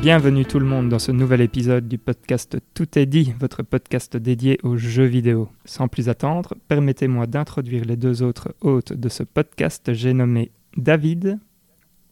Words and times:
Bienvenue 0.00 0.46
tout 0.46 0.58
le 0.58 0.64
monde 0.64 0.88
dans 0.88 0.98
ce 0.98 1.12
nouvel 1.12 1.42
épisode 1.42 1.86
du 1.86 1.98
podcast 1.98 2.56
Tout 2.72 2.98
est 2.98 3.04
dit, 3.04 3.34
votre 3.38 3.62
podcast 3.62 4.16
dédié 4.16 4.58
aux 4.62 4.78
jeux 4.78 5.04
vidéo. 5.04 5.50
Sans 5.66 5.88
plus 5.88 6.08
attendre, 6.08 6.54
permettez-moi 6.68 7.26
d'introduire 7.26 7.84
les 7.84 7.96
deux 7.96 8.22
autres 8.22 8.54
hôtes 8.62 8.94
de 8.94 9.08
ce 9.10 9.24
podcast. 9.24 9.92
J'ai 9.92 10.14
nommé 10.14 10.52
David. 10.78 11.38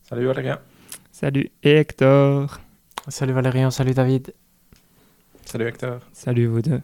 Salut 0.03 0.27
Valérien. 0.27 0.59
Salut 1.12 1.51
et 1.62 1.77
Hector. 1.77 2.61
Salut 3.09 3.33
Valérien, 3.33 3.71
salut 3.71 3.95
David. 3.95 4.34
Salut 5.47 5.69
Hector. 5.69 6.01
Salut 6.12 6.45
vous 6.45 6.61
deux. 6.61 6.83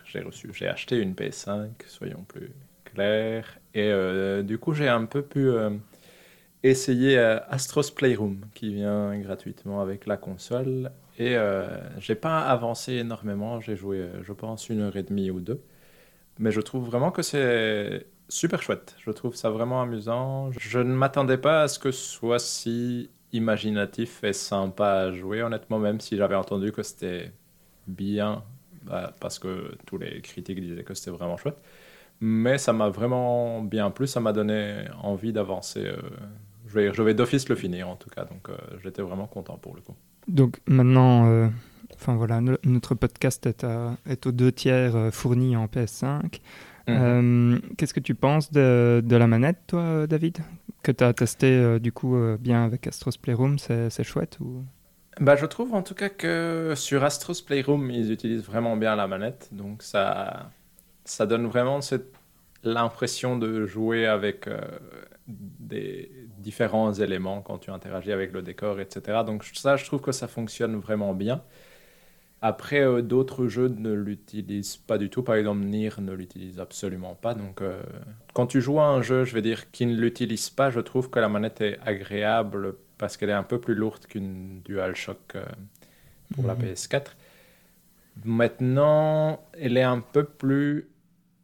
j'ai 0.05 0.19
reçu, 0.19 0.51
j'ai 0.53 0.67
acheté 0.67 0.99
une 0.99 1.13
PS5, 1.13 1.69
soyons 1.87 2.23
plus 2.27 2.51
clairs, 2.85 3.57
et 3.73 3.89
euh, 3.89 4.43
du 4.43 4.59
coup 4.59 4.73
j'ai 4.73 4.87
un 4.87 5.05
peu 5.05 5.23
pu 5.23 5.47
euh, 5.47 5.71
essayer 6.63 7.17
Astros 7.17 7.91
Playroom 7.95 8.41
qui 8.53 8.73
vient 8.73 9.17
gratuitement 9.19 9.81
avec 9.81 10.05
la 10.05 10.17
console, 10.17 10.91
et 11.17 11.35
j'ai 11.99 12.15
pas 12.15 12.41
avancé 12.41 12.93
énormément, 12.93 13.59
j'ai 13.59 13.75
joué 13.75 14.09
je 14.21 14.33
pense 14.33 14.69
une 14.69 14.81
heure 14.81 14.95
et 14.95 15.03
demie 15.03 15.31
ou 15.31 15.39
deux, 15.39 15.61
mais 16.37 16.51
je 16.51 16.61
trouve 16.61 16.85
vraiment 16.85 17.11
que 17.11 17.21
c'est 17.21 18.05
super 18.27 18.61
chouette, 18.61 18.95
je 18.99 19.11
trouve 19.11 19.35
ça 19.35 19.49
vraiment 19.49 19.81
amusant, 19.81 20.51
je 20.51 20.79
ne 20.79 20.93
m'attendais 20.93 21.37
pas 21.37 21.63
à 21.63 21.67
ce 21.67 21.79
que 21.79 21.91
ce 21.91 22.09
soit 22.09 22.39
si 22.39 23.09
imaginatif 23.31 24.23
et 24.23 24.33
sympa 24.33 24.91
à 24.91 25.11
jouer, 25.11 25.43
honnêtement, 25.43 25.79
même 25.79 25.99
si 25.99 26.17
j'avais 26.17 26.35
entendu 26.35 26.71
que 26.71 26.83
c'était 26.83 27.31
bien, 27.87 28.43
bah, 28.83 29.13
parce 29.19 29.39
que 29.39 29.75
tous 29.85 29.97
les 29.97 30.21
critiques 30.21 30.59
disaient 30.59 30.83
que 30.83 30.93
c'était 30.93 31.11
vraiment 31.11 31.37
chouette. 31.37 31.61
Mais 32.21 32.57
ça 32.57 32.73
m'a 32.73 32.89
vraiment 32.89 33.61
bien 33.61 33.91
plu, 33.91 34.07
ça 34.07 34.19
m'a 34.19 34.33
donné 34.33 34.85
envie 35.01 35.31
d'avancer. 35.31 35.85
Euh, 35.85 35.97
je 36.69 36.73
vais, 36.73 36.93
je 36.93 37.01
vais 37.01 37.13
d'office 37.13 37.49
le 37.49 37.55
finir 37.55 37.89
en 37.89 37.95
tout 37.95 38.09
cas, 38.09 38.25
donc 38.25 38.49
euh, 38.49 38.55
j'étais 38.83 39.01
vraiment 39.01 39.27
content 39.27 39.57
pour 39.57 39.75
le 39.75 39.81
coup. 39.81 39.95
Donc 40.27 40.59
maintenant, 40.67 41.27
euh, 41.27 41.47
enfin 41.95 42.15
voilà, 42.15 42.39
notre 42.63 42.95
podcast 42.95 43.45
est, 43.45 43.65
est 44.07 44.25
aux 44.25 44.31
deux 44.31 44.51
tiers 44.51 45.09
fourni 45.11 45.57
en 45.57 45.65
PS5. 45.65 46.39
Mhm. 46.87 47.61
Qu'est-ce 47.77 47.93
que 47.93 47.99
tu 47.99 48.15
penses 48.15 48.51
de, 48.51 49.03
de, 49.05 49.15
la 49.15 49.27
manette, 49.27 49.59
toi, 49.67 50.07
David 50.07 50.39
que 50.83 50.91
tu 50.91 51.03
as 51.03 51.13
testé 51.13 51.47
euh, 51.47 51.79
du 51.79 51.91
coup 51.91 52.15
euh, 52.15 52.37
bien 52.37 52.63
avec 52.63 52.87
Astros 52.87 53.17
Playroom, 53.21 53.57
c'est 53.59 54.03
chouette 54.03 54.37
ou... 54.39 54.63
Bah, 55.19 55.35
je 55.35 55.45
trouve 55.45 55.73
en 55.73 55.81
tout 55.81 55.95
cas 55.95 56.07
que 56.07 56.73
sur 56.77 57.03
Astros 57.03 57.41
Playroom, 57.45 57.91
ils 57.91 58.11
utilisent 58.11 58.45
vraiment 58.45 58.77
bien 58.77 58.95
la 58.95 59.05
manette. 59.05 59.49
Donc 59.51 59.83
ça, 59.83 60.49
ça 61.03 61.25
donne 61.25 61.45
vraiment 61.45 61.81
l'impression 62.63 63.37
de 63.37 63.65
jouer 63.65 64.05
avec 64.05 64.47
euh, 64.47 64.61
des 65.27 66.09
différents 66.39 66.93
éléments 66.93 67.41
quand 67.41 67.57
tu 67.59 67.71
interagis 67.71 68.11
avec 68.11 68.31
le 68.31 68.41
décor, 68.41 68.79
etc. 68.79 69.19
Donc 69.25 69.43
ça, 69.53 69.75
je 69.75 69.85
trouve 69.85 70.01
que 70.01 70.11
ça 70.11 70.27
fonctionne 70.27 70.75
vraiment 70.77 71.13
bien. 71.13 71.41
Après, 72.41 72.79
euh, 72.79 73.01
d'autres 73.01 73.47
jeux 73.47 73.67
ne 73.67 73.91
l'utilisent 73.91 74.77
pas 74.77 74.97
du 74.97 75.09
tout. 75.09 75.23
Par 75.23 75.35
exemple, 75.35 75.61
Nier 75.61 75.91
ne 75.99 76.13
l'utilise 76.13 76.59
absolument 76.59 77.15
pas. 77.15 77.33
Donc, 77.33 77.61
euh, 77.61 77.81
quand 78.33 78.47
tu 78.47 78.61
joues 78.61 78.79
à 78.79 78.85
un 78.85 79.01
jeu, 79.01 79.25
je 79.25 79.33
vais 79.33 79.41
dire, 79.41 79.71
qui 79.71 79.85
ne 79.85 79.95
l'utilise 79.95 80.49
pas, 80.49 80.69
je 80.69 80.79
trouve 80.79 81.09
que 81.09 81.19
la 81.19 81.27
manette 81.27 81.59
est 81.59 81.79
agréable 81.85 82.75
parce 82.97 83.17
qu'elle 83.17 83.29
est 83.29 83.33
un 83.33 83.43
peu 83.43 83.59
plus 83.59 83.75
lourde 83.75 84.05
qu'une 84.05 84.61
DualShock 84.61 85.35
euh, 85.35 85.43
pour 86.33 86.45
la 86.47 86.55
mhm. 86.55 86.63
PS4. 86.63 87.07
Maintenant, 88.23 89.41
elle 89.53 89.77
est 89.77 89.83
un 89.83 89.99
peu 89.99 90.23
plus 90.23 90.89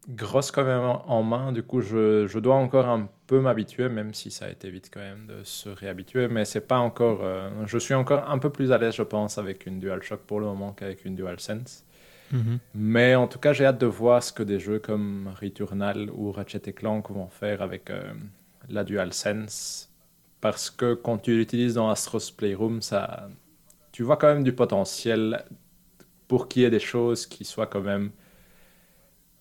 grosse 0.07 0.51
quand 0.51 0.63
même 0.63 0.83
en 0.83 1.23
main. 1.23 1.51
Du 1.51 1.63
coup, 1.63 1.81
je, 1.81 2.25
je 2.27 2.39
dois 2.39 2.55
encore 2.55 2.87
un 2.87 3.09
peu 3.27 3.39
m'habituer, 3.39 3.89
même 3.89 4.13
si 4.13 4.31
ça 4.31 4.45
a 4.45 4.49
été 4.49 4.69
vite 4.69 4.89
quand 4.93 4.99
même 4.99 5.25
de 5.27 5.43
se 5.43 5.69
réhabituer. 5.69 6.27
Mais 6.27 6.45
c'est 6.45 6.67
pas 6.67 6.77
encore. 6.77 7.19
Euh, 7.23 7.49
je 7.65 7.77
suis 7.77 7.93
encore 7.93 8.29
un 8.29 8.37
peu 8.37 8.49
plus 8.49 8.71
à 8.71 8.77
l'aise, 8.77 8.95
je 8.95 9.03
pense, 9.03 9.37
avec 9.37 9.65
une 9.65 9.79
DualShock 9.79 10.21
pour 10.21 10.39
le 10.39 10.45
moment 10.45 10.73
qu'avec 10.73 11.05
une 11.05 11.15
DualSense. 11.15 11.85
Mm 12.31 12.55
Mais 12.73 13.15
en 13.15 13.27
tout 13.27 13.39
cas, 13.39 13.53
j'ai 13.53 13.65
hâte 13.65 13.79
de 13.79 13.85
voir 13.85 14.21
ce 14.23 14.31
que 14.33 14.43
des 14.43 14.59
jeux 14.59 14.79
comme 14.79 15.33
Returnal 15.41 16.09
ou 16.11 16.31
Ratchet 16.31 16.73
Clank 16.73 17.09
vont 17.09 17.27
faire 17.27 17.61
avec 17.61 17.89
euh, 17.89 18.13
la 18.69 18.83
DualSense. 18.83 19.89
Parce 20.41 20.69
que 20.69 20.93
quand 20.93 21.17
tu 21.17 21.35
l'utilises 21.35 21.75
dans 21.75 21.89
Astros 21.89 22.31
Playroom, 22.35 22.81
ça, 22.81 23.29
tu 23.91 24.03
vois 24.03 24.17
quand 24.17 24.27
même 24.27 24.43
du 24.43 24.53
potentiel 24.53 25.43
pour 26.27 26.47
qu'il 26.47 26.63
y 26.63 26.65
ait 26.65 26.69
des 26.69 26.79
choses 26.79 27.25
qui 27.25 27.45
soient 27.45 27.67
quand 27.67 27.81
même 27.81 28.11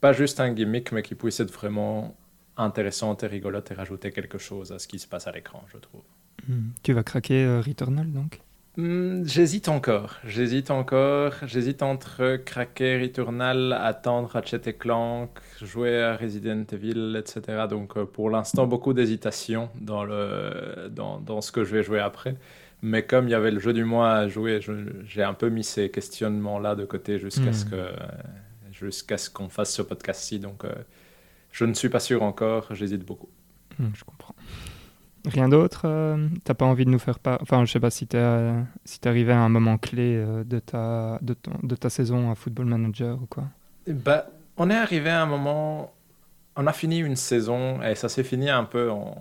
pas 0.01 0.13
juste 0.13 0.41
un 0.41 0.53
gimmick, 0.53 0.93
mais 0.93 1.03
qui 1.03 1.15
puisse 1.15 1.41
être 1.41 1.51
vraiment 1.51 2.15
intéressante 2.57 3.23
et 3.23 3.27
rigolote 3.27 3.71
et 3.71 3.75
rajouter 3.75 4.13
quelque 4.13 4.39
chose 4.39 4.73
à 4.73 4.79
ce 4.79 4.89
qui 4.89 4.99
se 4.99 5.07
passe 5.07 5.27
à 5.27 5.33
l'écran, 5.33 5.65
je 5.73 5.79
trouve. 5.79 6.03
Hmm. 6.49 6.71
Tu 6.83 6.93
vas 6.93 7.03
craquer 7.03 7.45
euh, 7.45 7.61
Returnal 7.61 8.11
donc? 8.13 8.41
Hmm, 8.77 9.25
J'hésite 9.25 9.69
encore. 9.69 10.17
J'hésite 10.25 10.71
encore. 10.71 11.33
J'hésite 11.47 11.83
entre 11.83 12.37
craquer 12.45 13.01
Returnal, 13.01 13.73
attendre 13.73 14.29
Ratchet 14.29 14.73
Clank, 14.73 15.31
jouer 15.63 16.03
à 16.03 16.17
Resident 16.17 16.65
Evil, 16.73 17.17
etc. 17.17 17.67
Donc 17.71 17.97
euh, 17.97 18.05
pour 18.05 18.31
l'instant, 18.31 18.67
beaucoup 18.67 18.93
d'hésitation 18.93 19.71
dans, 19.81 20.05
le, 20.05 20.91
dans, 20.91 21.21
dans, 21.21 21.41
ce 21.41 21.53
que 21.53 21.65
je 21.65 21.77
vais 21.77 21.83
jouer 21.83 22.01
après. 22.01 22.37
Mais 22.83 23.05
comme 23.05 23.29
il 23.29 23.31
y 23.31 23.35
avait 23.35 23.53
le 23.53 23.61
jeu 23.61 23.73
du 23.73 23.85
mois 23.85 24.13
à 24.13 24.29
jouer, 24.29 24.61
j'ai 25.07 25.23
un 25.23 25.35
peu 25.35 25.49
mis 25.49 25.65
ces 25.65 25.91
questionnements-là 25.91 26.75
de 26.75 26.85
côté 26.85 27.19
jusqu'à 27.19 27.53
ce 27.53 27.65
hmm. 27.65 27.71
que 27.71 27.89
jusqu'à 28.75 29.19
ce 29.19 29.31
qu'on 29.31 29.49
fasse 29.49 29.73
ce 29.73 29.83
podcast-ci. 29.83 30.39
Donc, 30.39 30.65
euh, 30.65 30.75
je 31.55 31.65
ne 31.65 31.73
suis 31.73 31.89
pas 31.89 32.01
sûr 32.01 32.23
encore, 32.25 32.75
j'hésite 32.75 33.05
beaucoup. 33.07 33.29
Hmm, 33.79 33.91
je 33.95 34.03
comprends. 34.05 34.35
Rien 35.25 35.49
d'autre 35.49 35.83
euh, 35.87 36.29
T'as 36.45 36.53
pas 36.53 36.67
envie 36.67 36.85
de 36.85 36.91
nous 36.91 36.99
faire 36.99 37.19
pas 37.19 37.39
Enfin, 37.41 37.65
je 37.65 37.73
sais 37.73 37.81
pas 37.81 37.91
si 37.91 38.07
t'es 38.07 38.19
euh, 38.19 38.61
si 38.85 38.99
arrivé 39.07 39.33
à 39.33 39.39
un 39.39 39.49
moment 39.49 39.79
clé 39.79 40.23
de, 40.45 40.59
ta, 40.59 41.19
de, 41.23 41.35
de 41.63 41.77
ta 41.77 41.89
saison 41.89 42.31
à 42.31 42.35
Football 42.35 42.67
Manager 42.67 43.23
ou 43.23 43.27
quoi? 43.27 43.45
Bah, 43.87 44.27
On 44.57 44.69
est 44.71 44.75
arrivé 44.77 45.11
à 45.11 45.23
un 45.23 45.27
moment... 45.27 45.95
On 46.57 46.67
a 46.67 46.73
fini 46.73 46.99
une 46.99 47.17
saison 47.17 47.83
et 47.83 47.95
ça 47.95 48.09
s'est 48.09 48.25
fini 48.25 48.51
un 48.51 48.65
peu 48.65 48.91
en... 48.91 49.17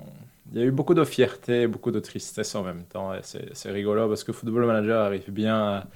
Il 0.52 0.60
y 0.60 0.62
a 0.62 0.66
eu 0.66 0.72
beaucoup 0.72 0.94
de 0.94 1.04
fierté, 1.04 1.68
beaucoup 1.68 1.92
de 1.92 2.00
tristesse 2.00 2.54
en 2.56 2.64
même 2.64 2.84
temps. 2.84 3.12
C'est 3.22 3.72
rigolo 3.72 4.08
parce 4.10 4.24
que 4.24 4.32
Football 4.34 4.66
Manager 4.66 5.02
arrive 5.06 5.32
bien 5.32 5.58
à, 5.58 5.88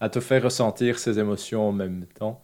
à 0.00 0.08
te 0.08 0.20
faire 0.20 0.42
ressentir 0.44 0.98
ces 0.98 1.18
émotions 1.18 1.68
en 1.68 1.72
même 1.72 2.06
temps. 2.18 2.40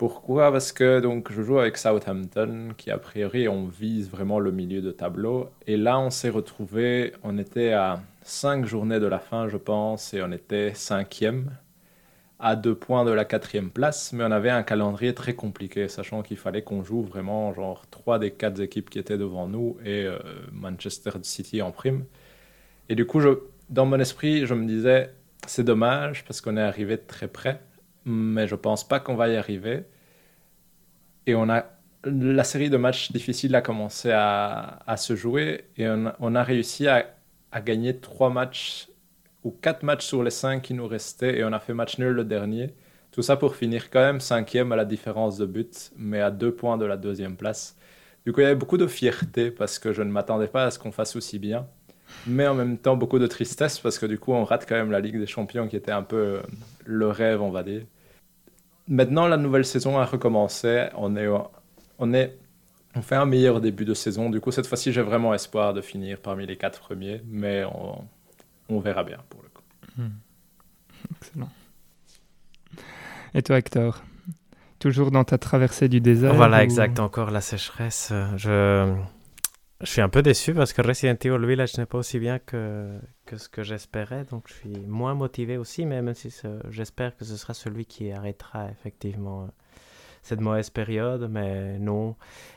Pourquoi? 0.00 0.50
Parce 0.50 0.72
que 0.72 0.98
donc, 1.00 1.30
je 1.30 1.42
joue 1.42 1.58
avec 1.58 1.76
Southampton, 1.76 2.70
qui 2.78 2.90
a 2.90 2.96
priori, 2.96 3.48
on 3.48 3.66
vise 3.66 4.08
vraiment 4.08 4.38
le 4.40 4.50
milieu 4.50 4.80
de 4.80 4.92
tableau. 4.92 5.50
Et 5.66 5.76
là, 5.76 6.00
on 6.00 6.08
s'est 6.08 6.30
retrouvé, 6.30 7.12
on 7.22 7.36
était 7.36 7.74
à 7.74 8.00
cinq 8.22 8.64
journées 8.64 8.98
de 8.98 9.04
la 9.04 9.18
fin, 9.18 9.50
je 9.50 9.58
pense, 9.58 10.14
et 10.14 10.22
on 10.22 10.32
était 10.32 10.72
cinquième, 10.72 11.50
à 12.38 12.56
deux 12.56 12.74
points 12.74 13.04
de 13.04 13.10
la 13.10 13.26
quatrième 13.26 13.68
place. 13.70 14.14
Mais 14.14 14.24
on 14.24 14.30
avait 14.30 14.48
un 14.48 14.62
calendrier 14.62 15.14
très 15.14 15.34
compliqué, 15.34 15.86
sachant 15.88 16.22
qu'il 16.22 16.38
fallait 16.38 16.62
qu'on 16.62 16.82
joue 16.82 17.02
vraiment 17.02 17.52
genre 17.52 17.84
trois 17.90 18.18
des 18.18 18.30
quatre 18.30 18.58
équipes 18.60 18.88
qui 18.88 18.98
étaient 18.98 19.18
devant 19.18 19.48
nous 19.48 19.76
et 19.84 20.06
euh, 20.06 20.18
Manchester 20.50 21.10
City 21.24 21.60
en 21.60 21.72
prime. 21.72 22.06
Et 22.88 22.94
du 22.94 23.04
coup, 23.04 23.20
dans 23.68 23.84
mon 23.84 24.00
esprit, 24.00 24.46
je 24.46 24.54
me 24.54 24.66
disais, 24.66 25.12
c'est 25.46 25.64
dommage 25.64 26.24
parce 26.24 26.40
qu'on 26.40 26.56
est 26.56 26.62
arrivé 26.62 26.96
très 26.96 27.28
près 27.28 27.60
mais 28.04 28.46
je 28.46 28.54
pense 28.54 28.86
pas 28.86 29.00
qu'on 29.00 29.16
va 29.16 29.28
y 29.28 29.36
arriver. 29.36 29.84
Et 31.26 31.34
on 31.34 31.48
a 31.48 31.64
la 32.04 32.44
série 32.44 32.70
de 32.70 32.76
matchs 32.76 33.12
difficiles 33.12 33.54
a 33.54 33.60
commencé 33.60 34.10
à, 34.12 34.94
se 34.96 35.14
jouer 35.16 35.64
et 35.76 35.86
on, 35.88 36.34
a 36.34 36.42
réussi 36.42 36.88
à, 36.88 37.14
à, 37.52 37.60
gagner 37.60 37.98
trois 37.98 38.30
matchs 38.30 38.88
ou 39.44 39.50
quatre 39.50 39.82
matchs 39.82 40.06
sur 40.06 40.22
les 40.22 40.30
cinq 40.30 40.62
qui 40.62 40.74
nous 40.74 40.86
restaient 40.86 41.38
et 41.38 41.44
on 41.44 41.52
a 41.52 41.60
fait 41.60 41.74
match 41.74 41.98
nul 41.98 42.12
le 42.12 42.24
dernier. 42.24 42.74
Tout 43.12 43.22
ça 43.22 43.36
pour 43.36 43.56
finir 43.56 43.90
quand 43.90 44.00
même 44.00 44.20
cinquième 44.20 44.72
à 44.72 44.76
la 44.76 44.84
différence 44.84 45.36
de 45.36 45.46
but, 45.46 45.90
mais 45.96 46.20
à 46.20 46.30
deux 46.30 46.54
points 46.54 46.78
de 46.78 46.84
la 46.84 46.96
deuxième 46.96 47.36
place. 47.36 47.76
Du 48.24 48.32
coup, 48.32 48.40
il 48.40 48.44
y 48.44 48.46
avait 48.46 48.54
beaucoup 48.54 48.76
de 48.76 48.86
fierté 48.86 49.50
parce 49.50 49.78
que 49.78 49.92
je 49.92 50.02
ne 50.02 50.10
m'attendais 50.10 50.46
pas 50.46 50.64
à 50.64 50.70
ce 50.70 50.78
qu'on 50.78 50.92
fasse 50.92 51.16
aussi 51.16 51.38
bien, 51.38 51.66
mais 52.26 52.46
en 52.46 52.54
même 52.54 52.78
temps 52.78 52.96
beaucoup 52.96 53.18
de 53.18 53.26
tristesse 53.26 53.78
parce 53.78 53.98
que 53.98 54.06
du 54.06 54.18
coup, 54.18 54.32
on 54.32 54.44
rate 54.44 54.66
quand 54.68 54.76
même 54.76 54.90
la 54.90 55.00
Ligue 55.00 55.18
des 55.18 55.26
Champions 55.26 55.68
qui 55.68 55.76
était 55.76 55.92
un 55.92 56.02
peu 56.02 56.16
euh, 56.16 56.42
le 56.84 57.08
rêve, 57.08 57.40
on 57.42 57.50
va 57.50 57.62
dire. 57.62 57.82
Maintenant, 58.88 59.28
la 59.28 59.36
nouvelle 59.36 59.64
saison 59.64 59.98
a 59.98 60.04
recommencé. 60.04 60.88
On 60.96 61.16
est, 61.16 61.28
on 61.98 62.12
est, 62.12 62.36
on 62.96 63.02
fait 63.02 63.14
un 63.14 63.26
meilleur 63.26 63.60
début 63.60 63.84
de 63.84 63.94
saison. 63.94 64.30
Du 64.30 64.40
coup, 64.40 64.50
cette 64.50 64.66
fois-ci, 64.66 64.92
j'ai 64.92 65.02
vraiment 65.02 65.32
espoir 65.32 65.74
de 65.74 65.80
finir 65.80 66.18
parmi 66.18 66.46
les 66.46 66.56
quatre 66.56 66.80
premiers. 66.80 67.22
Mais 67.26 67.64
on, 67.64 68.04
on 68.68 68.80
verra 68.80 69.04
bien 69.04 69.18
pour 69.28 69.42
le 69.42 69.48
coup. 69.48 69.62
Hmm. 69.96 70.08
Excellent. 71.16 71.50
Et 73.34 73.42
toi, 73.42 73.58
Hector 73.58 74.02
Toujours 74.80 75.10
dans 75.10 75.24
ta 75.24 75.36
traversée 75.36 75.88
du 75.88 76.00
désert 76.00 76.34
Voilà, 76.34 76.64
exact. 76.64 76.98
Encore 77.00 77.30
la 77.30 77.42
sécheresse. 77.42 78.12
Je, 78.36 78.90
je 79.80 79.86
suis 79.86 80.00
un 80.00 80.08
peu 80.08 80.22
déçu 80.22 80.54
parce 80.54 80.72
que 80.72 80.82
Resident 80.82 81.16
Evil 81.22 81.46
Village 81.46 81.76
n'est 81.78 81.86
pas 81.86 81.98
aussi 81.98 82.18
bien 82.18 82.38
que, 82.38 82.98
que 83.26 83.36
ce 83.36 83.48
que 83.48 83.62
j'espérais. 83.62 84.24
Donc, 84.24 84.48
je 84.48 84.54
suis 84.54 84.80
moins 84.86 85.14
motivé 85.14 85.56
aussi, 85.56 85.86
mais 85.86 86.02
même 86.02 86.14
si 86.14 86.34
j'espère 86.68 87.16
que 87.16 87.24
ce 87.24 87.36
sera 87.36 87.54
celui 87.54 87.86
qui 87.86 88.12
arrêtera 88.12 88.70
effectivement 88.70 89.48
cette 90.22 90.40
mauvaise 90.40 90.70
période. 90.70 91.28
Mais 91.30 91.78
non. 91.78 92.16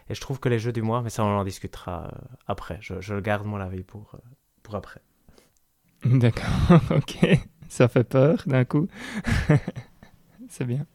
Et 0.10 0.16
je 0.16 0.22
trouve 0.22 0.40
que 0.40 0.50
les 0.50 0.60
jeux 0.60 0.72
du 0.74 0.82
mois, 0.82 1.02
mais 1.02 1.10
ça, 1.10 1.24
on 1.24 1.38
en 1.38 1.44
discutera 1.44 2.08
euh, 2.08 2.18
après. 2.48 2.78
Je, 2.82 3.00
je 3.02 3.16
garde 3.16 3.46
mon 3.46 3.60
avis 3.60 3.84
pour, 3.84 4.16
euh, 4.16 4.20
pour 4.62 4.76
après. 4.76 5.02
D'accord, 6.06 6.82
ok. 6.92 7.40
Ça 7.70 7.88
fait 7.88 8.04
peur 8.04 8.44
d'un 8.46 8.66
coup. 8.66 8.88
c'est 10.50 10.66
bien. 10.66 10.86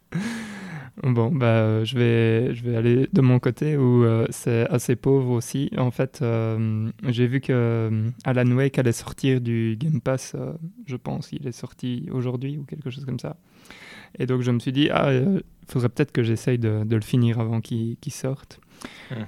Bon, 1.04 1.30
bah, 1.30 1.46
euh, 1.46 1.84
je, 1.84 1.96
vais, 1.96 2.54
je 2.54 2.64
vais 2.64 2.76
aller 2.76 3.08
de 3.12 3.20
mon 3.20 3.38
côté 3.38 3.76
où 3.76 4.04
euh, 4.04 4.26
c'est 4.30 4.68
assez 4.68 4.96
pauvre 4.96 5.30
aussi. 5.30 5.70
En 5.76 5.90
fait, 5.90 6.20
euh, 6.22 6.90
j'ai 7.08 7.26
vu 7.26 7.40
que 7.40 7.90
Alan 8.24 8.50
Wake 8.50 8.78
allait 8.78 8.92
sortir 8.92 9.40
du 9.40 9.76
Game 9.78 10.00
Pass, 10.00 10.34
je 10.86 10.96
pense. 10.96 11.30
Il 11.32 11.46
est 11.46 11.52
sorti 11.52 12.08
aujourd'hui 12.10 12.58
ou 12.58 12.64
quelque 12.64 12.90
chose 12.90 13.04
comme 13.04 13.18
ça. 13.18 13.36
Et 14.18 14.26
donc, 14.26 14.42
je 14.42 14.50
me 14.50 14.58
suis 14.58 14.72
dit, 14.72 14.88
ah, 14.90 15.12
il 15.12 15.42
faudrait 15.68 15.90
peut-être 15.90 16.12
que 16.12 16.22
j'essaye 16.22 16.58
de, 16.58 16.82
de, 16.84 16.96
le 16.96 17.02
finir 17.02 17.38
avant 17.38 17.60
qu'il 17.60 17.96
sorte. 18.08 18.60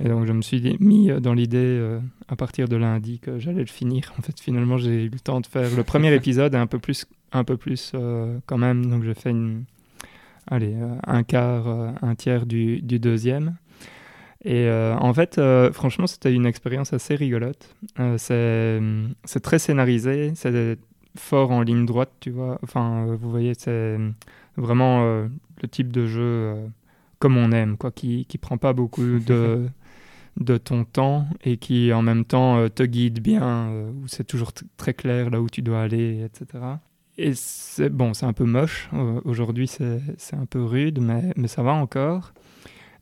Et 0.00 0.08
donc, 0.08 0.26
je 0.26 0.32
me 0.32 0.42
suis 0.42 0.76
mis 0.80 1.08
dans 1.20 1.34
l'idée, 1.34 1.98
à 2.28 2.36
partir 2.36 2.66
de 2.68 2.76
lundi, 2.76 3.20
que 3.20 3.38
j'allais 3.38 3.60
le 3.60 3.66
finir. 3.66 4.12
En 4.18 4.22
fait, 4.22 4.40
finalement, 4.40 4.78
j'ai 4.78 5.04
eu 5.04 5.08
le 5.08 5.20
temps 5.20 5.40
de 5.40 5.46
faire 5.46 5.76
le 5.76 5.84
premier 5.84 6.12
épisode 6.14 6.54
et 6.54 6.58
un 6.58 6.66
peu 6.66 6.78
plus, 6.78 7.06
un 7.32 7.44
peu 7.44 7.56
plus 7.56 7.92
quand 8.46 8.58
même. 8.58 8.86
Donc, 8.86 9.04
j'ai 9.04 9.14
fait 9.14 9.30
une 9.30 9.64
allez, 10.46 10.74
euh, 10.74 10.94
un 11.06 11.22
quart, 11.22 11.68
euh, 11.68 11.90
un 12.02 12.14
tiers 12.14 12.46
du, 12.46 12.80
du 12.82 12.98
deuxième. 12.98 13.56
Et 14.44 14.66
euh, 14.68 14.96
en 14.96 15.12
fait, 15.12 15.38
franchement, 15.72 16.06
c'était 16.06 16.32
une 16.32 16.46
expérience 16.46 16.92
assez 16.94 17.14
rigolote. 17.14 17.76
c'est 18.16 18.80
très 19.42 19.58
scénarisé, 19.58 20.32
c'est 20.34 20.78
fort 21.16 21.50
en 21.50 21.60
ligne 21.60 21.84
droite, 21.84 22.12
tu 22.20 22.30
vois. 22.30 22.58
Enfin, 22.62 23.04
vous 23.20 23.30
voyez, 23.30 23.52
c'est 23.54 23.98
vraiment 24.56 25.02
le 25.02 25.68
type 25.70 25.92
de 25.92 26.06
jeu 26.06 26.54
comme 27.18 27.36
on 27.36 27.52
aime, 27.52 27.76
quoi, 27.76 27.90
qui 27.90 28.26
ne 28.32 28.38
prend 28.38 28.56
pas 28.56 28.72
beaucoup 28.72 29.18
de, 29.26 29.68
de 30.38 30.56
ton 30.56 30.84
temps 30.84 31.26
et 31.44 31.58
qui 31.58 31.92
en 31.92 32.00
même 32.00 32.24
temps 32.24 32.66
te 32.70 32.82
guide 32.82 33.20
bien, 33.20 33.70
où 33.70 34.08
c'est 34.08 34.24
toujours 34.24 34.52
très 34.78 34.94
clair 34.94 35.28
là 35.28 35.42
où 35.42 35.50
tu 35.50 35.60
dois 35.60 35.82
aller, 35.82 36.24
etc. 36.24 36.78
Et 37.22 37.34
c'est 37.34 37.90
bon, 37.90 38.14
c'est 38.14 38.24
un 38.24 38.32
peu 38.32 38.44
moche. 38.44 38.88
Aujourd'hui, 39.26 39.68
c'est 39.68 40.34
un 40.34 40.46
peu 40.46 40.64
rude, 40.64 41.00
mais, 41.00 41.34
mais 41.36 41.48
ça 41.48 41.62
va 41.62 41.72
encore. 41.72 42.32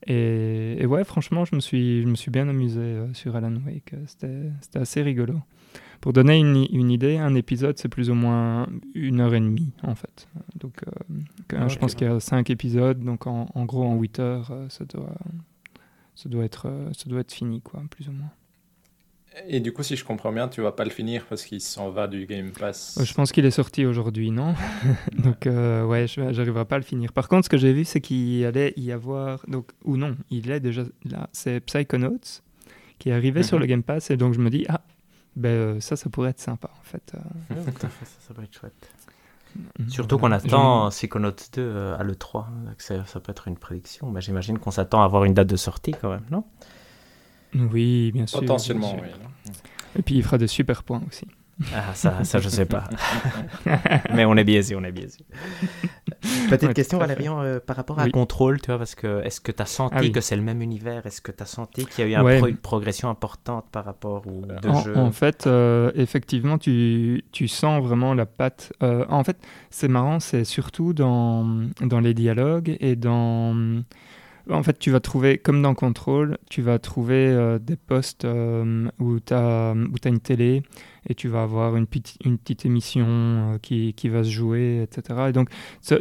Et, 0.08 0.84
ouais, 0.86 1.04
franchement, 1.04 1.44
je 1.44 1.54
me 1.54 1.60
suis, 1.60 2.02
je 2.02 2.08
me 2.08 2.16
suis 2.16 2.32
bien 2.32 2.48
amusé 2.48 2.80
euh, 2.80 3.14
sur 3.14 3.36
Alan 3.36 3.54
Wake. 3.64 3.94
C'était 4.06 4.50
assez 4.74 5.02
rigolo. 5.02 5.34
Pour 6.00 6.12
donner 6.12 6.36
une, 6.36 6.66
une 6.72 6.90
idée, 6.90 7.16
un 7.16 7.36
épisode, 7.36 7.78
c'est 7.78 7.88
plus 7.88 8.10
ou 8.10 8.14
moins 8.14 8.66
une 8.94 9.20
heure 9.20 9.34
et 9.34 9.40
demie, 9.40 9.70
en 9.84 9.94
fait. 9.94 10.28
Donc, 10.56 10.82
euh, 11.52 11.68
je 11.68 11.78
pense 11.78 11.94
qu'il 11.94 12.08
y 12.08 12.10
a 12.10 12.18
cinq 12.18 12.50
épisodes. 12.50 12.98
Donc, 12.98 13.28
en, 13.28 13.46
en 13.54 13.64
gros, 13.66 13.84
en 13.84 13.94
huit 13.96 14.18
heures, 14.18 14.50
euh, 14.50 14.68
ça 14.68 14.84
doit, 14.84 15.14
ça, 16.16 16.28
doit 16.28 16.44
être, 16.44 16.68
ça 16.92 17.08
doit 17.08 17.20
être 17.20 17.32
fini, 17.32 17.60
quoi, 17.60 17.84
plus 17.88 18.08
ou 18.08 18.12
moins. 18.12 18.30
Et 19.46 19.60
du 19.60 19.72
coup, 19.72 19.82
si 19.82 19.96
je 19.96 20.04
comprends 20.04 20.32
bien, 20.32 20.48
tu 20.48 20.60
vas 20.62 20.72
pas 20.72 20.84
le 20.84 20.90
finir 20.90 21.24
parce 21.28 21.44
qu'il 21.44 21.60
s'en 21.60 21.90
va 21.90 22.06
du 22.06 22.26
Game 22.26 22.50
Pass. 22.50 22.98
Je 23.02 23.14
pense 23.14 23.32
qu'il 23.32 23.44
est 23.44 23.50
sorti 23.50 23.86
aujourd'hui, 23.86 24.30
non 24.30 24.54
Donc, 25.18 25.46
euh, 25.46 25.84
ouais, 25.84 26.06
j'arriverai 26.06 26.64
pas 26.64 26.76
à 26.76 26.78
le 26.78 26.84
finir. 26.84 27.12
Par 27.12 27.28
contre, 27.28 27.44
ce 27.44 27.48
que 27.48 27.56
j'ai 27.56 27.72
vu, 27.72 27.84
c'est 27.84 28.00
qu'il 28.00 28.44
allait 28.44 28.74
y 28.76 28.90
avoir. 28.92 29.44
Donc, 29.46 29.70
ou 29.84 29.96
non, 29.96 30.16
il 30.30 30.50
est 30.50 30.60
déjà 30.60 30.82
là. 31.04 31.28
C'est 31.32 31.60
Psychonauts 31.60 32.42
qui 32.98 33.10
est 33.10 33.12
arrivé 33.12 33.42
sur 33.42 33.58
le 33.58 33.64
mhm. 33.64 33.70
Game 33.70 33.82
Pass. 33.82 34.10
Et 34.10 34.16
donc, 34.16 34.34
je 34.34 34.40
me 34.40 34.50
dis, 34.50 34.66
ah, 34.68 34.80
ben, 35.36 35.48
euh, 35.48 35.80
ça, 35.80 35.94
ça 35.96 36.10
pourrait 36.10 36.30
être 36.30 36.40
sympa, 36.40 36.70
en 36.78 36.84
fait. 36.84 37.12
Euh. 37.14 37.64
ça, 37.78 37.88
ça 38.20 38.34
pourrait 38.34 38.46
être 38.46 38.58
chouette. 38.58 38.90
Mhm. 39.78 39.88
Surtout 39.88 40.18
qu'on 40.18 40.32
attend 40.32 40.88
Psychonauts 40.90 41.30
2 41.52 41.94
à 41.98 42.02
l'E3. 42.02 42.46
Ça, 42.78 43.04
ça 43.06 43.20
peut 43.20 43.30
être 43.30 43.46
une 43.46 43.56
prédiction. 43.56 44.10
Mais 44.10 44.20
j'imagine 44.20 44.58
qu'on 44.58 44.72
s'attend 44.72 45.02
à 45.02 45.04
avoir 45.04 45.24
une 45.24 45.34
date 45.34 45.48
de 45.48 45.56
sortie 45.56 45.92
quand 45.92 46.10
même, 46.10 46.24
non? 46.30 46.44
Oui, 47.54 48.12
bien 48.12 48.26
sûr. 48.26 48.40
Potentiellement, 48.40 48.96
oui. 48.96 49.52
Et 49.98 50.02
puis 50.02 50.16
il 50.16 50.22
fera 50.22 50.38
des 50.38 50.46
super 50.46 50.82
points 50.82 51.02
aussi. 51.08 51.26
Ah, 51.74 51.92
ça, 51.94 52.22
ça 52.22 52.38
je 52.38 52.48
sais 52.48 52.66
pas. 52.66 52.84
Mais 54.14 54.24
on 54.24 54.36
est 54.36 54.44
biaisé, 54.44 54.76
on 54.76 54.84
est 54.84 54.92
biaisé. 54.92 55.18
Petite 56.48 56.72
question, 56.72 56.98
Valérian, 56.98 57.42
euh, 57.42 57.58
par 57.58 57.76
rapport 57.76 57.98
à 57.98 58.08
Control, 58.10 58.60
tu 58.60 58.68
vois, 58.68 58.78
parce 58.78 58.94
que 58.94 59.22
est-ce 59.24 59.40
que 59.40 59.50
tu 59.50 59.60
as 59.60 59.66
senti 59.66 59.94
ah 59.96 60.08
que 60.08 60.20
c'est 60.20 60.36
le 60.36 60.42
même 60.42 60.62
univers? 60.62 61.04
Est-ce 61.04 61.20
que 61.20 61.32
tu 61.32 61.42
as 61.42 61.46
senti 61.46 61.84
qu'il 61.84 62.08
y 62.08 62.14
a 62.14 62.22
eu 62.22 62.48
une 62.48 62.56
progression 62.56 63.10
importante 63.10 63.66
par 63.72 63.84
rapport 63.84 64.24
aux 64.28 64.46
deux 64.62 64.68
en, 64.68 64.82
jeux? 64.82 64.96
En 64.96 65.10
fait, 65.10 65.46
euh, 65.46 65.90
effectivement, 65.96 66.58
tu, 66.58 67.24
tu, 67.32 67.48
sens 67.48 67.82
vraiment 67.82 68.14
la 68.14 68.26
patte. 68.26 68.72
Euh, 68.82 69.04
en 69.08 69.24
fait, 69.24 69.38
c'est 69.70 69.88
marrant, 69.88 70.20
c'est 70.20 70.44
surtout 70.44 70.92
dans, 70.92 71.44
dans 71.80 72.00
les 72.00 72.14
dialogues 72.14 72.76
et 72.78 72.94
dans 72.94 73.82
en 74.50 74.62
fait, 74.62 74.78
tu 74.78 74.90
vas 74.90 75.00
trouver, 75.00 75.38
comme 75.38 75.62
dans 75.62 75.74
Control, 75.74 76.38
tu 76.48 76.62
vas 76.62 76.78
trouver 76.78 77.28
euh, 77.28 77.58
des 77.58 77.76
postes 77.76 78.24
euh, 78.24 78.88
où 78.98 79.20
tu 79.20 79.34
as, 79.34 79.70
as, 79.70 80.08
une 80.08 80.20
télé 80.20 80.62
et 81.08 81.14
tu 81.14 81.28
vas 81.28 81.42
avoir 81.42 81.76
une, 81.76 81.86
petite, 81.86 82.64
émission 82.64 83.06
euh, 83.08 83.58
qui, 83.58 84.08
va 84.08 84.24
se 84.24 84.30
jouer, 84.30 84.82
etc. 84.82 85.26
Et 85.28 85.32
donc, 85.32 85.50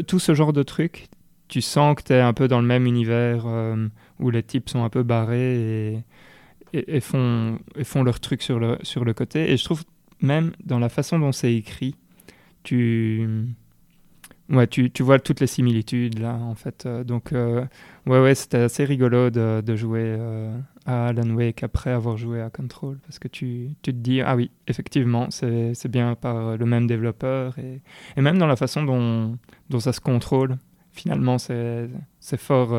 tout 0.07 0.19
ce 0.19 0.33
genre 0.33 0.53
de 0.53 0.63
trucs, 0.63 1.07
tu 1.47 1.61
sens 1.61 1.95
que 1.95 2.03
tu 2.03 2.13
es 2.13 2.21
un 2.21 2.33
peu 2.33 2.47
dans 2.47 2.61
le 2.61 2.67
même 2.67 2.85
univers 2.85 3.45
où 4.19 4.29
les 4.29 4.43
types 4.43 4.69
sont 4.69 4.83
un 4.83 4.89
peu 4.89 5.03
barrés 5.03 5.93
et, 6.73 6.95
et, 6.95 6.99
font, 6.99 7.59
et 7.75 7.83
font 7.83 8.03
leur 8.03 8.19
truc 8.19 8.41
sur 8.41 8.59
le, 8.59 8.77
sur 8.81 9.05
le 9.05 9.13
côté. 9.13 9.51
Et 9.51 9.57
je 9.57 9.63
trouve 9.63 9.83
même 10.21 10.51
dans 10.63 10.79
la 10.79 10.89
façon 10.89 11.19
dont 11.19 11.31
c'est 11.31 11.53
écrit, 11.53 11.95
tu 12.63 13.55
Ouais, 14.49 14.65
tu, 14.65 14.89
tu, 14.89 15.03
vois 15.03 15.19
toutes 15.19 15.41
les 15.41 15.47
similitudes 15.47 16.19
là, 16.19 16.35
en 16.35 16.55
fait. 16.55 16.85
Euh, 16.85 17.03
donc, 17.03 17.33
euh, 17.33 17.65
ouais, 18.05 18.21
ouais, 18.21 18.33
c'était 18.33 18.59
assez 18.59 18.85
rigolo 18.85 19.29
de, 19.29 19.61
de 19.65 19.75
jouer 19.75 20.03
euh, 20.05 20.57
à 20.85 21.07
Alan 21.07 21.29
Wake 21.31 21.63
après 21.63 21.91
avoir 21.91 22.15
joué 22.15 22.41
à 22.41 22.49
Control, 22.49 22.97
parce 23.05 23.19
que 23.19 23.27
tu, 23.27 23.71
tu 23.81 23.91
te 23.91 23.97
dis, 23.97 24.21
ah 24.21 24.37
oui, 24.37 24.49
effectivement, 24.67 25.29
c'est 25.31 25.87
bien 25.89 26.15
par 26.15 26.55
le 26.55 26.65
même 26.65 26.87
développeur, 26.87 27.59
et, 27.59 27.81
et, 28.15 28.21
même 28.21 28.37
dans 28.37 28.47
la 28.47 28.55
façon 28.55 28.83
dont, 28.83 29.37
dont 29.69 29.79
ça 29.81 29.91
se 29.91 29.99
contrôle, 29.99 30.55
finalement, 30.93 31.37
c'est 31.37 31.89
fort. 32.37 32.73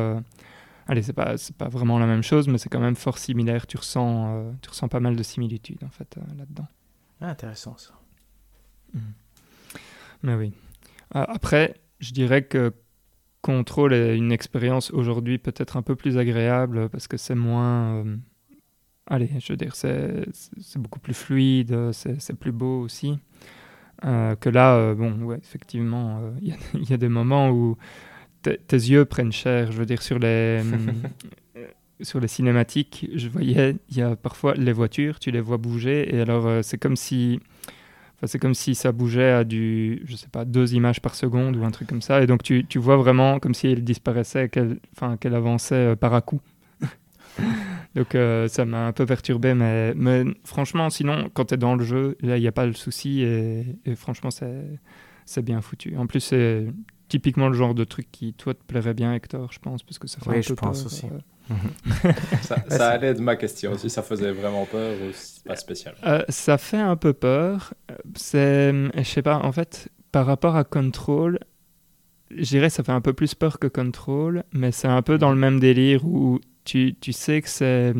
allez, 0.87 1.03
c'est 1.03 1.13
pas, 1.13 1.35
pas 1.55 1.69
vraiment 1.69 1.99
la 1.99 2.07
même 2.07 2.23
chose, 2.23 2.47
mais 2.47 2.57
c'est 2.57 2.69
quand 2.69 2.79
même 2.79 2.95
fort 2.95 3.19
similaire. 3.19 3.67
Tu 3.67 3.77
ressens, 3.77 4.53
tu 4.63 4.69
ressens 4.69 4.87
pas 4.87 4.99
mal 4.99 5.15
de 5.15 5.23
similitudes, 5.23 5.83
en 5.83 5.89
fait, 5.89 6.17
là-dedans. 6.35 6.67
Ah, 7.21 7.29
intéressant 7.29 7.77
ça. 7.77 7.93
Mmh. 8.95 8.99
Mais 10.23 10.33
oui. 10.33 10.53
Euh, 11.15 11.25
après, 11.27 11.75
je 11.99 12.11
dirais 12.11 12.43
que 12.43 12.73
Control 13.41 13.93
est 13.93 14.17
une 14.17 14.31
expérience 14.31 14.91
aujourd'hui 14.91 15.37
peut-être 15.37 15.77
un 15.77 15.81
peu 15.81 15.95
plus 15.95 16.17
agréable 16.17 16.89
parce 16.89 17.07
que 17.07 17.17
c'est 17.17 17.35
moins. 17.35 17.95
Euh, 17.95 18.17
allez, 19.07 19.29
je 19.39 19.53
veux 19.53 19.57
dire, 19.57 19.75
c'est 19.75 20.25
beaucoup 20.77 20.99
plus 20.99 21.13
fluide, 21.13 21.91
c'est 21.93 22.37
plus 22.37 22.51
beau 22.51 22.81
aussi. 22.81 23.17
Euh, 24.05 24.35
que 24.35 24.49
là, 24.49 24.93
bon, 24.93 25.13
ouais, 25.23 25.37
effectivement, 25.37 26.21
il 26.41 26.89
y, 26.89 26.93
a 26.93 26.97
des 26.97 27.09
moments 27.09 27.49
où 27.49 27.77
tes 28.41 28.57
yeux 28.71 29.05
prennent 29.05 29.31
cher. 29.31 29.71
Je 29.71 29.77
veux 29.77 29.85
dire, 29.85 30.01
sur 30.01 30.19
les, 30.19 30.61
sur 32.01 32.19
les 32.19 32.27
cinématiques, 32.27 33.09
je 33.15 33.29
voyais, 33.29 33.77
il 33.89 33.97
y 33.97 34.01
a 34.01 34.15
parfois 34.15 34.53
les 34.55 34.73
voitures, 34.73 35.19
tu 35.19 35.31
les 35.31 35.41
vois 35.41 35.57
bouger, 35.57 36.13
et 36.13 36.21
alors 36.21 36.63
c'est 36.63 36.77
comme 36.77 36.95
si 36.95 37.39
c'est 38.25 38.39
comme 38.39 38.53
si 38.53 38.75
ça 38.75 38.91
bougeait 38.91 39.31
à 39.31 39.43
du, 39.43 40.01
je 40.05 40.15
sais 40.15 40.27
pas, 40.27 40.45
deux 40.45 40.73
images 40.73 41.01
par 41.01 41.15
seconde 41.15 41.55
ou 41.55 41.63
un 41.63 41.71
truc 41.71 41.87
comme 41.87 42.01
ça. 42.01 42.21
Et 42.21 42.27
donc 42.27 42.43
tu, 42.43 42.65
tu 42.65 42.79
vois 42.79 42.97
vraiment 42.97 43.39
comme 43.39 43.53
si 43.53 43.67
elle 43.67 43.83
disparaissait, 43.83 44.49
qu'elle 44.49 44.79
qu'elle 45.19 45.35
avançait 45.35 45.75
euh, 45.75 45.95
par 45.95 46.13
à 46.13 46.21
coup. 46.21 46.41
Donc 47.95 48.15
euh, 48.15 48.47
ça 48.47 48.65
m'a 48.65 48.87
un 48.87 48.91
peu 48.91 49.05
perturbé. 49.05 49.53
Mais, 49.53 49.93
mais 49.95 50.23
franchement, 50.43 50.89
sinon, 50.89 51.29
quand 51.33 51.45
tu 51.45 51.55
es 51.55 51.57
dans 51.57 51.75
le 51.75 51.83
jeu, 51.83 52.17
là, 52.21 52.37
il 52.37 52.41
n'y 52.41 52.47
a 52.47 52.51
pas 52.51 52.65
le 52.65 52.73
souci. 52.73 53.21
Et, 53.21 53.95
franchement, 53.95 54.29
c'est 54.31 55.41
bien 55.41 55.61
foutu. 55.61 55.97
En 55.97 56.07
plus, 56.07 56.19
c'est 56.19 56.67
typiquement 57.07 57.47
le 57.49 57.55
genre 57.55 57.73
de 57.73 57.83
truc 57.83 58.07
qui, 58.11 58.33
toi, 58.33 58.53
te 58.53 58.63
plairait 58.63 58.93
bien, 58.93 59.13
Hector, 59.13 59.51
je 59.51 59.59
pense, 59.59 59.83
parce 59.83 59.97
que 59.97 60.07
ça 60.07 60.19
fait 60.19 60.29
oui, 60.29 60.37
un 60.37 60.41
je 60.41 60.53
pense 60.53 60.85
aussi. 60.85 61.07
Euh, 61.07 62.11
ça, 62.41 62.57
ça 62.67 62.89
allait 62.89 63.15
de 63.15 63.21
ma 63.21 63.35
question 63.35 63.71
aussi. 63.71 63.89
Ça 63.89 64.03
faisait 64.03 64.31
vraiment 64.31 64.65
peur 64.65 64.95
ou 65.01 65.47
pas 65.47 65.55
spécial? 65.55 65.95
Euh, 66.05 66.23
Ça 66.29 66.59
fait 66.59 66.77
un 66.77 66.95
peu 66.95 67.13
peur. 67.13 67.73
C'est, 68.15 68.71
je 68.71 69.03
sais 69.03 69.23
pas, 69.23 69.37
en 69.37 69.51
fait, 69.51 69.89
par 70.11 70.27
rapport 70.27 70.55
à 70.55 70.63
Control, 70.63 71.39
je 72.29 72.43
dirais 72.43 72.69
ça 72.69 72.83
fait 72.83 72.91
un 72.91 73.01
peu 73.01 73.13
plus 73.13 73.33
peur 73.33 73.57
que 73.57 73.65
Control, 73.65 74.43
mais 74.53 74.71
c'est 74.71 74.87
un 74.87 75.01
peu 75.01 75.17
dans 75.17 75.31
le 75.31 75.37
même 75.37 75.59
délire 75.59 76.05
où 76.05 76.39
tu, 76.63 76.95
tu 76.99 77.13
sais 77.13 77.41
que 77.41 77.49
c'est. 77.49 77.93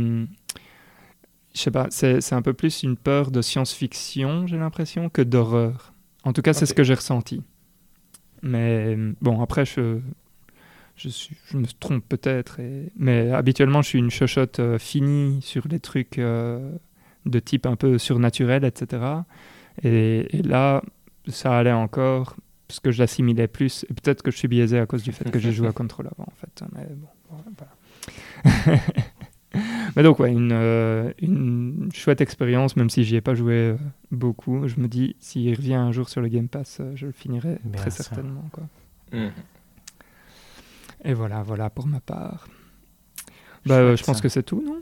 Je 1.54 1.60
sais 1.60 1.72
pas, 1.72 1.88
c'est 1.90 2.34
un 2.34 2.42
peu 2.42 2.54
plus 2.54 2.84
une 2.84 2.96
peur 2.96 3.32
de 3.32 3.42
science-fiction, 3.42 4.48
j'ai 4.48 4.58
l'impression, 4.58 5.10
que 5.10 5.22
d'horreur. 5.22 5.94
En 6.24 6.34
tout 6.34 6.42
cas, 6.42 6.54
c'est 6.54 6.66
ce 6.66 6.74
que 6.74 6.84
j'ai 6.84 6.94
ressenti. 6.94 7.42
Mais 8.42 8.96
bon, 9.22 9.42
après, 9.42 9.66
je, 9.66 10.00
je, 10.96 11.10
suis, 11.10 11.36
je 11.46 11.58
me 11.58 11.66
trompe 11.66 12.04
peut-être. 12.08 12.60
Mais 12.96 13.32
habituellement, 13.32 13.82
je 13.82 13.90
suis 13.90 14.00
une 14.00 14.12
chochotte 14.12 14.60
euh, 14.60 14.78
finie 14.78 15.42
sur 15.42 15.68
les 15.68 15.80
trucs 15.80 16.20
euh, 16.20 16.72
de 17.26 17.40
type 17.40 17.66
un 17.66 17.76
peu 17.76 17.98
surnaturel, 17.98 18.64
etc. 18.64 19.04
Et, 19.84 20.38
et, 20.38 20.42
là, 20.44 20.84
ça 21.28 21.58
allait 21.58 21.72
encore 21.72 22.36
parce 22.68 22.80
que 22.80 22.92
je 22.92 23.00
l'assimilais 23.00 23.48
plus. 23.48 23.86
Et 23.90 23.94
peut-être 23.94 24.22
que 24.22 24.32
je 24.32 24.38
suis 24.38 24.48
biaisé 24.48 24.78
à 24.78 24.86
cause 24.86 25.04
du 25.04 25.12
fait 25.12 25.30
que 25.30 25.40
j'ai 25.40 25.52
joué 25.52 25.68
à 25.68 25.72
Control 25.74 26.08
avant, 26.08 26.28
en 26.28 26.36
fait. 26.36 26.64
Mais 26.74 26.86
bon, 26.90 27.08
voilà. 27.30 27.46
Mais 29.96 30.04
donc, 30.04 30.20
ouais, 30.20 30.32
une, 30.32 30.52
euh, 30.54 31.12
une 31.22 31.90
chouette 31.94 32.22
expérience, 32.22 32.76
même 32.76 32.90
si 32.90 33.04
j'y 33.04 33.16
ai 33.16 33.22
pas 33.22 33.34
joué 33.34 33.54
euh, 33.54 33.78
beaucoup. 34.12 34.68
Je 34.68 34.80
me 34.80 34.88
dis, 34.88 35.16
s'il 35.20 35.54
revient 35.56 35.74
un 35.74 35.92
jour 35.92 36.08
sur 36.10 36.22
le 36.22 36.28
Game 36.28 36.48
Pass, 36.48 36.78
euh, 36.80 36.92
je 36.96 37.08
le 37.08 37.12
finirai 37.12 37.60
très 37.74 37.90
certainement. 37.90 38.46
Quoi. 38.52 38.64
Mhm. 39.12 39.32
Et 41.06 41.14
voilà, 41.14 41.42
voilà 41.44 41.70
pour 41.70 41.88
ma 41.88 42.00
part. 42.00 42.48
Bah, 43.66 43.96
je 43.96 44.04
pense 44.04 44.22
que 44.22 44.30
c'est 44.30 44.44
tout, 44.44 44.64
non? 44.66 44.80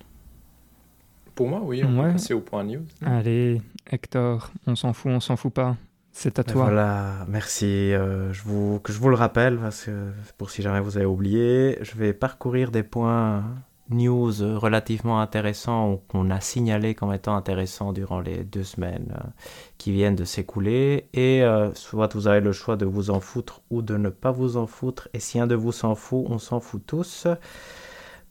Pour 1.36 1.48
moi, 1.48 1.62
oui, 1.64 1.84
on 1.84 2.02
va 2.02 2.12
passer 2.12 2.34
au 2.34 2.42
point 2.42 2.64
news. 2.64 2.86
Allez, 3.02 3.62
Hector, 3.90 4.52
on 4.66 4.76
s'en 4.76 4.94
fout, 4.94 5.12
on 5.12 5.20
s'en 5.20 5.36
fout 5.36 5.54
pas. 5.54 5.78
C'est 6.20 6.40
à 6.40 6.44
toi. 6.44 6.64
Voilà, 6.64 7.26
merci. 7.28 7.92
je 7.92 8.42
vous, 8.44 8.80
que 8.80 8.92
je 8.92 8.98
vous 8.98 9.10
le 9.10 9.16
rappelle, 9.16 9.60
parce 9.60 9.84
que 9.84 9.92
pour 10.40 10.50
si 10.50 10.64
jamais 10.64 10.80
vous 10.80 10.98
avez 10.98 11.06
oublié, 11.06 11.78
je 11.82 11.96
vais 11.96 12.12
parcourir 12.12 12.72
des 12.72 12.82
points 12.82 13.44
news 13.90 14.34
relativement 14.58 15.22
intéressants 15.22 16.02
qu'on 16.08 16.30
a 16.30 16.42
signalé 16.42 16.96
comme 16.96 17.14
étant 17.14 17.36
intéressants 17.36 17.94
durant 17.94 18.20
les 18.20 18.44
deux 18.44 18.64
semaines 18.64 19.14
euh, 19.14 19.30
qui 19.78 19.92
viennent 19.92 20.16
de 20.16 20.26
s'écouler. 20.26 21.08
Et 21.14 21.44
euh, 21.44 21.74
soit 21.74 22.14
vous 22.14 22.28
avez 22.28 22.42
le 22.42 22.52
choix 22.52 22.76
de 22.76 22.86
vous 22.86 23.10
en 23.10 23.20
foutre 23.20 23.62
ou 23.70 23.82
de 23.82 23.98
ne 23.98 24.10
pas 24.10 24.32
vous 24.32 24.58
en 24.58 24.68
foutre. 24.68 25.08
Et 25.14 25.20
si 25.20 25.40
un 25.40 25.48
de 25.48 25.56
vous 25.56 25.72
s'en 25.72 25.96
fout, 25.96 26.26
on 26.30 26.40
s'en 26.40 26.60
fout 26.60 26.82
tous. 26.86 27.28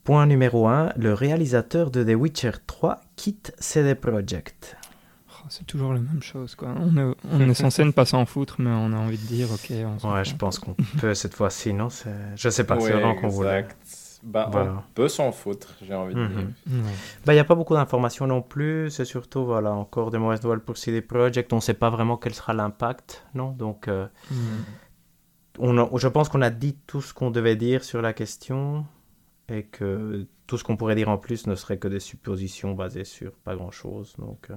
Point 0.03 0.25
numéro 0.25 0.67
1, 0.67 0.93
le 0.95 1.13
réalisateur 1.13 1.91
de 1.91 2.03
The 2.03 2.15
Witcher 2.15 2.51
3 2.65 3.01
quitte 3.15 3.53
CD 3.59 3.95
Projekt. 3.95 4.77
C'est 5.49 5.65
toujours 5.65 5.93
la 5.93 5.99
même 5.99 6.21
chose, 6.21 6.55
quoi. 6.55 6.73
On 6.79 6.95
est, 6.97 7.15
on 7.31 7.39
est 7.39 7.53
censé 7.53 7.83
ne 7.83 7.91
pas 7.91 8.05
s'en 8.05 8.25
foutre, 8.25 8.55
mais 8.59 8.69
on 8.69 8.93
a 8.93 8.97
envie 8.97 9.17
de 9.17 9.27
dire, 9.27 9.51
ok. 9.51 9.71
On 10.03 10.13
ouais, 10.13 10.25
je 10.25 10.35
pense 10.35 10.59
qu'on 10.59 10.75
peut 10.99 11.13
cette 11.13 11.33
fois-ci, 11.33 11.73
non 11.73 11.89
Je 12.35 12.49
sais 12.49 12.63
pas, 12.63 12.79
c'est 12.79 12.91
vraiment 12.91 13.15
qu'on 13.15 13.29
voulait. 13.29 13.67
Bah, 14.23 14.49
on 14.53 14.81
peut 14.93 15.07
s'en 15.07 15.31
foutre, 15.31 15.75
j'ai 15.81 15.93
envie 15.93 16.15
de 16.15 16.27
dire. 16.27 16.47
Mhm. 16.65 16.83
Bah, 17.25 17.33
il 17.33 17.35
n'y 17.35 17.39
a 17.39 17.45
pas 17.45 17.55
beaucoup 17.55 17.75
d'informations 17.75 18.27
non 18.27 18.41
plus. 18.41 18.89
C'est 18.89 19.05
surtout, 19.05 19.45
voilà, 19.45 19.71
encore 19.71 20.11
des 20.11 20.17
mauvaises 20.17 20.43
nouvelles 20.43 20.59
pour 20.59 20.77
CD 20.77 21.01
Projekt. 21.01 21.53
On 21.53 21.57
ne 21.57 21.61
sait 21.61 21.75
pas 21.75 21.89
vraiment 21.89 22.17
quel 22.17 22.33
sera 22.33 22.53
l'impact, 22.53 23.25
non 23.35 23.51
Donc, 23.51 23.87
euh, 23.87 24.07
mhm. 24.31 24.65
on 25.59 25.97
je 25.97 26.07
pense 26.07 26.29
qu'on 26.29 26.41
a 26.41 26.49
dit 26.49 26.75
tout 26.87 27.01
ce 27.01 27.13
qu'on 27.13 27.31
devait 27.31 27.55
dire 27.55 27.83
sur 27.83 28.01
la 28.01 28.13
question 28.13 28.85
et 29.49 29.63
que 29.63 30.25
tout 30.47 30.57
ce 30.57 30.63
qu'on 30.63 30.77
pourrait 30.77 30.95
dire 30.95 31.09
en 31.09 31.17
plus 31.17 31.47
ne 31.47 31.55
serait 31.55 31.77
que 31.77 31.87
des 31.87 31.99
suppositions 31.99 32.73
basées 32.73 33.05
sur 33.05 33.31
pas 33.31 33.55
grand-chose. 33.55 34.15
Donc, 34.17 34.47
euh, 34.49 34.55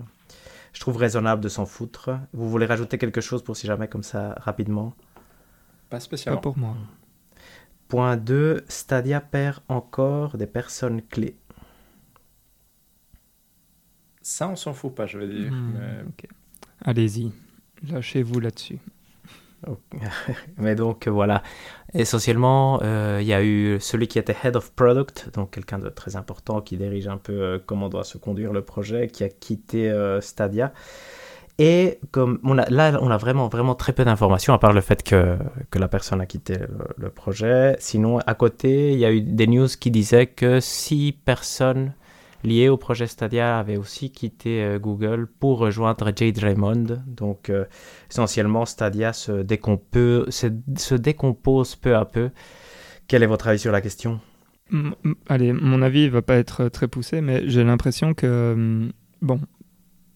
je 0.72 0.80
trouve 0.80 0.96
raisonnable 0.96 1.42
de 1.42 1.48
s'en 1.48 1.66
foutre. 1.66 2.10
Vous 2.32 2.48
voulez 2.48 2.66
rajouter 2.66 2.98
quelque 2.98 3.20
chose 3.20 3.42
pour 3.42 3.56
si 3.56 3.66
jamais, 3.66 3.88
comme 3.88 4.02
ça, 4.02 4.34
rapidement? 4.38 4.94
Pas 5.88 6.00
spécialement. 6.00 6.40
Pas 6.40 6.42
pour 6.42 6.58
moi. 6.58 6.76
Point 7.88 8.16
2, 8.16 8.64
Stadia 8.68 9.20
perd 9.20 9.60
encore 9.68 10.36
des 10.36 10.46
personnes 10.46 11.02
clés. 11.02 11.36
Ça, 14.22 14.48
on 14.48 14.56
s'en 14.56 14.72
fout 14.74 14.94
pas, 14.94 15.06
je 15.06 15.18
veux 15.18 15.26
dire. 15.28 15.52
Hmm, 15.52 16.10
Allez-y, 16.82 17.32
lâchez-vous 17.88 18.38
là-dessus. 18.38 18.78
Mais 20.58 20.74
donc 20.74 21.08
voilà, 21.08 21.42
essentiellement, 21.94 22.80
euh, 22.82 23.18
il 23.20 23.26
y 23.26 23.34
a 23.34 23.42
eu 23.42 23.78
celui 23.80 24.08
qui 24.08 24.18
était 24.18 24.36
Head 24.42 24.56
of 24.56 24.72
Product, 24.72 25.30
donc 25.34 25.50
quelqu'un 25.50 25.78
de 25.78 25.88
très 25.88 26.16
important 26.16 26.60
qui 26.60 26.76
dirige 26.76 27.08
un 27.08 27.18
peu 27.18 27.32
euh, 27.32 27.58
comment 27.64 27.88
doit 27.88 28.04
se 28.04 28.18
conduire 28.18 28.52
le 28.52 28.62
projet, 28.62 29.08
qui 29.08 29.24
a 29.24 29.28
quitté 29.28 29.90
euh, 29.90 30.20
Stadia. 30.20 30.72
Et 31.58 31.98
comme 32.10 32.40
là, 32.70 32.98
on 33.02 33.10
a 33.10 33.18
vraiment, 33.18 33.48
vraiment 33.48 33.74
très 33.74 33.92
peu 33.92 34.02
d'informations, 34.02 34.54
à 34.54 34.58
part 34.58 34.72
le 34.72 34.80
fait 34.80 35.02
que, 35.02 35.36
que 35.70 35.78
la 35.78 35.88
personne 35.88 36.22
a 36.22 36.26
quitté 36.26 36.56
le, 36.96 37.10
projet. 37.10 37.76
Sinon, 37.78 38.18
à 38.20 38.32
côté, 38.32 38.92
il 38.92 38.98
y 38.98 39.04
a 39.04 39.12
eu 39.12 39.20
des 39.20 39.46
news 39.46 39.68
qui 39.78 39.90
disaient 39.90 40.26
que 40.26 40.60
six 40.60 41.12
personnes 41.12 41.92
liées 42.42 42.68
au 42.68 42.76
projet 42.76 43.06
Stadia 43.06 43.58
avaient 43.58 43.76
aussi 43.76 44.10
quitté 44.10 44.62
euh, 44.62 44.78
Google 44.78 45.28
pour 45.38 45.58
rejoindre 45.58 46.12
Jade 46.14 46.38
Raymond. 46.38 47.02
Donc, 47.06 47.50
euh, 47.50 47.64
essentiellement, 48.10 48.64
Stadia 48.66 49.12
se, 49.12 49.42
décompose, 49.42 50.30
se, 50.30 50.46
se 50.76 50.94
décompose 50.94 51.76
peu 51.76 51.96
à 51.96 52.04
peu. 52.04 52.30
Quel 53.08 53.22
est 53.22 53.26
votre 53.26 53.48
avis 53.48 53.58
sur 53.58 53.72
la 53.72 53.80
question? 53.80 54.20
Allez, 55.28 55.52
mon 55.52 55.82
avis 55.82 56.08
va 56.08 56.22
pas 56.22 56.36
être 56.36 56.68
très 56.68 56.88
poussé, 56.88 57.20
mais 57.20 57.48
j'ai 57.48 57.64
l'impression 57.64 58.14
que, 58.14 58.52
hum, 58.54 58.92
bon, 59.20 59.40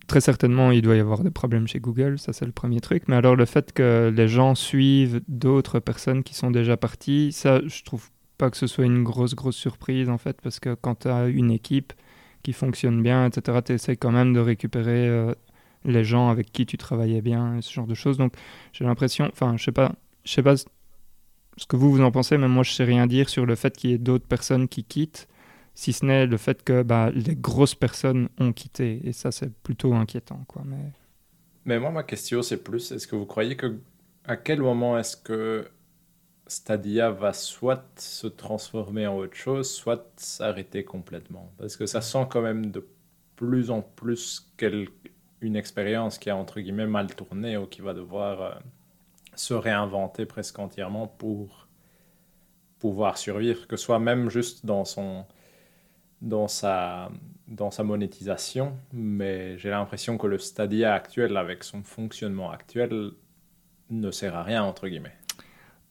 très 0.07 0.21
certainement, 0.21 0.71
il 0.71 0.83
doit 0.83 0.97
y 0.97 1.01
avoir 1.01 1.25
des 1.25 1.31
problèmes 1.31 1.67
chez 1.67 1.81
Google, 1.81 2.19
ça 2.19 2.33
c'est 2.33 2.47
le 2.47 2.53
premier 2.53 2.81
truc. 2.81 3.05
Mais 3.09 3.17
alors 3.17 3.37
le 3.37 3.47
fait 3.47 3.73
que 3.73 4.13
les 4.15 4.29
gens 4.29 4.55
suivent 4.55 5.21
d'autres 5.29 5.81
personnes 5.81 6.23
qui 6.23 6.35
sont 6.35 6.51
déjà 6.51 6.77
parties, 6.77 7.33
ça, 7.33 7.61
je 7.67 7.83
trouve 7.83 8.11
pas 8.39 8.51
que 8.51 8.57
ce 8.57 8.67
soit 8.67 8.85
une 8.85 9.03
grosse, 9.03 9.35
grosse 9.35 9.57
surprise 9.57 10.09
en 10.09 10.19
fait, 10.19 10.41
parce 10.41 10.61
que 10.61 10.75
quand 10.75 11.01
tu 11.01 11.09
as 11.09 11.27
une 11.27 11.51
équipe 11.51 11.93
qui 12.45 12.53
fonctionne 12.53 13.03
bien, 13.03 13.27
etc., 13.27 13.59
tu 13.65 13.73
essaies 13.73 13.97
quand 13.97 14.13
même 14.13 14.33
de 14.33 14.39
récupérer 14.39 15.09
euh, 15.09 15.35
les 15.85 16.05
gens 16.05 16.29
avec 16.29 16.53
qui 16.53 16.67
tu 16.67 16.79
travaillais 16.79 17.23
bien, 17.23 17.61
ce 17.61 17.73
genre 17.73 17.89
de 17.89 17.95
choses. 17.95 18.19
Donc 18.19 18.35
j'ai 18.73 18.85
l'impression, 18.85 19.29
enfin, 19.33 19.57
je 19.57 19.65
sais 19.65 19.73
pas, 19.73 19.93
je 20.25 20.33
sais 20.33 20.43
pas 20.43 20.55
ce 20.57 21.67
que 21.67 21.75
vous 21.75 21.91
vous 21.91 22.03
en 22.03 22.13
pensez, 22.13 22.39
mais 22.39 22.49
moi 22.49 22.63
je 22.63 22.71
sais 22.71 22.85
rien 22.85 23.09
dire 23.09 23.29
sur 23.29 23.47
le 23.47 23.57
fait 23.57 23.77
qu'il 23.77 23.91
y 23.91 23.93
ait 23.95 23.99
d'autres 23.99 24.27
personnes 24.27 24.69
qui 24.69 24.85
quittent 24.85 25.27
si 25.75 25.93
ce 25.93 26.05
n'est 26.05 26.27
le 26.27 26.37
fait 26.37 26.63
que 26.63 26.83
bah, 26.83 27.11
les 27.13 27.35
grosses 27.35 27.75
personnes 27.75 28.29
ont 28.39 28.53
quitté. 28.53 29.01
Et 29.05 29.13
ça, 29.13 29.33
c'est 29.33 29.53
plutôt 29.53 29.93
inquiétant. 29.95 30.45
Quoi. 30.47 30.63
Mais... 30.65 30.93
mais 31.65 31.81
moi, 31.81 31.91
ma 31.91 32.05
question, 32.05 32.43
c'est 32.43 32.63
plus, 32.63 32.93
est-ce 32.93 33.09
que 33.09 33.17
vous 33.17 33.27
croyez 33.27 33.57
que 33.57 33.77
à 34.25 34.37
quel 34.37 34.61
moment 34.61 34.97
est-ce 34.99 35.17
que 35.17 35.69
Stadia 36.47 37.11
va 37.11 37.33
soit 37.33 37.85
se 37.97 38.27
transformer 38.27 39.07
en 39.07 39.17
autre 39.17 39.37
chose, 39.37 39.71
soit 39.71 40.13
s'arrêter 40.17 40.85
complètement. 40.85 41.51
Parce 41.59 41.77
que 41.77 41.87
ça 41.87 42.01
sent 42.01 42.27
quand 42.31 42.43
même 42.43 42.71
de 42.71 42.87
plus 43.37 43.71
en 43.71 43.83
plus 43.83 44.53
une 45.41 45.57
expérience 45.57 46.19
qui 46.19 46.31
a 46.31 46.37
entre 46.37 46.61
guillemets 46.61 46.87
mal 46.87 47.15
tourné 47.15 47.57
ou 47.57 47.67
qui 47.67 47.81
va 47.81 47.95
devoir 47.95 48.43
euh, 48.43 48.51
se 49.35 49.55
réinventer 49.55 50.27
presque 50.27 50.59
entièrement 50.59 51.07
pour 51.07 51.69
pouvoir 52.79 53.19
survivre, 53.19 53.67
que 53.67 53.77
ce 53.77 53.85
soit 53.85 53.99
même 53.99 54.29
juste 54.29 54.67
dans 54.67 54.85
son 54.85 55.25
dans 56.21 56.49
sa, 56.49 57.11
dans 57.49 57.71
sa 57.71 57.85
monétisation, 57.85 58.79
mais 58.93 59.59
j'ai 59.59 59.71
l'impression 59.71 60.17
que 60.17 60.27
le 60.27 60.39
Stadia 60.39 60.95
actuel, 60.95 61.37
avec 61.37 61.63
son 61.65 61.83
fonctionnement 61.83 62.51
actuel, 62.51 63.11
ne 63.91 64.11
sert 64.11 64.35
à 64.35 64.43
rien, 64.43 64.65
entre 64.65 64.89
guillemets, 64.89 65.17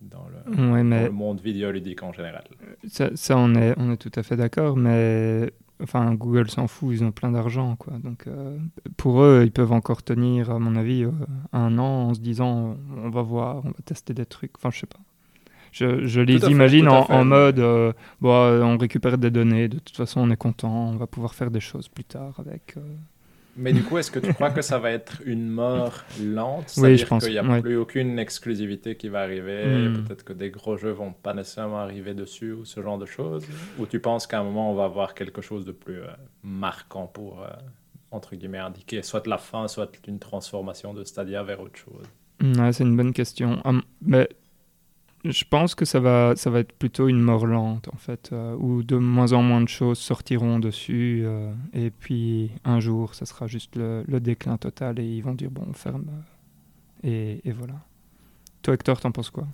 dans 0.10 0.27
le, 0.27 1.10
monde 1.12 1.41
vidéoludique 1.41 2.03
en 2.03 2.13
général. 2.13 2.43
Ça, 2.88 3.10
ça, 3.15 3.38
on, 3.38 3.55
est, 3.55 3.74
on 3.77 3.91
est 3.91 3.98
tout 3.98 4.12
à 4.15 4.24
fait 4.24 4.36
d'accord, 4.36 4.77
mais 4.77 5.51
enfin, 5.81 6.13
Google 6.13 6.50
s'en 6.50 6.67
fout, 6.67 6.89
ils 6.93 7.03
ont 7.03 7.12
plein 7.12 7.31
d'argent, 7.31 7.75
quoi. 7.75 7.93
Donc, 8.03 8.27
euh, 8.27 8.57
pour 8.98 9.22
eux, 9.22 9.43
ils 9.45 9.51
peuvent 9.51 9.72
encore 9.72 10.03
tenir, 10.03 10.51
à 10.51 10.60
mon 10.60 10.75
avis, 10.75 11.03
euh, 11.03 11.12
un 11.51 11.77
an 11.77 12.10
en 12.10 12.13
se 12.13 12.19
disant, 12.19 12.77
on 12.98 13.10
va 13.10 13.22
voir, 13.22 13.57
on 13.65 13.69
va 13.69 13.75
tester 13.86 14.13
des 14.13 14.25
trucs, 14.25 14.51
enfin, 14.57 14.69
je 14.72 14.79
sais 14.79 14.88
pas. 14.88 15.00
Je, 15.72 16.22
les 16.22 16.45
imagine 16.51 16.88
en, 16.88 17.25
mode 17.25 17.57
euh, 17.57 17.93
bon, 18.22 18.29
on 18.29 18.77
récupère 18.77 19.17
des 19.17 19.31
données, 19.31 19.67
de 19.67 19.79
toute 19.79 19.98
façon 19.98 20.22
on 20.22 20.29
est 20.29 20.38
content, 20.38 20.89
on 20.89 20.98
va 20.98 21.07
pouvoir 21.07 21.33
faire 21.33 21.50
des 21.50 21.60
choses 21.60 21.88
plus 21.88 22.03
tard 22.03 22.36
avec. 22.38 22.75
Euh. 23.55 23.62
Mais 23.62 23.74
du 23.74 23.83
coup, 23.83 23.98
est-ce 23.98 24.12
que 24.12 24.19
tu 24.19 24.33
crois 24.33 24.51
que 24.51 24.62
ça 24.62 24.79
va 24.79 24.91
être 24.91 25.22
une 25.25 25.50
mort 25.50 26.03
lente? 26.22 26.69
C'est-à-dire 26.69 27.19
qu'il 27.19 27.31
n'y 27.31 27.38
a 27.38 27.62
plus 27.62 27.77
aucune 27.77 28.19
exclusivité 28.19 28.95
qui 28.95 29.10
va 29.10 29.22
arriver, 29.22 29.65
hmm. 29.65 30.03
peut-être 30.03 30.24
que 30.24 30.33
des 30.33 30.50
gros 30.50 30.77
jeux 30.77 30.91
vont 30.91 31.13
pas 31.13 31.33
nécessairement 31.33 31.79
arriver 31.79 32.13
dessus 32.13 32.51
ou 32.51 32.65
ce 32.65 32.81
genre 32.81 32.98
de 32.98 33.05
choses 33.05 33.45
Ou 33.79 33.86
tu 33.86 34.00
penses 34.00 34.27
qu'à 34.27 34.39
un 34.39 34.43
moment 34.43 34.72
on 34.72 34.75
va 34.75 34.86
avoir 34.86 35.13
quelque 35.13 35.41
chose 35.41 35.65
de 35.65 35.72
plus 35.72 36.00
marquant 36.43 37.07
pour, 37.07 37.45
entre 38.12 38.36
guillemets, 38.36 38.60
indiquer 38.60 39.01
soit 39.03 39.25
la 39.27 39.38
fin, 39.38 39.67
soit 39.67 39.91
une 40.07 40.19
transformation 40.19 40.93
de 40.93 41.03
Stadia 41.03 41.43
vers 41.43 41.62
autre 41.62 41.77
chose? 41.77 42.05
C'est 42.72 42.83
une 42.83 42.98
bonne 42.98 43.13
question. 43.13 43.62
Hum, 43.65 43.81
mais 44.01 44.27
je 45.25 45.44
pense 45.50 45.74
que 45.74 45.86
ça 45.86 46.00
va, 46.00 46.34
ça 46.36 46.50
va 46.50 46.60
être 46.60 46.74
plutôt 46.74 47.08
une 47.08 47.22
mort 47.22 47.46
lente, 47.46 47.88
en 47.94 47.98
fait, 47.98 48.32
euh, 48.34 48.56
où 48.58 48.84
de 48.84 48.98
moins 48.98 49.32
en 49.34 49.42
moins 49.42 49.62
de 49.62 49.70
choses 49.70 49.98
sortiront 49.98 50.60
dessus, 50.60 51.24
euh, 51.25 51.53
et 51.74 51.92
puis 51.92 52.51
un 52.65 52.80
jour, 52.80 53.15
ça 53.15 53.25
sera 53.25 53.48
juste 53.48 53.75
le, 53.75 54.03
déclin 54.20 54.58
total, 54.58 55.00
et 55.00 55.06
ils 55.06 55.22
vont 55.22 55.34
dire, 55.34 55.50
bon, 55.50 55.63
on 55.70 55.74
ferme, 55.74 56.06
et, 57.03 57.42
et 57.46 57.51
voilà. 57.51 57.75
Toi, 58.63 58.74
Hector, 58.74 59.00
t'en 59.00 59.12
penses 59.12 59.30
quoi? 59.30 59.48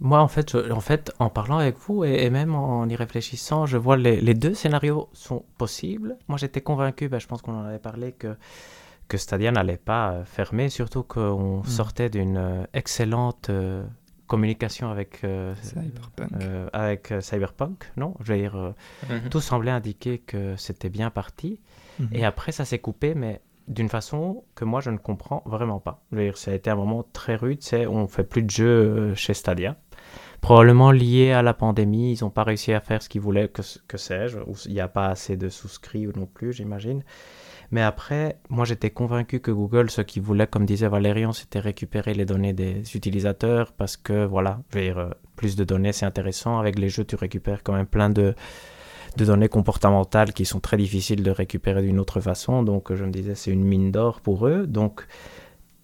Moi, 0.00 0.20
en 0.20 0.26
fait, 0.26 0.56
en 0.56 0.80
fait, 0.80 1.12
en 1.20 1.30
parlant 1.30 1.58
avec 1.58 1.76
vous, 1.78 2.02
et, 2.02 2.28
même 2.30 2.56
en 2.56 2.88
y 2.88 2.96
réfléchissant, 2.96 3.66
je 3.66 3.76
vois 3.76 3.96
les, 3.96 4.20
les 4.20 4.34
deux 4.34 4.54
scénarios 4.54 5.08
sont 5.12 5.44
possibles. 5.56 6.16
Moi, 6.26 6.36
j'étais 6.36 6.60
convaincu, 6.60 7.08
ben, 7.08 7.20
je 7.20 7.28
pense 7.28 7.42
qu'on 7.42 7.54
en 7.54 7.64
avait 7.64 7.78
parlé, 7.78 8.12
que 8.12 8.36
que 9.08 9.18
Stadia 9.18 9.50
n'allait 9.50 9.76
pas 9.76 10.24
fermer, 10.24 10.70
surtout 10.70 11.02
qu'on 11.02 11.58
hmm. 11.58 11.64
sortait 11.66 12.08
d'une 12.08 12.66
excellente 12.72 13.50
communication 14.26 14.90
avec 14.90 15.20
Cyberpunk. 15.62 16.32
avec 16.72 17.12
Cyberpunk, 17.20 17.90
non? 17.96 18.14
Je 18.20 18.32
veux 18.32 18.38
dire, 18.38 18.74
mhm. 19.08 19.28
tout 19.30 19.40
semblait 19.40 19.70
indiquer 19.70 20.18
que 20.18 20.56
c'était 20.56 20.88
bien 20.88 21.10
parti. 21.10 21.60
Mhm. 21.98 22.08
Et 22.12 22.24
après, 22.24 22.52
ça 22.52 22.64
s'est 22.64 22.78
coupé, 22.78 23.14
mais 23.14 23.40
d'une 23.68 23.88
façon 23.88 24.44
que 24.54 24.64
moi 24.64 24.80
je 24.80 24.90
ne 24.90 24.98
comprends 24.98 25.42
vraiment 25.46 25.80
pas. 25.80 26.02
Je 26.10 26.16
veux 26.16 26.24
dire, 26.24 26.36
ça 26.36 26.50
a 26.50 26.54
été 26.54 26.70
un 26.70 26.76
moment 26.76 27.04
très 27.12 27.36
rude, 27.36 27.62
c'est 27.62 27.86
on 27.86 28.06
fait 28.08 28.24
plus 28.24 28.42
de 28.42 28.50
jeux 28.50 29.14
chez 29.14 29.34
Stadia 29.34 29.76
probablement 30.42 30.90
lié 30.90 31.32
à 31.32 31.40
la 31.40 31.54
pandémie. 31.54 32.12
Ils 32.12 32.22
n'ont 32.22 32.30
pas 32.30 32.42
réussi 32.42 32.74
à 32.74 32.80
faire 32.80 33.02
ce 33.02 33.08
qu'ils 33.08 33.22
voulaient, 33.22 33.48
que, 33.48 33.62
que 33.88 33.96
sais-je. 33.96 34.38
Il 34.66 34.74
n'y 34.74 34.80
a 34.80 34.88
pas 34.88 35.06
assez 35.06 35.38
de 35.38 35.48
souscrits 35.48 36.06
non 36.14 36.26
plus, 36.26 36.52
j'imagine. 36.52 37.02
Mais 37.72 37.80
après, 37.80 38.38
moi 38.50 38.66
j'étais 38.66 38.90
convaincu 38.90 39.40
que 39.40 39.50
Google, 39.50 39.90
ce 39.90 40.02
qu'ils 40.02 40.22
voulait, 40.22 40.46
comme 40.46 40.66
disait 40.66 40.88
Valérian, 40.88 41.32
c'était 41.32 41.58
récupérer 41.58 42.12
les 42.12 42.26
données 42.26 42.52
des 42.52 42.82
utilisateurs 42.94 43.72
parce 43.72 43.96
que 43.96 44.26
voilà, 44.26 44.60
euh, 44.76 45.10
plus 45.36 45.56
de 45.56 45.64
données 45.64 45.92
c'est 45.92 46.04
intéressant. 46.04 46.58
Avec 46.58 46.78
les 46.78 46.90
jeux, 46.90 47.04
tu 47.04 47.16
récupères 47.16 47.62
quand 47.62 47.72
même 47.72 47.86
plein 47.86 48.10
de, 48.10 48.34
de 49.16 49.24
données 49.24 49.48
comportementales 49.48 50.34
qui 50.34 50.44
sont 50.44 50.60
très 50.60 50.76
difficiles 50.76 51.22
de 51.22 51.30
récupérer 51.30 51.80
d'une 51.80 51.98
autre 51.98 52.20
façon. 52.20 52.62
Donc 52.62 52.94
je 52.94 53.04
me 53.04 53.10
disais, 53.10 53.34
c'est 53.34 53.50
une 53.50 53.64
mine 53.64 53.90
d'or 53.90 54.20
pour 54.20 54.46
eux. 54.46 54.66
Donc 54.66 55.06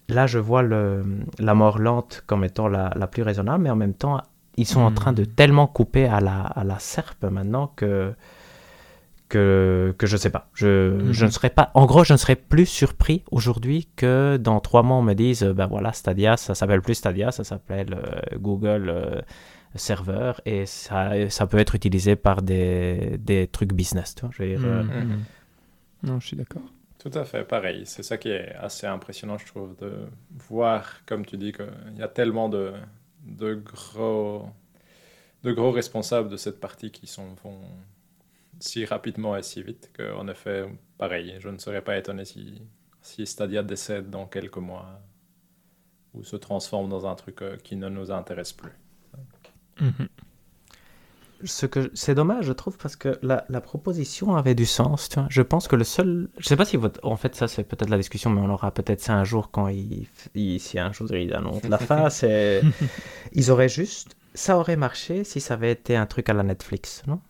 là, 0.09 0.27
je 0.27 0.37
vois 0.37 0.61
le, 0.61 1.03
la 1.39 1.55
mort 1.55 1.79
lente 1.79 2.23
comme 2.27 2.43
étant 2.43 2.67
la, 2.67 2.93
la 2.95 3.07
plus 3.07 3.23
raisonnable, 3.23 3.63
mais 3.63 3.71
en 3.71 3.75
même 3.75 3.95
temps, 3.95 4.21
ils 4.57 4.67
sont 4.67 4.81
en 4.81 4.91
train 4.91 5.13
de 5.13 5.23
hmm. 5.23 5.33
tellement 5.35 5.65
couper 5.65 6.05
à 6.05 6.19
la, 6.19 6.41
à 6.41 6.63
la 6.63 6.77
serpe 6.77 7.23
maintenant 7.23 7.71
que, 7.75 8.13
que, 9.29 9.95
que 9.97 10.07
je 10.07 10.17
sais 10.17 10.31
pas. 10.31 10.49
Je, 10.53 10.89
hmm. 10.89 11.13
je 11.13 11.25
ne 11.25 11.31
serais 11.31 11.51
pas. 11.51 11.71
En 11.75 11.85
gros, 11.85 12.03
je 12.03 12.13
ne 12.13 12.17
serais 12.17 12.35
plus 12.35 12.65
surpris 12.65 13.23
aujourd'hui 13.31 13.87
que 13.95 14.37
dans 14.37 14.59
trois 14.59 14.83
mois, 14.83 14.97
on 14.97 15.03
me 15.03 15.13
dise 15.13 15.43
ben 15.43 15.67
voilà, 15.67 15.93
Stadia, 15.93 16.35
ça 16.35 16.55
s'appelle 16.55 16.81
plus 16.81 16.95
Stadia, 16.95 17.31
ça 17.31 17.43
s'appelle 17.43 17.93
euh, 17.93 18.37
Google 18.37 18.89
euh, 18.89 19.21
Server 19.75 20.33
et 20.45 20.65
ça, 20.65 21.29
ça 21.29 21.47
peut 21.47 21.59
être 21.59 21.75
utilisé 21.75 22.15
par 22.15 22.41
des, 22.41 23.17
des 23.19 23.47
trucs 23.47 23.71
business. 23.71 24.15
Tu 24.15 24.25
vois, 24.25 24.31
je 24.35 24.43
hmm. 24.43 24.89
euh, 24.91 25.03
Non, 26.03 26.19
je 26.19 26.27
suis 26.27 26.37
d'accord. 26.37 26.63
Tout 26.97 27.11
à 27.13 27.23
fait, 27.23 27.45
pareil. 27.45 27.83
C'est 27.85 28.03
ça 28.03 28.17
qui 28.17 28.29
est 28.29 28.53
assez 28.55 28.85
impressionnant, 28.85 29.37
je 29.37 29.45
trouve, 29.45 29.75
de 29.77 29.93
voir, 30.49 31.05
comme 31.05 31.25
tu 31.25 31.37
dis, 31.37 31.53
qu'il 31.53 31.97
y 31.97 32.01
a 32.01 32.09
tellement 32.09 32.49
de, 32.49 32.73
de 33.25 33.53
gros, 33.53 34.49
de 35.43 35.53
gros 35.53 35.71
responsables 35.71 36.27
de 36.27 36.35
cette 36.35 36.59
partie 36.59 36.91
qui 36.91 37.07
sont 37.07 37.35
vont 37.43 37.61
si 38.59 38.85
rapidement 38.85 39.35
et 39.35 39.43
si 39.43 39.63
vite 39.63 39.91
qu'en 39.95 40.27
effet, 40.27 40.65
pareil, 40.97 41.35
je 41.39 41.49
ne 41.49 41.57
serais 41.57 41.81
pas 41.81 41.97
étonné 41.97 42.25
si, 42.25 42.61
si 43.01 43.25
Stadia 43.25 43.63
décède 43.63 44.09
dans 44.09 44.25
quelques 44.25 44.57
mois 44.57 45.01
ou 46.13 46.23
se 46.23 46.35
transforme 46.35 46.89
dans 46.89 47.05
un 47.05 47.15
truc 47.15 47.41
euh, 47.41 47.57
qui 47.57 47.75
ne 47.75 47.87
nous 47.89 48.11
intéresse 48.11 48.53
plus. 48.53 48.71
Mhm. 49.79 50.07
Ce 51.45 51.65
que 51.65 51.89
c'est 51.93 52.15
dommage, 52.15 52.45
je 52.45 52.51
trouve, 52.51 52.77
parce 52.77 52.97
que 52.97 53.17
la, 53.21 53.45
la, 53.47 53.61
proposition 53.61 54.35
avait 54.35 54.55
du 54.55 54.65
sens. 54.65 55.07
Tu 55.07 55.19
vois. 55.19 55.27
Je 55.29 55.41
pense 55.41 55.69
que 55.69 55.77
le 55.77 55.85
seul, 55.85 56.27
je 56.37 56.45
sais 56.45 56.57
pas 56.57 56.65
si 56.65 56.75
votre... 56.75 56.99
en 57.05 57.15
fait 57.15 57.33
ça 57.33 57.47
c'est 57.47 57.63
peut-être 57.63 57.89
la 57.89 57.95
discussion, 57.95 58.29
mais 58.29 58.41
on 58.41 58.49
aura 58.49 58.71
peut-être 58.71 58.99
ça 58.99 59.13
un 59.13 59.23
jour 59.23 59.49
quand 59.49 59.69
il, 59.69 60.07
il 60.35 60.59
si 60.59 60.79
un 60.79 60.91
jour 60.91 61.09
il 61.13 61.33
annonce 61.33 61.63
la 61.63 61.77
fin. 61.77 62.09
C'est, 62.09 62.61
ils 63.31 63.51
auraient 63.51 63.69
juste, 63.69 64.17
ça 64.33 64.57
aurait 64.57 64.75
marché 64.75 65.23
si 65.23 65.39
ça 65.39 65.53
avait 65.53 65.71
été 65.71 65.95
un 65.95 66.07
truc 66.07 66.27
à 66.27 66.33
la 66.33 66.43
Netflix, 66.43 67.03
non? 67.07 67.21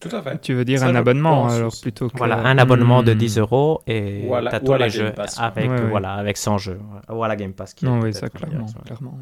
Tout 0.00 0.08
à 0.16 0.22
fait. 0.22 0.40
Tu 0.40 0.54
veux 0.54 0.64
dire 0.64 0.82
un 0.82 0.94
abonnement 0.94 1.48
alors 1.48 1.72
plutôt 1.80 2.08
que... 2.08 2.16
Voilà, 2.16 2.38
un 2.38 2.56
abonnement 2.56 3.02
de 3.02 3.12
10 3.12 3.36
hmm. 3.36 3.40
euros 3.40 3.82
et 3.86 4.26
voilà, 4.26 4.58
tous 4.58 4.74
les 4.74 4.90
jeux 4.90 5.12
avec 5.38 5.70
voilà 5.70 6.14
avec 6.14 6.36
100 6.36 6.58
jeux. 6.58 6.80
Ou 7.10 7.22
à 7.22 7.28
la 7.28 7.36
Game 7.36 7.52
Pass. 7.52 7.74
Qui 7.74 7.84
non, 7.84 8.00
oui, 8.00 8.14
ça 8.14 8.28
clairement, 8.28 8.66
clairement 8.86 9.18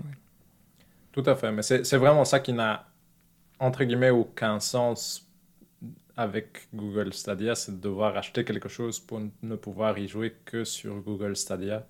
Tout 1.12 1.24
à 1.26 1.34
fait, 1.34 1.50
mais 1.50 1.62
c'est 1.62 1.96
vraiment 1.96 2.24
ça 2.24 2.38
qui 2.40 2.52
n'a 2.52 2.86
entre 3.60 3.84
guillemets, 3.84 4.10
aucun 4.10 4.60
sens 4.60 5.26
avec 6.16 6.68
Google 6.74 7.12
Stadia, 7.12 7.54
c'est 7.54 7.72
de 7.72 7.80
devoir 7.80 8.16
acheter 8.16 8.44
quelque 8.44 8.68
chose 8.68 8.98
pour 8.98 9.20
ne 9.42 9.56
pouvoir 9.56 9.98
y 9.98 10.08
jouer 10.08 10.34
que 10.44 10.64
sur 10.64 11.00
Google 11.00 11.36
Stadia 11.36 11.86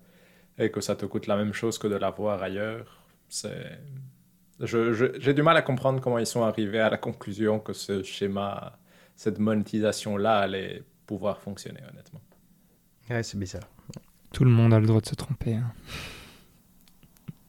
et 0.57 0.69
que 0.69 0.81
ça 0.81 0.95
te 0.95 1.05
coûte 1.05 1.27
la 1.27 1.35
même 1.35 1.53
chose 1.53 1.77
que 1.77 1.87
de 1.87 1.95
l'avoir 1.95 2.43
ailleurs. 2.43 3.03
C'est... 3.27 3.79
j'ai 4.61 5.33
du 5.33 5.41
mal 5.41 5.57
à 5.57 5.61
comprendre 5.61 6.01
comment 6.01 6.19
ils 6.19 6.25
sont 6.25 6.43
arrivés 6.43 6.79
à 6.79 6.89
la 6.89 6.97
conclusion 6.97 7.59
que 7.59 7.73
ce 7.73 8.03
schéma, 8.03 8.77
cette 9.15 9.39
monétisation-là 9.39 10.39
allait 10.39 10.83
pouvoir 11.05 11.39
fonctionner, 11.41 11.81
honnêtement. 11.91 12.21
Ouais, 13.09 13.23
c'est 13.23 13.39
bizarre. 13.39 13.63
Tout 14.33 14.43
le 14.43 14.51
monde 14.51 14.73
a 14.73 14.79
le 14.79 14.85
droit 14.85 15.01
de 15.01 15.07
se 15.07 15.15
tromper. 15.15 15.55
Hein. 15.55 15.71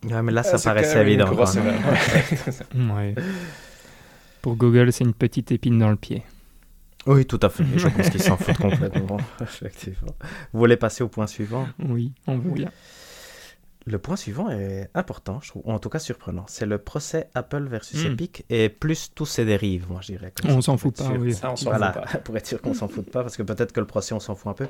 Ouais, 0.05 0.23
mais 0.23 0.33
là, 0.33 0.42
ça 0.42 0.59
paraissait 0.59 1.03
évident. 1.03 1.31
ouais. 1.35 3.14
Pour 4.40 4.57
Google, 4.57 4.92
c'est 4.92 5.05
une 5.05 5.12
petite 5.12 5.53
épine 5.53 5.79
dans 5.79 5.90
le 5.90 5.96
pied. 5.96 6.23
Oui, 7.07 7.27
tout 7.27 7.40
à 7.42 7.49
fait. 7.49 7.64
Je 7.77 7.88
pense 7.88 8.09
qu'ils 8.09 8.23
s'en 8.23 8.37
foutent 8.37 8.57
complètement. 8.61 9.18
Effectivement. 9.40 10.14
Vous 10.53 10.59
voulez 10.59 10.77
passer 10.77 11.03
au 11.03 11.09
point 11.09 11.27
suivant? 11.27 11.66
Oui, 11.79 12.12
on 12.27 12.38
veut 12.38 12.51
bien. 12.51 12.70
Le 13.86 13.98
point 13.98 14.16
suivant 14.16 14.50
est 14.50 14.90
important, 14.94 15.40
je 15.42 15.48
trouve, 15.48 15.62
ou 15.64 15.72
en 15.72 15.78
tout 15.78 15.88
cas 15.88 15.98
surprenant. 15.98 16.44
C'est 16.48 16.66
le 16.66 16.78
procès 16.78 17.30
Apple 17.34 17.66
versus 17.68 18.04
hmm. 18.04 18.12
Epic 18.12 18.44
et 18.50 18.68
plus 18.68 19.12
tous 19.14 19.24
ses 19.24 19.46
dérives, 19.46 19.90
moi 19.90 20.00
je 20.02 20.12
dirais. 20.12 20.32
On 20.46 20.60
s'en 20.60 20.76
fout 20.76 20.96
pas, 20.96 21.08
oui. 21.18 21.32
Ça, 21.32 21.52
on 21.52 21.56
s'en 21.56 21.70
fout 21.72 21.80
pas. 21.80 22.18
pour 22.24 22.36
être 22.36 22.46
sûr 22.46 22.60
qu'on 22.60 22.74
s'en 22.74 22.88
fout 22.88 23.10
pas, 23.10 23.22
parce 23.22 23.36
que 23.38 23.42
peut-être 23.42 23.72
que 23.72 23.80
le 23.80 23.86
procès 23.86 24.14
on 24.14 24.20
s'en 24.20 24.34
fout 24.34 24.50
un 24.50 24.54
peu, 24.54 24.66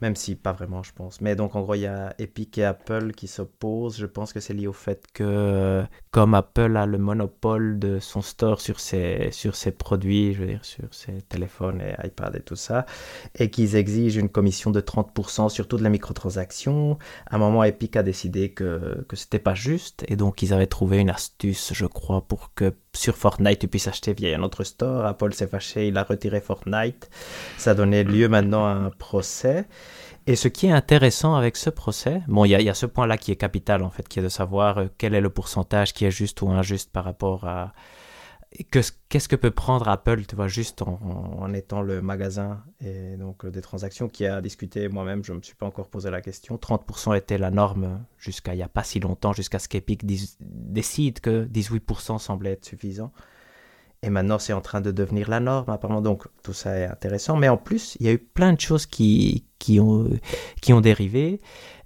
même 0.00 0.14
si 0.14 0.36
pas 0.36 0.52
vraiment, 0.52 0.82
je 0.84 0.92
pense. 0.92 1.20
Mais 1.20 1.34
donc 1.34 1.56
en 1.56 1.62
gros, 1.62 1.74
il 1.74 1.80
y 1.80 1.86
a 1.86 2.14
Epic 2.18 2.56
et 2.58 2.64
Apple 2.64 3.12
qui 3.12 3.26
s'opposent. 3.26 3.98
Je 3.98 4.06
pense 4.06 4.32
que 4.32 4.38
c'est 4.38 4.54
lié 4.54 4.68
au 4.68 4.72
fait 4.72 5.06
que, 5.12 5.82
comme 6.12 6.34
Apple 6.34 6.76
a 6.76 6.86
le 6.86 6.98
monopole 6.98 7.80
de 7.80 7.98
son 7.98 8.22
store 8.22 8.60
sur 8.60 8.78
ses, 8.78 9.30
sur 9.32 9.56
ses 9.56 9.72
produits, 9.72 10.34
je 10.34 10.40
veux 10.40 10.46
dire, 10.46 10.64
sur 10.64 10.92
ses 10.92 11.22
téléphones 11.22 11.80
et 11.80 11.94
iPad 12.06 12.36
et 12.36 12.40
tout 12.40 12.56
ça, 12.56 12.86
et 13.34 13.50
qu'ils 13.50 13.74
exigent 13.74 14.20
une 14.20 14.28
commission 14.28 14.70
de 14.70 14.80
30% 14.80 15.48
sur 15.48 15.66
toutes 15.66 15.80
les 15.80 15.90
microtransactions, 15.90 16.98
à 17.26 17.36
un 17.36 17.38
moment, 17.38 17.64
Epic 17.64 17.96
a 17.96 18.02
décidé 18.02 18.51
que, 18.52 19.04
que 19.08 19.16
c'était 19.16 19.38
pas 19.38 19.54
juste 19.54 20.04
et 20.08 20.16
donc 20.16 20.42
ils 20.42 20.52
avaient 20.52 20.66
trouvé 20.66 20.98
une 20.98 21.10
astuce, 21.10 21.72
je 21.74 21.86
crois, 21.86 22.22
pour 22.22 22.54
que 22.54 22.74
sur 22.94 23.16
Fortnite 23.16 23.58
tu 23.58 23.68
puisses 23.68 23.88
acheter 23.88 24.12
via 24.12 24.36
un 24.36 24.42
autre 24.42 24.64
store. 24.64 25.04
Apple 25.04 25.32
s'est 25.32 25.46
fâché, 25.46 25.88
il 25.88 25.96
a 25.96 26.04
retiré 26.04 26.40
Fortnite. 26.40 27.10
Ça 27.58 27.74
donné 27.74 28.04
lieu 28.04 28.28
maintenant 28.28 28.66
à 28.66 28.70
un 28.70 28.90
procès. 28.90 29.66
Et 30.26 30.36
ce 30.36 30.46
qui 30.48 30.66
est 30.66 30.72
intéressant 30.72 31.34
avec 31.34 31.56
ce 31.56 31.68
procès, 31.68 32.22
bon, 32.28 32.44
il 32.44 32.50
y, 32.50 32.62
y, 32.62 32.68
a 32.68 32.74
ce 32.74 32.86
point-là 32.86 33.18
qui 33.18 33.32
est 33.32 33.36
capital 33.36 33.82
en 33.82 33.90
fait, 33.90 34.06
qui 34.06 34.20
est 34.20 34.22
de 34.22 34.28
savoir 34.28 34.78
euh, 34.78 34.86
quel 34.96 35.14
est 35.14 35.20
le 35.20 35.30
pourcentage 35.30 35.92
qui 35.92 36.04
est 36.04 36.12
juste 36.12 36.42
ou 36.42 36.50
injuste 36.50 36.92
par 36.92 37.04
rapport 37.04 37.44
à, 37.44 37.72
qu'est-ce 38.70 39.28
que 39.28 39.36
peut 39.36 39.50
prendre 39.50 39.88
Apple, 39.88 40.24
tu 40.26 40.36
vois, 40.36 40.48
juste 40.48 40.82
en, 40.82 41.52
étant 41.54 41.82
le 41.82 42.02
magasin 42.02 42.62
et 42.80 43.16
donc 43.16 43.44
euh, 43.44 43.50
des 43.50 43.60
transactions 43.60 44.08
qui 44.08 44.26
a 44.26 44.40
discuté 44.40 44.88
moi-même, 44.88 45.24
je 45.24 45.32
ne 45.32 45.38
me 45.38 45.42
suis 45.42 45.54
pas 45.54 45.66
encore 45.66 45.88
posé 45.88 46.10
la 46.10 46.20
question. 46.20 46.56
30% 46.56 47.16
était 47.16 47.38
la 47.38 47.50
norme 47.50 48.04
jusqu'à 48.18 48.54
il 48.54 48.58
n'y 48.58 48.62
a 48.62 48.68
pas 48.68 48.84
si 48.84 49.00
longtemps, 49.00 49.32
jusqu'à 49.32 49.58
ce 49.58 49.68
qu'Epic 49.68 50.04
décide 50.40 51.20
que 51.20 51.46
18% 51.46 52.18
semblait 52.18 52.52
être 52.52 52.64
suffisant. 52.64 53.12
Et 54.04 54.10
maintenant, 54.10 54.38
c'est 54.38 54.52
en 54.52 54.60
train 54.60 54.80
de 54.80 54.90
devenir 54.90 55.30
la 55.30 55.38
norme, 55.38 55.70
apparemment. 55.70 56.02
Donc, 56.02 56.26
tout 56.42 56.52
ça 56.52 56.76
est 56.76 56.86
intéressant. 56.86 57.36
Mais 57.36 57.48
en 57.48 57.56
plus, 57.56 57.96
il 58.00 58.06
y 58.06 58.08
a 58.08 58.12
eu 58.12 58.18
plein 58.18 58.52
de 58.52 58.60
choses 58.60 58.84
qui, 58.84 59.46
ont 59.78 60.80
dérivé. 60.80 61.40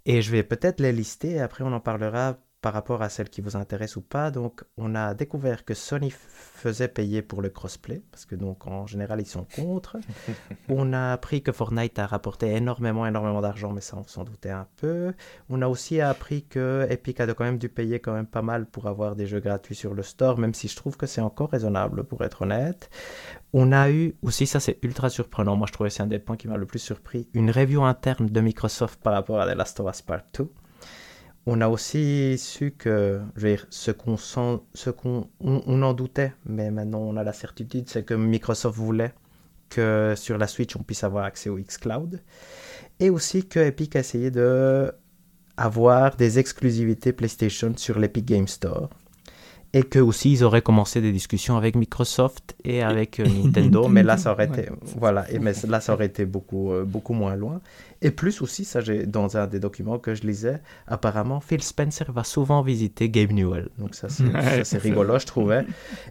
Et 0.06 0.22
je 0.22 0.30
vais 0.30 0.42
peut-être 0.42 0.80
les 0.80 0.92
lister. 0.92 1.40
Après, 1.40 1.62
on 1.62 1.72
en 1.74 1.80
parlera 1.80 2.38
par 2.66 2.74
rapport 2.74 3.00
à 3.00 3.08
celle 3.08 3.30
qui 3.30 3.42
vous 3.42 3.54
intéresse 3.54 3.94
ou 3.94 4.00
pas. 4.00 4.32
Donc, 4.32 4.64
on 4.76 4.96
a 4.96 5.14
découvert 5.14 5.64
que 5.64 5.72
Sony 5.72 6.10
faisait 6.10 6.88
payer 6.88 7.22
pour 7.22 7.40
le 7.40 7.48
crossplay, 7.48 8.02
parce 8.10 8.24
que 8.24 8.34
donc 8.34 8.66
en 8.66 8.88
général 8.88 9.20
ils 9.20 9.26
sont 9.26 9.46
contre. 9.54 9.98
on 10.68 10.92
a 10.92 11.12
appris 11.12 11.44
que 11.44 11.52
Fortnite 11.52 11.96
a 12.00 12.08
rapporté 12.08 12.52
énormément, 12.52 13.06
énormément 13.06 13.40
d'argent, 13.40 13.72
mais 13.72 13.80
ça 13.80 13.96
on 13.96 14.02
s'en 14.08 14.24
doutait 14.24 14.50
un 14.50 14.66
peu. 14.78 15.12
On 15.48 15.62
a 15.62 15.68
aussi 15.68 16.00
appris 16.00 16.42
que 16.42 16.88
Epic 16.90 17.20
a 17.20 17.32
quand 17.34 17.44
même 17.44 17.58
dû 17.58 17.68
payer 17.68 18.00
quand 18.00 18.14
même 18.14 18.26
pas 18.26 18.42
mal 18.42 18.66
pour 18.66 18.88
avoir 18.88 19.14
des 19.14 19.28
jeux 19.28 19.38
gratuits 19.38 19.76
sur 19.76 19.94
le 19.94 20.02
store, 20.02 20.36
même 20.36 20.52
si 20.52 20.66
je 20.66 20.74
trouve 20.74 20.96
que 20.96 21.06
c'est 21.06 21.20
encore 21.20 21.50
raisonnable 21.50 22.02
pour 22.02 22.24
être 22.24 22.42
honnête. 22.42 22.90
On 23.52 23.70
a 23.70 23.90
eu 23.90 24.16
aussi, 24.22 24.48
ça 24.48 24.58
c'est 24.58 24.82
ultra 24.82 25.08
surprenant, 25.08 25.54
moi 25.54 25.68
je 25.68 25.72
trouvais 25.72 25.90
c'est 25.90 26.02
un 26.02 26.08
des 26.08 26.18
points 26.18 26.36
qui 26.36 26.48
m'a 26.48 26.56
le 26.56 26.66
plus 26.66 26.80
surpris, 26.80 27.28
une 27.32 27.52
review 27.52 27.84
interne 27.84 28.26
de 28.26 28.40
Microsoft 28.40 29.00
par 29.00 29.12
rapport 29.12 29.40
à 29.40 29.46
The 29.46 29.56
Last 29.56 29.78
of 29.78 29.88
Us 29.88 30.02
Part 30.02 30.22
2 30.36 30.50
on 31.46 31.60
a 31.60 31.68
aussi 31.68 32.36
su 32.38 32.72
que, 32.72 33.20
je 33.36 33.40
veux 33.40 33.56
dire, 33.56 33.66
ce 33.70 33.92
qu'on 33.92 34.16
sent, 34.16 34.58
ce 34.74 34.90
qu'on 34.90 35.28
on, 35.40 35.82
en 35.82 35.94
doutait, 35.94 36.32
mais 36.44 36.70
maintenant 36.70 36.98
on 36.98 37.16
a 37.16 37.22
la 37.22 37.32
certitude, 37.32 37.88
c'est 37.88 38.04
que 38.04 38.14
Microsoft 38.14 38.76
voulait 38.76 39.14
que 39.68 40.14
sur 40.16 40.38
la 40.38 40.48
Switch 40.48 40.74
on 40.76 40.82
puisse 40.82 41.04
avoir 41.04 41.24
accès 41.24 41.48
au 41.48 41.56
xCloud, 41.56 42.20
et 42.98 43.10
aussi 43.10 43.46
que 43.46 43.60
Epic 43.60 43.94
a 43.94 44.00
essayé 44.00 44.30
de 44.30 44.92
avoir 45.56 46.16
des 46.16 46.38
exclusivités 46.38 47.12
PlayStation 47.12 47.72
sur 47.76 47.98
l'Epic 47.98 48.26
Game 48.26 48.48
Store. 48.48 48.90
Et 49.72 49.82
que 49.82 49.98
aussi 49.98 50.32
ils 50.32 50.44
auraient 50.44 50.62
commencé 50.62 51.00
des 51.00 51.12
discussions 51.12 51.56
avec 51.56 51.76
Microsoft 51.76 52.54
et 52.64 52.82
avec 52.82 53.20
euh, 53.20 53.26
Nintendo, 53.26 53.88
mais 53.88 54.02
là 54.02 54.16
ça 54.16 54.32
aurait 54.32 54.46
été 54.46 54.68
voilà, 54.96 55.30
et 55.30 55.38
mais 55.38 55.52
là 55.68 55.80
ça 55.80 55.94
aurait 55.94 56.06
été 56.06 56.24
beaucoup 56.24 56.72
euh, 56.72 56.84
beaucoup 56.84 57.12
moins 57.12 57.36
loin. 57.36 57.60
Et 58.02 58.10
plus 58.10 58.42
aussi, 58.42 58.64
ça 58.64 58.80
j'ai 58.80 59.06
dans 59.06 59.36
un 59.36 59.46
des 59.46 59.58
documents 59.58 59.98
que 59.98 60.14
je 60.14 60.22
lisais, 60.22 60.60
apparemment 60.86 61.40
Phil 61.40 61.62
Spencer 61.62 62.04
va 62.12 62.24
souvent 62.24 62.62
visiter 62.62 63.08
Gabe 63.08 63.32
Newell. 63.32 63.68
Donc 63.78 63.94
ça 63.94 64.08
c'est 64.08 64.78
rigolo, 64.78 65.18
je 65.18 65.26
trouvais. 65.26 65.64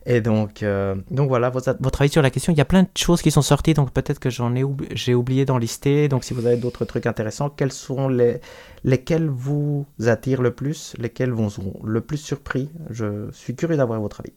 Et 0.05 0.21
donc 0.21 0.63
euh, 0.63 0.95
donc 1.11 1.29
voilà 1.29 1.49
votre, 1.49 1.75
votre 1.79 2.01
avis 2.01 2.11
sur 2.11 2.21
la 2.21 2.29
question. 2.31 2.51
Il 2.53 2.57
y 2.57 2.61
a 2.61 2.65
plein 2.65 2.83
de 2.83 2.89
choses 2.97 3.21
qui 3.21 3.31
sont 3.31 3.43
sorties, 3.43 3.73
donc 3.73 3.91
peut-être 3.91 4.19
que 4.19 4.29
j'en 4.29 4.55
ai 4.55 4.63
j'ai 4.91 5.13
oublié 5.13 5.45
d'en 5.45 5.57
lister. 5.57 6.07
Donc 6.07 6.23
si 6.23 6.33
vous 6.33 6.45
avez 6.45 6.57
d'autres 6.57 6.85
trucs 6.85 7.05
intéressants, 7.05 7.49
quels 7.49 7.71
sont 7.71 8.09
les 8.09 8.39
lesquels 8.85 9.27
vous 9.27 9.87
attirent 10.05 10.43
le 10.43 10.53
plus, 10.53 10.95
lesquels 10.99 11.31
vous 11.31 11.59
ont 11.59 11.83
le 11.83 12.01
plus 12.01 12.17
surpris? 12.17 12.69
Je 12.91 13.29
suis 13.31 13.55
curieux 13.55 13.77
d'avoir 13.77 13.99
votre 13.99 14.21
avis. 14.21 14.33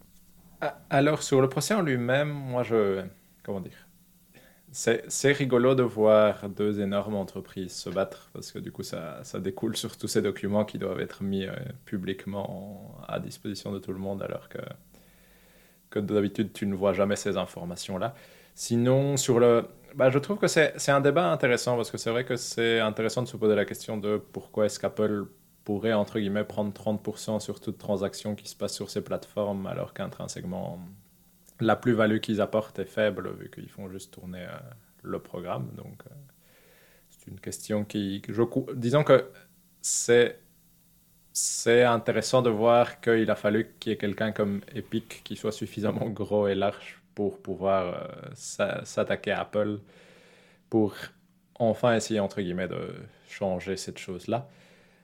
Ah, 0.62 0.80
alors 0.90 1.22
sur 1.22 1.40
le 1.40 1.48
procès 1.48 1.74
en 1.74 1.82
lui-même, 1.82 2.30
moi 2.30 2.62
je 2.62 3.02
comment 3.44 3.60
dire? 3.60 3.86
C'est 4.70 5.32
rigolo 5.32 5.74
de 5.74 5.82
voir 5.82 6.48
deux 6.50 6.80
énormes 6.80 7.14
entreprises 7.14 7.72
se 7.72 7.90
battre 7.90 8.30
parce 8.32 8.52
que 8.52 8.58
du 8.58 8.72
coup 8.72 8.82
ça, 8.82 9.20
ça 9.22 9.38
découle 9.38 9.76
sur 9.76 9.96
tous 9.96 10.08
ces 10.08 10.20
documents 10.20 10.64
qui 10.64 10.78
doivent 10.78 11.00
être 11.00 11.22
mis 11.22 11.46
euh, 11.46 11.54
publiquement 11.86 12.98
à 13.06 13.18
disposition 13.18 13.72
de 13.72 13.78
tout 13.78 13.92
le 13.92 13.98
monde 13.98 14.22
alors 14.22 14.48
que, 14.48 14.58
que 15.90 15.98
d'habitude 15.98 16.52
tu 16.52 16.66
ne 16.66 16.74
vois 16.74 16.92
jamais 16.92 17.16
ces 17.16 17.36
informations-là. 17.36 18.14
Sinon, 18.54 19.16
sur 19.16 19.38
le, 19.38 19.66
bah, 19.94 20.10
je 20.10 20.18
trouve 20.18 20.38
que 20.38 20.46
c'est 20.46 20.88
un 20.88 21.00
débat 21.00 21.30
intéressant 21.30 21.76
parce 21.76 21.90
que 21.90 21.98
c'est 21.98 22.10
vrai 22.10 22.24
que 22.24 22.36
c'est 22.36 22.80
intéressant 22.80 23.22
de 23.22 23.28
se 23.28 23.36
poser 23.36 23.54
la 23.54 23.64
question 23.64 23.96
de 23.96 24.16
pourquoi 24.16 24.66
est-ce 24.66 24.78
qu'Apple 24.78 25.26
pourrait 25.64 25.92
entre 25.92 26.18
guillemets 26.18 26.44
prendre 26.44 26.72
30% 26.72 27.40
sur 27.40 27.60
toute 27.60 27.78
transaction 27.78 28.34
qui 28.34 28.48
se 28.48 28.56
passe 28.56 28.74
sur 28.74 28.90
ces 28.90 29.02
plateformes 29.02 29.66
alors 29.66 29.92
qu'intrinsèquement 29.92 30.80
la 31.60 31.76
plus-value 31.76 32.18
qu'ils 32.18 32.40
apportent 32.40 32.78
est 32.78 32.84
faible 32.84 33.34
vu 33.34 33.50
qu'ils 33.50 33.68
font 33.68 33.88
juste 33.90 34.14
tourner 34.14 34.44
euh, 34.44 34.58
le 35.02 35.18
programme. 35.18 35.70
Donc, 35.76 36.02
euh, 36.06 36.14
c'est 37.10 37.30
une 37.30 37.40
question 37.40 37.84
qui, 37.84 38.22
je, 38.28 38.42
disons 38.74 39.04
que 39.04 39.30
c'est 39.82 40.40
c'est 41.32 41.84
intéressant 41.84 42.42
de 42.42 42.50
voir 42.50 43.00
qu'il 43.00 43.30
a 43.30 43.36
fallu 43.36 43.70
qu'il 43.78 43.90
y 43.90 43.94
ait 43.94 43.98
quelqu'un 43.98 44.32
comme 44.32 44.60
Epic 44.74 45.22
qui 45.22 45.36
soit 45.36 45.52
suffisamment 45.52 46.08
gros 46.08 46.48
et 46.48 46.56
large 46.56 46.97
pour 47.18 47.42
pouvoir 47.42 47.94
euh, 47.94 48.80
s'attaquer 48.84 49.32
à 49.32 49.40
Apple 49.40 49.80
pour 50.70 50.94
enfin 51.58 51.96
essayer 51.96 52.20
entre 52.20 52.40
guillemets 52.40 52.68
de 52.68 52.94
changer 53.28 53.76
cette 53.76 53.98
chose-là. 53.98 54.48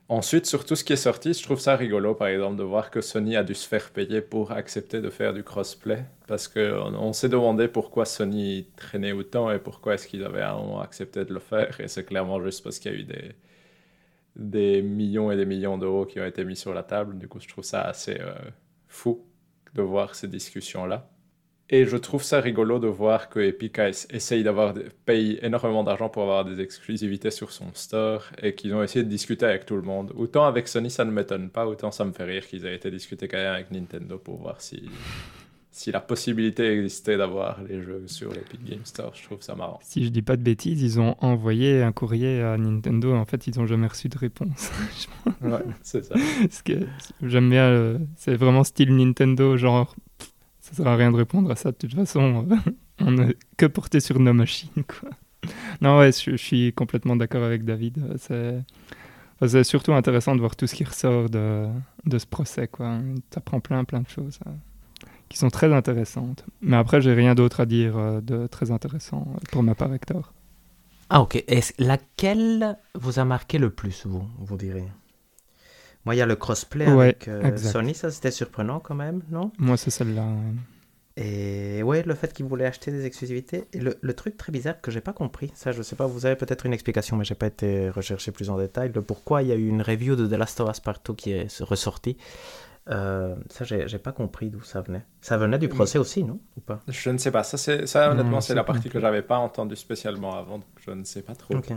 Ensuite, 0.08 0.46
sur 0.46 0.64
tout 0.64 0.76
ce 0.76 0.84
qui 0.84 0.92
est 0.92 1.04
sorti, 1.10 1.32
je 1.32 1.42
trouve 1.42 1.58
ça 1.58 1.74
rigolo, 1.74 2.14
par 2.14 2.28
exemple, 2.28 2.54
de 2.56 2.62
voir 2.62 2.92
que 2.92 3.00
Sony 3.00 3.34
a 3.34 3.42
dû 3.42 3.56
se 3.56 3.66
faire 3.66 3.90
payer 3.90 4.20
pour 4.20 4.52
accepter 4.52 5.00
de 5.00 5.10
faire 5.10 5.34
du 5.34 5.42
crossplay. 5.42 6.04
Parce 6.28 6.46
qu'on 6.46 6.94
on, 6.94 7.12
s'est 7.12 7.28
demandé 7.28 7.66
pourquoi 7.66 8.04
Sony 8.04 8.68
traînait 8.76 9.10
autant 9.10 9.50
et 9.50 9.58
pourquoi 9.58 9.94
est-ce 9.94 10.06
qu'ils 10.06 10.22
avaient 10.22 10.46
accepté 10.80 11.24
de 11.24 11.34
le 11.34 11.40
faire. 11.40 11.80
Et 11.80 11.88
c'est 11.88 12.04
clairement 12.04 12.40
juste 12.44 12.62
parce 12.62 12.78
qu'il 12.78 12.92
y 12.92 12.94
a 12.94 12.98
eu 12.98 13.02
des, 13.02 13.32
des 14.36 14.82
millions 14.82 15.32
et 15.32 15.36
des 15.36 15.46
millions 15.46 15.78
d'euros 15.78 16.06
qui 16.06 16.20
ont 16.20 16.26
été 16.26 16.44
mis 16.44 16.54
sur 16.54 16.74
la 16.74 16.84
table. 16.84 17.18
Du 17.18 17.26
coup, 17.26 17.40
je 17.40 17.48
trouve 17.48 17.64
ça 17.64 17.80
assez 17.82 18.20
euh, 18.20 18.34
fou 18.86 19.26
de 19.74 19.82
voir 19.82 20.14
ces 20.14 20.28
discussions-là. 20.28 21.08
Et 21.70 21.86
je 21.86 21.96
trouve 21.96 22.22
ça 22.22 22.40
rigolo 22.40 22.78
de 22.78 22.86
voir 22.86 23.30
que 23.30 23.40
Epic 23.40 23.78
essaye 24.10 24.44
d'avoir 24.44 24.74
paye 25.06 25.38
énormément 25.40 25.82
d'argent 25.82 26.10
pour 26.10 26.22
avoir 26.24 26.44
des 26.44 26.60
exclusivités 26.60 27.30
sur 27.30 27.52
son 27.52 27.72
store 27.72 28.26
et 28.42 28.54
qu'ils 28.54 28.74
ont 28.74 28.82
essayé 28.82 29.02
de 29.02 29.08
discuter 29.08 29.46
avec 29.46 29.64
tout 29.64 29.76
le 29.76 29.82
monde. 29.82 30.12
Autant 30.14 30.44
avec 30.44 30.68
Sony 30.68 30.90
ça 30.90 31.06
ne 31.06 31.10
m'étonne 31.10 31.48
pas, 31.48 31.66
autant 31.66 31.90
ça 31.90 32.04
me 32.04 32.12
fait 32.12 32.24
rire 32.24 32.46
qu'ils 32.46 32.66
aient 32.66 32.74
été 32.74 32.90
discuter 32.90 33.28
quand 33.28 33.38
même 33.38 33.54
avec 33.54 33.70
Nintendo 33.70 34.18
pour 34.18 34.36
voir 34.36 34.60
si 34.60 34.90
si 35.74 35.90
la 35.90 35.98
possibilité 35.98 36.70
existait 36.70 37.16
d'avoir 37.16 37.60
les 37.64 37.82
jeux 37.82 38.04
sur 38.06 38.30
l'Epic 38.30 38.62
Game 38.64 38.84
Store. 38.84 39.12
Je 39.12 39.24
trouve 39.24 39.42
ça 39.42 39.56
marrant. 39.56 39.80
Si 39.82 40.04
je 40.04 40.08
dis 40.10 40.22
pas 40.22 40.36
de 40.36 40.42
bêtises, 40.42 40.80
ils 40.80 41.00
ont 41.00 41.16
envoyé 41.18 41.82
un 41.82 41.90
courrier 41.90 42.42
à 42.42 42.56
Nintendo. 42.56 43.12
En 43.12 43.24
fait, 43.24 43.48
ils 43.48 43.58
n'ont 43.58 43.66
jamais 43.66 43.88
reçu 43.88 44.08
de 44.08 44.16
réponse. 44.16 44.70
ouais, 45.42 45.64
c'est 45.82 46.04
ça. 46.04 46.14
J'aime 47.22 47.50
bien, 47.50 47.98
c'est 48.14 48.36
vraiment 48.36 48.62
style 48.62 48.94
Nintendo, 48.94 49.56
genre 49.56 49.96
ça 50.74 50.82
sert 50.82 50.92
à 50.92 50.96
rien 50.96 51.10
de 51.10 51.16
répondre 51.16 51.50
à 51.50 51.56
ça. 51.56 51.70
De 51.70 51.76
toute 51.76 51.94
façon, 51.94 52.46
on 53.00 53.10
n'est 53.12 53.36
que 53.56 53.66
porté 53.66 54.00
sur 54.00 54.18
nos 54.18 54.32
machines. 54.32 54.84
Quoi. 54.86 55.10
Non, 55.80 55.98
ouais, 55.98 56.10
je, 56.12 56.36
suis 56.36 56.72
complètement 56.72 57.16
d'accord 57.16 57.44
avec 57.44 57.64
David. 57.64 58.16
C'est 58.18 59.64
surtout 59.64 59.92
intéressant 59.92 60.34
de 60.34 60.40
voir 60.40 60.56
tout 60.56 60.66
ce 60.66 60.74
qui 60.74 60.84
ressort 60.84 61.28
de, 61.30 61.66
de 62.06 62.18
ce 62.18 62.26
procès. 62.26 62.68
Tu 62.76 63.38
apprends 63.38 63.60
plein, 63.60 63.84
plein 63.84 64.00
de 64.00 64.08
choses 64.08 64.38
euh, 64.46 64.50
qui 65.28 65.38
sont 65.38 65.50
très 65.50 65.72
intéressantes. 65.72 66.44
Mais 66.60 66.76
après, 66.76 67.00
j'ai 67.00 67.12
rien 67.12 67.34
d'autre 67.34 67.60
à 67.60 67.66
dire 67.66 67.96
euh, 67.96 68.20
de 68.20 68.46
très 68.46 68.70
intéressant 68.70 69.26
pour 69.52 69.62
ma 69.62 69.74
part, 69.74 69.92
Hector. 69.92 70.32
Ah, 71.10 71.20
ok. 71.20 71.44
Laquelle 71.78 72.78
vous 72.94 73.18
a 73.18 73.24
marqué 73.24 73.58
le 73.58 73.70
plus, 73.70 74.06
vous, 74.06 74.26
vous 74.38 74.56
direz? 74.56 74.84
Moi, 76.04 76.14
il 76.14 76.18
y 76.18 76.22
a 76.22 76.26
le 76.26 76.36
crossplay 76.36 76.86
avec 76.86 77.28
euh, 77.28 77.56
Sony, 77.56 77.94
ça 77.94 78.10
c'était 78.10 78.30
surprenant 78.30 78.80
quand 78.80 78.94
même, 78.94 79.22
non? 79.30 79.52
Moi, 79.58 79.76
c'est 79.76 79.90
celle-là. 79.90 80.26
Et 81.16 81.82
ouais, 81.84 82.02
le 82.02 82.14
fait 82.14 82.32
qu'ils 82.32 82.46
voulaient 82.46 82.66
acheter 82.66 82.90
des 82.90 83.06
exclusivités. 83.06 83.64
Et 83.72 83.78
le, 83.78 83.96
le 84.00 84.14
truc 84.14 84.36
très 84.36 84.50
bizarre 84.50 84.80
que 84.80 84.90
j'ai 84.90 85.00
pas 85.00 85.12
compris, 85.12 85.52
ça 85.54 85.70
je 85.70 85.80
sais 85.82 85.94
pas, 85.96 86.06
vous 86.06 86.26
avez 86.26 86.34
peut-être 86.34 86.66
une 86.66 86.72
explication, 86.72 87.16
mais 87.16 87.24
j'ai 87.24 87.36
pas 87.36 87.46
été 87.46 87.88
recherché 87.88 88.32
plus 88.32 88.50
en 88.50 88.58
détail, 88.58 88.90
le 88.94 89.00
pourquoi 89.00 89.42
il 89.42 89.48
y 89.48 89.52
a 89.52 89.54
eu 89.54 89.68
une 89.68 89.82
review 89.82 90.16
de 90.16 90.26
The 90.26 90.38
Last 90.38 90.60
of 90.60 90.70
Us 90.70 90.80
Partout 90.80 91.14
qui 91.14 91.32
est 91.32 91.62
ressortie. 91.62 92.16
Euh, 92.90 93.34
ça, 93.48 93.64
j'ai 93.64 93.98
pas 93.98 94.12
compris 94.12 94.50
d'où 94.50 94.60
ça 94.62 94.82
venait. 94.82 95.04
Ça 95.22 95.38
venait 95.38 95.58
du 95.58 95.68
procès 95.68 95.98
aussi, 95.98 96.22
non? 96.22 96.38
Ou 96.56 96.60
pas? 96.60 96.80
Je 96.86 97.08
ne 97.08 97.16
sais 97.16 97.30
pas. 97.30 97.42
Ça, 97.42 97.56
ça 97.86 98.10
honnêtement, 98.10 98.42
c'est 98.42 98.54
la 98.54 98.64
partie 98.64 98.90
que 98.90 99.00
j'avais 99.00 99.22
pas 99.22 99.38
entendue 99.38 99.76
spécialement 99.76 100.36
avant. 100.36 100.58
Donc 100.58 100.66
je 100.84 100.90
ne 100.90 101.04
sais 101.04 101.22
pas 101.22 101.34
trop. 101.34 101.54
Ok, 101.54 101.72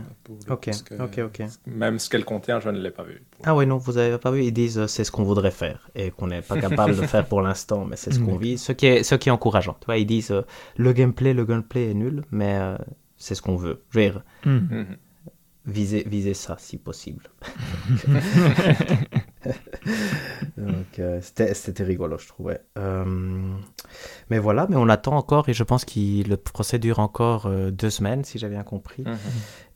ok, 0.48 0.70
ok, 1.00 1.18
ok. 1.24 1.42
Même 1.66 1.98
ce 1.98 2.10
qu'elle 2.10 2.26
contient, 2.26 2.60
je 2.60 2.68
ne 2.68 2.78
l'ai 2.78 2.90
pas 2.90 3.04
vu. 3.04 3.22
Ah 3.44 3.56
oui, 3.56 3.66
non, 3.66 3.78
vous 3.78 3.96
avez 3.96 4.18
pas 4.18 4.30
vu. 4.30 4.44
Ils 4.44 4.52
disent 4.52 4.78
euh, 4.78 4.86
c'est 4.86 5.04
ce 5.04 5.10
qu'on 5.10 5.24
voudrait 5.24 5.50
faire 5.50 5.88
et 5.94 6.10
qu'on 6.10 6.26
n'est 6.26 6.42
pas 6.42 6.60
capable 6.60 6.94
de 6.94 7.06
faire 7.06 7.26
pour 7.26 7.40
l'instant, 7.40 7.86
mais 7.86 7.96
c'est 7.96 8.12
ce 8.12 8.20
qu'on 8.20 8.36
vit. 8.36 8.58
Ce 8.58 8.72
qui 8.72 8.86
est, 8.86 9.02
ce 9.02 9.14
qui 9.14 9.30
est 9.30 9.32
encourageant. 9.32 9.76
Tu 9.80 9.86
vois, 9.86 9.96
ils 9.96 10.06
disent 10.06 10.32
euh, 10.32 10.42
le 10.76 10.92
gameplay, 10.92 11.32
le 11.32 11.46
gameplay 11.46 11.90
est 11.90 11.94
nul, 11.94 12.24
mais 12.30 12.58
c'est 13.16 13.34
ce 13.34 13.40
qu'on 13.40 13.56
veut. 13.56 13.82
Je 13.90 13.98
veux 13.98 14.04
dire, 14.10 14.22
hmm. 14.44 14.50
mhm. 14.50 14.96
viser, 15.64 16.04
viser 16.06 16.34
ça 16.34 16.56
si 16.58 16.76
possible. 16.76 17.30
Donc, 20.56 20.98
euh, 20.98 21.20
c'était 21.22 21.84
rigolo, 21.84 22.18
je 22.18 22.28
trouvais. 22.28 22.60
Euh, 22.78 23.04
mais 24.30 24.38
voilà, 24.38 24.66
mais 24.68 24.76
on 24.76 24.88
attend 24.88 25.16
encore 25.16 25.48
et 25.48 25.54
je 25.54 25.64
pense 25.64 25.84
que 25.84 26.28
le 26.28 26.36
procès 26.36 26.78
dure 26.78 26.98
encore 26.98 27.46
euh, 27.46 27.70
deux 27.70 27.90
semaines, 27.90 28.24
si 28.24 28.38
j'ai 28.38 28.48
bien 28.48 28.62
compris. 28.62 29.02
Mhm. 29.04 29.18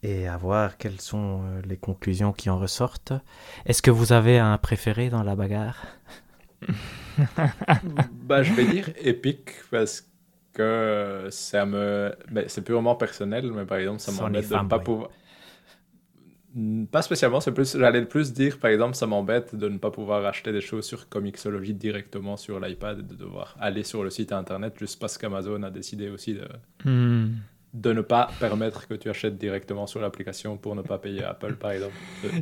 Et 0.03 0.27
à 0.27 0.37
voir 0.37 0.79
quelles 0.79 1.01
sont 1.01 1.43
les 1.65 1.77
conclusions 1.77 2.33
qui 2.33 2.51
en 2.51 2.59
ressortent. 2.59 3.13
Est-ce 3.67 3.83
que 3.83 3.91
vous 3.93 4.13
avez 4.13 4.39
un 4.39 4.59
préféré 4.59 5.11
dans 5.11 5.23
la 5.23 5.37
bagarre? 5.37 5.87
Bah, 8.25 8.43
Je 8.43 8.53
vais 8.55 8.65
dire 8.65 8.89
épique 8.97 9.51
parce 9.71 10.09
que 10.55 11.29
ça 11.31 11.67
me. 11.67 12.15
Ben, 12.31 12.45
c'est 12.49 12.63
purement 12.63 12.95
personnel, 12.95 13.53
mais 13.53 13.65
par 13.65 13.79
exemple, 13.79 14.01
ça 14.01 14.13
m'embête 14.13 14.49
de 14.49 14.57
ne 14.57 14.69
pas 14.69 14.79
pouvoir. 14.79 15.11
Pas 16.91 17.01
spécialement, 17.01 17.41
c'est 17.41 17.53
plus, 17.53 17.79
j'allais 17.79 18.05
plus 18.05 18.33
dire, 18.33 18.59
par 18.59 18.71
exemple, 18.71 18.95
ça 18.95 19.07
m'embête 19.07 19.55
de 19.55 19.69
ne 19.71 19.79
pas 19.79 19.91
pouvoir 19.91 20.27
acheter 20.27 20.53
des 20.53 20.61
choses 20.61 20.85
sur 20.85 21.09
Comixology 21.09 21.73
directement 21.73 22.37
sur 22.37 22.61
l'iPad 22.61 22.99
et 22.99 23.03
de 23.03 23.15
devoir 23.15 23.57
aller 23.59 23.85
sur 23.85 24.05
le 24.05 24.11
site 24.11 24.33
internet 24.33 24.75
juste 24.79 25.01
parce 25.01 25.17
qu'Amazon 25.17 25.63
a 25.63 25.71
décidé 25.71 26.11
aussi 26.11 26.35
de, 26.35 26.47
hmm. 26.85 27.31
de 27.73 27.93
ne 27.95 28.03
pas 28.03 28.29
permettre 28.39 28.87
que 28.87 28.93
tu 28.93 29.09
achètes 29.09 29.39
directement 29.39 29.87
sur 29.87 30.01
l'application 30.03 30.59
pour 30.59 30.75
ne 30.75 30.83
pas 30.83 30.99
payer 30.99 31.25
Apple, 31.25 31.55
par 31.55 31.71
exemple. 31.71 31.95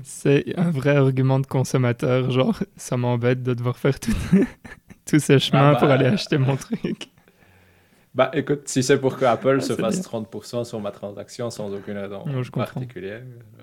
C'est 0.02 0.58
un 0.58 0.72
vrai 0.72 0.96
argument 0.96 1.38
de 1.38 1.46
consommateur, 1.46 2.32
genre, 2.32 2.58
ça 2.76 2.96
m'embête 2.96 3.44
de 3.44 3.54
devoir 3.54 3.78
faire 3.78 4.00
tous 4.00 4.12
ces 5.20 5.38
chemins 5.38 5.74
ah 5.74 5.78
pour 5.78 5.86
bah, 5.86 5.94
aller 5.94 6.06
acheter 6.06 6.36
mon 6.36 6.56
truc. 6.56 7.10
Bah 8.12 8.30
écoute, 8.34 8.62
si 8.66 8.82
c'est 8.82 8.98
pour 8.98 9.16
que 9.16 9.24
Apple 9.24 9.58
ah, 9.58 9.64
se 9.64 9.74
fasse 9.74 10.00
30% 10.02 10.64
sur 10.64 10.80
ma 10.80 10.90
transaction 10.90 11.48
sans 11.48 11.72
aucune 11.72 11.96
raison 11.96 12.24
particulière. 12.52 13.22
Euh, 13.22 13.62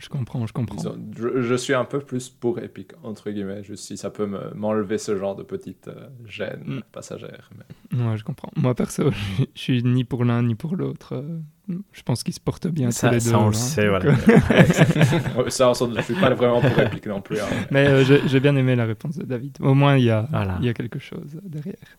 je 0.00 0.08
comprends, 0.08 0.44
je 0.44 0.52
comprends. 0.52 0.82
je, 1.16 1.54
suis 1.54 1.72
un 1.74 1.84
peu 1.84 2.00
plus 2.00 2.28
pour 2.28 2.58
Epic, 2.58 2.92
entre 3.04 3.30
guillemets, 3.30 3.62
juste 3.62 3.84
si 3.84 3.96
ça 3.96 4.10
peut 4.10 4.28
m'enlever 4.56 4.98
ce 4.98 5.16
genre 5.16 5.36
de 5.36 5.44
petite 5.44 5.86
euh, 5.86 6.08
gêne 6.24 6.64
mm. 6.66 6.80
passagère. 6.90 7.50
Mais... 7.56 8.04
Ouais, 8.04 8.16
je 8.16 8.24
comprends. 8.24 8.50
Moi 8.56 8.74
perso, 8.74 9.12
je, 9.12 9.44
je 9.54 9.60
suis 9.60 9.82
ni 9.84 10.02
pour 10.02 10.24
l'un 10.24 10.42
ni 10.42 10.56
pour 10.56 10.74
l'autre. 10.74 11.14
Euh, 11.14 11.78
je 11.92 12.02
pense 12.02 12.24
qu'ils 12.24 12.34
se 12.34 12.40
portent 12.40 12.66
bien 12.66 12.90
ça, 12.90 13.08
tous 13.08 13.14
les 13.14 13.20
ça 13.20 13.30
deux. 13.30 13.36
On 13.36 13.46
le 13.46 13.52
sait, 13.52 13.88
voilà. 13.88 14.16
ça, 15.48 15.72
je 15.78 15.84
ne 15.84 16.02
suis 16.02 16.14
pas 16.14 16.34
vraiment 16.34 16.60
pour 16.60 16.76
Epic 16.80 17.06
non 17.06 17.20
plus. 17.20 17.38
Hein. 17.38 17.66
Mais 17.70 18.04
j'ai 18.04 18.40
bien 18.40 18.56
aimé 18.56 18.74
la 18.74 18.84
réponse 18.84 19.16
de 19.16 19.24
David. 19.24 19.58
Au 19.60 19.74
moins, 19.74 19.96
il 19.96 20.04
y 20.04 20.10
a, 20.10 20.28
il 20.60 20.66
y 20.66 20.68
a 20.68 20.74
quelque 20.74 20.98
chose 20.98 21.38
derrière. 21.44 21.98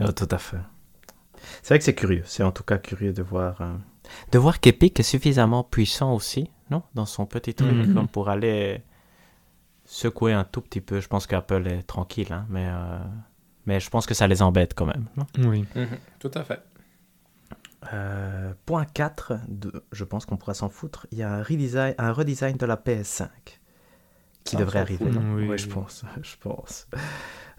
Oh, 0.00 0.12
tout 0.12 0.28
à 0.30 0.38
fait. 0.38 0.58
C'est 1.62 1.68
vrai 1.68 1.78
que 1.78 1.84
c'est 1.84 1.94
curieux. 1.94 2.22
C'est 2.24 2.42
en 2.42 2.52
tout 2.52 2.62
cas 2.62 2.78
curieux 2.78 3.12
de 3.12 3.22
voir, 3.22 3.60
euh, 3.60 3.74
de 4.32 4.38
voir 4.38 4.60
qu'Epic 4.60 4.98
est 4.98 5.04
suffisamment 5.04 5.62
puissant 5.62 6.14
aussi, 6.14 6.50
non 6.70 6.82
Dans 6.94 7.06
son 7.06 7.26
petit 7.26 7.54
truc, 7.54 7.72
mhm. 7.72 7.94
comme 7.94 8.08
pour 8.08 8.28
aller 8.28 8.82
secouer 9.84 10.32
un 10.32 10.44
tout 10.44 10.60
petit 10.60 10.80
peu. 10.80 11.00
Je 11.00 11.08
pense 11.08 11.26
qu'Apple 11.26 11.66
est 11.66 11.82
tranquille, 11.82 12.32
hein, 12.32 12.46
mais, 12.48 12.66
euh, 12.68 12.98
mais 13.66 13.80
je 13.80 13.90
pense 13.90 14.06
que 14.06 14.14
ça 14.14 14.26
les 14.26 14.42
embête 14.42 14.74
quand 14.74 14.86
même. 14.86 15.06
Non? 15.16 15.26
Oui. 15.48 15.64
Mhm, 15.74 15.98
Tout 16.18 16.30
à 16.34 16.44
fait. 16.44 16.62
Euh, 17.92 18.54
point 18.64 18.86
4, 18.86 19.34
de, 19.46 19.84
je 19.92 20.04
pense 20.04 20.24
qu'on 20.24 20.36
pourra 20.38 20.54
s'en 20.54 20.70
foutre. 20.70 21.06
Il 21.12 21.18
y 21.18 21.22
a 21.22 21.30
un 21.30 21.42
redesign, 21.42 21.94
un 21.98 22.12
redesign 22.12 22.56
de 22.56 22.64
la 22.66 22.76
PS5 22.76 23.28
qui 24.42 24.52
Ça, 24.52 24.56
on 24.56 24.60
devrait 24.60 24.78
arriver. 24.78 25.04
Oui. 25.04 25.48
Ouais, 25.48 25.58
je 25.58 25.68
pense. 25.68 26.04
Je 26.22 26.36
pense. 26.40 26.86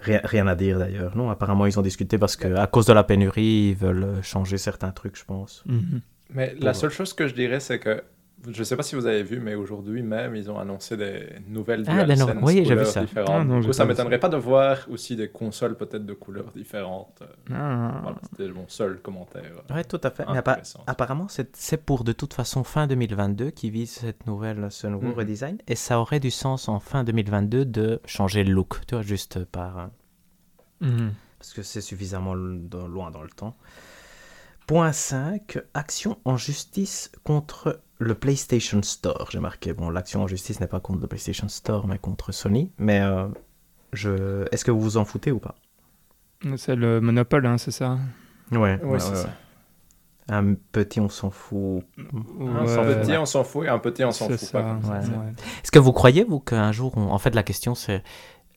Rien, 0.05 0.21
rien 0.23 0.47
à 0.47 0.55
dire 0.55 0.77
d'ailleurs. 0.79 1.17
Non, 1.17 1.29
apparemment 1.29 1.65
ils 1.65 1.79
ont 1.79 1.81
discuté 1.81 2.17
parce 2.17 2.35
que 2.35 2.55
à 2.55 2.67
cause 2.67 2.85
de 2.85 2.93
la 2.93 3.03
pénurie, 3.03 3.69
ils 3.69 3.75
veulent 3.75 4.21
changer 4.21 4.57
certains 4.57 4.91
trucs, 4.91 5.17
je 5.17 5.25
pense. 5.25 5.63
Mhm. 5.65 6.01
Mais 6.33 6.55
la 6.59 6.73
seule 6.73 6.91
chose 6.91 7.13
que 7.13 7.27
je 7.27 7.33
dirais, 7.33 7.59
c'est 7.59 7.79
que 7.79 8.03
je 8.47 8.59
ne 8.59 8.63
sais 8.63 8.75
pas 8.75 8.83
si 8.83 8.95
vous 8.95 9.05
avez 9.07 9.23
vu, 9.23 9.39
mais 9.39 9.55
aujourd'hui 9.55 10.03
même, 10.03 10.35
ils 10.35 10.51
ont 10.51 10.59
annoncé 10.59 10.95
des 10.97 11.27
nouvelles 11.47 11.83
Ah, 11.87 12.03
DualSense 12.03 12.35
no- 12.35 12.41
oui, 12.43 12.63
couleurs 12.63 12.85
ça. 12.85 13.01
différentes. 13.01 13.29
Ah, 13.31 13.43
non, 13.43 13.59
du 13.59 13.67
coup, 13.67 13.73
ça 13.73 13.85
m'étonnerait 13.85 14.19
pas 14.19 14.29
de 14.29 14.37
voir 14.37 14.85
aussi 14.89 15.15
des 15.15 15.29
consoles 15.29 15.75
peut-être 15.75 16.05
de 16.05 16.13
couleurs 16.13 16.51
différentes. 16.55 17.23
Euh, 17.23 17.53
Ah. 17.55 17.99
Voilà, 18.03 18.17
c'était 18.23 18.49
mon 18.51 18.67
seul 18.67 18.99
commentaire. 19.01 19.51
Ouais, 19.73 19.83
tout 19.83 19.99
à 20.03 20.11
fait. 20.11 20.25
Mais 20.31 20.37
appa- 20.37 20.51
Intéressant. 20.51 20.83
apparemment, 20.85 21.27
c'est 21.27 21.77
pour 21.83 22.03
de 22.03 22.11
toute 22.11 22.33
façon 22.33 22.63
fin 22.63 22.85
2022 22.87 23.49
qui 23.49 23.69
vise 23.71 23.91
cette 23.91 24.27
nouvelle, 24.27 24.67
ce 24.69 24.87
nouveau 24.87 25.07
Mhm. 25.07 25.13
redesign. 25.13 25.57
Et 25.67 25.75
ça 25.75 25.99
aurait 25.99 26.19
du 26.19 26.29
sens 26.31 26.69
en 26.69 26.79
fin 26.79 27.03
2022 27.03 27.65
de 27.65 27.99
changer 28.05 28.43
le 28.43 28.51
look, 28.53 28.81
tu 28.87 28.95
vois, 28.95 29.01
juste 29.03 29.43
par. 29.45 29.79
euh, 29.79 29.85
Mhm. 30.81 31.11
parce 31.39 31.53
que 31.53 31.63
c'est 31.63 31.81
suffisamment 31.81 32.33
loin 32.33 33.09
dans 33.11 33.23
le 33.23 33.29
temps. 33.29 33.55
Point 34.67 34.91
5, 34.93 35.60
action 35.73 36.17
en 36.25 36.38
justice 36.38 37.12
contre 37.23 37.82
le 37.99 38.15
PlayStation 38.15 38.82
Store. 38.82 39.28
J'ai 39.32 39.39
marqué, 39.39 39.73
bon, 39.73 39.89
l'action 39.89 40.23
en 40.23 40.28
justice 40.28 40.60
n'est 40.60 40.67
pas 40.67 40.80
contre 40.80 41.01
le 41.01 41.08
PlayStation 41.08 41.47
Store, 41.47 41.88
mais 41.88 41.99
contre 41.99 42.32
Sony. 42.32 42.71
Mais 42.80 42.99
euh, 43.01 43.28
je... 43.93 44.45
est-ce 44.51 44.65
que 44.65 44.71
vous 44.71 44.82
vous 44.82 44.97
en 44.97 45.06
foutez 45.06 45.32
ou 45.32 45.39
pas? 45.39 45.56
C'est 46.58 46.75
le 46.75 46.99
monopole, 46.99 47.45
hein, 47.45 47.58
c'est 47.58 47.71
ça? 47.71 47.97
Ouais, 48.51 48.80
Oui, 48.84 48.99
c'est 48.99 49.15
ça. 49.15 49.30
Un 50.28 50.56
petit, 50.56 50.99
on 50.99 51.10
s'en 51.10 51.30
fout. 51.30 51.84
Un 51.99 52.65
petit, 52.84 53.15
on 53.15 53.25
s'en 53.28 53.43
fout, 53.43 53.65
et 53.65 53.69
un 53.69 53.78
petit, 53.78 54.04
on 54.04 54.12
s'en 54.12 54.28
fout. 54.30 54.39
Est-ce 55.63 55.71
que 55.71 55.78
vous 55.78 55.93
croyez, 55.93 56.23
vous, 56.23 56.39
qu'un 56.39 56.71
jour, 56.71 56.93
on- 56.97 57.12
en 57.12 57.19
fait, 57.19 57.36
la 57.36 57.43
question, 57.43 57.75
c'est. 57.75 58.04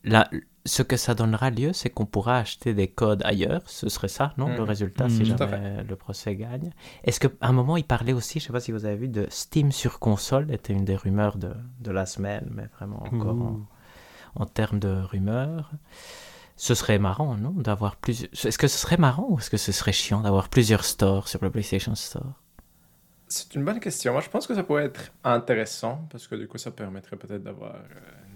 La... 0.03 0.29
Ce 0.65 0.83
que 0.83 0.97
ça 0.97 1.15
donnera 1.15 1.49
lieu, 1.49 1.73
c'est 1.73 1.89
qu'on 1.89 2.05
pourra 2.05 2.37
acheter 2.37 2.73
des 2.73 2.87
codes 2.87 3.23
ailleurs. 3.25 3.61
Ce 3.65 3.89
serait 3.89 4.07
ça, 4.09 4.33
non 4.37 4.47
Le 4.49 4.55
Mhm. 4.55 4.61
résultat, 4.61 5.09
si 5.09 5.21
à 5.21 5.25
jamais 5.25 5.83
le 5.83 5.95
procès 5.95 6.35
gagne. 6.35 6.71
Est-ce 7.03 7.19
qu'à 7.19 7.29
un 7.41 7.53
moment, 7.53 7.75
il 7.77 7.85
parlait 7.85 8.13
aussi, 8.13 8.39
je 8.39 8.45
sais 8.47 8.53
pas 8.53 8.59
si 8.59 8.71
vous 8.71 8.85
avez 8.85 8.95
vu, 8.97 9.07
de 9.07 9.25
Steam 9.29 9.71
sur 9.71 9.99
console, 9.99 10.51
était 10.51 10.73
une 10.73 10.85
des 10.85 10.95
rumeurs 10.95 11.37
de, 11.37 11.53
de 11.79 11.91
la 11.91 12.05
semaine, 12.05 12.47
mais 12.53 12.67
vraiment 12.77 13.01
encore 13.03 13.41
en, 13.41 13.59
en 14.35 14.45
termes 14.45 14.79
de 14.79 14.89
rumeurs. 15.01 15.71
Ce 16.55 16.75
serait 16.75 16.99
marrant, 16.99 17.35
non 17.35 17.51
D'avoir 17.51 17.95
plusieurs. 17.95 18.29
Est-ce 18.33 18.57
que 18.57 18.67
ce 18.67 18.77
serait 18.77 18.97
marrant 18.97 19.27
ou 19.29 19.39
est-ce 19.39 19.49
que 19.49 19.57
ce 19.57 19.71
serait 19.71 19.93
chiant 19.93 20.21
d'avoir 20.21 20.49
plusieurs 20.49 20.83
stores 20.83 21.29
sur 21.29 21.39
le 21.41 21.49
PlayStation 21.49 21.95
Store? 21.95 22.33
C'est 23.27 23.55
une 23.55 23.63
bonne 23.63 23.79
question. 23.79 24.11
Moi, 24.11 24.21
je 24.21 24.29
pense 24.29 24.45
que 24.45 24.53
ça 24.55 24.63
pourrait 24.63 24.85
être 24.85 25.11
intéressant 25.23 26.05
parce 26.11 26.27
que 26.27 26.35
du 26.35 26.47
coup, 26.47 26.57
ça 26.57 26.71
permettrait 26.71 27.15
peut-être 27.15 27.43
d'avoir 27.43 27.75
euh, 27.75 27.79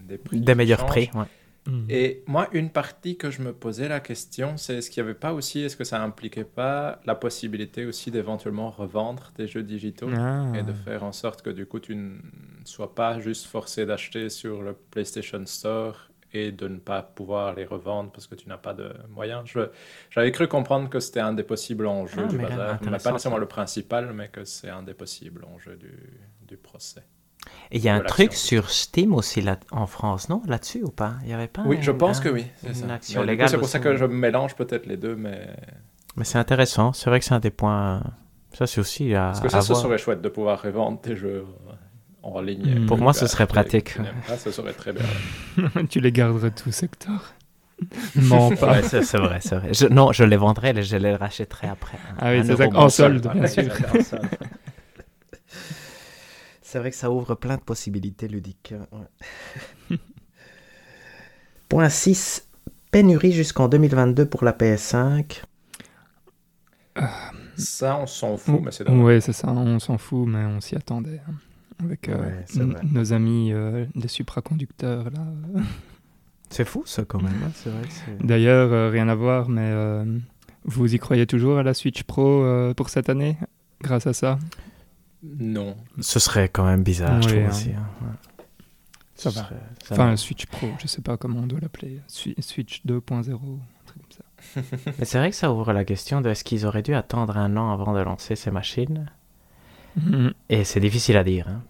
des 0.08 0.18
prix. 0.18 0.40
Des 0.40 0.52
qui 0.54 0.58
meilleurs 0.58 0.86
prix, 0.86 1.10
ouais. 1.16 1.26
Mhm. 1.68 1.86
Et 1.90 2.24
moi, 2.28 2.50
une 2.52 2.70
partie 2.70 3.16
que 3.18 3.32
je 3.32 3.42
me 3.42 3.54
posais 3.54 3.88
la 3.88 4.00
question, 4.02 4.58
c'est 4.58 4.76
est-ce 4.78 4.90
qu'il 4.92 5.02
n'y 5.04 5.10
avait 5.10 5.18
pas 5.18 5.34
aussi, 5.34 5.62
est-ce 5.62 5.78
que 5.78 5.84
ça 5.86 6.02
impliquait 6.02 6.44
pas 6.44 7.00
la 7.06 7.16
possibilité 7.16 7.86
aussi 7.86 8.12
d'éventuellement 8.12 8.70
revendre 8.70 9.32
des 9.38 9.48
jeux 9.48 9.64
digitaux 9.64 10.10
Ah. 10.16 10.52
et 10.56 10.64
de 10.64 10.74
faire 10.74 11.04
en 11.04 11.12
sorte 11.14 11.42
que 11.42 11.50
du 11.50 11.66
coup, 11.66 11.80
tu 11.80 11.96
ne 11.96 12.18
sois 12.66 12.94
pas 12.94 13.20
juste 13.20 13.46
forcé 13.46 13.86
d'acheter 13.86 14.30
sur 14.30 14.62
le 14.62 14.74
PlayStation 14.74 15.46
Store 15.46 16.10
et 16.36 16.52
de 16.52 16.68
ne 16.68 16.78
pas 16.80 17.04
pouvoir 17.04 17.54
les 17.54 17.64
revendre 17.66 18.12
parce 18.12 18.26
que 18.28 18.36
tu 18.36 18.50
n'as 18.50 18.58
pas 18.58 18.74
de 18.74 18.92
moyens? 19.10 19.44
J'avais 20.10 20.32
cru 20.32 20.48
comprendre 20.48 20.90
que 20.90 21.00
c'était 21.00 21.20
un 21.20 21.34
des 21.34 21.44
possibles 21.44 21.86
enjeux 21.88 22.24
Ah, 22.26 22.28
du 22.28 22.38
bazar, 22.40 22.80
pas 22.80 23.12
nécessairement 23.12 23.38
le 23.38 23.46
principal, 23.46 24.12
mais 24.14 24.30
que 24.30 24.44
c'est 24.44 24.70
un 24.70 24.82
des 24.84 24.96
possibles 24.96 25.46
enjeux 25.46 25.76
du, 25.78 25.94
du 26.48 26.58
procès. 26.58 27.04
Et 27.72 27.78
il 27.78 27.84
y 27.84 27.90
a 27.90 27.96
un 27.96 28.00
truc 28.02 28.34
sur 28.34 28.70
Steam 28.70 29.14
aussi 29.14 29.42
là, 29.42 29.58
en 29.72 29.88
France, 29.88 30.30
non? 30.30 30.42
Là-dessus 30.48 30.84
ou 30.84 30.90
pas? 30.90 31.16
Il 31.24 31.30
y 31.30 31.34
avait 31.34 31.48
pas 31.48 31.64
Oui, 31.66 31.78
je 31.82 31.92
pense 31.92 32.20
un- 32.20 32.24
que 32.24 32.30
oui. 32.30 32.46
c'est 32.62 32.68
une 32.70 32.74
ça. 32.74 33.48
C'est 33.48 33.58
pour 33.58 33.68
ça 33.68 33.80
que 33.80 33.96
je 33.98 34.06
mélange 34.06 34.56
peut-être 34.56 34.86
les 34.86 34.98
deux, 34.98 35.16
mais 35.16 35.48
Mais 36.16 36.24
c'est 36.24 36.38
intéressant. 36.38 36.94
C'est 36.94 37.10
vrai 37.10 37.20
que 37.20 37.26
c'est 37.26 37.34
un 37.34 37.40
des 37.40 37.50
points. 37.50 38.04
Ça, 38.54 38.68
c'est 38.68 38.80
aussi 38.80 39.16
à, 39.16 39.28
Parce 39.28 39.40
que 39.40 39.48
à 39.48 39.50
ça, 39.50 39.62
ce 39.62 39.68
voir. 39.70 39.82
serait 39.82 39.98
chouette 39.98 40.22
de 40.22 40.30
pouvoir 40.30 40.62
revendre 40.62 41.02
tes 41.02 41.16
jeux 41.16 41.44
en 42.22 42.40
ligne. 42.40 42.82
Mm. 42.82 42.86
Pour 42.86 43.00
moi, 43.00 43.14
ce 43.14 43.26
serait 43.26 43.48
pratique. 43.48 43.96
ce 44.38 44.52
serait 44.52 44.74
très 44.74 44.94
bien. 44.94 45.04
tu 45.90 46.00
les 46.00 46.12
garderais 46.12 46.52
tous, 46.52 46.84
Hector? 46.84 47.34
Mens 48.16 48.52
pas. 48.60 48.74
Ouais, 48.74 48.84
c'est 48.84 49.18
vrai, 49.18 49.40
c'est 49.42 49.56
vrai. 49.56 49.74
Je- 49.74 49.88
non, 49.88 50.12
je 50.12 50.24
les 50.24 50.38
vendrais, 50.38 50.82
je 50.84 50.96
les 50.98 51.16
rachèterais 51.16 51.68
après. 51.68 51.98
Ah 52.20 52.32
oui, 52.32 52.44
c'est 52.46 52.56
ça, 52.56 52.68
en 52.76 52.90
solde, 52.90 53.28
bien 53.34 53.48
sûr. 53.48 53.64
C'est 56.74 56.80
vrai 56.80 56.90
que 56.90 56.98
ça 56.98 57.12
ouvre 57.12 57.36
plein 57.36 57.58
de 57.58 57.62
possibilités 57.62 58.28
ludiques. 58.28 58.74
ouais. 59.92 59.98
Point 61.70 61.88
6. 61.90 62.48
Pénurie 62.90 63.32
jusqu'en 63.32 63.68
2022 63.68 64.26
pour 64.26 64.44
la 64.44 64.54
PS5. 64.54 65.44
Ça, 67.58 68.00
on 68.00 68.08
s'en 68.08 68.38
fout, 68.38 68.60
mais 68.64 68.72
c'est 68.72 68.86
dommage. 68.86 69.04
Ouais, 69.06 69.22
c'est 69.22 69.34
ça, 69.34 69.50
on 69.52 69.78
s'en 69.78 70.00
fout, 70.00 70.28
mais 70.28 70.46
on 70.46 70.62
s'y 70.62 70.76
attendait. 70.76 71.22
hein. 71.30 71.34
Avec 71.84 72.10
euh, 72.10 72.18
Ouais, 72.18 72.46
nos 72.92 73.14
amis, 73.14 73.54
euh, 73.54 73.86
les 73.94 74.08
supraconducteurs, 74.08 75.12
là. 75.12 75.28
C'est 76.50 76.66
fou 76.66 76.84
ça 76.88 77.06
quand 77.06 77.22
même. 77.22 77.34
hein, 77.46 77.72
D'ailleurs, 78.24 78.74
euh, 78.74 78.90
rien 78.90 79.10
à 79.10 79.16
voir, 79.16 79.48
mais 79.48 79.62
euh, 79.72 80.06
vous 80.66 80.96
y 80.96 80.98
croyez 80.98 81.28
toujours 81.28 81.60
à 81.60 81.64
la 81.64 81.76
Switch 81.76 82.02
Pro 82.02 82.44
euh, 82.44 82.74
pour 82.74 82.90
cette 82.90 83.10
année 83.10 83.38
Grâce 83.80 84.08
à 84.08 84.14
ça? 84.14 84.40
Non. 85.24 85.76
Ce 86.02 86.20
serait 86.20 86.50
quand 86.50 86.66
même 86.66 86.84
bizarre, 86.84 87.22
je 87.22 87.30
trouve 87.30 87.44
hein. 87.44 87.50
aussi. 87.50 87.70
hein, 87.72 87.88
ouais. 88.02 88.44
Ça 89.16 89.30
va. 89.30 89.44
serait- 89.44 89.56
ça 89.84 89.94
Enfin, 89.96 90.10
va. 90.10 90.18
Switch 90.18 90.46
Pro, 90.48 90.68
je 90.82 90.88
sais 90.88 91.02
pas 91.02 91.16
comment 91.18 91.40
on 91.40 91.48
doit 91.48 91.60
l'appeler. 91.62 92.02
Swi- 92.10 92.40
Switch 92.42 92.82
2.0, 92.86 93.32
un 93.34 93.86
truc 93.86 94.02
comme 94.02 94.12
ça. 94.12 94.62
Mais 95.00 95.06
c'est 95.06 95.18
vrai 95.18 95.30
que 95.30 95.36
ça 95.36 95.52
ouvre 95.54 95.72
la 95.72 95.86
question 95.86 96.20
de 96.20 96.30
est-ce 96.30 96.44
qu'ils 96.44 96.66
auraient 96.66 96.82
dû 96.82 96.94
attendre 96.94 97.38
un 97.38 97.56
an 97.56 97.72
avant 97.72 97.94
de 97.94 98.00
lancer 98.02 98.36
ces 98.36 98.52
machines 98.52 99.10
Mhm. 99.96 100.34
Et 100.50 100.64
c'est 100.64 100.80
difficile 100.80 101.18
à 101.18 101.24
dire. 101.24 101.48
hein. 101.48 101.62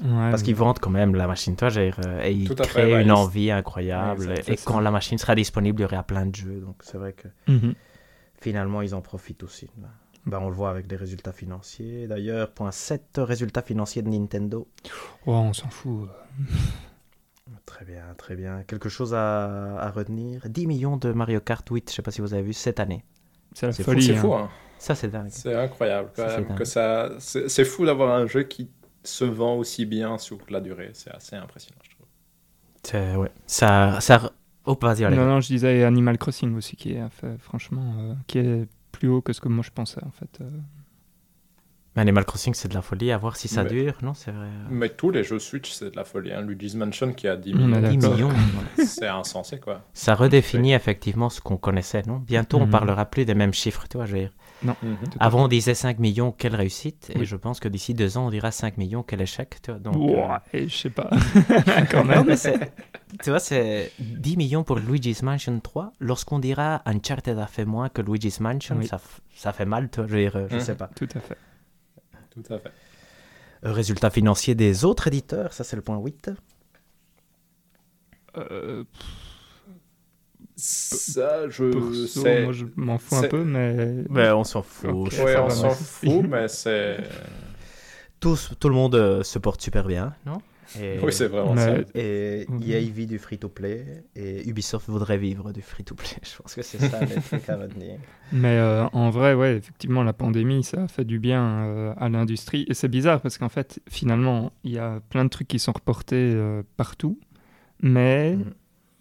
Ouais, 0.00 0.30
Parce 0.30 0.42
qu'ils 0.44 0.54
vendent 0.54 0.78
quand 0.78 0.90
même 0.90 1.14
la 1.16 1.26
machine, 1.26 1.56
toi, 1.56 1.70
j'ai, 1.70 1.90
euh, 2.06 2.22
et 2.22 2.30
ils 2.30 2.46
Tout 2.48 2.54
à 2.60 2.64
fait, 2.64 2.68
créent 2.68 2.94
ouais, 2.94 3.02
une 3.02 3.10
envie 3.10 3.50
incroyable. 3.50 4.28
Ouais, 4.28 4.42
et 4.46 4.56
quand 4.64 4.78
la 4.78 4.90
machine 4.92 5.18
sera 5.18 5.34
disponible, 5.34 5.80
il 5.80 5.82
y 5.82 5.86
aura 5.92 6.02
plein 6.04 6.24
de 6.26 6.34
jeux. 6.36 6.60
Donc 6.60 6.76
c'est 6.82 6.98
vrai 6.98 7.14
que 7.14 7.26
Mhm. 7.50 7.74
finalement, 8.40 8.80
ils 8.80 8.94
en 8.94 9.00
profitent 9.00 9.42
aussi. 9.42 9.68
Ben, 10.26 10.40
on 10.40 10.48
le 10.48 10.54
voit 10.54 10.70
avec 10.70 10.90
les 10.90 10.96
résultats 10.96 11.32
financiers. 11.32 12.08
D'ailleurs, 12.08 12.50
point 12.50 12.72
7, 12.72 13.18
résultats 13.18 13.62
financiers 13.62 14.02
de 14.02 14.08
Nintendo. 14.08 14.66
Oh, 15.24 15.32
on 15.32 15.52
s'en 15.52 15.68
fout. 15.70 16.08
Très 17.64 17.84
bien, 17.84 18.02
très 18.16 18.34
bien. 18.34 18.64
Quelque 18.64 18.88
chose 18.88 19.14
à, 19.14 19.78
à 19.78 19.90
retenir? 19.90 20.42
10 20.48 20.66
millions 20.66 20.96
de 20.96 21.12
Mario 21.12 21.40
Kart 21.40 21.68
8, 21.68 21.90
je 21.90 21.94
sais 21.96 22.02
pas 22.02 22.10
si 22.10 22.20
vous 22.20 22.34
avez 22.34 22.42
vu, 22.42 22.52
cette 22.52 22.80
année. 22.80 23.04
C'est 23.54 23.66
la 23.66 23.72
C'est 23.72 23.84
fou, 23.84 23.92
folie. 23.92 24.02
C'est 24.04 24.16
hein. 24.16 24.20
fou, 24.20 24.34
hein. 24.34 24.50
Ça, 24.78 24.94
c'est 24.96 25.08
dingue. 25.08 25.28
C'est 25.30 25.54
incroyable 25.54 26.10
c'est 26.14 26.26
même. 26.26 26.44
dingue. 26.48 26.58
que 26.58 26.64
ça... 26.64 27.10
C'est 27.18 27.48
c'est 27.48 27.64
fou 27.64 27.86
d'avoir 27.86 28.14
un 28.16 28.26
jeu 28.26 28.42
qui 28.42 28.68
se 29.04 29.24
vend 29.24 29.56
aussi 29.56 29.86
bien 29.86 30.18
sur 30.18 30.38
la 30.48 30.60
durée. 30.60 30.90
C'est 30.92 31.10
assez 31.12 31.36
impressionnant, 31.36 31.78
je 31.84 31.90
trouve. 31.90 32.06
C'est- 32.82 33.16
ouais. 33.16 33.30
Ça, 33.46 34.00
ça... 34.00 34.32
Oh, 34.64 34.76
vas-y, 34.80 35.04
allez. 35.04 35.16
Non, 35.16 35.26
non, 35.26 35.40
je 35.40 35.46
disais 35.46 35.84
Animal 35.84 36.18
Crossing 36.18 36.56
aussi, 36.56 36.74
qui 36.76 36.92
est, 36.94 37.02
franchement, 37.38 37.94
euh, 37.98 38.14
qui 38.26 38.38
est 38.38 38.68
plus 38.98 39.08
haut 39.08 39.20
que 39.22 39.32
ce 39.32 39.40
que 39.40 39.48
moi 39.48 39.62
je 39.64 39.70
pensais, 39.70 40.02
en 40.04 40.10
fait. 40.10 40.38
euh. 40.40 40.48
Mais 41.94 42.02
Animal 42.02 42.26
Crossing, 42.26 42.52
c'est 42.52 42.68
de 42.68 42.74
la 42.74 42.82
folie. 42.82 43.10
À 43.10 43.16
voir 43.16 43.36
si 43.36 43.48
ça 43.48 43.64
Mais- 43.64 43.70
dure. 43.70 43.94
Non, 44.02 44.12
c'est 44.12 44.30
vrai. 44.30 44.48
Mais 44.68 44.90
tous 44.90 45.10
les 45.10 45.24
jeux 45.24 45.38
Switch, 45.38 45.70
c'est 45.72 45.90
de 45.92 45.96
la 45.96 46.04
folie. 46.04 46.30
Hein. 46.30 46.42
Luigi's 46.42 46.74
Mansion 46.74 47.14
qui 47.14 47.26
a 47.26 47.36
10 47.36 47.54
On 47.54 47.72
est 47.72 47.80
millions, 47.80 47.88
10 47.88 47.96
d'accord. 47.98 48.14
millions. 48.16 48.30
c'est 48.84 49.08
insensé, 49.08 49.58
quoi. 49.58 49.82
Ça 49.94 50.14
redéfinit 50.14 50.74
effectivement 50.74 51.30
ce 51.30 51.40
qu'on 51.40 51.56
connaissait, 51.56 52.02
non? 52.06 52.18
Bientôt, 52.18 52.58
on 52.58 52.66
Mhm. 52.66 52.70
parlera 52.70 53.06
plus 53.06 53.24
des 53.24 53.34
mêmes 53.34 53.54
chiffres, 53.54 53.86
tu 53.88 53.96
vois. 53.96 54.04
Je 54.04 54.12
veux 54.12 54.18
dire. 54.20 54.32
Mhm. 54.62 54.72
Mm-hmm. 54.72 54.96
Avant, 55.20 55.44
on 55.44 55.48
disait 55.48 55.72
5 55.74 55.98
millions, 55.98 56.32
quelle 56.32 56.54
réussite. 56.54 57.10
Et 57.14 57.24
je 57.24 57.36
pense 57.36 57.60
que 57.60 57.68
d'ici 57.68 57.94
deux 57.94 58.18
ans, 58.18 58.26
on 58.26 58.30
dira 58.30 58.50
5 58.50 58.76
millions, 58.76 59.02
quel 59.02 59.22
échec. 59.22 59.56
Tu 59.62 59.70
vois, 59.70 59.80
donc, 59.80 59.96
Ouah, 59.96 60.42
euh, 60.54 60.58
et 60.58 60.68
je 60.68 60.76
sais 60.76 60.90
pas. 60.90 61.08
Quand 61.90 62.04
Non, 62.04 62.24
même. 62.24 62.26
mais 62.26 62.36
tu 63.22 63.30
vois, 63.30 63.38
c'est 63.38 63.92
10 63.98 64.36
millions 64.36 64.64
pour 64.64 64.76
Luigi's 64.78 65.22
Mansion 65.22 65.58
3. 65.60 65.92
Lorsqu'on 66.00 66.38
dira 66.38 66.82
Uncharted 66.86 67.38
a 67.38 67.46
fait 67.46 67.64
moins 67.64 67.88
que 67.88 68.02
Luigi's 68.02 68.40
Mansion, 68.40 68.76
Oui. 68.78 68.88
ça, 69.34 69.52
fait 69.52 69.64
mal, 69.64 69.88
tu 69.90 70.00
vois. 70.00 70.08
Je 70.08 70.16
euh, 70.16 70.48
je 70.48 70.54
Mhm. 70.56 70.60
sais 70.60 70.74
pas. 70.74 70.88
Tout 70.94 71.08
à 71.14 71.20
fait. 71.20 71.38
Tout 72.30 72.42
à 72.52 72.58
fait. 72.58 72.72
Euh, 73.64 73.72
Résultat 73.72 74.10
financier 74.10 74.54
des 74.54 74.84
autres 74.84 75.06
éditeurs, 75.08 75.52
ça 75.52 75.64
c'est 75.64 75.76
le 75.76 75.82
point 75.82 75.98
8. 75.98 76.30
Euh, 78.36 78.84
Ça, 80.56 81.48
je 81.48 81.64
perso, 81.70 82.22
sais. 82.22 82.42
moi, 82.42 82.52
je 82.52 82.64
m'en 82.76 82.98
fous 82.98 83.16
un 83.16 83.28
peu, 83.28 83.44
mais... 83.44 84.04
Ouais, 84.10 84.30
on 84.30 84.44
s'en 84.44 84.62
fout. 84.62 84.90
Ok. 84.90 85.10
je- 85.12 85.22
Ouais, 85.22 85.32
ça 85.34 85.42
on 85.44 85.50
s'en 85.50 85.70
fout, 85.70 86.24
mais 86.28 86.48
c'est. 86.48 86.98
Tous, 88.20 88.52
tout 88.58 88.68
le 88.70 88.74
monde 88.74 88.94
euh, 88.94 89.22
se 89.22 89.38
porte 89.38 89.60
super 89.60 89.84
bien, 89.86 90.14
non? 90.24 90.38
Et, 90.80 90.98
Oui, 91.02 91.12
c'est 91.12 91.28
vraiment 91.28 91.56
ça. 91.56 91.76
Et 91.94 92.46
Mhm. 92.48 92.62
EA 92.62 92.80
vit 92.90 93.06
du 93.06 93.18
free-to-play 93.18 94.04
et 94.16 94.48
Ubisoft 94.48 94.88
voudrait 94.88 95.18
vivre 95.18 95.52
du 95.52 95.62
free-to-play. 95.62 96.08
Je 96.22 96.36
pense 96.42 96.54
que 96.54 96.62
c'est 96.62 96.78
ça 96.78 97.04
les 97.04 97.14
trucs 97.16 97.48
à 97.48 97.56
retenir. 97.56 97.98
Mais 98.32 98.56
euh, 98.58 98.86
en 98.92 99.10
vrai, 99.10 99.34
ouais, 99.34 99.56
effectivement, 99.56 100.02
la 100.02 100.12
pandémie, 100.12 100.64
ça 100.64 100.82
a 100.84 100.88
fait 100.88 101.04
du 101.04 101.18
bien 101.18 101.42
euh, 101.64 101.94
à 101.96 102.08
l'industrie. 102.08 102.64
Et 102.68 102.74
c'est 102.74 102.88
bizarre 102.88 103.20
parce 103.20 103.38
qu'en 103.38 103.48
fait, 103.48 103.80
finalement, 103.88 104.52
il 104.64 104.72
y 104.72 104.78
a 104.78 105.00
plein 105.10 105.24
de 105.24 105.30
trucs 105.30 105.48
qui 105.48 105.58
sont 105.58 105.72
reportés 105.72 106.16
euh, 106.34 106.62
partout. 106.76 107.18
Mais 107.82 108.36
Mhm. 108.36 108.52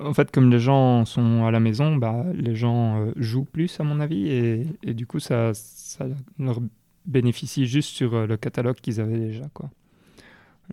en 0.08 0.14
fait, 0.14 0.30
comme 0.32 0.52
les 0.52 0.60
gens 0.60 1.06
sont 1.06 1.46
à 1.46 1.52
la 1.52 1.60
maison, 1.60 1.96
bah, 1.96 2.26
les 2.34 2.56
gens 2.56 3.02
euh, 3.02 3.12
jouent 3.16 3.46
plus, 3.46 3.80
à 3.80 3.84
mon 3.84 4.00
avis. 4.00 4.28
Et, 4.30 4.68
et 4.84 4.94
du 4.94 5.08
coup, 5.08 5.20
ça, 5.20 5.52
ça 5.54 6.06
leur 6.38 6.60
bénéficie 7.06 7.66
juste 7.68 7.90
sur 7.90 8.14
euh, 8.16 8.28
le 8.28 8.38
catalogue 8.38 8.76
qu'ils 8.78 9.00
avaient 9.02 9.18
déjà. 9.20 9.46
Quoi. 9.54 9.70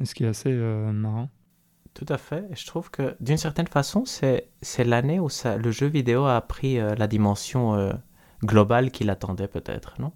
Ce 0.05 0.14
qui 0.14 0.24
est 0.24 0.28
assez 0.28 0.50
euh, 0.50 0.92
marrant. 0.92 1.28
Tout 1.94 2.07
à 2.09 2.16
fait. 2.16 2.48
Je 2.55 2.66
trouve 2.66 2.90
que 2.90 3.14
d'une 3.20 3.37
certaine 3.37 3.66
façon, 3.66 4.05
c'est 4.07 4.48
c'est 4.62 4.85
l'année 4.85 5.20
où 5.20 5.28
ça, 5.28 5.59
le 5.59 5.70
jeu 5.70 5.87
vidéo 5.87 6.24
a 6.24 6.40
pris 6.40 6.78
euh, 6.78 6.94
la 6.94 7.07
dimension 7.07 7.74
euh, 7.74 7.92
globale 8.42 8.90
qu'il 8.90 9.11
attendait 9.11 9.48
peut-être, 9.48 10.00
non? 10.00 10.12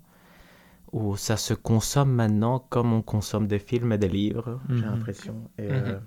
Où 0.93 1.17
ça 1.17 1.37
se 1.37 1.53
consomme 1.53 2.11
maintenant 2.12 2.61
comme 2.71 2.93
on 2.95 3.03
consomme 3.03 3.47
des 3.47 3.59
films 3.59 3.93
et 3.93 3.99
des 3.99 4.09
livres, 4.09 4.61
j'ai 4.71 4.77
Mhm. 4.77 4.91
l'impression. 4.91 5.51
Et, 5.59 5.62
Mhm. 5.62 5.83
euh, 5.89 6.01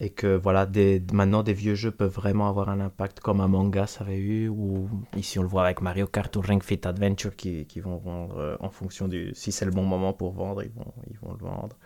et 0.00 0.10
que 0.10 0.36
voilà, 0.36 0.66
des, 0.66 1.00
maintenant 1.12 1.42
des 1.44 1.54
vieux 1.54 1.76
jeux 1.76 1.92
peuvent 1.92 2.12
vraiment 2.12 2.48
avoir 2.48 2.68
un 2.68 2.80
impact 2.80 3.20
comme 3.20 3.40
Among 3.40 3.74
Us 3.76 4.00
avait 4.00 4.18
eu, 4.18 4.48
ou 4.48 4.88
ici 5.16 5.38
on 5.38 5.42
le 5.42 5.48
voit 5.48 5.62
avec 5.64 5.80
Mario 5.80 6.06
Kart 6.08 6.34
ou 6.36 6.40
Ring 6.42 6.62
Fit 6.62 6.80
Adventure 6.84 7.36
qui, 7.36 7.64
qui 7.66 7.80
vont 7.80 7.96
vendre 7.98 8.36
euh, 8.38 8.56
en 8.60 8.70
fonction 8.70 9.08
du... 9.08 9.30
Si 9.34 9.52
c'est 9.52 9.64
le 9.64 9.70
bon 9.70 9.84
moment 9.84 10.12
pour 10.12 10.32
vendre, 10.32 10.62
ils 10.64 10.72
vont, 10.72 10.92
ils 11.08 11.18
vont 11.20 11.32
le 11.32 11.38
vendre. 11.38 11.76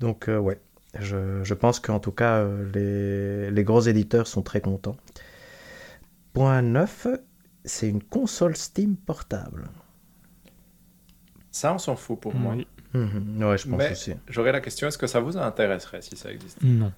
Donc 0.00 0.28
euh, 0.28 0.38
ouais, 0.38 0.60
je, 0.98 1.42
je 1.44 1.54
pense 1.54 1.78
qu'en 1.80 2.00
tout 2.00 2.12
cas, 2.12 2.38
euh, 2.38 2.70
les, 2.74 3.50
les 3.50 3.64
gros 3.64 3.80
éditeurs 3.82 4.26
sont 4.26 4.42
très 4.42 4.60
contents. 4.60 4.96
Point 6.32 6.62
9, 6.62 7.06
c'est 7.64 7.88
une 7.88 8.02
console 8.02 8.56
Steam 8.56 8.96
portable. 8.96 9.68
Ça, 11.50 11.74
on 11.74 11.78
s'en 11.78 11.96
fout 11.96 12.18
pour 12.20 12.34
moi. 12.34 12.54
Oui. 12.56 12.66
Mhm, 12.94 13.42
Ouais, 13.44 13.58
je 13.58 13.68
pense 13.68 13.78
Mais- 13.78 13.92
aussi. 13.92 14.14
J'aurais 14.28 14.52
la 14.52 14.60
question, 14.60 14.88
est-ce 14.88 14.98
que 14.98 15.06
ça 15.06 15.20
vous 15.20 15.36
intéresserait 15.36 16.02
si 16.02 16.16
ça 16.16 16.30
existe? 16.32 16.58
Non. 16.62 16.92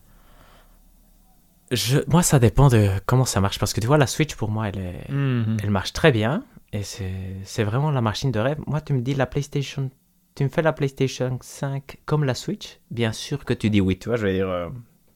Je, 1.71 2.01
moi, 2.07 2.23
ça 2.23 2.39
dépend 2.39 2.69
de 2.69 2.89
comment 3.07 3.25
ça 3.25 3.41
marche. 3.41 3.59
Parce 3.59 3.73
que 3.73 3.81
tu 3.81 3.87
vois, 3.87 3.97
la 3.99 4.07
Switch, 4.07 4.35
pour 4.37 4.51
moi, 4.51 4.69
elle, 4.69 4.79
est, 4.79 5.11
Mhm. 5.11 5.57
elle 5.63 5.71
marche 5.71 5.93
très 5.95 6.13
bien. 6.13 6.45
Et 6.75 6.83
c'est 6.83 7.13
c'est 7.45 7.65
vraiment 7.65 7.91
la 7.91 8.01
machine 8.01 8.31
de 8.31 8.39
rêve. 8.41 8.59
Moi, 8.67 8.81
tu 8.81 8.93
me 8.93 9.01
dis 9.01 9.15
la 9.15 9.27
PlayStation. 9.27 9.91
Tu 10.35 10.45
me 10.45 10.49
fais 10.51 10.61
la 10.63 10.73
PlayStation 10.75 11.39
5 11.41 11.99
comme 12.05 12.25
la 12.25 12.35
Switch? 12.35 12.81
Bien 12.91 13.13
sûr 13.13 13.45
que 13.45 13.55
tu 13.55 13.71
dis 13.71 13.81
oui, 13.81 13.99
tu 13.99 14.09
vois. 14.09 14.17
Je 14.19 14.27
veux 14.27 14.33
dire. 14.33 14.49
euh, 14.49 14.69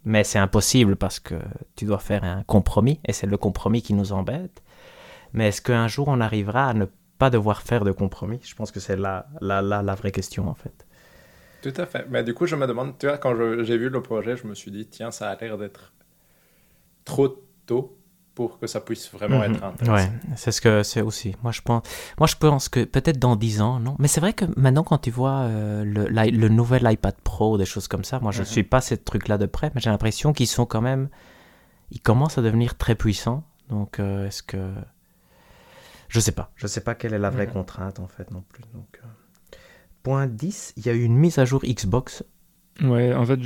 mais 0.04 0.24
c'est 0.24 0.38
impossible 0.38 0.96
parce 0.96 1.18
que 1.20 1.34
tu 1.74 1.84
dois 1.84 1.98
faire 1.98 2.24
un 2.24 2.42
compromis. 2.44 3.00
Et 3.06 3.12
c'est 3.12 3.26
le 3.26 3.36
compromis 3.36 3.82
qui 3.82 3.94
nous 3.94 4.12
embête. 4.12 4.62
Mais 5.34 5.48
est-ce 5.48 5.62
qu'un 5.62 5.88
jour 5.88 6.08
on 6.08 6.20
arrivera 6.20 6.68
à 6.70 6.74
ne 6.74 6.86
pas 7.18 7.30
devoir 7.30 7.62
faire 7.62 7.84
de 7.84 7.92
compromis? 7.92 8.40
Je 8.44 8.54
pense 8.54 8.72
que 8.72 8.80
c'est 8.80 8.96
la, 8.96 9.28
la, 9.40 9.62
la, 9.62 9.82
la 9.82 9.94
vraie 9.94 10.12
question 10.12 10.48
en 10.48 10.54
fait. 10.54 10.86
Tout 11.60 11.74
à 11.76 11.84
fait. 11.84 12.06
Mais 12.08 12.24
du 12.24 12.32
coup, 12.32 12.46
je 12.46 12.56
me 12.56 12.66
demande, 12.66 12.96
tu 12.98 13.06
vois, 13.06 13.18
quand 13.18 13.34
j'ai 13.62 13.76
vu 13.76 13.90
le 13.90 14.02
projet, 14.02 14.36
je 14.38 14.46
me 14.46 14.54
suis 14.54 14.70
dit, 14.70 14.86
tiens, 14.88 15.10
ça 15.10 15.28
a 15.30 15.36
l'air 15.36 15.58
d'être 15.58 15.92
trop 17.04 17.28
tôt 17.66 17.95
pour 18.36 18.58
que 18.60 18.66
ça 18.68 18.80
puisse 18.80 19.10
vraiment 19.10 19.38
Mhm. 19.38 19.54
être 19.54 19.64
intéressant. 19.64 20.08
Ouais, 20.08 20.12
c'est 20.36 20.52
ce 20.52 20.60
que 20.60 20.82
c'est 20.84 21.00
aussi. 21.00 21.34
Moi 21.42 21.50
je 21.50 21.62
pense, 21.62 21.82
moi 22.18 22.28
je 22.28 22.36
pense 22.36 22.68
que 22.68 22.84
peut-être 22.84 23.18
dans 23.18 23.34
10 23.34 23.60
ans, 23.62 23.80
non. 23.80 23.96
Mais 23.98 24.06
c'est 24.08 24.20
vrai 24.20 24.32
que 24.34 24.44
maintenant 24.56 24.84
quand 24.84 24.98
tu 24.98 25.10
vois 25.10 25.38
euh, 25.40 25.82
le, 25.84 26.48
nouvel 26.48 26.86
iPad 26.88 27.16
Pro, 27.24 27.58
des 27.58 27.64
choses 27.64 27.88
comme 27.88 28.04
ça, 28.04 28.20
moi 28.20 28.30
je 28.30 28.40
Mhm. 28.40 28.44
suis 28.46 28.62
pas 28.62 28.80
ces 28.80 28.98
trucs-là 28.98 29.38
de 29.38 29.46
près, 29.46 29.72
mais 29.74 29.80
j'ai 29.80 29.90
l'impression 29.90 30.32
qu'ils 30.32 30.46
sont 30.46 30.66
quand 30.66 30.82
même, 30.82 31.08
ils 31.90 32.00
commencent 32.00 32.38
à 32.38 32.42
devenir 32.42 32.76
très 32.76 32.94
puissants. 32.94 33.42
Donc 33.70 33.98
euh, 33.98 34.26
est-ce 34.28 34.42
que, 34.42 34.70
je 36.08 36.20
sais 36.20 36.32
pas. 36.32 36.50
Je 36.56 36.66
sais 36.66 36.82
pas 36.82 36.94
quelle 36.94 37.14
est 37.14 37.18
la 37.18 37.30
vraie 37.30 37.46
Mhm. 37.46 37.52
contrainte 37.54 37.98
en 38.00 38.06
fait 38.06 38.30
non 38.30 38.44
plus. 38.48 38.62
Donc 38.74 39.00
euh. 39.02 39.06
point 40.02 40.26
10, 40.26 40.74
il 40.76 40.86
y 40.86 40.90
a 40.90 40.92
eu 40.92 41.02
une 41.02 41.16
mise 41.16 41.38
à 41.38 41.44
jour 41.46 41.62
Xbox. 41.64 42.22
Ouais, 42.82 43.14
en 43.14 43.24
fait, 43.24 43.40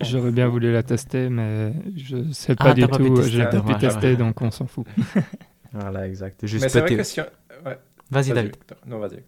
j'aurais 0.00 0.30
bien 0.30 0.48
voulu 0.48 0.72
la 0.72 0.82
tester, 0.82 1.28
mais 1.28 1.72
je 1.96 2.30
sais 2.32 2.52
Ah, 2.52 2.56
pas 2.56 2.64
t'as 2.70 2.74
du 2.74 2.86
pas 2.88 2.96
tout. 2.96 3.14
tester, 3.16 3.30
Je 3.32 3.38
l'ai 3.42 3.50
pas 3.50 3.60
pu 3.60 3.76
tester, 3.76 4.16
donc 4.16 4.40
on 4.40 4.50
s'en 4.50 4.66
fout. 4.66 4.86
Voilà, 5.72 6.08
exact. 6.08 6.46
Juste 6.46 6.62
Mais 6.62 6.68
c'est 6.70 6.80
vrai 6.80 6.96
que 6.96 7.02
si 7.02 7.20
on... 7.20 7.24
ouais, 7.68 7.78
Vas-y 8.10 8.32
David. 8.32 8.52
Victor. 8.52 8.78
Non, 8.86 8.98
vas-y. 8.98 9.22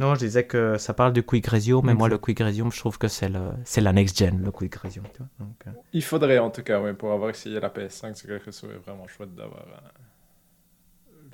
Non, 0.00 0.16
je 0.16 0.20
disais 0.20 0.44
que 0.44 0.76
ça 0.76 0.92
parle 0.92 1.12
du 1.12 1.22
Quick 1.22 1.46
Resume, 1.46 1.82
mais 1.84 1.94
moi 1.94 2.08
le 2.08 2.18
Quick 2.18 2.40
Resume, 2.40 2.72
je 2.72 2.78
trouve 2.80 2.98
que 2.98 3.06
c'est 3.06 3.28
le, 3.28 3.50
c'est 3.64 3.80
la 3.80 3.92
next 3.92 4.18
gen, 4.18 4.42
le 4.44 4.50
Quick 4.50 4.74
Resume. 4.74 5.04
Tu 5.12 5.18
vois 5.18 5.28
Donc, 5.38 5.54
euh, 5.68 5.70
Il 5.92 6.02
faudrait 6.02 6.38
en 6.38 6.50
tout 6.50 6.64
cas, 6.64 6.80
oui, 6.80 6.94
pour 6.94 7.12
avoir 7.12 7.30
essayé 7.30 7.60
la 7.60 7.68
PS5, 7.70 8.14
c'est 8.16 8.26
quelque 8.26 8.44
chose 8.50 8.62
de 8.62 8.74
vraiment 8.84 9.06
chouette 9.06 9.32
d'avoir 9.36 9.60
euh, 9.68 9.88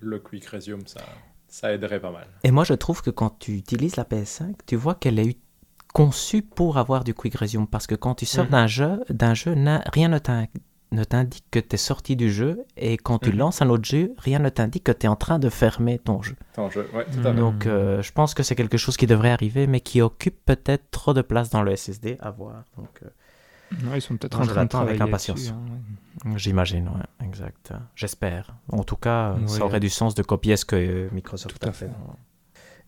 le 0.03 0.19
Quick 0.19 0.45
Resume, 0.47 0.87
ça, 0.87 1.01
ça 1.49 1.73
aiderait 1.73 2.01
pas 2.01 2.11
mal. 2.13 2.27
Et 2.45 2.51
moi, 2.51 2.65
je 2.65 2.75
trouve 2.75 3.01
que 3.03 3.11
quand 3.11 3.39
tu 3.39 3.53
utilises 3.57 3.97
la 3.97 4.05
PS5, 4.05 4.55
tu 4.67 4.77
vois 4.77 4.95
qu'elle 4.95 5.19
est 5.19 5.27
eu- 5.27 5.35
conçue 5.93 6.43
pour 6.43 6.79
avoir 6.79 7.05
du 7.05 7.15
quick 7.15 7.35
resume. 7.37 7.67
Parce 7.67 7.87
que 7.87 7.95
quand 7.95 8.15
tu 8.15 8.27
sors 8.27 8.45
Mhm. 8.47 8.51
d'un 8.51 8.67
jeu, 8.67 9.05
d'un 9.11 9.35
jeu, 9.35 9.55
rien 9.93 10.09
ne 10.09 10.19
t'in- 10.19 10.47
ne 10.93 11.05
t'indique 11.05 11.45
que 11.53 11.61
tu 11.61 11.75
es 11.75 11.79
sorti 11.79 12.17
du 12.17 12.33
jeu. 12.33 12.65
Et 12.77 12.97
quand 12.97 13.19
tu 13.21 13.31
Mhm. 13.31 13.39
lances 13.39 13.63
un 13.63 13.69
autre 13.71 13.85
jeu, 13.85 14.13
rien 14.19 14.39
ne 14.41 14.49
t'indique 14.49 14.85
que 14.85 14.93
tu 14.93 15.07
es 15.07 15.09
en 15.09 15.17
train 15.17 15.39
de 15.39 15.49
fermer 15.49 15.99
ton 15.99 16.21
jeu. 16.23 16.35
Ton 16.55 16.69
jeu, 16.71 16.89
ouais, 16.95 17.05
tout 17.05 17.21
à 17.21 17.33
fait. 17.33 17.35
Donc, 17.35 17.67
euh, 17.67 18.03
je 18.03 18.13
pense 18.13 18.35
que 18.35 18.43
c'est 18.43 18.57
quelque 18.57 18.77
chose 18.77 18.97
qui 18.97 19.07
devrait 19.07 19.31
arriver, 19.31 19.67
mais 19.69 19.81
qui 19.81 20.01
occupe 20.01 20.45
peut-être 20.45 20.91
trop 20.91 21.15
de 21.15 21.23
place 21.23 21.49
dans 21.51 21.63
le 21.63 21.73
SSD 21.77 22.17
à 22.21 22.31
voir. 22.31 22.65
Donc, 22.77 22.89
euh, 23.05 23.09
Ouais, 23.85 23.99
ils 23.99 24.01
sont 24.01 24.17
peut-être 24.17 24.35
en 24.41 24.45
train 24.45 24.65
de 24.65 24.89
avec 24.89 25.01
impatience. 25.01 25.51
hein, 25.51 25.61
ouais. 26.27 26.33
j'imagine, 26.39 26.89
ouais, 26.89 27.25
exact. 27.25 27.73
J'espère. 27.95 28.53
En 28.73 28.83
tout 28.83 28.97
cas, 28.97 29.37
ça 29.47 29.65
aurait 29.65 29.77
euh, 29.77 29.79
du 29.79 29.89
sens 29.89 30.17
de 30.17 30.25
copier 30.25 30.57
ce 30.57 30.65
que 30.65 31.09
Microsoft 31.13 31.57
tout 31.61 31.67
à 31.67 31.71
a 31.71 31.73
fait. 31.73 31.87
fait. 31.87 31.93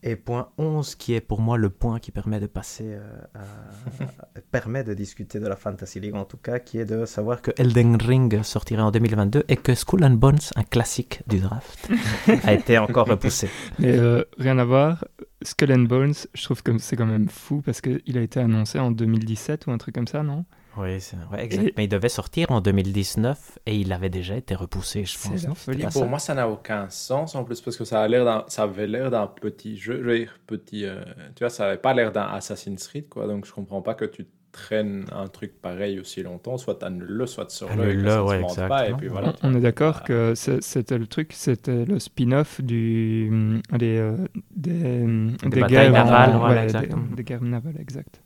Et 0.04 0.16
point 0.16 0.48
11, 0.58 0.96
qui 0.96 1.14
est 1.14 1.20
pour 1.20 1.40
moi 1.40 1.56
le 1.56 1.70
point 1.70 2.00
qui 2.00 2.10
permet 2.10 2.40
de 2.40 2.46
passer, 2.48 2.86
euh, 2.86 3.00
à- 3.34 4.40
permet 4.50 4.82
de 4.82 4.94
discuter 4.94 5.38
de 5.38 5.46
la 5.46 5.54
Fantasy 5.54 6.00
League 6.00 6.14
en 6.16 6.24
tout 6.24 6.36
cas, 6.38 6.58
qui 6.58 6.78
est 6.78 6.84
de 6.84 7.04
savoir 7.06 7.40
que 7.40 7.52
Elden 7.56 7.96
Ring 7.96 8.42
sortirait 8.42 8.82
en 8.82 8.90
2022 8.90 9.44
et 9.48 9.56
que 9.56 9.74
Skull 9.74 10.04
and 10.04 10.10
Bones, 10.14 10.40
un 10.56 10.64
classique 10.64 11.22
du 11.28 11.38
draft, 11.38 11.88
a 12.44 12.52
été 12.52 12.78
encore 12.78 13.06
repoussé. 13.06 13.48
Mais 13.78 13.92
euh, 13.96 14.24
rien 14.38 14.58
à 14.58 14.64
voir, 14.64 15.04
Skull 15.42 15.72
and 15.72 15.84
Bones, 15.84 16.14
je 16.34 16.42
trouve 16.44 16.62
que 16.64 16.76
c'est 16.78 16.96
quand 16.96 17.06
même 17.06 17.28
fou 17.28 17.62
parce 17.64 17.80
qu'il 17.80 18.18
a 18.18 18.22
été 18.22 18.40
annoncé 18.40 18.78
en 18.80 18.90
2017 18.90 19.66
ou 19.66 19.70
un 19.70 19.78
truc 19.78 19.94
comme 19.94 20.08
ça, 20.08 20.22
non? 20.24 20.44
Oui, 20.78 21.00
c'est 21.00 21.16
ouais, 21.30 21.44
exact. 21.44 21.62
Et- 21.68 21.74
Mais 21.76 21.84
il 21.84 21.88
devait 21.88 22.08
sortir 22.08 22.50
en 22.50 22.60
2019 22.60 23.58
et 23.66 23.76
il 23.76 23.92
avait 23.92 24.08
déjà 24.08 24.36
été 24.36 24.54
repoussé, 24.54 25.04
je 25.04 25.18
pense. 25.18 25.46
non? 25.46 25.54
Pour 25.54 25.92
ça? 25.92 26.04
moi, 26.06 26.18
ça 26.18 26.34
n'a 26.34 26.48
aucun 26.48 26.88
sens 26.88 27.34
en 27.34 27.44
plus 27.44 27.60
parce 27.60 27.76
que 27.76 27.84
ça, 27.84 28.02
a 28.02 28.08
l'air 28.08 28.24
d'un- 28.24 28.44
ça 28.48 28.62
avait 28.62 28.86
l'air 28.86 29.10
d'un 29.10 29.26
petit 29.26 29.76
jeu. 29.76 29.98
Je 30.02 30.08
veux 30.08 30.18
dire, 30.18 30.38
petit. 30.46 30.84
euh, 30.86 31.02
tu 31.36 31.40
vois, 31.44 31.50
ça 31.50 31.66
avait 31.68 31.76
pas 31.76 31.92
l'air 31.94 32.10
d'un 32.12 32.26
Assassin's 32.26 32.86
Creed, 32.88 33.08
quoi. 33.08 33.26
Donc, 33.26 33.44
je 33.46 33.52
comprends 33.52 33.82
pas 33.82 33.94
que 33.94 34.06
tu 34.06 34.26
traînes 34.50 35.06
un 35.12 35.28
truc 35.28 35.60
pareil 35.62 35.98
aussi 35.98 36.22
longtemps. 36.22 36.58
Soit 36.58 36.82
annule-le, 36.82 37.26
soit 37.26 37.50
sors-le. 37.50 37.82
ouais, 37.84 38.38
vende 38.40 38.50
exact, 38.50 38.68
pas, 38.68 38.86
et 38.86 38.90
non 38.92 38.96
puis 38.98 39.08
On- 39.08 39.12
voilà. 39.12 39.32
On 39.42 39.54
est 39.54 39.60
d'accord 39.60 40.02
que 40.02 40.34
c'était 40.34 40.98
le 40.98 41.06
truc, 41.06 41.32
c'était 41.34 41.84
le 41.86 41.98
spin-off 41.98 42.60
du, 42.60 43.30
euh, 43.72 44.16
des, 44.54 45.06
Des 45.06 45.60
batailles 45.60 45.68
guerres 45.68 45.92
navales, 45.92 46.36
voilà, 46.36 46.54
ouais, 46.56 46.64
exactement. 46.64 47.04
des, 47.14 47.24
guerres 47.24 47.42
navales, 47.42 47.80
exact. 47.80 48.20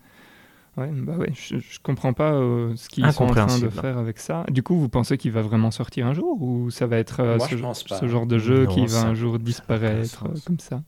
Ouais, 0.76 0.90
bah 0.92 1.16
ouais, 1.16 1.32
je, 1.32 1.58
je 1.58 1.80
comprends 1.80 2.12
pas 2.12 2.34
euh, 2.34 2.76
ce 2.76 2.90
qu'ils 2.90 3.10
sont 3.10 3.24
en 3.24 3.28
train 3.34 3.58
de 3.58 3.68
faire 3.70 3.96
avec 3.96 4.18
ça. 4.18 4.44
Du 4.50 4.62
coup, 4.62 4.76
vous 4.78 4.90
pensez 4.90 5.16
qu'il 5.16 5.32
va 5.32 5.40
vraiment 5.40 5.70
sortir 5.70 6.06
un 6.06 6.12
jour 6.12 6.42
ou 6.42 6.70
ça 6.70 6.86
va 6.86 6.98
être 6.98 7.20
euh, 7.20 7.38
Moi, 7.38 7.48
ce, 7.48 8.06
genre 8.06 8.26
de 8.26 8.38
jeu 8.38 8.64
Non, 8.66 8.72
qui 8.72 8.86
va 8.86 9.00
un 9.02 9.14
jour 9.14 9.38
disparaître 9.38 10.24
euh, 10.26 10.34
comme 10.44 10.60
ça? 10.60 10.82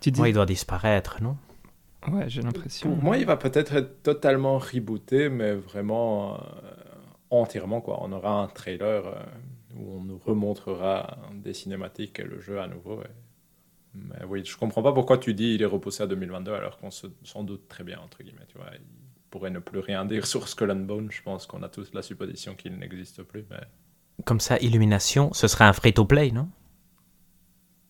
Tu 0.00 0.12
dis 0.12 0.20
Moi, 0.20 0.28
il 0.28 0.34
doit 0.34 0.46
disparaître, 0.46 1.20
non? 1.20 1.36
Ouais, 2.12 2.28
j'ai 2.28 2.42
l'impression. 2.42 2.94
Moi, 2.94 3.18
il 3.18 3.26
va 3.26 3.36
peut-être 3.36 3.74
être 3.74 4.02
totalement 4.04 4.58
rebooté, 4.58 5.28
mais 5.28 5.52
vraiment 5.52 6.34
euh, 6.34 6.38
entièrement. 7.30 7.80
Quoi. 7.80 7.98
On 8.02 8.12
aura 8.12 8.40
un 8.40 8.46
trailer 8.46 9.04
euh, 9.04 9.14
où 9.76 9.98
on 9.98 10.04
nous 10.04 10.18
remontrera 10.24 11.18
des 11.34 11.54
cinématiques 11.54 12.20
et 12.20 12.24
le 12.24 12.40
jeu 12.40 12.60
à 12.60 12.68
nouveau. 12.68 13.00
et- 13.02 13.06
Mais 13.94 14.24
oui, 14.28 14.44
je 14.44 14.56
comprends 14.56 14.82
pas 14.82 14.92
pourquoi 14.92 15.18
tu 15.18 15.34
dis 15.34 15.54
il 15.54 15.62
est 15.62 15.66
repoussé 15.66 16.02
à 16.04 16.06
2022 16.06 16.52
alors 16.52 16.78
qu'on 16.78 16.90
se 16.92 17.08
s'en 17.24 17.42
doute 17.42 17.66
très 17.68 17.84
bien, 17.84 17.98
entre 18.00 18.22
guillemets. 18.22 18.46
Tu 18.48 18.56
vois. 18.58 18.66
Il 18.74 18.80
pourrait 19.30 19.50
ne 19.50 19.58
plus 19.58 19.80
rien 19.80 20.04
dire 20.04 20.26
sur 20.32 20.48
Skull 20.48 20.70
and 20.70 20.76
Bone. 20.86 21.08
Je 21.10 21.22
pense 21.22 21.46
qu'on 21.46 21.62
a 21.62 21.68
tous 21.68 21.92
la 21.94 22.02
supposition 22.02 22.54
qu'il 22.54 22.76
n'existe 22.78 23.22
plus. 23.22 23.44
Mais 23.50 23.60
Comme 24.24 24.40
ça, 24.40 24.58
Illumination, 24.58 25.32
ce 25.32 25.46
serait 25.48 25.64
un 25.64 25.72
free-to-play, 25.72 26.30
non? 26.32 26.48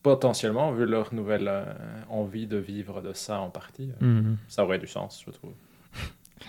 Potentiellement, 0.02 0.72
vu 0.72 0.86
leur 0.86 1.12
nouvelle 1.12 1.48
euh, 1.48 1.64
envie 2.08 2.46
de 2.46 2.56
vivre 2.56 3.02
de 3.02 3.12
ça 3.12 3.40
en 3.40 3.50
partie, 3.50 3.90
euh, 4.02 4.04
Mhm. 4.22 4.36
ça 4.46 4.64
aurait 4.64 4.78
du 4.78 4.86
sens, 4.86 5.22
je 5.26 5.32
trouve. 5.32 5.52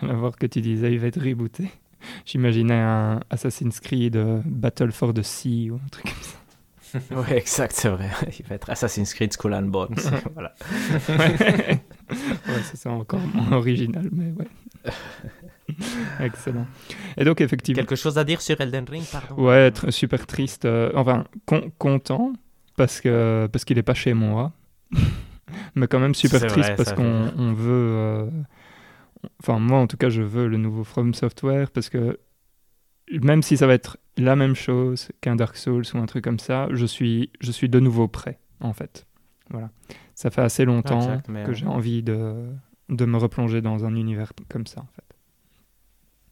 Rien 0.02 0.12
à 0.12 0.14
voir 0.14 0.36
que 0.38 0.46
tu 0.46 0.62
disais, 0.62 0.94
il 0.94 1.00
va 1.00 1.08
être 1.08 1.20
rebooté. 1.20 1.70
J'imaginais 2.26 2.80
un 2.80 3.20
Assassin's 3.30 3.80
Creed 3.80 4.16
euh, 4.16 4.42
Battle 4.46 4.92
for 4.92 5.14
the 5.14 5.24
Sea 5.24 5.72
ou 5.72 5.76
un 5.76 5.88
truc 5.90 6.06
comme 6.06 6.14
ça. 6.24 6.36
Oui, 7.12 7.34
exact, 7.38 7.74
c'est 7.76 7.90
vrai. 7.90 8.10
Il 8.40 8.46
va 8.48 8.56
être 8.56 8.68
Assassin's 8.70 9.14
Creed 9.14 9.32
Skull 9.34 9.54
and 9.54 9.64
Bones. 9.68 9.96
voilà. 10.34 10.56
ouais, 11.10 11.78
ça 12.64 12.72
c'est 12.76 12.90
encore 12.90 13.20
moins 13.34 13.52
original, 13.58 14.10
mais 14.12 14.32
ouais. 14.32 14.48
Excellent. 16.20 16.68
Et 17.18 17.24
donc, 17.24 17.42
effectivement. 17.42 17.82
Quelque 17.82 17.96
chose 17.96 18.18
à 18.18 18.24
dire 18.24 18.42
sur 18.42 18.60
Elden 18.60 18.86
Ring, 18.90 19.04
pardon 19.12 19.36
Ouais, 19.44 19.68
être 19.68 19.92
super 19.92 20.26
triste. 20.28 20.66
euh, 20.66 20.92
enfin, 20.96 21.26
con- 21.46 21.72
content 21.78 22.34
parce 22.76 23.02
que 23.02 23.48
parce 23.52 23.66
qu'il 23.66 23.78
est 23.78 23.84
pas 23.84 23.94
chez 23.94 24.14
moi. 24.14 24.54
Mais 25.76 25.88
quand 25.88 26.00
même 26.00 26.16
super 26.16 26.40
triste 26.48 26.70
vrai, 26.70 26.76
parce 26.76 26.94
qu'on 26.94 27.32
on 27.38 27.54
veut. 27.54 27.72
euh, 27.72 28.30
Enfin, 29.44 29.60
moi, 29.60 29.80
en 29.80 29.88
tout 29.88 29.98
cas, 29.98 30.10
je 30.10 30.22
veux 30.22 30.48
le 30.48 30.58
nouveau 30.58 30.84
From 30.86 31.14
Software 31.14 31.72
parce 31.72 31.90
que 31.90 32.20
même 33.22 33.42
si 33.44 33.58
ça 33.58 33.68
va 33.68 33.74
être 33.74 33.98
la 34.18 34.36
même 34.38 34.56
chose 34.56 35.10
qu'un 35.20 35.36
Dark 35.36 35.58
Souls 35.58 35.84
ou 35.94 35.98
un 35.98 36.06
truc 36.06 36.24
comme 36.24 36.40
ça, 36.40 36.68
je 36.72 36.86
suis, 36.86 37.30
je 37.42 37.52
suis 37.52 37.68
de 37.68 37.80
nouveau 37.82 38.08
prêt, 38.08 38.40
en 38.62 38.72
fait. 38.72 39.06
Voilà. 39.50 39.72
Ça 40.16 40.30
fait 40.30 40.42
assez 40.42 40.64
longtemps 40.64 41.00
exact, 41.02 41.28
mais, 41.28 41.44
que 41.44 41.50
euh, 41.52 41.54
j'ai 41.54 41.66
envie 41.66 42.02
de, 42.04 42.46
de 42.90 43.06
me 43.06 43.18
replonger 43.18 43.62
dans 43.62 43.86
un 43.86 43.96
univers 43.96 44.34
comme 44.50 44.68
ça, 44.68 44.82
en 44.82 44.88
fait. 44.96 45.04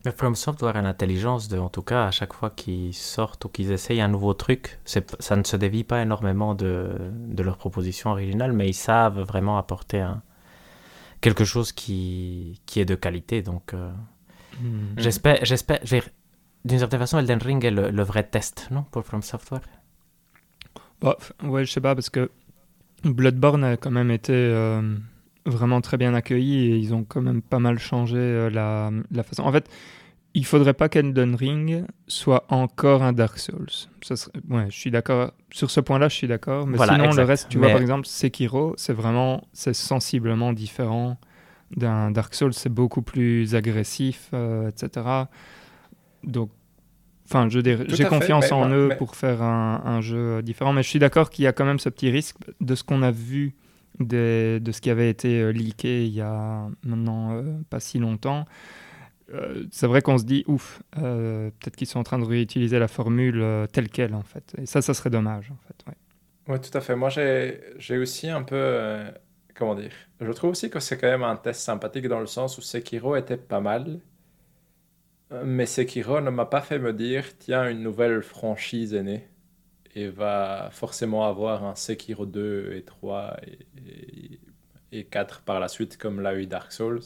Mais 0.06 0.12
From 0.12 0.36
Software 0.36 0.78
a 0.78 0.82
l'intelligence 0.82 1.48
de, 1.48 1.58
en 1.58 1.70
tout 1.70 1.82
cas, 1.82 2.06
à 2.06 2.12
chaque 2.12 2.34
fois 2.34 2.50
qu'ils 2.50 2.94
sortent 2.94 3.46
ou 3.46 3.50
qu'ils 3.50 3.72
essayent 3.72 4.02
un 4.02 4.08
nouveau 4.08 4.34
truc, 4.34 4.80
ça 4.86 5.36
ne 5.36 5.44
se 5.44 5.58
dévie 5.58 5.84
pas 5.84 6.02
énormément 6.02 6.56
de, 6.56 7.12
de 7.12 7.44
leur 7.44 7.58
proposition 7.58 8.12
originale, 8.12 8.54
mais 8.54 8.70
ils 8.70 8.74
savent 8.74 9.22
vraiment 9.22 9.58
apporter 9.58 10.00
un, 10.00 10.22
quelque 11.22 11.46
chose 11.46 11.72
qui, 11.72 12.62
qui 12.66 12.80
est 12.80 12.86
de 12.86 12.96
qualité. 12.96 13.42
Donc, 13.42 13.74
euh, 13.74 13.92
Hmm. 14.60 14.96
j'espère, 14.98 15.40
d'une 16.66 16.80
certaine 16.80 17.00
façon, 17.00 17.20
Elden 17.20 17.40
Ring 17.40 17.64
est 17.64 17.70
le, 17.72 17.92
le 17.92 18.04
vrai 18.04 18.24
test, 18.24 18.68
non, 18.72 18.84
pour 18.90 19.04
From 19.04 19.22
Software? 19.22 19.62
Bah, 21.02 21.18
ouais, 21.44 21.66
je 21.66 21.72
sais 21.72 21.82
pas, 21.82 21.94
parce 21.94 22.10
que 22.10 22.32
Bloodborne 23.04 23.64
a 23.64 23.78
quand 23.78 23.92
même 23.92 24.10
été 24.10 24.34
euh, 24.34 24.98
vraiment 25.48 25.82
très 25.82 25.98
bien 25.98 26.14
accueilli 26.14 26.72
et 26.72 26.78
ils 26.78 26.94
ont 26.94 27.04
quand 27.04 27.22
même 27.22 27.42
pas 27.42 27.60
mal 27.60 27.80
changé 27.80 28.18
euh, 28.18 28.50
la, 28.50 28.92
la 29.12 29.24
façon. 29.24 29.44
En 29.44 29.52
fait, 29.52 29.68
il 30.34 30.46
faudrait 30.46 30.74
pas 30.76 30.88
qu'Elden 30.90 31.34
Ring 31.36 31.86
soit 32.08 32.46
encore 32.50 33.02
un 33.02 33.14
Dark 33.14 33.40
Souls. 33.40 33.66
Ça 34.04 34.16
serait- 34.16 34.34
Ouais, 34.50 34.66
je 34.70 34.78
suis 34.78 34.92
d'accord. 34.92 35.32
Sur 35.52 35.72
ce 35.72 35.80
point-là, 35.80 36.10
je 36.10 36.16
suis 36.16 36.28
d'accord. 36.28 36.68
Mais 36.68 36.78
Voilà, 36.78 36.94
sinon, 36.94 37.06
exact. 37.06 37.22
le 37.22 37.28
reste, 37.28 37.50
tu 37.50 37.58
vois, 37.58 37.70
par 37.70 37.82
exemple, 37.82 38.06
Sekiro, 38.06 38.74
c'est 38.78 38.94
vraiment, 38.94 39.48
c'est 39.54 39.74
sensiblement 39.74 40.54
différent 40.54 41.18
d'un 41.76 42.12
Dark 42.12 42.36
Souls. 42.36 42.54
C'est 42.54 42.70
beaucoup 42.72 43.02
plus 43.02 43.56
agressif, 43.56 44.30
euh, 44.34 44.70
etc. 44.70 45.06
Donc, 46.24 46.52
enfin, 47.26 47.48
je 47.50 47.60
j'ai 47.64 47.78
fait, 48.04 48.06
confiance 48.06 48.46
mais- 48.46 48.52
en 48.52 48.68
mais- 48.70 48.76
eux 48.76 48.88
mais- 48.90 48.96
pour 48.96 49.16
faire 49.16 49.42
un, 49.42 49.82
un 49.86 50.02
jeu 50.02 50.42
différent. 50.44 50.72
Mais 50.74 50.84
je 50.84 50.90
suis 50.90 51.00
d'accord 51.00 51.30
qu'il 51.30 51.46
y 51.46 51.48
a 51.48 51.54
quand 51.54 51.66
même 51.66 51.80
ce 51.80 51.90
petit 51.90 52.10
risque 52.12 52.36
de 52.62 52.76
ce 52.76 52.84
qu'on 52.84 53.02
a 53.02 53.12
vu 53.12 53.56
de 54.00 54.72
ce 54.72 54.82
qui 54.82 54.90
avait 54.90 55.10
été 55.10 55.42
euh, 55.42 55.52
leaké 55.52 56.06
il 56.06 56.14
y 56.14 56.22
a 56.22 56.68
maintenant 56.84 57.38
euh, 57.38 57.60
pas 57.70 57.80
si 57.80 58.00
longtemps. 58.00 58.46
Euh, 59.34 59.66
c'est 59.72 59.88
vrai 59.88 60.02
qu'on 60.02 60.18
se 60.18 60.24
dit, 60.24 60.46
ouf, 60.48 60.82
peut-être 60.92 61.76
qu'ils 61.76 61.88
sont 61.88 62.00
en 62.00 62.04
train 62.04 62.20
de 62.20 62.24
réutiliser 62.24 62.80
la 62.80 62.88
formule 62.88 63.44
telle 63.74 63.90
qu'elle, 63.90 64.16
en 64.16 64.24
fait. 64.24 64.56
Et 64.58 64.66
ça, 64.66 64.82
ça 64.82 64.94
serait 64.94 65.10
dommage, 65.10 65.52
en 65.52 65.58
fait. 65.68 65.76
ouais. 65.88 65.96
Oui, 66.48 66.62
tout 66.62 66.76
à 66.78 66.80
fait. 66.80 66.96
Moi, 66.96 67.10
j'ai 67.10 67.98
aussi 67.98 68.30
un 68.30 68.44
peu. 68.44 69.04
comment 69.54 69.76
dire 69.76 69.92
Je 70.22 70.32
trouve 70.32 70.52
aussi 70.52 70.70
que 70.70 70.80
c'est 70.80 70.98
quand 70.98 71.10
même 71.10 71.24
un 71.24 71.36
test 71.36 71.60
sympathique 71.60 72.08
dans 72.08 72.22
le 72.22 72.26
sens 72.26 72.58
où 72.58 72.62
Sekiro 72.62 73.18
était 73.18 73.36
pas 73.36 73.60
mal. 73.60 74.00
Mais 75.44 75.66
Sekiro 75.66 76.22
ne 76.22 76.30
m'a 76.30 76.46
pas 76.46 76.62
fait 76.62 76.80
me 76.80 76.94
dire 76.94 77.26
tiens, 77.38 77.70
une 77.70 77.84
nouvelle 77.84 78.22
franchise 78.22 78.94
est 78.94 79.04
née 79.04 79.28
et 79.98 80.08
va 80.10 80.70
forcément 80.72 81.26
avoir 81.28 81.64
un 81.66 81.76
Sekiro 81.76 82.26
2 82.26 82.74
et 82.76 82.84
3 82.84 83.38
et, 83.48 83.60
et, 83.78 84.40
et 85.00 85.06
4 85.06 85.42
par 85.44 85.60
la 85.60 85.68
suite, 85.70 85.98
comme 85.98 86.22
l'a 86.22 86.36
eu 86.36 86.48
Dark 86.48 86.72
Souls. 86.72 87.02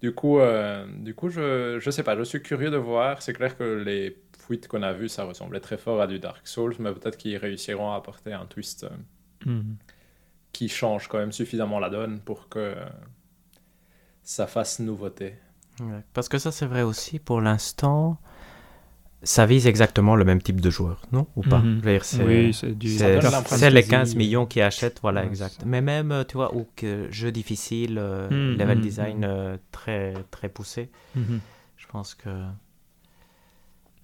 Du 0.00 0.14
coup, 0.14 0.38
euh, 0.38 0.86
du 0.98 1.14
coup 1.14 1.30
je, 1.30 1.78
je 1.80 1.90
sais 1.90 2.02
pas, 2.02 2.16
je 2.16 2.22
suis 2.24 2.42
curieux 2.42 2.70
de 2.70 2.76
voir. 2.76 3.22
C'est 3.22 3.32
clair 3.32 3.56
que 3.56 3.64
les 3.64 4.16
fuites 4.38 4.68
qu'on 4.68 4.82
a 4.82 4.92
vues, 4.92 5.08
ça 5.08 5.24
ressemblait 5.24 5.60
très 5.60 5.78
fort 5.78 6.00
à 6.00 6.06
du 6.06 6.18
Dark 6.18 6.46
Souls, 6.46 6.74
mais 6.78 6.92
peut-être 6.92 7.16
qu'ils 7.16 7.36
réussiront 7.38 7.92
à 7.92 7.96
apporter 7.96 8.32
un 8.32 8.46
twist 8.46 8.84
euh, 8.84 8.90
Mhm. 9.46 9.78
qui 10.52 10.68
change 10.70 11.08
quand 11.08 11.18
même 11.18 11.32
suffisamment 11.32 11.78
la 11.78 11.90
donne 11.90 12.20
pour 12.20 12.48
que 12.48 12.58
euh, 12.58 12.84
ça 14.24 14.46
fasse 14.48 14.80
nouveauté. 14.80 15.36
Parce 16.12 16.28
que 16.28 16.38
ça, 16.38 16.52
c'est 16.52 16.66
vrai 16.66 16.82
aussi, 16.82 17.18
pour 17.18 17.40
l'instant, 17.40 18.18
ça 19.24 19.46
vise 19.46 19.66
exactement 19.66 20.14
le 20.16 20.24
même 20.24 20.40
type 20.40 20.60
de 20.60 20.70
joueur, 20.70 21.02
non? 21.12 21.26
Ou 21.36 21.42
pas? 21.42 21.58
Mhm. 21.60 21.80
Dire, 21.80 22.04
c'est- 22.04 22.22
Oui, 22.24 22.52
c'est 22.54 22.76
du. 22.78 22.88
Les 22.88 23.20
Fantasy. 23.20 23.88
15 23.88 24.14
millions 24.16 24.46
qui 24.46 24.60
achètent, 24.60 25.00
voilà, 25.02 25.22
Ouais, 25.22 25.26
exact. 25.28 25.62
Mais 25.66 25.80
même, 25.80 26.12
euh, 26.12 26.24
tu 26.24 26.36
vois, 26.36 26.54
ou 26.54 26.66
que 26.76 27.08
jeu 27.10 27.32
difficile, 27.32 27.98
euh, 27.98 28.28
Mm, 28.28 28.58
level 28.58 28.78
mm, 28.78 28.80
design 28.80 29.18
mm. 29.20 29.24
euh, 29.24 29.56
très, 29.72 30.14
très 30.30 30.48
poussé, 30.48 30.90
Mhm. 31.16 31.40
je 31.76 31.86
pense 31.86 32.14
que... 32.14 32.30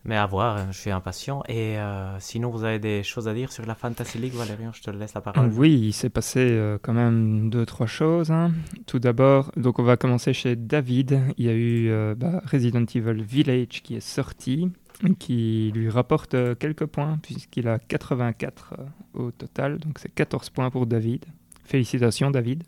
Mais 0.07 0.17
à 0.17 0.25
voir, 0.25 0.57
hein, 0.57 0.69
je 0.71 0.79
suis 0.79 0.91
impatient. 0.91 1.43
Et 1.47 1.77
euh, 1.79 2.19
sinon, 2.21 2.49
vous 2.49 2.65
avez 2.65 2.79
des 2.79 3.03
choses 3.03 3.29
à 3.29 3.35
dire 3.35 3.53
sur 3.53 3.67
la 3.67 3.75
Fantasy 3.75 4.17
League, 4.17 4.33
Valérian? 4.33 4.73
Je 4.73 4.81
te 4.81 4.91
laisse 4.91 5.13
la 5.13 5.21
parole. 5.21 5.51
Oui, 5.55 5.79
il 5.79 5.93
s'est 5.93 6.09
passé 6.09 6.41
euh, 6.41 6.79
quand 6.81 6.95
même 6.95 7.51
deux, 7.51 7.67
trois 7.67 7.87
choses. 7.87 8.31
hein. 8.31 8.51
Tout 8.87 8.99
d'abord, 8.99 9.53
donc 9.59 9.79
on 9.79 9.83
va 9.83 9.99
commencer 9.99 10.33
chez 10.33 10.57
David. 10.57 11.21
Il 11.37 11.45
y 11.45 11.49
a 11.51 11.53
eu 11.53 11.91
euh, 11.91 12.15
bah, 12.17 12.41
Resident 12.51 12.87
Evil 12.95 13.23
Village 13.23 13.83
qui 13.83 13.95
est 13.95 14.01
sorti, 14.01 14.71
qui 15.19 15.71
lui 15.75 15.89
rapporte 15.91 16.35
euh, 16.35 16.55
quelques 16.55 16.87
points, 16.87 17.19
puisqu'il 17.23 17.69
a 17.69 17.79
84 17.79 18.75
euh, 18.79 18.85
au 19.21 19.31
total. 19.31 19.79
Donc 19.79 19.99
c'est 19.99 20.15
14 20.15 20.51
points 20.51 20.71
pour 20.71 20.87
David. 20.87 21.25
Félicitations, 21.65 22.31
David. 22.31 22.65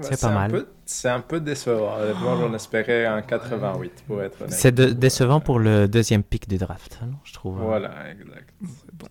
C'est 0.00 0.20
pas 0.20 0.34
mal. 0.34 0.64
C'est 0.86 1.08
un 1.08 1.20
peu 1.20 1.38
décevant. 1.38 1.94
Honnêtement, 1.96 2.36
j'en 2.36 2.52
espérais 2.54 3.06
un 3.06 3.22
88 3.22 4.04
pour 4.08 4.20
être 4.22 4.40
honnête. 4.42 4.52
C'est 4.52 4.74
décevant 4.74 5.38
pour 5.38 5.60
le 5.60 5.86
deuxième 5.86 6.24
pic 6.24 6.48
du 6.48 6.56
draft, 6.58 6.98
hein, 7.00 7.06
non 7.12 7.18
je 7.22 7.32
trouve. 7.32 7.58
hein. 7.60 7.64
Voilà, 7.64 7.92
exact. 8.10 8.52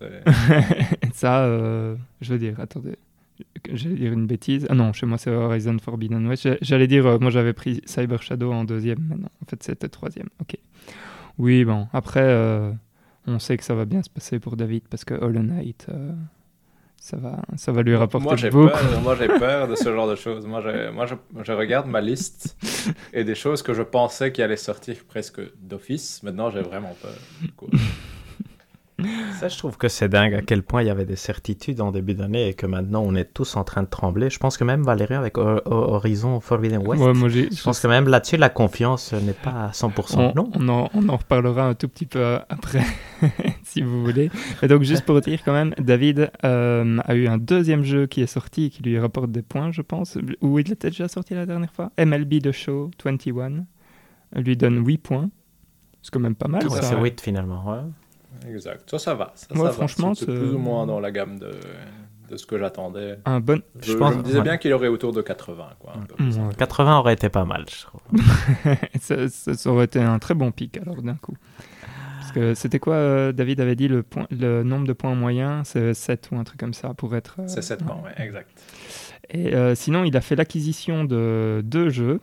Ça, 1.14 1.44
euh, 1.44 1.96
je 2.20 2.32
veux 2.32 2.38
dire, 2.38 2.60
attendez. 2.60 2.96
J'allais 3.72 3.94
dire 3.96 4.12
une 4.12 4.26
bêtise. 4.26 4.66
Ah 4.68 4.74
non, 4.74 4.92
chez 4.92 5.06
moi 5.06 5.16
c'est 5.18 5.30
Horizon 5.30 5.76
Forbidden 5.82 6.26
West. 6.28 6.42
J'a- 6.44 6.56
J'allais 6.60 6.86
dire, 6.86 7.06
euh, 7.06 7.18
moi 7.18 7.30
j'avais 7.30 7.52
pris 7.54 7.80
Cyber 7.86 8.22
Shadow 8.22 8.52
en 8.52 8.64
deuxième, 8.64 8.98
mais 9.08 9.16
non, 9.16 9.28
en 9.42 9.46
fait 9.48 9.62
c'était 9.62 9.88
troisième. 9.88 10.28
Ok. 10.40 10.56
Oui, 11.38 11.64
bon, 11.64 11.88
après, 11.92 12.22
euh, 12.22 12.70
on 13.26 13.38
sait 13.38 13.56
que 13.56 13.64
ça 13.64 13.74
va 13.74 13.84
bien 13.84 14.02
se 14.02 14.10
passer 14.10 14.38
pour 14.38 14.56
David 14.56 14.84
parce 14.88 15.04
que 15.04 15.14
Hollow 15.14 15.42
Knight, 15.42 15.86
euh, 15.88 16.12
ça, 17.00 17.16
va, 17.16 17.42
ça 17.56 17.72
va 17.72 17.82
lui 17.82 17.96
rapporter 17.96 18.24
Moi, 18.24 18.36
j'ai 18.36 18.50
beaucoup. 18.50 18.68
peur, 18.68 19.00
moi, 19.02 19.16
j'ai 19.18 19.26
peur 19.28 19.68
de 19.68 19.74
ce 19.74 19.92
genre 19.92 20.08
de 20.08 20.14
choses. 20.16 20.46
Moi, 20.46 20.60
je, 20.60 20.90
moi 20.90 21.06
je, 21.06 21.14
je 21.42 21.52
regarde 21.52 21.86
ma 21.86 22.00
liste 22.00 22.56
et 23.12 23.24
des 23.24 23.34
choses 23.34 23.62
que 23.62 23.74
je 23.74 23.82
pensais 23.82 24.32
qui 24.32 24.42
allaient 24.42 24.56
sortir 24.56 24.96
presque 25.08 25.40
d'office. 25.60 26.22
Maintenant, 26.22 26.50
j'ai 26.50 26.62
vraiment 26.62 26.94
peur. 27.02 27.14
du 27.42 27.52
coup. 27.52 27.68
Ça, 29.40 29.48
je 29.48 29.58
trouve 29.58 29.76
que 29.76 29.88
c'est 29.88 30.08
dingue 30.08 30.34
à 30.34 30.40
quel 30.40 30.62
point 30.62 30.82
il 30.82 30.86
y 30.86 30.90
avait 30.90 31.04
des 31.04 31.16
certitudes 31.16 31.80
en 31.80 31.90
début 31.90 32.14
d'année 32.14 32.48
et 32.48 32.54
que 32.54 32.64
maintenant 32.66 33.02
on 33.04 33.14
est 33.16 33.24
tous 33.34 33.56
en 33.56 33.64
train 33.64 33.82
de 33.82 33.88
trembler. 33.88 34.30
Je 34.30 34.38
pense 34.38 34.56
que 34.56 34.62
même 34.62 34.82
Valérie 34.84 35.14
avec 35.14 35.36
Ho- 35.36 35.60
Ho- 35.64 35.72
Horizon 35.94 36.38
Forbidden 36.38 36.86
West, 36.86 37.02
Ouais, 37.02 37.12
moi, 37.12 37.28
je 37.28 37.62
pense 37.62 37.80
que 37.80 37.88
même 37.88 38.06
là-dessus 38.06 38.36
la 38.36 38.48
confiance 38.50 39.12
n'est 39.12 39.32
pas 39.32 39.50
à 39.66 39.70
100%. 39.72 40.16
on, 40.18 40.32
non? 40.34 40.50
on 40.54 40.68
en, 40.68 40.90
on 40.94 41.08
en 41.08 41.16
reparlera 41.16 41.66
un 41.66 41.74
tout 41.74 41.88
petit 41.88 42.06
peu 42.06 42.38
après, 42.48 42.82
si 43.64 43.82
vous 43.82 44.04
voulez. 44.04 44.30
Mais 44.62 44.68
donc, 44.68 44.82
juste 44.82 45.04
pour 45.04 45.20
dire 45.20 45.40
quand 45.44 45.52
même, 45.52 45.74
David 45.78 46.30
euh, 46.44 46.98
a 47.04 47.14
eu 47.16 47.26
un 47.26 47.38
deuxième 47.38 47.82
jeu 47.82 48.06
qui 48.06 48.22
est 48.22 48.26
sorti 48.28 48.66
et 48.66 48.70
qui 48.70 48.82
lui 48.84 48.96
rapporte 48.98 49.32
des 49.32 49.42
points, 49.42 49.72
je 49.72 49.82
pense. 49.82 50.16
Ou 50.40 50.60
il 50.60 50.70
était 50.70 50.90
déjà 50.90 51.08
sorti 51.08 51.34
la 51.34 51.46
dernière 51.46 51.72
fois? 51.72 51.90
MLB 51.98 52.40
The 52.40 52.52
Show 52.52 52.92
21 53.04 53.64
lui 54.36 54.56
donne 54.56 54.86
8 54.86 54.98
points. 54.98 55.30
C'est 56.00 56.12
quand 56.12 56.20
même 56.20 56.34
pas 56.36 56.48
mal. 56.48 56.64
Ouais. 56.68 56.78
C'est 56.80 56.96
8 56.96 57.20
finalement. 57.20 57.64
ouais. 57.68 57.80
Exact. 58.48 58.88
Ça, 58.90 58.98
ça 58.98 59.14
va. 59.14 59.32
Ça, 59.34 59.46
Ouais, 59.52 59.58
ça 59.58 59.64
va. 59.64 59.72
franchement, 59.72 60.14
c'est 60.14 60.26
plus 60.26 60.54
ou 60.54 60.58
moins 60.58 60.86
dans 60.86 61.00
la 61.00 61.10
gamme 61.10 61.38
de, 61.38 61.52
de 62.30 62.36
ce 62.36 62.46
que 62.46 62.58
j'attendais. 62.58 63.18
Un 63.24 63.40
bon. 63.40 63.62
Je, 63.80 63.92
Je 63.92 63.96
pense- 63.96 64.12
je 64.14 64.18
me 64.18 64.22
disais 64.22 64.38
ouais. 64.38 64.42
bien 64.44 64.56
qu'il 64.58 64.72
aurait 64.72 64.88
autour 64.88 65.12
de 65.12 65.22
80. 65.22 65.68
Quoi, 65.78 65.94
un 65.96 66.00
peu 66.06 66.14
plus. 66.14 66.36
Ouais. 66.38 66.54
80 66.58 66.98
aurait 66.98 67.14
été 67.14 67.28
pas 67.28 67.44
mal, 67.44 67.64
je 67.70 67.82
trouve. 67.82 68.00
ça, 69.00 69.28
ça- 69.28 69.54
ça 69.54 69.70
aurait 69.70 69.84
été 69.86 70.00
un 70.00 70.18
très 70.18 70.34
bon 70.34 70.50
pic 70.50 70.76
alors 70.78 71.00
d'un 71.02 71.14
coup. 71.14 71.36
Parce 72.20 72.32
que 72.32 72.54
c'était 72.54 72.78
quoi, 72.78 72.94
euh, 72.94 73.32
David 73.32 73.60
avait 73.60 73.76
dit, 73.76 73.86
le, 73.88 74.02
point, 74.02 74.26
le 74.30 74.62
nombre 74.62 74.86
de 74.86 74.92
points 74.94 75.14
moyen, 75.14 75.62
c'est 75.64 75.94
7 75.94 76.30
ou 76.32 76.36
un 76.36 76.44
truc 76.44 76.58
comme 76.58 76.74
ça 76.74 76.94
pour 76.94 77.14
être. 77.14 77.36
euh, 77.40 77.44
C'est 77.46 77.62
7 77.62 77.80
ouais. 77.82 77.86
points, 77.86 78.00
ouais, 78.02 78.24
exact. 78.26 78.48
Et 79.30 79.54
euh, 79.54 79.74
sinon, 79.74 80.04
il 80.04 80.16
a 80.16 80.20
fait 80.20 80.34
l'acquisition 80.36 81.04
de 81.04 81.60
deux 81.64 81.88
jeux. 81.90 82.20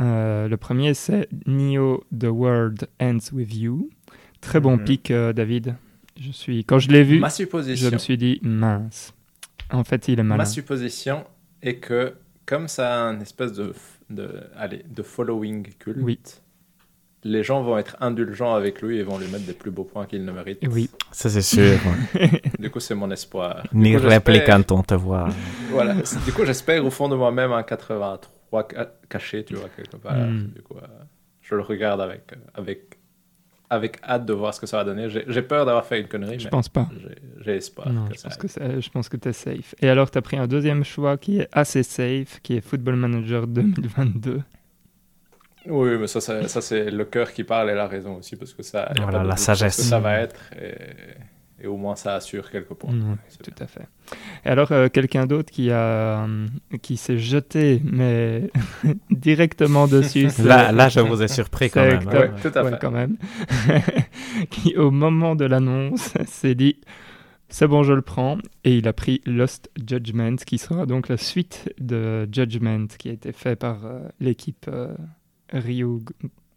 Euh, 0.00 0.46
le 0.48 0.56
premier, 0.56 0.92
c'est 0.94 1.28
Neo 1.46 2.04
The 2.16 2.24
World 2.26 2.88
Ends 3.00 3.18
With 3.32 3.54
You. 3.56 3.88
Très 4.46 4.60
bon 4.60 4.76
Mhm. 4.76 4.84
pic, 4.84 5.10
euh, 5.10 5.32
David. 5.32 5.74
Je 6.20 6.30
suis... 6.30 6.64
Quand 6.64 6.78
je 6.78 6.88
l'ai 6.88 7.02
vu, 7.02 7.18
Ma 7.18 7.28
je 7.28 7.34
supposition, 7.34 7.90
me 7.90 7.98
suis 7.98 8.16
dit, 8.16 8.38
mince. 8.42 9.12
En 9.72 9.82
fait, 9.82 10.06
il 10.08 10.20
est 10.20 10.22
malin. 10.22 10.38
ma 10.38 10.44
supposition 10.46 11.24
est 11.62 11.76
que 11.76 12.14
comme 12.46 12.68
ça 12.68 12.94
a 12.94 12.98
un 13.08 13.18
espèce 13.20 13.52
de, 13.54 13.74
de, 14.08 14.28
allez, 14.56 14.84
de 14.88 15.02
following 15.02 15.64
culte, 15.80 15.98
Oui. 16.00 16.20
les 17.24 17.42
gens 17.42 17.60
vont 17.64 17.76
être 17.76 17.96
indulgents 18.00 18.54
avec 18.54 18.80
lui 18.82 18.98
et 18.98 19.02
vont 19.02 19.18
lui 19.18 19.26
mettre 19.26 19.46
des 19.46 19.52
plus 19.52 19.72
beaux 19.72 19.82
points 19.82 20.06
qu'il 20.06 20.24
ne 20.24 20.30
mérite. 20.30 20.60
Oui. 20.70 20.88
Ça, 21.10 21.28
c'est 21.28 21.42
sûr. 21.42 21.78
Du 22.60 22.70
coup, 22.70 22.78
c'est 22.80 22.94
mon 22.94 23.10
espoir. 23.10 23.64
Ni 23.72 23.94
quand 24.46 24.70
on 24.72 24.82
te 24.82 24.94
voit. 24.94 25.28
Voilà. 25.70 25.94
Du 26.24 26.32
coup, 26.32 26.44
j'espère 26.44 26.84
au 26.86 26.90
fond 26.90 27.08
de 27.08 27.16
moi-même 27.16 27.50
un 27.52 27.64
83. 27.64 28.20
roi 28.52 28.68
caché, 29.08 29.44
tu 29.44 29.54
vois, 29.54 29.68
quelque 29.76 29.96
part. 29.96 30.16
Mm. 30.16 30.52
Du 30.54 30.62
coup, 30.62 30.76
je 31.42 31.54
le 31.56 31.62
regarde 31.62 32.00
avec, 32.00 32.22
avec, 32.54 32.95
avec 33.68 33.98
hâte 34.02 34.24
de 34.24 34.32
voir 34.32 34.54
ce 34.54 34.60
que 34.60 34.66
ça 34.66 34.78
va 34.78 34.84
donner. 34.84 35.08
J'ai 35.08 35.42
peur 35.42 35.66
d'avoir 35.66 35.84
fait 35.84 36.00
une 36.00 36.08
connerie. 36.08 36.38
Je 36.38 36.48
pense 36.48 36.68
pas. 36.68 36.88
J'ai 37.44 37.56
espoir. 37.56 37.92
Non, 37.92 38.06
je, 38.14 38.22
pense 38.22 38.36
que 38.36 38.80
je 38.80 38.90
pense 38.90 39.08
que 39.08 39.16
tu 39.16 39.28
es 39.28 39.32
safe. 39.32 39.74
Et 39.80 39.88
alors, 39.88 40.10
tu 40.10 40.18
as 40.18 40.22
pris 40.22 40.36
un 40.36 40.46
deuxième 40.46 40.84
choix 40.84 41.16
qui 41.16 41.40
est 41.40 41.48
assez 41.52 41.82
safe, 41.82 42.40
qui 42.42 42.56
est 42.56 42.60
Football 42.60 42.96
Manager 42.96 43.46
2022. 43.46 44.42
Oui, 45.68 45.98
mais 45.98 46.06
ça, 46.06 46.20
ça, 46.20 46.60
c'est 46.60 46.90
le 46.90 47.04
cœur 47.04 47.32
qui 47.32 47.42
parle 47.42 47.70
et 47.70 47.74
la 47.74 47.88
raison 47.88 48.16
aussi, 48.16 48.36
parce 48.36 48.54
que 48.54 48.62
ça, 48.62 48.92
voilà, 49.00 49.24
la 49.24 49.36
sagesse. 49.36 49.80
ça 49.80 49.98
va 49.98 50.20
être. 50.20 50.40
Et, 50.54 50.74
au 51.64 51.76
moins, 51.76 51.96
ça 51.96 52.14
assure 52.14 52.50
quelques 52.50 52.74
points. 52.74 52.92
tout 53.42 53.54
à 53.58 53.66
fait. 53.66 53.88
Et 54.44 54.48
alors, 54.48 54.72
euh, 54.72 54.88
quelqu'un 54.88 55.26
d'autre 55.26 55.50
qui, 55.50 55.70
a, 55.70 56.24
euh, 56.26 56.46
qui 56.82 56.96
s'est 56.96 57.18
jeté, 57.18 57.80
mais 57.84 58.50
directement 59.10 59.88
dessus. 59.88 60.28
là, 60.44 60.72
là, 60.72 60.88
je 60.88 61.00
vous 61.00 61.22
ai 61.22 61.28
surpris 61.28 61.70
quand 61.70 61.82
même. 61.82 62.08
Hein. 62.08 62.30
tout 62.42 62.52
à 62.54 62.70
fait. 62.70 62.78
quand 62.80 62.90
même. 62.90 63.16
qui, 64.50 64.76
au 64.76 64.90
moment 64.90 65.34
de 65.34 65.46
l'annonce, 65.46 66.12
s'est 66.26 66.54
dit 66.54 66.80
c'est 67.48 67.68
bon, 67.68 67.82
je 67.82 67.92
le 67.92 68.02
prends. 68.02 68.38
Et 68.64 68.76
il 68.76 68.88
a 68.88 68.92
pris 68.92 69.22
Lost 69.24 69.70
Judgment, 69.76 70.36
qui 70.36 70.58
sera 70.58 70.84
donc 70.84 71.08
la 71.08 71.16
suite 71.16 71.72
de 71.78 72.28
Judgment, 72.30 72.86
qui 72.98 73.08
a 73.08 73.12
été 73.12 73.32
fait 73.32 73.56
par 73.56 73.86
euh, 73.86 74.00
l'équipe 74.20 74.68
Ryu 75.52 76.02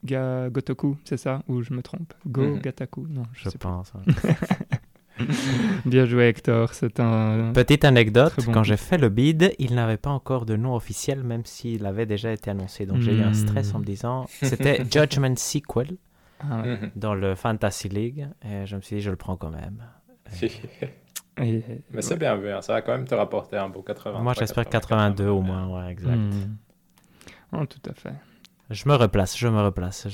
Gotoku, 0.03 0.97
c'est 1.03 1.17
ça? 1.17 1.43
Ou 1.47 1.61
je 1.61 1.73
me 1.73 1.81
trompe? 1.81 2.13
Go 2.27 2.43
mhm. 2.43 2.59
Gataku? 2.59 3.07
Non, 3.09 3.23
je, 3.33 3.49
pense. 3.49 3.93
Bien 5.85 6.05
joué 6.05 6.27
Hector, 6.27 6.73
c'est 6.73 6.99
un... 6.99 7.51
Petite 7.53 7.85
anecdote, 7.85 8.33
quand 8.53 8.63
j'ai 8.63 8.77
fait 8.77 8.97
le 8.97 9.09
bid, 9.09 9.53
il 9.59 9.75
n'avait 9.75 9.97
pas 9.97 10.09
encore 10.09 10.45
de 10.45 10.55
nom 10.55 10.75
officiel, 10.75 11.23
même 11.23 11.45
s'il 11.45 11.85
avait 11.85 12.05
déjà 12.05 12.31
été 12.31 12.51
annoncé. 12.51 12.85
Donc 12.85 13.01
j'ai 13.01 13.13
eu 13.13 13.21
un 13.21 13.33
stress 13.33 13.73
en 13.73 13.79
me 13.79 13.83
hmm. 13.83 13.87
disant, 13.87 14.25
c'était 14.41 14.83
Judgment 14.91 15.35
Sequel 15.35 15.97
ah 16.41 16.63
mhm. 16.63 16.91
dans 16.95 17.15
le 17.15 17.35
Fantasy 17.35 17.89
League, 17.89 18.27
et 18.45 18.65
je 18.65 18.75
me 18.77 18.81
suis 18.81 18.97
dit, 18.97 19.01
je 19.01 19.09
le 19.09 19.17
prends 19.17 19.35
quand 19.35 19.51
même. 19.51 19.83
Mais 21.37 22.01
c'est 22.01 22.17
bien 22.17 22.35
vu, 22.35 22.49
hein. 22.49 22.61
ça 22.61 22.73
va 22.73 22.81
quand 22.81 22.91
même 22.91 23.07
te 23.07 23.15
rapporter 23.15 23.57
un 23.57 23.69
beau 23.69 23.81
80. 23.81 24.19
Moi 24.19 24.33
j'espère 24.37 24.67
82 24.67 25.27
au 25.27 25.41
moins, 25.41 25.67
ouais, 25.67 25.91
exact. 25.91 26.17
Oh, 27.51 27.65
tout 27.65 27.89
à 27.89 27.93
fait. 27.93 28.13
Je 28.69 28.87
me 28.87 28.95
replace, 28.95 29.37
je 29.37 29.47
me 29.47 29.61
replace. 29.63 30.07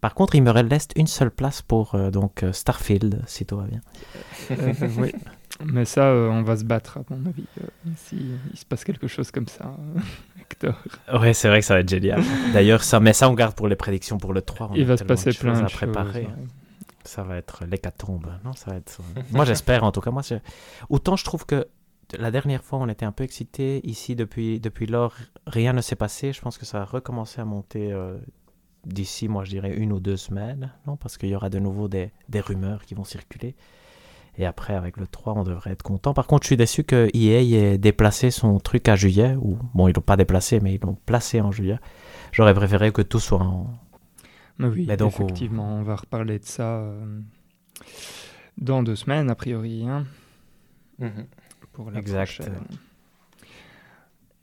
Par 0.00 0.14
contre, 0.14 0.34
il 0.34 0.42
me 0.42 0.50
reste 0.50 0.92
une 0.96 1.06
seule 1.06 1.30
place 1.30 1.62
pour 1.62 1.94
euh, 1.94 2.10
donc 2.10 2.42
euh, 2.42 2.52
Starfield, 2.52 3.22
si 3.26 3.46
tout 3.46 3.56
va 3.56 3.64
bien. 3.64 3.80
Euh, 4.50 4.74
oui, 4.98 5.14
mais 5.64 5.86
ça, 5.86 6.12
on 6.12 6.42
va 6.42 6.56
se 6.58 6.64
battre, 6.64 6.98
à 6.98 7.14
mon 7.14 7.24
avis, 7.26 7.44
s'il 7.96 8.38
il 8.52 8.58
se 8.58 8.66
passe 8.66 8.84
quelque 8.84 9.06
chose 9.06 9.30
comme 9.30 9.48
ça, 9.48 9.74
Hector. 10.40 10.74
Oui, 11.20 11.34
c'est 11.34 11.48
vrai 11.48 11.60
que 11.60 11.66
ça 11.66 11.74
va 11.74 11.80
être 11.80 11.88
génial. 11.88 12.22
D'ailleurs, 12.52 12.84
ça, 12.84 13.00
mais 13.00 13.14
ça, 13.14 13.30
on 13.30 13.34
garde 13.34 13.54
pour 13.54 13.68
les 13.68 13.76
prédictions 13.76 14.18
pour 14.18 14.34
le 14.34 14.42
3. 14.42 14.72
il 14.74 14.84
va 14.84 14.98
se 14.98 15.04
passer 15.04 15.32
plein 15.32 15.58
de 15.58 15.64
à 15.64 15.68
préparer. 15.68 16.28
Ça 17.04 17.22
va 17.22 17.36
être 17.36 17.64
l'hécatombe. 17.64 18.28
Non, 18.44 18.52
ça 18.52 18.72
va 18.72 18.76
être. 18.76 18.98
Moi, 19.32 19.44
j'espère, 19.46 19.84
en 19.84 19.90
tout 19.90 20.00
cas. 20.00 20.10
Moi, 20.10 20.22
autant 20.90 21.16
je 21.16 21.24
trouve 21.24 21.46
que 21.46 21.66
la 22.18 22.30
dernière 22.30 22.62
fois, 22.62 22.78
on 22.78 22.88
était 22.88 23.04
un 23.04 23.12
peu 23.12 23.24
excités. 23.24 23.80
Ici, 23.86 24.14
depuis, 24.14 24.60
depuis 24.60 24.86
lors, 24.86 25.14
rien 25.46 25.72
ne 25.72 25.80
s'est 25.80 25.96
passé. 25.96 26.32
Je 26.32 26.40
pense 26.40 26.58
que 26.58 26.64
ça 26.64 26.78
va 26.78 26.84
recommencer 26.84 27.40
à 27.40 27.44
monter 27.44 27.92
euh, 27.92 28.18
d'ici, 28.86 29.28
moi, 29.28 29.44
je 29.44 29.50
dirais 29.50 29.74
une 29.74 29.92
ou 29.92 30.00
deux 30.00 30.16
semaines. 30.16 30.72
Non, 30.86 30.96
parce 30.96 31.16
qu'il 31.16 31.28
y 31.28 31.34
aura 31.34 31.50
de 31.50 31.58
nouveau 31.58 31.88
des, 31.88 32.10
des, 32.28 32.40
rumeurs 32.40 32.84
qui 32.84 32.94
vont 32.94 33.04
circuler. 33.04 33.54
Et 34.38 34.46
après, 34.46 34.74
avec 34.74 34.96
le 34.96 35.06
3, 35.06 35.34
on 35.34 35.44
devrait 35.44 35.72
être 35.72 35.82
content. 35.82 36.14
Par 36.14 36.26
contre, 36.26 36.44
je 36.44 36.48
suis 36.48 36.56
déçu 36.56 36.84
que 36.84 37.08
EA 37.14 37.72
ait 37.72 37.78
déplacé 37.78 38.30
son 38.30 38.58
truc 38.60 38.88
à 38.88 38.96
juillet. 38.96 39.36
Ou, 39.40 39.58
bon, 39.74 39.88
ils 39.88 39.94
l'ont 39.94 40.02
pas 40.02 40.16
déplacé, 40.16 40.60
mais 40.60 40.74
ils 40.74 40.80
l'ont 40.80 40.96
placé 41.06 41.40
en 41.40 41.52
juillet. 41.52 41.78
J'aurais 42.32 42.54
préféré 42.54 42.92
que 42.92 43.02
tout 43.02 43.20
soit 43.20 43.42
en. 43.42 43.70
Mais 44.58 44.68
oui, 44.68 44.86
donc, 44.96 45.14
effectivement, 45.14 45.76
on 45.76 45.82
va 45.82 45.96
reparler 45.96 46.38
de 46.38 46.44
ça 46.44 46.76
euh, 46.76 47.20
dans 48.58 48.82
deux 48.82 48.96
semaines, 48.96 49.30
a 49.30 49.34
priori. 49.34 49.86
Hein. 49.86 50.06
Mhm 50.98 51.26
pour 51.72 51.90
la 51.90 51.98
exact. 51.98 52.42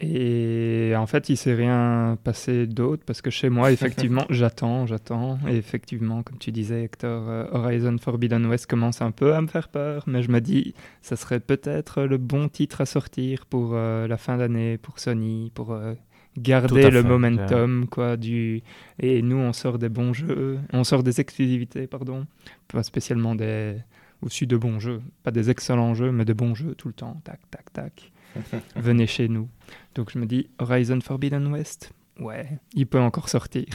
Et 0.01 0.93
en 0.95 1.07
fait, 1.07 1.27
il 1.27 1.35
s'est 1.35 1.53
rien 1.53 2.17
passé 2.23 2.67
d'autre 2.67 3.03
parce 3.05 3.21
que 3.21 3.29
chez 3.29 3.49
moi, 3.49 3.71
effectivement, 3.73 4.25
j'attends, 4.29 4.85
j'attends. 4.85 5.37
Et 5.47 5.57
effectivement, 5.57 6.23
comme 6.23 6.37
tu 6.37 6.51
disais, 6.51 6.83
Hector, 6.83 7.27
euh, 7.27 7.45
Horizon 7.51 7.97
Forbidden 7.97 8.45
West 8.45 8.67
commence 8.67 9.01
un 9.01 9.11
peu 9.11 9.33
à 9.33 9.41
me 9.41 9.47
faire 9.47 9.67
peur, 9.67 10.05
mais 10.07 10.23
je 10.23 10.31
me 10.31 10.39
dis, 10.39 10.73
ça 11.01 11.17
serait 11.17 11.41
peut-être 11.41 12.03
le 12.03 12.17
bon 12.17 12.47
titre 12.47 12.79
à 12.79 12.85
sortir 12.85 13.45
pour 13.45 13.71
euh, 13.73 14.07
la 14.07 14.17
fin 14.17 14.37
d'année, 14.37 14.77
pour 14.77 14.99
Sony, 14.99 15.51
pour 15.53 15.73
euh, 15.73 15.95
garder 16.37 16.89
le 16.89 17.03
momentum, 17.03 17.85
quoi. 17.89 18.15
Du 18.15 18.61
et 18.99 19.21
nous, 19.21 19.37
on 19.37 19.51
sort 19.51 19.79
des 19.79 19.89
bons 19.89 20.13
jeux, 20.13 20.59
on 20.71 20.85
sort 20.85 21.03
des 21.03 21.19
exclusivités, 21.19 21.87
pardon, 21.87 22.25
pas 22.69 22.83
spécialement 22.83 23.35
des 23.35 23.75
aussi 24.21 24.47
de 24.47 24.57
bons 24.57 24.79
jeux. 24.79 25.01
Pas 25.23 25.31
des 25.31 25.49
excellents 25.49 25.93
jeux, 25.93 26.11
mais 26.11 26.25
de 26.25 26.33
bons 26.33 26.55
jeux 26.55 26.75
tout 26.75 26.87
le 26.87 26.93
temps. 26.93 27.21
Tac, 27.23 27.39
tac, 27.49 27.71
tac. 27.73 28.11
Venez 28.75 29.07
chez 29.07 29.27
nous. 29.27 29.49
Donc 29.95 30.11
je 30.11 30.19
me 30.19 30.25
dis, 30.25 30.49
Horizon 30.59 30.99
Forbidden 31.01 31.47
West, 31.47 31.91
ouais, 32.19 32.59
il 32.73 32.87
peut 32.87 32.99
encore 32.99 33.29
sortir. 33.29 33.65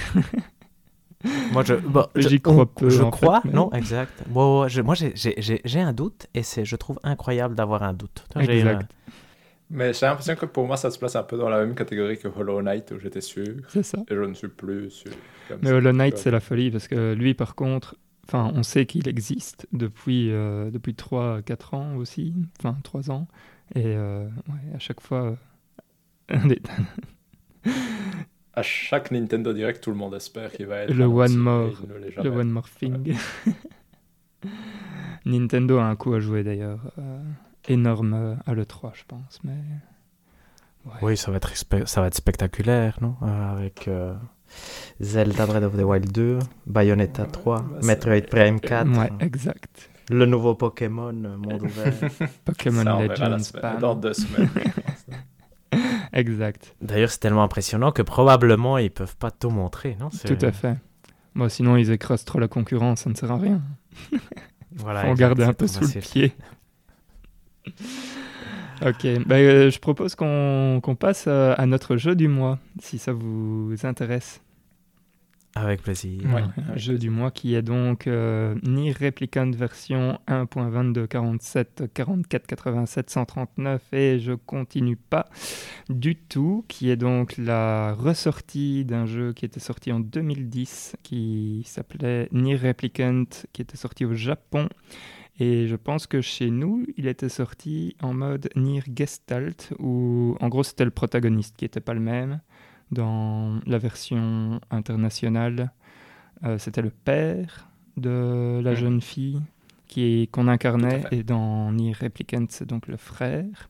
moi, 1.52 1.62
je, 1.64 1.74
j'y 2.16 2.40
crois 2.40 2.66
peu. 2.66 2.90
Je 2.90 3.02
crois, 3.02 3.42
non, 3.52 3.72
exact. 3.72 4.22
Bon, 4.28 4.66
moi, 4.84 4.94
j'ai 4.94 5.80
un 5.80 5.92
doute 5.92 6.26
et 6.34 6.42
c'est, 6.42 6.64
je 6.64 6.76
trouve 6.76 7.00
incroyable 7.02 7.54
d'avoir 7.54 7.82
un 7.82 7.94
doute. 7.94 8.24
exact. 8.36 8.90
Mais 9.70 9.92
j'ai 9.94 10.06
l'impression 10.06 10.36
que 10.36 10.44
pour 10.46 10.66
moi, 10.66 10.76
ça 10.76 10.90
se 10.90 10.98
place 10.98 11.16
un 11.16 11.22
peu 11.22 11.38
dans 11.38 11.48
la 11.48 11.58
même 11.58 11.74
catégorie 11.74 12.18
que 12.18 12.28
Hollow 12.28 12.60
Knight, 12.62 12.92
où 12.92 13.00
j'étais 13.00 13.22
sûr. 13.22 13.56
C'est 13.68 13.82
ça. 13.82 13.98
Et 14.10 14.14
je 14.14 14.20
ne 14.20 14.34
suis 14.34 14.48
plus 14.48 14.90
sûr. 14.90 15.10
Mais 15.62 15.72
Hollow 15.72 15.92
Knight, 15.92 16.18
c'est 16.18 16.30
la 16.30 16.40
folie, 16.40 16.70
parce 16.70 16.86
que 16.86 17.14
lui, 17.14 17.34
par 17.34 17.54
contre, 17.54 17.96
Enfin, 18.26 18.50
on 18.54 18.62
sait 18.62 18.86
qu'il 18.86 19.06
existe 19.08 19.66
depuis, 19.72 20.30
euh, 20.30 20.70
depuis 20.70 20.92
3-4 20.92 21.74
ans 21.74 21.96
aussi, 21.96 22.34
enfin 22.58 22.78
3 22.82 23.10
ans. 23.10 23.28
Et 23.74 23.82
euh, 23.84 24.26
ouais, 24.48 24.74
à 24.74 24.78
chaque 24.78 25.00
fois. 25.00 25.36
Euh, 26.30 26.56
à 28.54 28.62
chaque 28.62 29.10
Nintendo 29.10 29.52
Direct, 29.52 29.82
tout 29.82 29.90
le 29.90 29.96
monde 29.96 30.14
espère 30.14 30.52
qu'il 30.52 30.66
va 30.66 30.78
être. 30.82 30.94
Le 30.94 31.04
One 31.04 31.36
More, 31.36 31.72
le 32.22 32.30
one 32.30 32.50
more 32.50 32.68
Thing. 32.70 33.14
Nintendo 35.26 35.78
a 35.78 35.84
un 35.84 35.96
coup 35.96 36.14
à 36.14 36.20
jouer 36.20 36.44
d'ailleurs. 36.44 36.80
énorme 37.68 38.38
à 38.46 38.54
l'E3, 38.54 38.92
je 38.94 39.04
pense. 39.06 39.40
Mais... 39.44 39.58
Oui, 41.02 41.16
ça 41.16 41.30
va, 41.30 41.38
être 41.38 41.52
ça 41.86 42.00
va 42.00 42.06
être 42.06 42.14
spectaculaire, 42.14 42.98
non 43.00 43.16
Avec. 43.20 43.88
Zelda 45.02 45.46
Breath 45.46 45.64
of 45.64 45.76
the 45.76 45.82
Wild 45.82 46.12
2, 46.12 46.38
Bayonetta 46.66 47.24
3, 47.24 47.58
bah, 47.58 47.78
Metroid 47.82 48.22
Prime 48.30 48.60
4. 48.60 48.98
Ouais, 48.98 49.10
exact. 49.20 49.90
Le 50.10 50.26
nouveau 50.26 50.54
Pokémon, 50.54 51.14
euh, 51.24 51.36
monde 51.36 51.62
ouvert. 51.62 51.92
Pokémon 52.44 52.84
Legends. 53.00 53.58
Dans 53.80 53.94
deux 53.94 54.12
semaines. 54.12 54.50
exact. 56.12 56.74
D'ailleurs, 56.80 57.10
c'est 57.10 57.20
tellement 57.20 57.42
impressionnant 57.42 57.90
que 57.90 58.02
probablement 58.02 58.78
ils 58.78 58.90
peuvent 58.90 59.16
pas 59.16 59.30
tout 59.30 59.50
montrer, 59.50 59.96
non? 59.98 60.10
Tout 60.10 60.38
à 60.40 60.52
fait. 60.52 60.76
Moi, 61.34 61.48
sinon, 61.48 61.76
ils 61.76 61.90
écrasent 61.90 62.24
trop 62.24 62.38
la 62.38 62.48
concurrence, 62.48 63.00
ça 63.00 63.10
ne 63.10 63.14
sert 63.14 63.32
à 63.32 63.38
rien. 63.38 63.60
voilà. 64.76 65.04
Faut 65.04 65.14
garder 65.14 65.44
un 65.44 65.52
peu 65.52 65.66
sous 65.66 65.80
le 65.80 66.00
pied. 66.00 66.32
Ok, 68.84 69.06
bah, 69.26 69.36
euh, 69.36 69.70
je 69.70 69.78
propose 69.78 70.14
qu'on 70.14 70.96
passe 70.98 71.24
euh, 71.26 71.54
à 71.56 71.66
notre 71.66 71.96
jeu 71.96 72.14
du 72.14 72.28
mois, 72.28 72.58
si 72.80 72.98
ça 72.98 73.12
vous 73.12 73.74
intéresse. 73.84 74.40
Avec 75.56 75.82
plaisir. 75.82 76.20
Ouais, 76.34 76.42
Jeu 76.74 76.98
du 76.98 77.10
mois 77.10 77.30
qui 77.30 77.54
est 77.54 77.62
donc 77.62 78.08
euh, 78.08 78.56
Nier 78.64 78.92
Replicant 78.92 79.52
version 79.52 80.18
1.2247 80.26 81.88
44 81.94 82.46
87 82.46 83.10
139 83.10 83.82
et 83.92 84.18
je 84.18 84.32
continue 84.32 84.96
pas 84.96 85.28
du 85.88 86.16
tout, 86.16 86.64
qui 86.66 86.90
est 86.90 86.96
donc 86.96 87.36
la 87.36 87.94
ressortie 87.94 88.84
d'un 88.84 89.06
jeu 89.06 89.32
qui 89.32 89.44
était 89.44 89.60
sorti 89.60 89.92
en 89.92 90.00
2010 90.00 90.96
qui 91.04 91.62
s'appelait 91.66 92.28
Nier 92.32 92.56
Replicant, 92.56 93.24
qui 93.52 93.62
était 93.62 93.76
sorti 93.76 94.04
au 94.04 94.14
Japon 94.14 94.68
et 95.38 95.66
je 95.66 95.74
pense 95.74 96.06
que 96.06 96.20
chez 96.20 96.50
nous, 96.50 96.86
il 96.96 97.08
était 97.08 97.28
sorti 97.28 97.96
en 98.00 98.14
mode 98.14 98.50
Nier 98.54 98.84
Gestalt, 98.94 99.72
où 99.80 100.36
en 100.40 100.48
gros 100.48 100.62
c'était 100.62 100.84
le 100.84 100.92
protagoniste 100.92 101.56
qui 101.56 101.64
n'était 101.64 101.80
pas 101.80 101.94
le 101.94 102.00
même. 102.00 102.40
Dans 102.94 103.58
la 103.66 103.78
version 103.78 104.60
internationale, 104.70 105.72
euh, 106.44 106.58
c'était 106.58 106.82
le 106.82 106.90
père 106.90 107.68
de 107.96 108.60
la 108.62 108.74
jeune 108.74 109.00
fille 109.00 109.40
qui 109.88 110.28
qu'on 110.32 110.46
incarnait, 110.46 111.02
et 111.10 111.22
dans 111.24 111.72
Nier 111.72 111.92
Replicant, 111.92 112.46
c'est 112.48 112.66
donc 112.66 112.86
le 112.86 112.96
frère. 112.96 113.68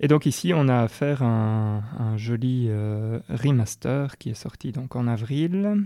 Et 0.00 0.08
donc 0.08 0.26
ici, 0.26 0.52
on 0.54 0.68
a 0.68 0.80
affaire 0.82 1.22
à 1.22 1.82
un, 1.98 2.16
joli 2.16 2.66
euh, 2.68 3.18
remaster 3.28 4.16
qui 4.18 4.30
est 4.30 4.34
sorti 4.34 4.72
donc 4.72 4.94
en 4.96 5.06
avril. 5.06 5.84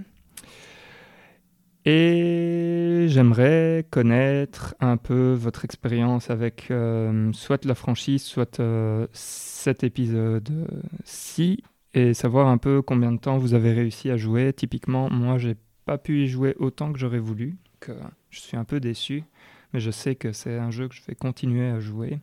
Et 1.84 3.06
j'aimerais 3.08 3.84
connaître 3.90 4.76
un 4.80 4.96
peu 4.96 5.32
votre 5.32 5.64
expérience 5.64 6.30
avec 6.30 6.70
euh, 6.70 7.32
soit 7.32 7.64
la 7.64 7.74
franchise, 7.74 8.22
soit 8.22 8.60
euh, 8.60 9.06
cet 9.12 9.82
épisode-ci, 9.82 11.64
et 11.94 12.14
savoir 12.14 12.48
un 12.48 12.58
peu 12.58 12.82
combien 12.82 13.12
de 13.12 13.18
temps 13.18 13.38
vous 13.38 13.54
avez 13.54 13.72
réussi 13.72 14.10
à 14.10 14.16
jouer. 14.16 14.52
Typiquement, 14.52 15.10
moi, 15.10 15.38
j'ai 15.38 15.56
pas 15.84 15.98
pu 15.98 16.24
y 16.24 16.28
jouer 16.28 16.54
autant 16.58 16.92
que 16.92 16.98
j'aurais 16.98 17.18
voulu, 17.18 17.56
que 17.80 17.92
je 18.30 18.40
suis 18.40 18.56
un 18.56 18.64
peu 18.64 18.80
déçu, 18.80 19.24
mais 19.72 19.80
je 19.80 19.90
sais 19.90 20.14
que 20.14 20.32
c'est 20.32 20.58
un 20.58 20.70
jeu 20.70 20.88
que 20.88 20.94
je 20.94 21.02
vais 21.06 21.14
continuer 21.14 21.68
à 21.68 21.80
jouer. 21.80 22.20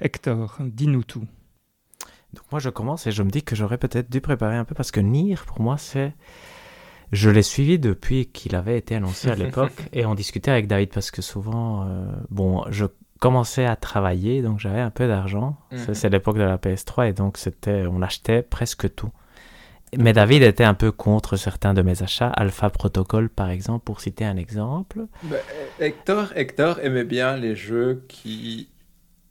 Hector, 0.00 0.58
dis-nous 0.60 1.04
tout. 1.04 1.24
Donc 2.34 2.44
moi, 2.50 2.60
je 2.60 2.70
commence 2.70 3.06
et 3.06 3.12
je 3.12 3.22
me 3.22 3.30
dis 3.30 3.42
que 3.42 3.56
j'aurais 3.56 3.78
peut-être 3.78 4.10
dû 4.10 4.20
préparer 4.20 4.56
un 4.56 4.64
peu 4.64 4.74
parce 4.74 4.90
que 4.90 5.00
Nier, 5.00 5.36
pour 5.46 5.60
moi, 5.60 5.78
c'est 5.78 6.14
je 7.10 7.30
l'ai 7.30 7.42
suivi 7.42 7.78
depuis 7.78 8.26
qu'il 8.26 8.54
avait 8.54 8.76
été 8.76 8.94
annoncé 8.94 9.30
à 9.30 9.34
l'époque 9.36 9.88
et 9.92 10.04
on 10.04 10.14
discutait 10.14 10.50
avec 10.50 10.66
David 10.66 10.90
parce 10.90 11.10
que 11.10 11.22
souvent, 11.22 11.86
euh, 11.86 12.12
bon, 12.30 12.64
je 12.70 12.84
commençais 13.18 13.66
à 13.66 13.76
travailler 13.76 14.42
donc 14.42 14.58
j'avais 14.58 14.80
un 14.80 14.90
peu 14.90 15.06
d'argent. 15.06 15.56
Mhm. 15.72 15.94
C'est 15.94 16.08
l'époque 16.10 16.38
de 16.38 16.42
la 16.42 16.56
PS3 16.56 17.08
et 17.08 17.12
donc 17.12 17.38
c'était, 17.38 17.84
on 17.90 18.02
achetait 18.02 18.42
presque 18.42 18.94
tout. 18.94 19.10
Mais 19.96 20.12
David 20.12 20.42
était 20.42 20.64
un 20.64 20.74
peu 20.74 20.92
contre 20.92 21.36
certains 21.36 21.72
de 21.72 21.80
mes 21.80 22.02
achats, 22.02 22.28
Alpha 22.28 22.68
Protocol 22.68 23.30
par 23.30 23.48
exemple, 23.50 23.84
pour 23.84 24.00
citer 24.00 24.24
un 24.24 24.36
exemple. 24.36 25.06
Bah, 25.22 25.36
Hector, 25.80 26.32
Hector 26.34 26.78
aimait 26.82 27.04
bien 27.04 27.36
les 27.36 27.56
jeux 27.56 28.04
qui 28.08 28.68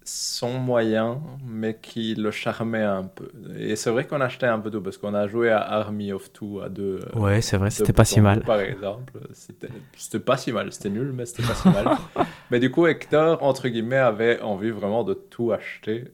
sont 0.07 0.59
moyens, 0.59 1.17
mais 1.45 1.77
qui 1.79 2.15
le 2.15 2.31
charmaient 2.31 2.83
un 2.83 3.03
peu. 3.03 3.29
Et 3.57 3.75
c'est 3.75 3.89
vrai 3.91 4.05
qu'on 4.07 4.21
achetait 4.21 4.45
un 4.47 4.59
peu 4.59 4.71
tout, 4.71 4.81
parce 4.81 4.97
qu'on 4.97 5.13
a 5.13 5.27
joué 5.27 5.49
à 5.49 5.59
Army 5.61 6.11
of 6.11 6.31
Two 6.33 6.61
à 6.61 6.69
deux. 6.69 6.99
euh, 7.15 7.19
Ouais, 7.19 7.41
c'est 7.41 7.57
vrai, 7.57 7.69
c'était 7.71 7.93
pas 7.93 8.05
si 8.05 8.21
mal. 8.21 8.41
Par 8.41 8.59
exemple, 8.61 9.19
c'était 9.33 9.69
c'était 9.95 10.19
pas 10.19 10.37
si 10.37 10.51
mal, 10.51 10.71
c'était 10.71 10.89
nul, 10.89 11.11
mais 11.13 11.25
c'était 11.25 11.43
pas 11.43 11.55
si 11.55 11.67
mal. 11.69 11.87
mais 12.51 12.59
du 12.59 12.71
coup, 12.71 12.87
Hector, 12.87 13.41
entre 13.43 13.67
guillemets, 13.69 13.97
avait 13.97 14.41
envie 14.41 14.71
vraiment 14.71 15.03
de 15.03 15.13
tout 15.13 15.51
acheter, 15.51 16.05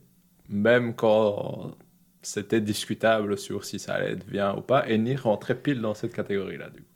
même 0.50 0.96
quand 0.96 1.76
c'était 2.22 2.62
discutable 2.62 3.38
sur 3.38 3.66
si 3.66 3.80
ça 3.80 3.96
allait 3.96 4.14
être 4.14 4.26
bien 4.28 4.56
ou 4.56 4.62
pas. 4.62 4.88
Et 4.90 4.98
Nier 4.98 5.16
rentrait 5.16 5.56
pile 5.56 5.82
dans 5.82 5.94
cette 5.94 6.14
catégorie-là, 6.14 6.70
du 6.70 6.82
coup. 6.84 6.93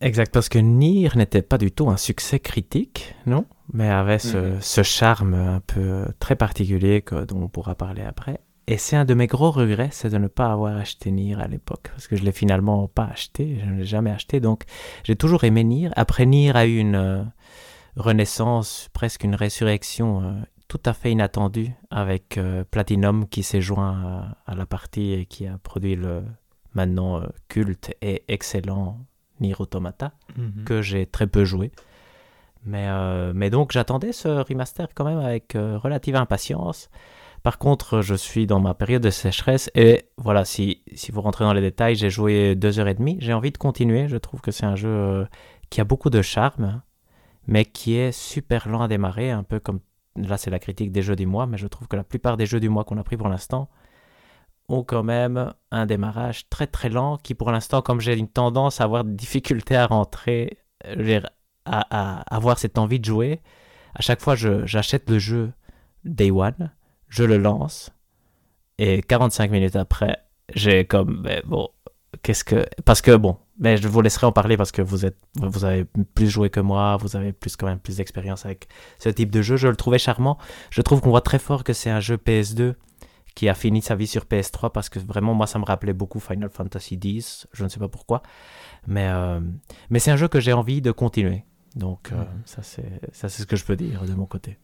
Exact, 0.00 0.30
parce 0.32 0.48
que 0.50 0.58
Nier 0.58 1.08
n'était 1.16 1.42
pas 1.42 1.56
du 1.58 1.72
tout 1.72 1.88
un 1.88 1.96
succès 1.96 2.38
critique, 2.38 3.14
non? 3.24 3.46
Mais 3.72 3.88
avait 3.88 4.18
ce, 4.18 4.36
Mhm. 4.36 4.60
ce 4.60 4.82
charme 4.82 5.34
un 5.34 5.60
peu 5.60 6.04
très 6.20 6.36
particulier 6.36 7.00
que, 7.02 7.24
dont 7.24 7.42
on 7.42 7.48
pourra 7.48 7.74
parler 7.74 8.02
après. 8.02 8.40
Et 8.68 8.78
c'est 8.78 8.96
un 8.96 9.04
de 9.04 9.14
mes 9.14 9.26
gros 9.26 9.50
regrets, 9.50 9.88
c'est 9.92 10.10
de 10.10 10.18
ne 10.18 10.26
pas 10.26 10.52
avoir 10.52 10.76
acheté 10.76 11.10
Nier 11.12 11.36
à 11.40 11.46
l'époque, 11.46 11.88
parce 11.90 12.08
que 12.08 12.16
je 12.16 12.24
l'ai 12.24 12.32
finalement 12.32 12.88
pas 12.88 13.04
acheté, 13.04 13.58
je 13.60 13.70
ne 13.70 13.78
l'ai 13.78 13.84
jamais 13.84 14.10
acheté, 14.10 14.40
donc 14.40 14.64
j'ai 15.04 15.16
toujours 15.16 15.44
aimé 15.44 15.64
Nier. 15.64 15.88
Après, 15.96 16.26
Nier 16.26 16.54
a 16.54 16.66
eu 16.66 16.76
une 16.78 16.96
euh, 16.96 17.22
renaissance, 17.96 18.88
presque 18.92 19.24
une 19.24 19.34
résurrection 19.34 20.22
euh, 20.22 20.32
tout 20.68 20.80
à 20.84 20.92
fait 20.92 21.12
inattendue, 21.12 21.70
avec 21.90 22.38
euh, 22.38 22.64
Platinum 22.70 23.28
qui 23.28 23.42
s'est 23.42 23.60
joint 23.62 24.36
à, 24.46 24.52
à 24.52 24.54
la 24.56 24.66
partie 24.66 25.12
et 25.12 25.26
qui 25.26 25.46
a 25.46 25.58
produit 25.58 25.94
le 25.96 26.22
maintenant 26.74 27.22
culte 27.48 27.94
et 28.02 28.24
excellent 28.28 28.98
Nier 29.40 29.54
Automata 29.58 30.12
que 30.64 30.82
j'ai 30.82 31.06
très 31.06 31.26
peu 31.26 31.44
joué. 31.44 31.72
Mais, 32.66 32.86
euh, 32.88 33.32
mais 33.34 33.48
donc 33.48 33.70
j'attendais 33.70 34.12
ce 34.12 34.28
remaster 34.28 34.88
quand 34.94 35.04
même 35.04 35.20
avec 35.20 35.54
euh, 35.54 35.78
relative 35.78 36.16
impatience. 36.16 36.90
Par 37.44 37.58
contre, 37.58 38.02
je 38.02 38.16
suis 38.16 38.48
dans 38.48 38.58
ma 38.58 38.74
période 38.74 39.02
de 39.02 39.10
sécheresse 39.10 39.70
et 39.76 40.08
voilà, 40.16 40.44
si, 40.44 40.82
si 40.92 41.12
vous 41.12 41.20
rentrez 41.20 41.44
dans 41.44 41.52
les 41.52 41.60
détails, 41.60 41.94
j'ai 41.94 42.10
joué 42.10 42.56
deux 42.56 42.80
heures 42.80 42.88
et 42.88 42.94
demie. 42.94 43.18
J'ai 43.20 43.32
envie 43.32 43.52
de 43.52 43.58
continuer. 43.58 44.08
Je 44.08 44.16
trouve 44.16 44.40
que 44.40 44.50
c'est 44.50 44.66
un 44.66 44.74
jeu 44.74 44.88
euh, 44.88 45.24
qui 45.70 45.80
a 45.80 45.84
beaucoup 45.84 46.10
de 46.10 46.22
charme, 46.22 46.82
mais 47.46 47.64
qui 47.64 47.94
est 47.94 48.10
super 48.10 48.68
lent 48.68 48.82
à 48.82 48.88
démarrer, 48.88 49.30
un 49.30 49.44
peu 49.44 49.60
comme 49.60 49.78
là 50.16 50.36
c'est 50.36 50.50
la 50.50 50.58
critique 50.58 50.90
des 50.90 51.02
jeux 51.02 51.14
du 51.14 51.26
mois, 51.26 51.46
mais 51.46 51.58
je 51.58 51.68
trouve 51.68 51.86
que 51.86 51.94
la 51.94 52.04
plupart 52.04 52.36
des 52.36 52.46
jeux 52.46 52.58
du 52.58 52.68
mois 52.68 52.82
qu'on 52.84 52.98
a 52.98 53.04
pris 53.04 53.16
pour 53.16 53.28
l'instant 53.28 53.68
ont 54.68 54.82
quand 54.82 55.02
même 55.02 55.52
un 55.70 55.86
démarrage 55.86 56.48
très 56.48 56.66
très 56.66 56.88
lent 56.88 57.18
qui 57.18 57.34
pour 57.34 57.50
l'instant, 57.50 57.82
comme 57.82 58.00
j'ai 58.00 58.16
une 58.16 58.28
tendance 58.28 58.80
à 58.80 58.84
avoir 58.84 59.04
des 59.04 59.14
difficultés 59.14 59.76
à 59.76 59.86
rentrer, 59.86 60.58
euh, 60.86 61.20
à, 61.64 62.34
avoir 62.34 62.58
cette 62.58 62.78
envie 62.78 63.00
de 63.00 63.04
jouer, 63.04 63.40
à 63.94 64.02
chaque 64.02 64.20
fois 64.20 64.34
j'achète 64.36 65.08
le 65.10 65.18
jeu 65.18 65.52
Day 66.04 66.30
One, 66.30 66.72
je 67.08 67.24
le 67.24 67.38
lance, 67.38 67.90
et 68.78 69.02
45 69.02 69.50
minutes 69.50 69.76
après, 69.76 70.18
j'ai 70.54 70.84
comme, 70.84 71.22
ben, 71.22 71.42
bon, 71.46 71.68
qu'est-ce 72.22 72.44
que... 72.44 72.66
Parce 72.84 73.00
que, 73.00 73.16
bon, 73.16 73.38
mais 73.58 73.76
je 73.78 73.88
vous 73.88 74.00
laisserai 74.02 74.26
en 74.26 74.32
parler 74.32 74.56
parce 74.56 74.70
que 74.70 74.82
vous, 74.82 75.06
êtes, 75.06 75.16
vous 75.36 75.64
avez 75.64 75.86
plus 76.14 76.28
joué 76.28 76.50
que 76.50 76.60
moi, 76.60 76.96
vous 76.98 77.16
avez 77.16 77.32
plus 77.32 77.56
quand 77.56 77.66
même 77.66 77.78
plus 77.78 77.96
d'expérience 77.96 78.44
avec 78.44 78.68
ce 78.98 79.08
type 79.08 79.30
de 79.30 79.40
jeu. 79.40 79.56
Je 79.56 79.68
le 79.68 79.76
trouvais 79.76 79.98
charmant. 79.98 80.36
Je 80.70 80.82
trouve 80.82 81.00
qu'on 81.00 81.10
voit 81.10 81.22
très 81.22 81.38
fort 81.38 81.64
que 81.64 81.72
c'est 81.72 81.90
un 81.90 82.00
jeu 82.00 82.16
PS2 82.16 82.74
qui 83.36 83.48
a 83.48 83.54
fini 83.54 83.82
sa 83.82 83.94
vie 83.94 84.08
sur 84.08 84.24
PS3 84.26 84.72
parce 84.72 84.88
que 84.88 84.98
vraiment, 84.98 85.34
moi, 85.34 85.46
ça 85.46 85.60
me 85.60 85.64
rappelait 85.64 85.92
beaucoup 85.94 86.20
Final 86.20 86.50
Fantasy 86.50 86.98
X. 87.02 87.46
Je 87.52 87.64
ne 87.64 87.68
sais 87.68 87.78
pas 87.78 87.88
pourquoi. 87.88 88.22
Mais, 88.88 89.08
euh, 89.08 89.40
mais 89.90 90.00
c'est 90.00 90.10
un 90.10 90.16
jeu 90.16 90.28
que 90.28 90.40
j'ai 90.40 90.52
envie 90.54 90.82
de 90.82 90.90
continuer. 90.92 91.44
Donc, 91.76 92.10
euh, 92.12 92.16
Mhm. 92.16 92.42
ça, 92.46 92.62
c'est 92.62 93.00
ça, 93.12 93.28
c'est 93.28 93.42
ce 93.42 93.46
que 93.46 93.56
je 93.56 93.64
peux 93.64 93.76
dire 93.76 94.02
de 94.04 94.14
mon 94.14 94.26
côté. 94.26 94.58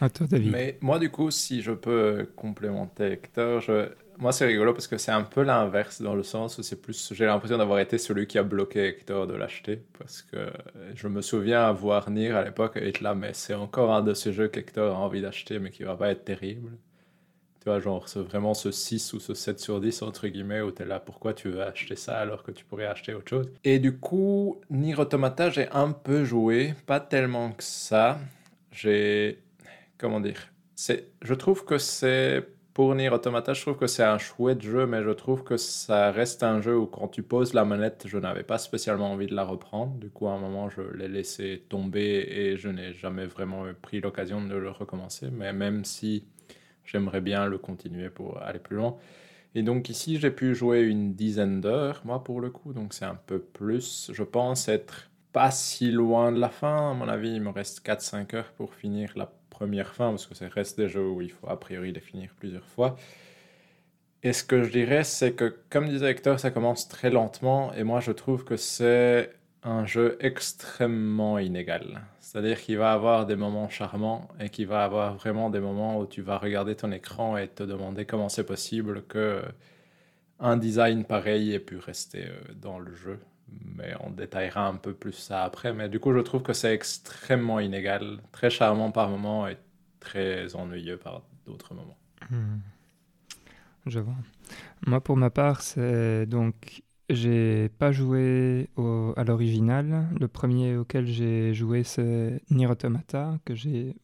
À 0.00 0.10
toi, 0.10 0.26
David. 0.26 0.52
Mais 0.52 0.78
moi, 0.82 0.98
du 0.98 1.10
coup, 1.10 1.30
si 1.30 1.62
je 1.62 1.72
peux 1.72 2.28
complémenter 2.36 3.12
Hector, 3.12 3.60
je... 3.62 3.88
moi, 4.18 4.30
c'est 4.32 4.44
rigolo 4.46 4.74
parce 4.74 4.86
que 4.88 4.98
c'est 4.98 5.12
un 5.12 5.22
peu 5.22 5.42
l'inverse 5.42 6.02
dans 6.02 6.14
le 6.14 6.22
sens 6.22 6.58
où 6.58 6.62
c'est 6.62 6.82
plus. 6.82 7.12
J'ai 7.14 7.24
l'impression 7.24 7.56
d'avoir 7.56 7.78
été 7.78 7.96
celui 7.96 8.26
qui 8.26 8.36
a 8.38 8.42
bloqué 8.42 8.88
Hector 8.88 9.26
de 9.26 9.34
l'acheter 9.34 9.82
parce 9.98 10.20
que 10.22 10.50
je 10.94 11.08
me 11.08 11.22
souviens 11.22 11.62
avoir 11.62 12.10
Nier 12.10 12.32
à 12.32 12.44
l'époque 12.44 12.76
et 12.76 12.88
être 12.88 13.00
là, 13.00 13.14
mais 13.14 13.32
c'est 13.32 13.54
encore 13.54 13.92
un 13.94 14.02
de 14.02 14.12
ces 14.12 14.32
jeux 14.34 14.48
qu'Hector 14.48 14.94
a 14.94 14.98
envie 14.98 15.22
d'acheter 15.22 15.58
mais 15.58 15.70
qui 15.70 15.82
va 15.84 15.96
pas 15.96 16.10
être 16.10 16.24
terrible. 16.24 16.72
Tu 17.66 17.70
vois, 17.70 17.80
genre, 17.80 18.06
vraiment 18.14 18.54
ce 18.54 18.70
6 18.70 19.12
ou 19.12 19.18
ce 19.18 19.34
7 19.34 19.58
sur 19.58 19.80
10, 19.80 20.02
entre 20.02 20.28
guillemets, 20.28 20.60
où 20.60 20.70
tu 20.70 20.82
es 20.82 20.84
là, 20.84 21.00
pourquoi 21.00 21.34
tu 21.34 21.48
veux 21.48 21.62
acheter 21.62 21.96
ça 21.96 22.16
alors 22.16 22.44
que 22.44 22.52
tu 22.52 22.64
pourrais 22.64 22.86
acheter 22.86 23.12
autre 23.12 23.28
chose? 23.28 23.50
Et 23.64 23.80
du 23.80 23.98
coup, 23.98 24.60
Nier 24.70 24.94
Automata, 24.96 25.50
j'ai 25.50 25.68
un 25.72 25.90
peu 25.90 26.22
joué, 26.22 26.74
pas 26.86 27.00
tellement 27.00 27.50
que 27.50 27.64
ça. 27.64 28.20
J'ai 28.70 29.42
comment 29.98 30.20
dire? 30.20 30.38
Je 31.22 31.34
trouve 31.34 31.64
que 31.64 31.76
c'est 31.78 32.46
pour 32.72 32.94
Nier 32.94 33.08
Automata 33.08 33.52
je 33.52 33.62
trouve 33.62 33.76
que 33.78 33.88
c'est 33.88 34.04
un 34.04 34.18
chouette 34.18 34.60
jeu 34.62 34.86
mais 34.86 35.02
je 35.02 35.08
trouve 35.10 35.42
que 35.42 35.56
ça 35.56 36.12
reste 36.12 36.42
un 36.42 36.60
jeu 36.60 36.76
où 36.76 36.86
quand 36.86 37.08
tu 37.08 37.22
poses 37.22 37.54
la 37.54 37.64
manette 37.64 38.04
je 38.06 38.18
n'avais 38.18 38.42
pas 38.42 38.58
spécialement 38.58 39.10
envie 39.10 39.26
de 39.26 39.34
la 39.34 39.44
reprendre. 39.44 39.94
Du 39.96 40.10
coup 40.10 40.28
à 40.28 40.32
un 40.32 40.38
moment 40.38 40.68
je 40.68 40.82
l'ai 40.82 41.08
laissé 41.08 41.64
tomber 41.68 42.28
et 42.30 42.58
je 42.58 42.68
n'ai 42.68 42.92
jamais 42.92 43.26
vraiment 43.26 43.64
pris 43.82 44.00
l'occasion 44.00 44.40
de 44.44 44.54
le 44.54 44.70
recommencer. 44.70 45.30
Mais 45.32 45.52
même 45.52 45.84
si 45.84 46.26
j'aimerais 46.86 47.20
bien 47.20 47.46
le 47.46 47.58
continuer 47.58 48.08
pour 48.08 48.42
aller 48.42 48.58
plus 48.58 48.76
loin 48.76 48.96
et 49.54 49.62
donc 49.62 49.90
ici 49.90 50.18
j'ai 50.18 50.30
pu 50.30 50.54
jouer 50.54 50.82
une 50.82 51.14
dizaine 51.14 51.60
d'heures 51.60 52.00
moi 52.04 52.24
pour 52.24 52.40
le 52.40 52.50
coup 52.50 52.72
donc 52.72 52.94
c'est 52.94 53.04
un 53.04 53.18
peu 53.26 53.38
plus 53.38 54.10
je 54.12 54.22
pense 54.22 54.68
être 54.68 55.10
pas 55.36 55.50
si 55.50 55.90
loin 55.90 56.32
de 56.32 56.40
la 56.40 56.48
fin. 56.48 56.92
À 56.92 56.94
mon 56.94 57.08
avis, 57.08 57.30
il 57.34 57.42
me 57.42 57.50
reste 57.50 57.86
4-5 57.86 58.34
heures 58.34 58.52
pour 58.52 58.72
finir 58.74 59.12
la 59.16 59.30
première 59.50 59.94
fin, 59.94 60.08
parce 60.08 60.26
que 60.26 60.34
ça 60.34 60.48
reste 60.48 60.78
des 60.78 60.88
jeux 60.88 61.06
où 61.06 61.20
il 61.20 61.30
faut 61.30 61.46
a 61.46 61.60
priori 61.60 61.92
les 61.92 62.00
finir 62.00 62.30
plusieurs 62.38 62.66
fois. 62.66 62.96
Et 64.22 64.32
ce 64.32 64.42
que 64.44 64.62
je 64.62 64.70
dirais, 64.70 65.04
c'est 65.04 65.32
que, 65.34 65.54
comme 65.68 65.88
disait 65.90 66.10
Hector, 66.10 66.40
ça 66.40 66.50
commence 66.50 66.88
très 66.88 67.10
lentement, 67.10 67.74
et 67.74 67.84
moi 67.84 68.00
je 68.00 68.12
trouve 68.12 68.44
que 68.44 68.56
c'est 68.56 69.30
un 69.66 69.84
jeu 69.84 70.16
extrêmement 70.20 71.38
inégal. 71.38 72.02
C'est-à-dire 72.20 72.60
qu'il 72.60 72.78
va 72.78 72.92
avoir 72.92 73.26
des 73.26 73.36
moments 73.36 73.68
charmants, 73.68 74.28
et 74.40 74.48
qu'il 74.48 74.66
va 74.68 74.84
avoir 74.84 75.16
vraiment 75.16 75.50
des 75.50 75.60
moments 75.60 75.98
où 75.98 76.06
tu 76.06 76.22
vas 76.22 76.38
regarder 76.38 76.76
ton 76.76 76.92
écran 76.92 77.36
et 77.36 77.48
te 77.48 77.62
demander 77.62 78.06
comment 78.06 78.28
c'est 78.28 78.46
possible 78.46 79.02
que 79.02 79.42
un 80.38 80.56
design 80.56 81.04
pareil 81.04 81.52
ait 81.52 81.60
pu 81.60 81.78
rester 81.78 82.26
euh, 82.26 82.54
dans 82.60 82.78
le 82.78 82.94
jeu 82.94 83.18
mais 83.76 83.94
on 84.00 84.10
détaillera 84.10 84.66
un 84.66 84.74
peu 84.74 84.92
plus 84.92 85.12
ça 85.12 85.44
après. 85.44 85.72
Mais 85.72 85.88
du 85.88 86.00
coup, 86.00 86.12
je 86.12 86.18
trouve 86.18 86.42
que 86.42 86.52
c'est 86.52 86.74
extrêmement 86.74 87.60
inégal, 87.60 88.18
très 88.32 88.50
charmant 88.50 88.90
par 88.90 89.08
moments 89.08 89.46
et 89.46 89.56
très 90.00 90.54
ennuyeux 90.54 90.96
par 90.96 91.22
d'autres 91.46 91.74
moments. 91.74 91.96
Hmm. 92.30 92.58
Je 93.86 94.00
vois. 94.00 94.16
Moi, 94.86 95.00
pour 95.00 95.16
ma 95.16 95.30
part, 95.30 95.62
c'est 95.62 96.26
donc 96.26 96.82
j'ai 97.08 97.68
pas 97.78 97.92
joué 97.92 98.68
au- 98.76 99.12
à 99.16 99.24
l'original. 99.24 100.08
Le 100.18 100.28
premier 100.28 100.76
auquel 100.76 101.06
j'ai 101.06 101.54
joué, 101.54 101.84
c'est 101.84 102.40
Nier 102.50 102.68
que 103.44 103.54
j'ai 103.54 103.94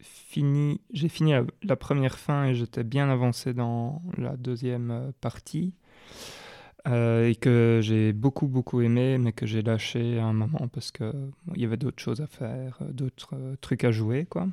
fini. 0.00 0.80
J'ai 0.92 1.08
fini 1.08 1.32
la, 1.62 1.76
première 1.76 2.18
fin 2.18 2.46
et 2.46 2.54
j'étais 2.54 2.84
bien 2.84 3.08
avancé 3.10 3.54
dans 3.54 4.02
la 4.16 4.36
deuxième 4.36 4.90
euh, 4.90 5.12
partie. 5.20 5.74
Euh, 6.88 7.28
et 7.28 7.34
que 7.34 7.80
j'ai 7.82 8.12
beaucoup 8.14 8.46
beaucoup 8.48 8.80
aimé, 8.80 9.18
mais 9.18 9.32
que 9.32 9.44
j'ai 9.46 9.60
lâché 9.62 10.18
à 10.18 10.24
un 10.24 10.32
moment 10.32 10.66
parce 10.72 10.90
que 10.90 11.12
bon, 11.44 11.54
y 11.54 11.64
avait 11.66 11.76
d'autres 11.76 12.02
choses 12.02 12.22
à 12.22 12.26
faire, 12.26 12.78
euh, 12.80 12.90
d'autres 12.92 13.34
trucs 13.60 13.84
à 13.84 13.90
jouer, 13.92 14.24
quoi. 14.26 14.48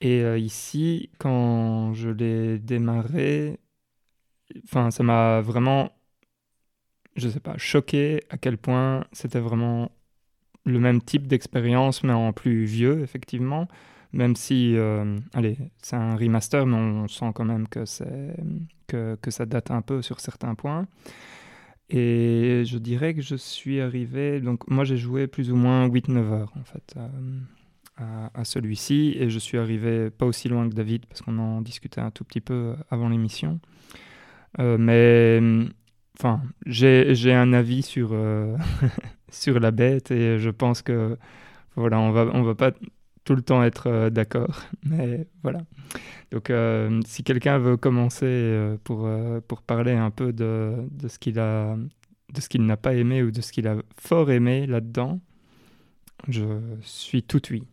Et 0.00 0.22
ici, 0.38 1.10
quand 1.18 1.94
je 1.94 2.10
l'ai 2.10 2.58
démarré, 2.58 3.58
enfin, 4.64 4.90
ça 4.90 5.02
m'a 5.02 5.40
vraiment, 5.40 5.90
je 7.16 7.28
sais 7.28 7.40
pas, 7.40 7.56
choqué 7.56 8.22
à 8.30 8.38
quel 8.38 8.58
point 8.58 9.04
c'était 9.12 9.40
vraiment 9.40 9.90
le 10.64 10.78
même 10.78 11.02
type 11.02 11.26
d'expérience, 11.26 12.02
mais 12.02 12.12
en 12.12 12.32
plus 12.32 12.64
vieux, 12.64 13.02
effectivement. 13.02 13.68
Même 14.12 14.36
si, 14.36 14.76
euh, 14.76 15.18
allez, 15.34 15.58
c'est 15.82 15.96
un 15.96 16.16
remaster, 16.16 16.66
mais 16.66 16.76
on 16.76 17.08
sent 17.08 17.32
quand 17.34 17.44
même 17.44 17.68
que, 17.68 17.84
que, 18.86 19.16
que 19.20 19.30
ça 19.30 19.44
date 19.44 19.70
un 19.70 19.82
peu 19.82 20.02
sur 20.02 20.20
certains 20.20 20.54
points. 20.54 20.86
Et 21.90 22.62
je 22.64 22.78
dirais 22.78 23.14
que 23.14 23.22
je 23.22 23.34
suis 23.34 23.80
arrivé. 23.80 24.40
Donc, 24.40 24.68
moi, 24.70 24.84
j'ai 24.84 24.96
joué 24.96 25.26
plus 25.26 25.50
ou 25.50 25.56
moins 25.56 25.88
8-9 25.88 26.32
heures, 26.32 26.52
en 26.58 26.64
fait, 26.64 26.94
à, 27.96 28.30
à, 28.34 28.44
celui-ci. 28.44 29.16
Et 29.18 29.30
je 29.30 29.38
suis 29.38 29.58
arrivé 29.58 30.10
pas 30.10 30.26
aussi 30.26 30.48
loin 30.48 30.68
que 30.68 30.74
David, 30.74 31.06
parce 31.06 31.20
qu'on 31.20 31.38
en 31.38 31.60
discutait 31.60 32.00
un 32.00 32.10
tout 32.10 32.24
petit 32.24 32.40
peu 32.40 32.74
avant 32.90 33.08
l'émission. 33.08 33.60
Euh, 34.60 34.78
mais, 34.78 35.68
enfin, 36.18 36.42
j'ai 36.66 37.32
un 37.32 37.52
avis 37.52 37.82
sur, 37.82 38.10
euh, 38.12 38.56
sur 39.30 39.60
la 39.60 39.70
bête 39.70 40.10
et 40.10 40.38
je 40.38 40.50
pense 40.50 40.82
que, 40.82 41.16
voilà, 41.76 41.98
on 42.00 42.12
va, 42.12 42.26
on 42.32 42.42
va 42.42 42.54
pas 42.54 42.72
tout 43.24 43.34
le 43.34 43.42
temps 43.42 43.62
être 43.62 43.88
euh, 43.88 44.10
d'accord. 44.10 44.62
Mais 44.84 45.26
voilà. 45.42 45.60
Donc, 46.30 46.50
euh, 46.50 47.00
si 47.06 47.24
quelqu'un 47.24 47.58
veut 47.58 47.76
commencer 47.76 48.76
pour, 48.84 49.08
pour 49.48 49.62
parler 49.62 49.92
un 49.92 50.10
peu 50.10 50.32
de, 50.32 50.74
de 50.90 51.08
ce 51.08 51.18
qu'il 51.18 51.38
a, 51.38 51.76
de 52.32 52.40
ce 52.40 52.48
qu'il 52.48 52.64
n'a 52.66 52.76
pas 52.76 52.94
aimé 52.94 53.22
ou 53.22 53.30
de 53.30 53.40
ce 53.40 53.52
qu'il 53.52 53.68
a 53.68 53.76
fort 53.98 54.30
aimé 54.30 54.66
là-dedans, 54.66 55.20
je 56.28 56.44
suis 56.82 57.22
tout 57.22 57.42
oui. 57.50 57.64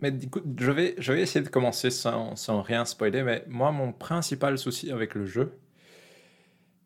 Mais 0.00 0.10
coup, 0.30 0.40
je 0.58 0.70
vais, 0.70 0.94
je 0.98 1.12
vais 1.12 1.20
essayer 1.20 1.44
de 1.44 1.50
commencer 1.50 1.90
sans, 1.90 2.34
sans 2.34 2.62
rien 2.62 2.84
spoiler. 2.84 3.22
Mais 3.22 3.44
moi, 3.48 3.70
mon 3.70 3.92
principal 3.92 4.58
souci 4.58 4.90
avec 4.90 5.14
le 5.14 5.26
jeu, 5.26 5.52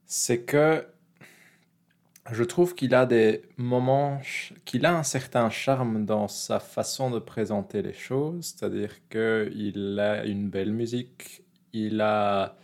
c'est 0.06 0.42
que 0.42 0.84
je 2.32 2.42
trouve 2.44 2.74
qu'il 2.74 2.94
a 2.94 3.06
des 3.06 3.42
moments, 3.56 4.20
qu'il 4.64 4.86
a 4.86 4.96
un 4.96 5.02
certain 5.02 5.50
charme 5.50 6.06
dans 6.06 6.28
sa 6.28 6.58
façon 6.58 7.10
de 7.10 7.18
présenter 7.18 7.82
les 7.82 7.92
choses, 7.92 8.54
c'est-à-dire 8.56 8.92
qu'il 9.08 9.98
a 10.00 10.24
une 10.24 10.48
belle 10.48 10.72
musique, 10.72 11.42
il 11.72 12.00
a 12.00 12.56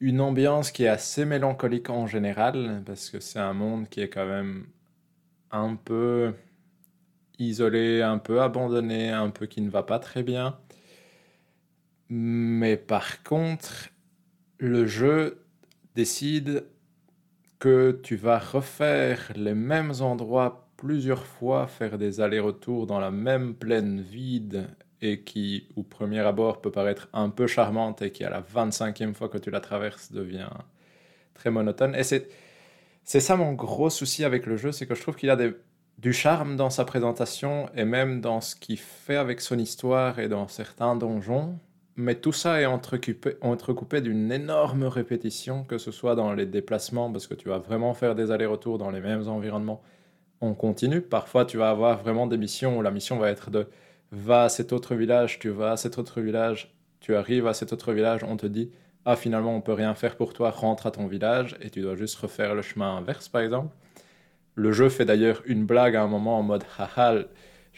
une 0.00 0.20
ambiance 0.20 0.70
qui 0.72 0.84
est 0.84 0.88
assez 0.88 1.24
mélancolique 1.24 1.90
en 1.90 2.06
général, 2.06 2.82
parce 2.86 3.10
que 3.10 3.20
c'est 3.20 3.38
un 3.38 3.52
monde 3.52 3.88
qui 3.88 4.00
est 4.00 4.08
quand 4.08 4.26
même 4.26 4.66
un 5.50 5.76
peu 5.76 6.34
isolé, 7.38 8.02
un 8.02 8.18
peu 8.18 8.42
abandonné, 8.42 9.10
un 9.10 9.30
peu 9.30 9.46
qui 9.46 9.60
ne 9.60 9.70
va 9.70 9.82
pas 9.84 9.98
très 9.98 10.22
bien. 10.22 10.58
Mais 12.08 12.76
par 12.76 13.22
contre, 13.22 13.90
le 14.58 14.86
jeu 14.86 15.44
décide 15.94 16.64
que 17.58 17.98
tu 18.02 18.16
vas 18.16 18.38
refaire 18.38 19.32
les 19.36 19.54
mêmes 19.54 19.92
endroits 20.00 20.68
plusieurs 20.76 21.26
fois, 21.26 21.66
faire 21.66 21.98
des 21.98 22.20
allers-retours 22.20 22.86
dans 22.86 23.00
la 23.00 23.10
même 23.10 23.54
plaine 23.54 24.00
vide 24.00 24.68
et 25.02 25.22
qui, 25.22 25.68
au 25.76 25.82
premier 25.82 26.20
abord, 26.20 26.60
peut 26.60 26.70
paraître 26.70 27.08
un 27.12 27.30
peu 27.30 27.46
charmante 27.46 28.02
et 28.02 28.12
qui, 28.12 28.24
à 28.24 28.30
la 28.30 28.40
25e 28.40 29.14
fois 29.14 29.28
que 29.28 29.38
tu 29.38 29.50
la 29.50 29.60
traverses, 29.60 30.12
devient 30.12 30.48
très 31.34 31.50
monotone. 31.50 31.94
Et 31.94 32.04
c'est, 32.04 32.28
c'est 33.04 33.20
ça 33.20 33.36
mon 33.36 33.52
gros 33.52 33.90
souci 33.90 34.24
avec 34.24 34.46
le 34.46 34.56
jeu, 34.56 34.72
c'est 34.72 34.86
que 34.86 34.94
je 34.94 35.02
trouve 35.02 35.16
qu'il 35.16 35.30
a 35.30 35.36
du 35.98 36.12
charme 36.12 36.56
dans 36.56 36.70
sa 36.70 36.84
présentation 36.84 37.68
et 37.74 37.84
même 37.84 38.20
dans 38.20 38.40
ce 38.40 38.54
qu'il 38.54 38.78
fait 38.78 39.16
avec 39.16 39.40
son 39.40 39.58
histoire 39.58 40.18
et 40.20 40.28
dans 40.28 40.46
certains 40.46 40.94
donjons, 40.94 41.58
mais 41.98 42.14
tout 42.14 42.32
ça 42.32 42.60
est 42.62 42.66
entrecoupé, 42.66 44.00
d'une 44.00 44.32
énorme 44.32 44.84
répétition, 44.84 45.64
que 45.64 45.76
ce 45.76 45.90
soit 45.90 46.14
dans 46.14 46.32
les 46.32 46.46
déplacements, 46.46 47.12
parce 47.12 47.26
que 47.26 47.34
tu 47.34 47.48
vas 47.48 47.58
vraiment 47.58 47.92
faire 47.92 48.14
des 48.14 48.30
allers-retours 48.30 48.78
dans 48.78 48.90
les 48.90 49.00
mêmes 49.00 49.28
environnements 49.28 49.82
on 50.40 50.54
continue. 50.54 51.00
Parfois, 51.00 51.44
tu 51.44 51.56
vas 51.56 51.70
avoir 51.70 51.98
vraiment 51.98 52.26
des 52.26 52.36
missions 52.36 52.78
où 52.78 52.82
la 52.82 52.90
mission 52.90 53.18
va 53.18 53.30
être 53.30 53.50
de 53.50 53.66
va 54.12 54.44
à 54.44 54.48
cet 54.48 54.72
autre 54.72 54.94
village, 54.94 55.38
tu 55.38 55.50
vas 55.50 55.72
à 55.72 55.76
cet 55.76 55.98
autre 55.98 56.20
village, 56.20 56.74
tu 57.00 57.14
arrives 57.14 57.46
à 57.46 57.54
cet 57.54 57.72
autre 57.72 57.92
village, 57.92 58.24
on 58.24 58.36
te 58.36 58.46
dit 58.46 58.70
ah 59.04 59.16
finalement 59.16 59.54
on 59.54 59.60
peut 59.60 59.72
rien 59.72 59.94
faire 59.94 60.16
pour 60.16 60.32
toi, 60.32 60.50
rentre 60.50 60.86
à 60.86 60.90
ton 60.90 61.06
village 61.06 61.56
et 61.60 61.70
tu 61.70 61.82
dois 61.82 61.94
juste 61.96 62.16
refaire 62.16 62.54
le 62.54 62.62
chemin 62.62 62.96
inverse 62.96 63.28
par 63.28 63.42
exemple. 63.42 63.74
Le 64.54 64.72
jeu 64.72 64.88
fait 64.88 65.04
d'ailleurs 65.04 65.42
une 65.46 65.66
blague 65.66 65.94
à 65.94 66.02
un 66.02 66.06
moment 66.06 66.38
en 66.38 66.42
mode 66.42 66.64
haha 66.78 67.24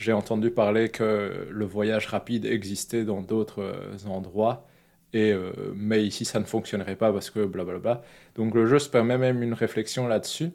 j'ai 0.01 0.15
entendu 0.15 0.51
parler 0.51 0.89
que 0.89 1.47
le 1.51 1.65
voyage 1.67 2.07
rapide 2.07 2.47
existait 2.47 3.05
dans 3.05 3.21
d'autres 3.21 3.63
euh, 3.63 4.09
endroits, 4.09 4.67
euh, 5.15 5.53
mais 5.77 6.03
ici 6.05 6.25
ça 6.25 6.41
ne 6.41 6.45
fonctionnerait 6.45 6.97
pas 6.97 7.13
parce 7.13 7.29
que 7.29 7.45
blablabla. 7.45 8.03
Donc 8.35 8.55
le 8.55 8.67
jeu 8.67 8.79
se 8.79 8.89
permet 8.89 9.19
même 9.19 9.43
une 9.43 9.53
réflexion 9.53 10.09
là-dessus. 10.09 10.53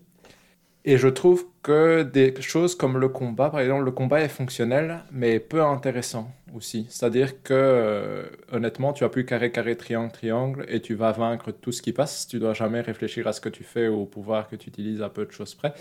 Et 0.84 0.98
je 0.98 1.08
trouve 1.08 1.46
que 1.64 2.04
des 2.04 2.34
choses 2.42 2.76
comme 2.76 2.98
le 2.98 3.10
combat, 3.10 3.50
par 3.50 3.60
exemple, 3.60 3.86
le 3.86 3.92
combat 3.92 4.22
est 4.22 4.30
fonctionnel, 4.30 5.04
mais 5.12 5.40
peu 5.40 5.64
intéressant 5.64 6.32
aussi. 6.56 6.88
C'est-à-dire 6.90 7.42
que, 7.44 7.54
euh, 7.54 8.26
honnêtement, 8.52 8.94
tu 8.94 9.04
as 9.04 9.10
plus 9.10 9.26
carré, 9.26 9.52
carré, 9.52 9.76
triangle, 9.76 10.12
triangle, 10.12 10.66
et 10.70 10.82
tu 10.82 10.94
vas 10.94 11.12
vaincre 11.12 11.52
tout 11.52 11.72
ce 11.72 11.82
qui 11.82 11.92
passe. 11.92 12.28
Tu 12.28 12.38
dois 12.40 12.54
jamais 12.54 12.82
réfléchir 12.82 13.28
à 13.28 13.34
ce 13.34 13.42
que 13.42 13.50
tu 13.50 13.64
fais 13.64 13.88
ou 13.88 14.02
au 14.02 14.06
pouvoir 14.06 14.48
que 14.48 14.56
tu 14.56 14.70
utilises 14.70 15.02
à 15.02 15.10
peu 15.10 15.26
de 15.26 15.32
choses 15.32 15.56
près. 15.56 15.74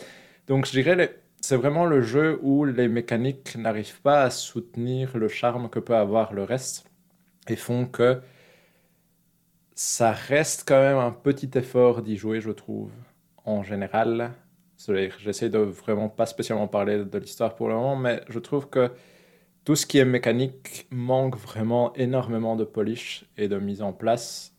Donc, 0.48 0.66
je 0.66 0.72
dirais, 0.72 1.14
c'est 1.46 1.56
vraiment 1.56 1.84
le 1.84 2.00
jeu 2.00 2.38
où 2.42 2.64
les 2.64 2.88
mécaniques 2.88 3.56
n'arrivent 3.56 4.00
pas 4.00 4.22
à 4.22 4.30
soutenir 4.30 5.14
le 5.18 5.28
charme 5.28 5.68
que 5.68 5.78
peut 5.78 5.94
avoir 5.94 6.32
le 6.32 6.42
reste 6.42 6.90
et 7.48 7.56
font 7.56 7.84
que 7.84 8.22
ça 9.74 10.12
reste 10.12 10.64
quand 10.66 10.80
même 10.80 10.96
un 10.96 11.10
petit 11.10 11.50
effort 11.56 12.00
d'y 12.00 12.16
jouer, 12.16 12.40
je 12.40 12.50
trouve, 12.50 12.90
en 13.44 13.62
général. 13.62 14.32
J'essaie 15.18 15.50
de 15.50 15.58
vraiment 15.58 16.08
pas 16.08 16.24
spécialement 16.24 16.66
parler 16.66 17.04
de 17.04 17.18
l'histoire 17.18 17.54
pour 17.54 17.68
le 17.68 17.74
moment, 17.74 17.96
mais 17.96 18.22
je 18.30 18.38
trouve 18.38 18.70
que 18.70 18.90
tout 19.66 19.76
ce 19.76 19.84
qui 19.84 19.98
est 19.98 20.06
mécanique 20.06 20.86
manque 20.90 21.36
vraiment 21.36 21.92
énormément 21.94 22.56
de 22.56 22.64
polish 22.64 23.26
et 23.36 23.48
de 23.48 23.58
mise 23.58 23.82
en 23.82 23.92
place. 23.92 24.56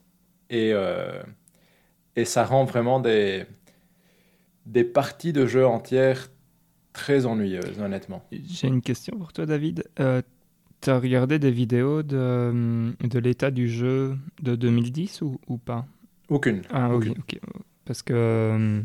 Et, 0.52 0.72
euh, 0.72 1.24
et 2.16 2.26
ça 2.26 2.46
rend 2.46 2.64
vraiment 2.64 3.00
des, 3.00 3.48
des 4.68 4.84
parties 4.84 5.34
de 5.34 5.48
jeu 5.48 5.66
entières 5.66 6.28
très 6.96 7.26
ennuyeuse, 7.26 7.80
honnêtement. 7.80 8.24
J'ai 8.32 8.68
une 8.68 8.82
question 8.82 9.18
pour 9.18 9.34
toi, 9.34 9.46
David. 9.46 9.84
Euh, 10.00 10.22
tu 10.82 10.90
as 10.90 10.98
regardé 10.98 11.38
des 11.40 11.52
vidéos 11.52 12.04
de, 12.04 12.18
euh, 12.18 12.92
de 13.04 13.20
l'état 13.20 13.52
du 13.52 13.70
jeu 13.70 14.18
de 14.42 14.56
2010 14.56 15.22
ou, 15.22 15.40
ou 15.48 15.58
pas? 15.58 15.86
Aucune. 16.30 16.62
Ah, 16.72 16.94
Aucune. 16.94 17.12
ok. 17.20 17.40
Parce 17.86 18.02
que. 18.02 18.14
Euh, 18.14 18.82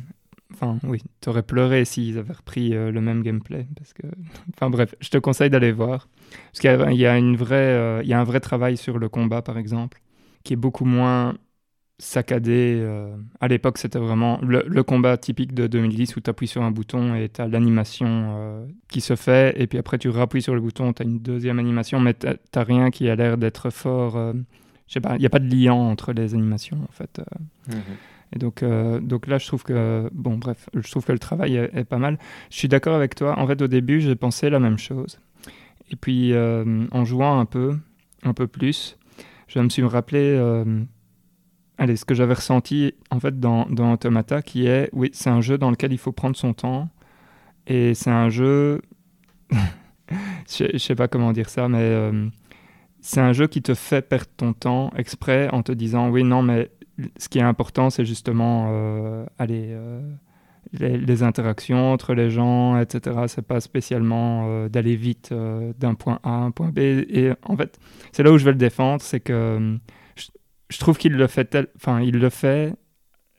enfin, 0.53 0.79
oui, 0.83 1.03
tu 1.21 1.29
aurais 1.29 1.43
pleuré 1.45 1.85
s'ils 1.85 2.19
avaient 2.19 2.33
repris 2.33 2.75
euh, 2.75 2.91
le 2.91 3.01
même 3.01 3.23
gameplay. 3.23 3.67
Parce 3.77 3.93
que... 3.93 4.03
Enfin, 4.55 4.71
bref, 4.71 4.95
je 5.01 5.09
te 5.09 5.19
conseille 5.19 5.51
d'aller 5.51 5.73
voir. 5.73 6.09
Parce 6.53 6.61
qu'il 6.61 6.93
y, 6.97 7.01
y, 7.01 7.07
a 7.07 7.17
une 7.17 7.37
vraie, 7.37 8.01
il 8.03 8.09
y 8.09 8.13
a 8.13 8.21
un 8.21 8.25
vrai 8.25 8.41
travail 8.41 8.77
sur 8.77 8.99
le 8.99 9.09
combat, 9.09 9.41
par 9.43 9.57
exemple, 9.57 10.01
qui 10.43 10.53
est 10.55 10.57
beaucoup 10.57 10.85
moins 10.85 11.35
saccadé. 12.01 12.79
Euh, 12.81 13.15
à 13.41 13.49
l'époque, 13.49 13.79
c'était 13.79 13.99
vraiment 13.99 14.41
le, 14.43 14.83
combat 14.83 15.17
typique 15.17 15.55
de 15.55 15.67
2010 15.67 16.17
où 16.17 16.21
tu 16.21 16.31
appuies 16.31 16.49
sur 16.49 16.63
un 16.63 16.71
bouton 16.71 17.15
et 17.15 17.29
tu 17.29 17.41
as 17.41 17.49
l'animation 17.49 18.07
euh, 18.09 18.67
qui 18.89 19.01
se 19.01 19.17
fait. 19.17 19.61
Et 19.61 19.67
puis 19.67 19.79
après, 19.79 19.99
tu 19.99 20.09
rappuies 20.09 20.43
sur 20.43 20.55
le 20.55 20.61
bouton, 20.61 20.93
tu 20.93 21.03
as 21.03 21.05
une 21.05 21.19
deuxième 21.19 21.59
animation, 21.59 22.01
mais 22.01 22.15
tu 22.15 22.27
n'as 22.27 22.65
rien 22.65 22.91
qui 22.91 23.09
a 23.09 23.15
l'air 23.15 23.37
d'être 23.37 23.71
fort. 23.71 24.17
Euh, 24.17 24.33
je 24.89 24.95
sais 24.95 25.01
pas, 25.01 25.17
il 25.17 25.21
n'y 25.21 25.27
a 25.27 25.31
pas 25.31 25.39
de 25.39 25.55
lien 25.55 25.75
entre 25.75 26.13
les 26.13 26.35
animations, 26.35 26.79
en 26.83 26.93
fait. 26.93 27.21
Mhm. 27.69 27.77
Et 28.33 28.39
donc, 28.39 28.65
donc 29.03 29.27
là, 29.27 29.39
je 29.39 29.47
trouve 29.47 29.65
que, 29.65 30.09
bon, 30.13 30.37
bref, 30.37 30.69
je 30.75 30.89
trouve 30.89 31.05
que 31.05 31.13
le 31.13 31.19
travail 31.19 31.57
est, 31.57 31.71
est 31.75 31.85
pas 31.85 31.99
mal. 31.99 32.19
Je 32.51 32.57
suis 32.57 32.69
d'accord 32.69 32.95
avec 32.95 33.17
toi. 33.17 33.39
En 33.39 33.47
fait, 33.47 33.61
au 33.61 33.67
début, 33.67 34.01
j'ai 34.01 34.15
pensé 34.15 34.51
la 34.51 34.61
même 34.61 34.79
chose. 34.79 35.19
Et 35.91 35.97
puis, 35.97 36.33
en 36.37 37.05
jouant 37.05 37.41
un 37.41 37.45
peu, 37.45 37.77
un 38.23 38.33
peu 38.33 38.47
plus, 38.47 38.97
je 39.49 39.59
me 39.59 39.69
suis 39.69 39.83
rappelé 39.83 40.37
allez, 41.81 41.97
ce 41.97 42.05
que 42.05 42.15
j'avais 42.15 42.35
ressenti 42.35 42.95
en 43.11 43.19
fait 43.19 43.41
dans, 43.41 43.65
dans, 43.67 43.95
Automata, 43.95 44.43
qui 44.43 44.67
est, 44.67 44.91
oui, 44.93 45.11
c'est 45.15 45.31
un 45.31 45.41
jeu 45.41 45.59
dans 45.59 45.71
lequel 45.71 45.93
il 45.93 45.99
faut 45.99 46.13
prendre 46.13 46.37
son 46.37 46.53
temps, 46.53 46.91
et 47.67 47.95
c'est 47.95 48.11
un 48.11 48.29
jeu, 48.29 48.83
je, 49.51 50.77
sais 50.77 50.95
pas 50.95 51.09
comment 51.09 51.33
dire 51.33 51.49
ça, 51.49 51.69
mais 51.69 51.79
euh, 51.81 52.29
c'est 53.01 53.21
un 53.21 53.33
jeu 53.33 53.47
qui 53.47 53.63
te 53.63 53.75
fait 53.75 54.03
perdre 54.03 54.27
ton 54.37 54.53
temps 54.53 54.93
exprès 54.95 55.49
en 55.53 55.63
te 55.63 55.73
disant, 55.73 56.11
oui, 56.11 56.23
non, 56.23 56.43
mais 56.43 56.71
ce 57.17 57.31
qui 57.31 57.39
est 57.39 57.43
important, 57.43 57.89
c'est 57.89 58.05
justement, 58.05 58.69
euh, 58.73 59.25
allez, 59.39 59.69
euh, 59.71 60.03
les, 60.75 61.23
interactions 61.23 61.95
entre 61.95 62.13
les 62.13 62.31
gens, 62.31 62.79
etc. 62.79 63.23
C'est 63.27 63.47
pas 63.47 63.61
spécialement 63.61 64.67
d'aller 64.69 64.97
vite 64.97 65.33
d'un 65.33 65.95
point 65.95 66.21
A 66.23 66.29
à 66.29 66.39
un 66.41 66.51
point 66.51 66.69
B. 66.69 66.79
Et 66.79 67.33
en 67.43 67.57
fait, 67.57 67.81
c'est 68.13 68.23
là 68.23 68.31
où 68.31 68.37
je 68.37 68.45
vais 68.45 68.53
le 68.53 68.59
défendre, 68.59 69.01
c'est 69.01 69.21
que 69.21 69.79
je 70.71 70.79
trouve 70.79 70.97
qu'il 70.97 71.13
le 71.13 71.27
fait 71.27 71.57
enfin, 71.77 72.01
il 72.01 72.19
le 72.19 72.31
fait 72.31 72.75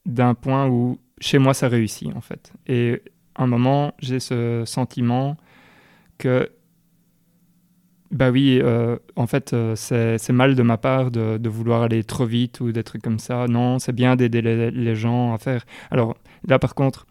d'un 0.05 0.35
point 0.35 0.67
où 0.67 0.99
chez 1.19 1.39
moi 1.39 1.53
ça 1.53 1.67
réussit 1.67 2.15
en 2.15 2.21
fait. 2.21 2.53
Et 2.67 3.01
un 3.35 3.47
moment, 3.47 3.93
j'ai 3.99 4.19
ce 4.19 4.63
sentiment 4.65 5.37
que 6.17 6.51
bah 8.11 8.29
oui, 8.29 8.59
euh, 8.61 8.97
en 9.15 9.25
fait, 9.25 9.53
euh, 9.53 9.75
c'est 9.75 10.33
mal 10.33 10.55
de 10.55 10.63
ma 10.63 10.77
part 10.77 11.11
de, 11.11 11.49
vouloir 11.49 11.83
aller 11.83 12.03
trop 12.03 12.25
vite 12.25 12.59
ou 12.59 12.71
des 12.73 12.83
trucs 12.83 13.01
comme 13.01 13.19
ça. 13.19 13.47
Non, 13.47 13.79
c'est 13.79 13.93
bien 13.93 14.17
d'aider 14.17 14.41
les, 14.41 14.95
gens 14.95 15.33
à 15.33 15.37
faire. 15.37 15.65
Alors 15.91 16.17
là, 16.45 16.59
par 16.59 16.75
contre, 16.75 17.07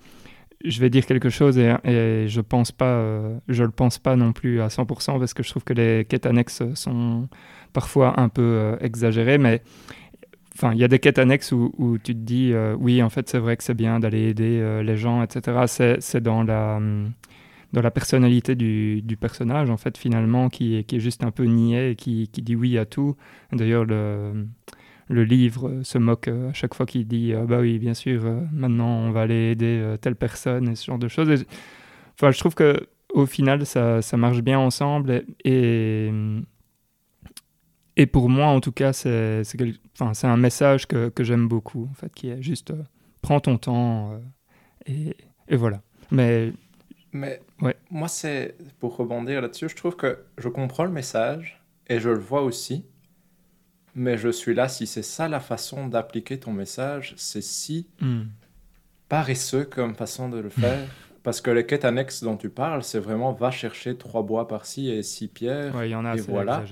je 0.63 0.79
vais 0.81 0.91
dire 0.91 1.07
quelque 1.07 1.31
chose 1.31 1.59
et, 1.59 2.27
je 2.29 2.41
pense 2.43 2.71
pas, 2.71 2.85
euh, 2.85 3.39
je 3.49 3.65
le 3.65 3.71
pense 3.71 3.99
pas 3.99 4.15
non 4.15 4.33
plus 4.33 4.61
à 4.61 4.69
100% 4.69 5.19
parce 5.19 5.33
que 5.33 5.43
je 5.43 5.51
trouve 5.51 5.65
que 5.65 5.73
les 5.73 6.05
quêtes 6.05 6.27
annexes 6.27 6.63
sont 6.75 7.29
parfois 7.73 8.21
un 8.21 8.29
peu 8.29 8.77
exagérées, 8.81 9.39
mais 9.39 9.63
enfin, 10.61 10.75
il 10.75 10.81
y 10.81 10.85
a 10.85 10.89
des 10.89 10.99
quêtes 10.99 11.19
annexes 11.19 11.53
où, 11.53 11.99
tu 12.03 12.15
te 12.15 12.21
dis, 12.21 12.53
euh, 12.53 12.77
oui, 12.79 13.03
en 13.03 13.11
fait, 13.11 13.29
c'est 13.29 13.39
vrai 13.39 13.57
que 13.57 13.65
c'est 13.65 13.75
bien 13.75 14.01
d'aller 14.01 14.29
aider 14.29 14.83
les 14.85 14.97
gens, 14.97 15.23
etc. 15.23 15.99
C'est 16.01 16.23
dans 16.23 16.43
la 16.43 16.77
hum, 16.77 17.13
dans 17.73 17.83
la 17.83 17.93
personnalité 17.93 18.57
du, 18.57 19.01
du, 19.03 19.17
personnage, 19.17 19.71
en 19.71 19.77
fait, 19.77 19.97
finalement, 19.97 20.49
qui, 20.49 20.85
qui 20.85 20.97
est 20.97 21.01
juste 21.01 21.23
un 21.23 21.31
peu 21.31 21.45
niais 21.45 21.93
et 21.93 21.97
qui, 21.97 22.29
qui 22.33 22.43
dit 22.43 22.57
oui 22.57 22.77
à 22.79 22.85
tout. 22.85 23.17
D'ailleurs, 23.53 23.85
le 23.85 24.33
le 25.11 25.25
livre 25.25 25.81
se 25.83 25.99
moque 25.99 26.29
euh, 26.29 26.51
à 26.51 26.53
chaque 26.53 26.75
fois 26.75 26.87
qu'il 26.87 27.07
dit 27.07 27.35
ah 27.35 27.45
bah 27.45 27.59
oui 27.61 27.79
bien 27.79 27.95
sûr 27.95 28.25
euh, 28.25 28.41
maintenant 28.53 28.89
on 28.89 29.11
va 29.11 29.23
aller 29.23 29.51
aider 29.51 29.79
euh, 29.81 29.97
telle 29.97 30.15
personne 30.15 30.69
et 30.69 30.77
ce 30.77 30.87
genre 30.87 31.01
de 31.01 31.09
choses 31.09 31.45
enfin 32.15 32.31
je 32.31 32.39
trouve 32.39 32.55
que 32.55 32.87
au 33.13 33.27
final 33.27 33.67
ça, 33.67 34.03
ça 34.03 34.17
marche 34.17 34.41
bien 34.41 34.61
ensemble 34.61 35.25
et, 35.45 36.07
et, 36.07 36.13
pour 38.07 38.29
moi 38.29 38.47
en 38.47 38.61
tout 38.61 38.73
cas 38.73 38.93
c'est 38.93 39.45
un 40.23 40.37
message 40.37 40.87
que, 40.87 41.09
que 41.09 41.25
j'aime 41.25 41.49
beaucoup 41.49 41.89
en 41.91 41.95
fait 41.95 42.13
qui 42.15 42.29
est 42.29 42.43
juste 42.43 42.73
prends 43.23 43.41
ton 43.41 43.59
temps 43.59 44.19
et, 44.87 45.17
et, 45.49 45.57
voilà 45.57 45.83
mais 46.11 46.53
mais 47.13 47.41
ouais. 47.61 47.77
moi 47.91 48.09
c'est 48.09 48.57
pour 48.79 48.97
rebondir 48.97 49.43
là-dessus 49.43 49.69
je 49.69 49.77
trouve 49.77 49.97
que 49.97 50.19
je 50.39 50.49
comprends 50.49 50.85
le 50.85 50.93
message 50.93 51.61
et 51.89 52.01
je 52.01 52.09
le 52.09 52.19
vois 52.19 52.43
aussi 52.43 52.85
mais 53.95 54.17
je 54.17 54.29
suis 54.29 54.55
là, 54.55 54.69
si 54.69 54.87
c'est 54.87 55.03
ça 55.03 55.29
la 55.29 55.41
façon 55.41 55.89
d'appliquer 55.89 56.39
ton 56.39 56.53
message, 56.53 57.15
c'est 57.17 57.43
si 57.43 57.89
hmm. 58.01 58.23
paresseux 59.09 59.65
comme 59.65 59.95
façon 59.95 60.29
de 60.29 60.39
le 60.39 60.49
faire. 60.49 60.89
Parce 61.23 61.41
que 61.41 61.51
les 61.51 61.67
quêtes 61.67 61.85
annexes 61.85 62.23
dont 62.23 62.37
tu 62.37 62.49
parles, 62.49 62.83
c'est 62.83 62.99
vraiment 62.99 63.33
va 63.33 63.51
chercher 63.51 63.97
trois 63.97 64.23
bois 64.23 64.49
par-ci 64.49 64.91
et 64.91 65.03
six 65.03 65.29
pierres. 65.29 65.85
Il 65.85 65.91
y 65.91 65.95
en 65.95 66.07
a, 66.07 66.17
et 66.17 66.21
voilà. 66.21 66.65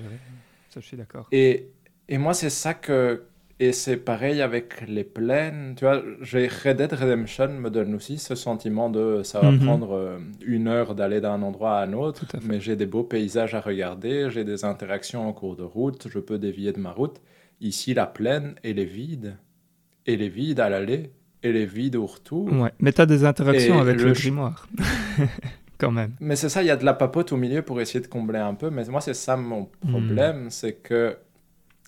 Ça, 0.69 0.79
je 0.79 0.85
suis 0.85 0.97
d'accord. 0.97 1.27
Et, 1.31 1.67
et 2.07 2.17
moi, 2.17 2.33
c'est 2.33 2.49
ça 2.49 2.73
que, 2.73 3.23
et 3.59 3.73
c'est 3.73 3.97
pareil 3.97 4.41
avec 4.41 4.87
les 4.87 5.03
plaines. 5.03 5.73
Tu 5.75 5.83
vois, 5.83 6.01
Red 6.21 6.77
Dead 6.77 6.93
Redemption 6.93 7.49
me 7.49 7.69
donne 7.69 7.93
aussi 7.95 8.17
ce 8.17 8.35
sentiment 8.35 8.89
de 8.89 9.21
ça 9.23 9.41
va 9.41 9.51
mhm. 9.51 9.59
prendre 9.59 9.91
euh, 9.93 10.19
une 10.45 10.67
heure 10.67 10.95
d'aller 10.95 11.19
d'un 11.19 11.41
endroit 11.41 11.79
à 11.79 11.85
un 11.85 11.93
autre, 11.93 12.25
mais 12.43 12.61
j'ai 12.61 12.75
des 12.75 12.85
beaux 12.85 13.03
paysages 13.03 13.55
à 13.55 13.61
regarder, 13.61 14.29
j'ai 14.29 14.45
des 14.45 14.63
interactions 14.63 15.27
en 15.27 15.33
cours 15.33 15.55
de 15.55 15.63
route, 15.63 16.07
je 16.09 16.19
peux 16.19 16.37
dévier 16.37 16.71
de 16.71 16.79
ma 16.79 16.91
route. 16.91 17.19
Ici, 17.61 17.93
la 17.93 18.05
plaine, 18.05 18.55
elle 18.63 18.79
est 18.79 18.85
vide. 18.85 19.37
Elle 20.05 20.21
est 20.21 20.29
vide 20.29 20.61
à 20.61 20.69
l'aller, 20.69 21.11
elle 21.41 21.57
est 21.57 21.65
vide 21.65 21.97
au 21.97 22.05
retour. 22.05 22.51
Ouais, 22.53 22.71
mais 22.79 22.93
tu 22.93 23.01
as 23.01 23.05
des 23.05 23.25
interactions 23.25 23.79
avec 23.79 23.99
le, 23.99 24.13
grimoire. 24.13 24.67
Quand 25.79 25.91
même. 25.91 26.13
Mais 26.19 26.35
c'est 26.35 26.49
ça, 26.49 26.61
il 26.61 26.67
y 26.67 26.71
a 26.71 26.75
de 26.75 26.85
la 26.85 26.93
papote 26.93 27.31
au 27.31 27.37
milieu 27.37 27.61
pour 27.61 27.79
essayer 27.79 28.01
de 28.01 28.07
combler 28.07 28.39
un 28.39 28.53
peu. 28.53 28.69
Mais 28.69 28.83
moi, 28.85 29.01
c'est 29.01 29.13
ça 29.13 29.37
mon 29.37 29.69
hmm. 29.83 29.89
problème, 29.89 30.49
c'est 30.49 30.73
que 30.73 31.17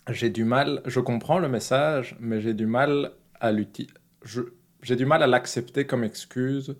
j'ai 0.08 0.30
du 0.30 0.44
mal, 0.44 0.82
je 0.86 0.98
comprends 0.98 1.38
le 1.38 1.48
message, 1.48 2.16
mais 2.18 2.40
j'ai 2.40 2.54
du 2.54 2.66
mal 2.66 3.12
à 3.40 3.52
l'utiliser. 3.52 3.94
J'ai 4.82 4.96
du 4.96 5.04
mal 5.04 5.22
à 5.22 5.26
l'accepter 5.26 5.86
comme 5.86 6.04
excuse 6.04 6.74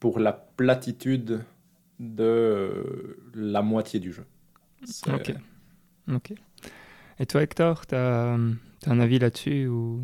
pour 0.00 0.18
la 0.18 0.32
platitude 0.32 1.44
de 2.00 3.16
la 3.34 3.62
moitié 3.62 4.00
du 4.00 4.12
jeu. 4.12 4.24
Ok. 5.12 5.34
Ok. 6.12 6.32
Et 7.20 7.26
toi, 7.26 7.42
Hector, 7.42 7.86
tu 7.86 7.94
as, 7.94 8.34
as, 8.34 8.38
un 8.86 9.00
avis 9.00 9.18
là-dessus 9.18 9.66
ou... 9.66 10.02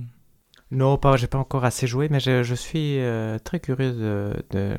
Non, 0.71 0.99
pas, 0.99 1.17
j'ai 1.17 1.29
pas 1.29 1.39
encore 1.39 1.65
assez 1.65 1.87
joué, 1.87 2.09
mais 2.09 2.21
je, 2.21 2.43
je 2.43 2.55
suis 2.55 2.99
euh, 2.99 3.39
très 3.39 3.61
curieux 3.61 3.93
de, 3.93 4.33
de, 4.51 4.77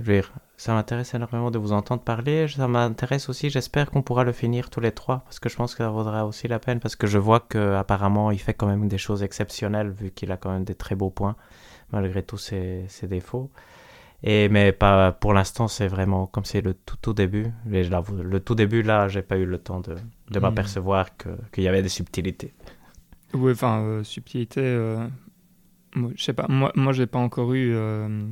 ça 0.58 0.74
m'intéresse 0.74 1.14
énormément 1.14 1.52
de 1.52 1.58
vous 1.58 1.74
entendre 1.74 2.02
parler. 2.02 2.48
Ça 2.48 2.68
m'intéresse 2.68 3.30
aussi, 3.30 3.50
j'espère 3.50 3.92
qu'on 3.92 4.02
pourra 4.02 4.24
le 4.24 4.32
finir 4.32 4.70
tous 4.70 4.80
les 4.80 4.92
trois, 4.92 5.20
parce 5.26 5.40
que 5.40 5.50
je 5.50 5.56
pense 5.56 5.74
que 5.74 5.84
ça 5.84 5.90
vaudra 5.90 6.26
aussi 6.26 6.48
la 6.48 6.60
peine, 6.60 6.80
parce 6.80 6.96
que 6.96 7.08
je 7.08 7.18
vois 7.18 7.42
qu'apparemment 7.42 8.32
il 8.32 8.40
fait 8.40 8.54
quand 8.54 8.68
même 8.68 8.88
des 8.88 8.98
choses 8.98 9.24
exceptionnelles, 9.24 9.90
vu 9.90 10.12
qu'il 10.12 10.32
a 10.32 10.38
quand 10.38 10.52
même 10.52 10.64
des 10.64 10.76
très 10.76 10.96
beaux 10.96 11.10
points, 11.10 11.36
malgré 11.92 12.24
tous 12.24 12.38
ses, 12.38 12.86
ses 12.88 13.08
défauts. 13.08 13.52
Et, 14.24 14.50
mais 14.50 14.72
pas, 14.72 15.12
pour 15.12 15.34
l'instant, 15.34 15.68
c'est 15.68 15.88
vraiment 15.88 16.26
comme 16.26 16.46
c'est 16.46 16.62
le 16.62 16.74
tout, 16.74 16.96
tout 17.02 17.14
début. 17.14 17.52
le 17.66 18.40
tout 18.40 18.56
début, 18.56 18.82
là, 18.82 19.08
j'ai 19.08 19.22
pas 19.22 19.38
eu 19.38 19.46
le 19.46 19.60
temps 19.60 19.82
de, 19.82 19.96
de 20.32 20.40
hmm. 20.40 20.42
m'apercevoir 20.42 21.10
qu'il 21.52 21.64
y 21.64 21.68
avait 21.68 21.84
des 21.84 21.90
subtilités. 21.90 22.54
Oui, 23.34 23.52
enfin, 23.52 23.82
euh, 23.82 24.04
subtilités. 24.04 24.62
Euh, 24.62 25.06
je 26.16 26.24
sais 26.24 26.34
pas, 26.34 26.48
moi, 26.50 26.72
moi 26.76 26.94
j'ai 26.94 27.06
pas 27.06 27.20
encore 27.20 27.54
eu. 27.54 27.74
Euh, 27.74 28.28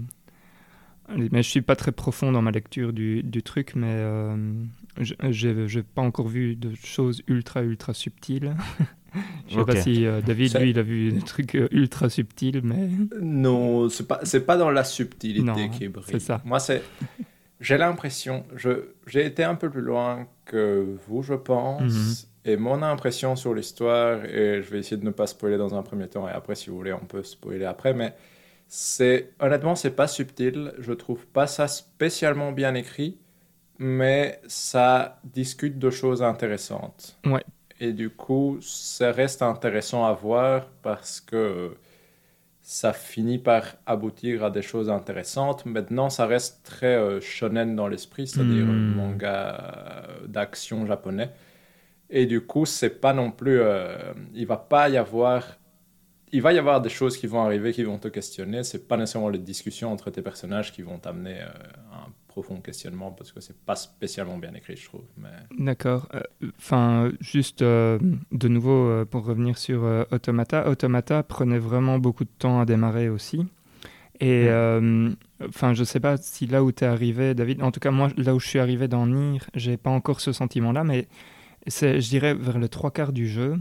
mais 1.09 1.43
je 1.43 1.49
suis 1.49 1.61
pas 1.61 1.75
très 1.75 1.91
profond 1.91 2.31
dans 2.31 2.41
ma 2.41 2.51
lecture 2.51 2.93
du, 2.93 3.23
du 3.23 3.43
truc, 3.43 3.73
mais 3.75 3.91
euh, 3.91 4.35
j'ai 5.29 5.83
pas 5.83 6.01
encore 6.01 6.27
vu 6.27 6.55
de 6.55 6.73
choses 6.83 7.23
ultra 7.27 7.61
ultra 7.61 7.93
subtiles. 7.93 8.55
je 9.47 9.59
sais 9.59 9.65
pas 9.65 9.75
si 9.75 10.05
euh, 10.05 10.21
David 10.21 10.57
lui 10.59 10.69
il 10.71 10.79
a 10.79 10.83
vu 10.83 11.11
des 11.11 11.21
trucs 11.21 11.55
euh, 11.55 11.67
ultra 11.71 12.09
subtils, 12.09 12.61
mais 12.63 12.89
non, 13.21 13.89
c'est 13.89 14.07
pas 14.07 14.21
c'est 14.23 14.45
pas 14.45 14.57
dans 14.57 14.71
la 14.71 14.83
subtilité 14.83 15.69
qui 15.69 15.87
brille. 15.87 16.05
C'est 16.07 16.19
ça. 16.19 16.41
Moi 16.45 16.59
c'est 16.59 16.81
j'ai 17.59 17.77
l'impression, 17.77 18.43
j'ai 19.07 19.25
été 19.25 19.43
un 19.43 19.55
peu 19.55 19.69
plus 19.69 19.81
loin 19.81 20.27
que 20.45 20.97
vous, 21.07 21.23
je 21.23 21.33
pense. 21.33 21.93
Mhm. 21.93 22.13
Et 22.45 22.57
mon 22.57 22.83
impression 22.83 23.37
sur 23.37 23.53
l'histoire, 23.53 24.25
et 24.25 24.61
je 24.61 24.69
vais 24.69 24.79
essayer 24.79 24.97
de 24.97 25.05
ne 25.05 25.11
pas 25.11 25.27
spoiler 25.27 25.57
dans 25.57 25.75
un 25.75 25.81
premier 25.81 26.09
temps, 26.09 26.27
et 26.27 26.31
après, 26.31 26.55
si 26.55 26.69
vous 26.69 26.75
voulez, 26.75 26.91
on 26.91 27.05
peut 27.05 27.23
spoiler 27.23 27.63
après, 27.63 27.93
mais 27.93 28.13
c'est 28.75 29.33
honnêtement, 29.39 29.75
c'est 29.75 29.91
pas 29.91 30.07
subtil. 30.07 30.73
Je 30.79 30.93
trouve 30.93 31.27
pas 31.27 31.45
ça 31.45 31.67
spécialement 31.67 32.51
bien 32.51 32.73
écrit, 32.73 33.19
mais 33.77 34.41
ça 34.47 35.19
discute 35.23 35.77
de 35.77 35.91
choses 35.91 36.23
intéressantes. 36.23 37.19
Ouais. 37.23 37.43
Et 37.79 37.93
du 37.93 38.09
coup, 38.09 38.57
ça 38.61 39.11
reste 39.11 39.43
intéressant 39.43 40.05
à 40.05 40.13
voir 40.13 40.69
parce 40.81 41.21
que 41.21 41.77
ça 42.63 42.93
finit 42.93 43.37
par 43.37 43.75
aboutir 43.85 44.43
à 44.43 44.49
des 44.49 44.63
choses 44.63 44.89
intéressantes. 44.89 45.67
Maintenant, 45.67 46.09
ça 46.09 46.25
reste 46.25 46.63
très 46.63 46.95
euh, 46.95 47.21
shonen 47.21 47.75
dans 47.75 47.87
l'esprit, 47.87 48.25
c'est-à-dire 48.25 48.65
hmm. 48.65 48.95
manga 48.95 50.07
d'action 50.25 50.87
japonais. 50.87 51.29
Et 52.09 52.25
du 52.25 52.41
coup, 52.41 52.65
c'est 52.65 53.01
pas 53.01 53.13
non 53.13 53.29
plus. 53.29 53.59
Euh, 53.59 54.13
il 54.33 54.47
va 54.47 54.57
pas 54.57 54.89
y 54.89 54.97
avoir 54.97 55.59
il 56.33 56.41
va 56.41 56.51
y 56.51 56.57
avoir 56.57 56.81
des 56.81 56.89
choses 56.89 57.15
qui 57.15 57.27
vont 57.27 57.41
arriver 57.41 57.71
qui 57.71 57.83
vont 57.83 57.99
te 57.99 58.07
questionner. 58.07 58.63
C'est 58.63 58.87
pas 58.87 58.97
nécessairement 58.97 59.29
les 59.29 59.37
discussions 59.37 59.91
entre 59.91 60.09
tes 60.09 60.23
personnages 60.23 60.73
qui 60.73 60.81
vont 60.81 60.97
t'amener 60.97 61.39
euh, 61.39 61.47
un 61.93 62.11
profond 62.27 62.59
questionnement 62.59 63.11
parce 63.11 63.31
que 63.31 63.39
c'est 63.39 63.55
pas 63.55 63.75
spécialement 63.75 64.39
bien 64.39 64.51
écrit, 64.55 64.75
je 64.75 64.85
trouve. 64.85 65.03
Mais... 65.15 65.29
D'accord. 65.59 66.09
Euh, 66.15 66.21
enfin, 66.57 67.11
juste 67.19 67.61
euh, 67.61 67.99
de 68.31 68.47
nouveau 68.47 69.05
pour 69.05 69.25
revenir 69.25 69.59
sur 69.59 69.83
Automata. 70.11 70.67
Automata 70.67 71.21
prenait 71.21 71.59
vraiment 71.59 71.99
beaucoup 71.99 72.23
de 72.23 72.31
temps 72.39 72.59
à 72.59 72.65
démarrer 72.65 73.09
aussi. 73.09 73.45
Et 74.19 74.47
enfin, 75.47 75.73
je 75.73 75.83
sais 75.83 75.99
pas 75.99 76.17
si 76.17 76.47
là 76.47 76.63
où 76.63 76.71
tu 76.71 76.83
es 76.83 76.87
arrivé, 76.87 77.35
David. 77.35 77.61
En 77.61 77.71
tout 77.71 77.79
cas, 77.79 77.91
moi, 77.91 78.09
là 78.17 78.33
où 78.33 78.39
je 78.39 78.47
suis 78.47 78.59
arrivé 78.59 78.87
dans 78.87 79.05
Nier, 79.05 79.39
j'ai 79.53 79.77
pas 79.77 79.91
encore 79.91 80.19
ce 80.19 80.31
sentiment-là, 80.31 80.83
mais 80.83 81.07
c'est, 81.67 82.01
je 82.01 82.09
dirais, 82.09 82.33
vers 82.33 82.57
le 82.57 82.69
trois 82.69 82.89
quarts 82.89 83.13
du 83.13 83.27
jeu 83.27 83.57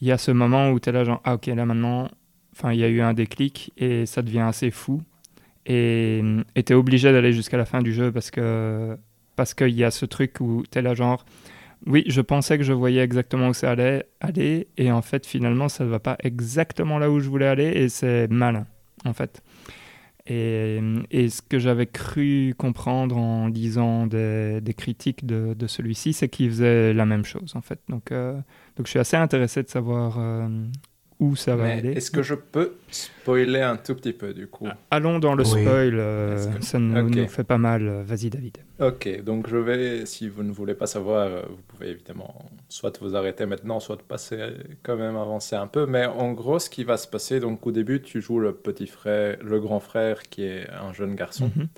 il 0.00 0.06
y 0.06 0.12
a 0.12 0.18
ce 0.18 0.30
moment 0.30 0.70
où 0.70 0.80
tu 0.80 0.88
es 0.88 0.92
là, 0.92 1.04
genre, 1.04 1.20
ah 1.24 1.34
ok, 1.34 1.46
là 1.46 1.64
maintenant, 1.64 2.08
enfin, 2.52 2.72
il 2.72 2.80
y 2.80 2.84
a 2.84 2.88
eu 2.88 3.00
un 3.00 3.14
déclic 3.14 3.72
et 3.76 4.06
ça 4.06 4.22
devient 4.22 4.40
assez 4.40 4.70
fou. 4.70 5.02
Et 5.66 6.22
tu 6.54 6.72
es 6.72 6.74
obligé 6.74 7.12
d'aller 7.12 7.32
jusqu'à 7.32 7.56
la 7.56 7.64
fin 7.64 7.82
du 7.82 7.92
jeu 7.92 8.12
parce 8.12 8.30
que 8.30 8.96
parce 9.34 9.52
qu'il 9.52 9.74
y 9.74 9.84
a 9.84 9.90
ce 9.90 10.06
truc 10.06 10.40
où 10.40 10.62
tu 10.70 10.78
es 10.78 10.82
là, 10.82 10.94
genre, 10.94 11.24
oui, 11.86 12.04
je 12.06 12.20
pensais 12.20 12.56
que 12.56 12.64
je 12.64 12.72
voyais 12.72 13.02
exactement 13.02 13.48
où 13.48 13.54
ça 13.54 13.70
allait 13.72 14.06
aller, 14.20 14.68
et 14.78 14.90
en 14.90 15.02
fait, 15.02 15.26
finalement, 15.26 15.68
ça 15.68 15.84
ne 15.84 15.90
va 15.90 15.98
pas 15.98 16.16
exactement 16.22 16.98
là 16.98 17.10
où 17.10 17.20
je 17.20 17.28
voulais 17.28 17.46
aller, 17.46 17.66
et 17.66 17.88
c'est 17.88 18.28
malin, 18.28 18.66
en 19.04 19.12
fait. 19.12 19.42
Et, 20.28 21.28
ce 21.28 21.40
que 21.42 21.58
j'avais 21.58 21.86
cru 21.86 22.54
comprendre 22.58 23.16
en 23.16 23.46
lisant 23.46 24.06
des, 24.06 24.74
critiques 24.76 25.24
de, 25.24 25.54
de 25.54 25.66
celui-ci, 25.66 26.12
c'est 26.12 26.28
qu'il 26.28 26.50
faisait 26.50 26.92
la 26.92 27.06
même 27.06 27.24
chose, 27.24 27.54
en 27.54 27.60
fait. 27.60 27.80
Donc, 27.88 28.12
euh, 28.12 28.34
donc 28.76 28.86
je 28.86 28.90
suis 28.90 28.98
assez 28.98 29.16
intéressé 29.16 29.62
de 29.62 29.68
savoir 29.68 30.18
euh, 30.18 30.48
où 31.18 31.34
ça 31.36 31.56
va 31.56 31.68
aller. 31.72 31.92
Est-ce 31.92 32.10
que 32.10 32.22
je 32.22 32.34
peux 32.34 32.74
spoiler 32.90 33.60
un 33.60 33.76
tout 33.76 33.94
petit 33.94 34.12
peu, 34.12 34.34
du 34.34 34.46
coup 34.46 34.68
Allons 34.90 35.18
dans 35.18 35.34
le 35.34 35.44
spoil, 35.44 35.98
euh, 35.98 36.60
ça 36.60 36.78
nous, 36.78 37.08
nous, 37.08 37.28
fait 37.28 37.44
pas 37.44 37.58
mal. 37.58 38.02
Vas-y, 38.02 38.30
David. 38.30 38.58
Ok, 38.80 39.22
donc 39.22 39.48
je 39.48 39.56
vais, 39.56 40.06
si 40.06 40.28
vous 40.28 40.42
ne 40.42 40.52
voulez 40.52 40.74
pas 40.74 40.86
savoir, 40.86 41.46
vous 41.48 41.62
pouvez 41.68 41.88
évidemment 41.88 42.50
soit 42.68 43.00
vous 43.00 43.16
arrêter 43.16 43.46
maintenant, 43.46 43.80
soit 43.80 44.02
passer 44.02 44.38
quand 44.82 44.96
même 44.96 45.16
avancer 45.16 45.56
un 45.56 45.66
peu. 45.66 45.86
Mais 45.86 46.04
en 46.04 46.32
gros, 46.32 46.58
ce 46.58 46.68
qui 46.68 46.84
va 46.84 46.96
se 46.96 47.08
passer, 47.08 47.40
donc 47.40 47.66
au 47.66 47.72
début, 47.72 48.02
tu 48.02 48.20
joues 48.20 48.38
le 48.38 48.52
petit 48.52 48.86
frère, 48.86 49.38
le 49.42 49.60
grand 49.60 49.80
frère 49.80 50.22
qui 50.22 50.44
est 50.44 50.68
un 50.70 50.92
jeune 50.92 51.14
garçon. 51.14 51.50
Mhm. 51.56 51.68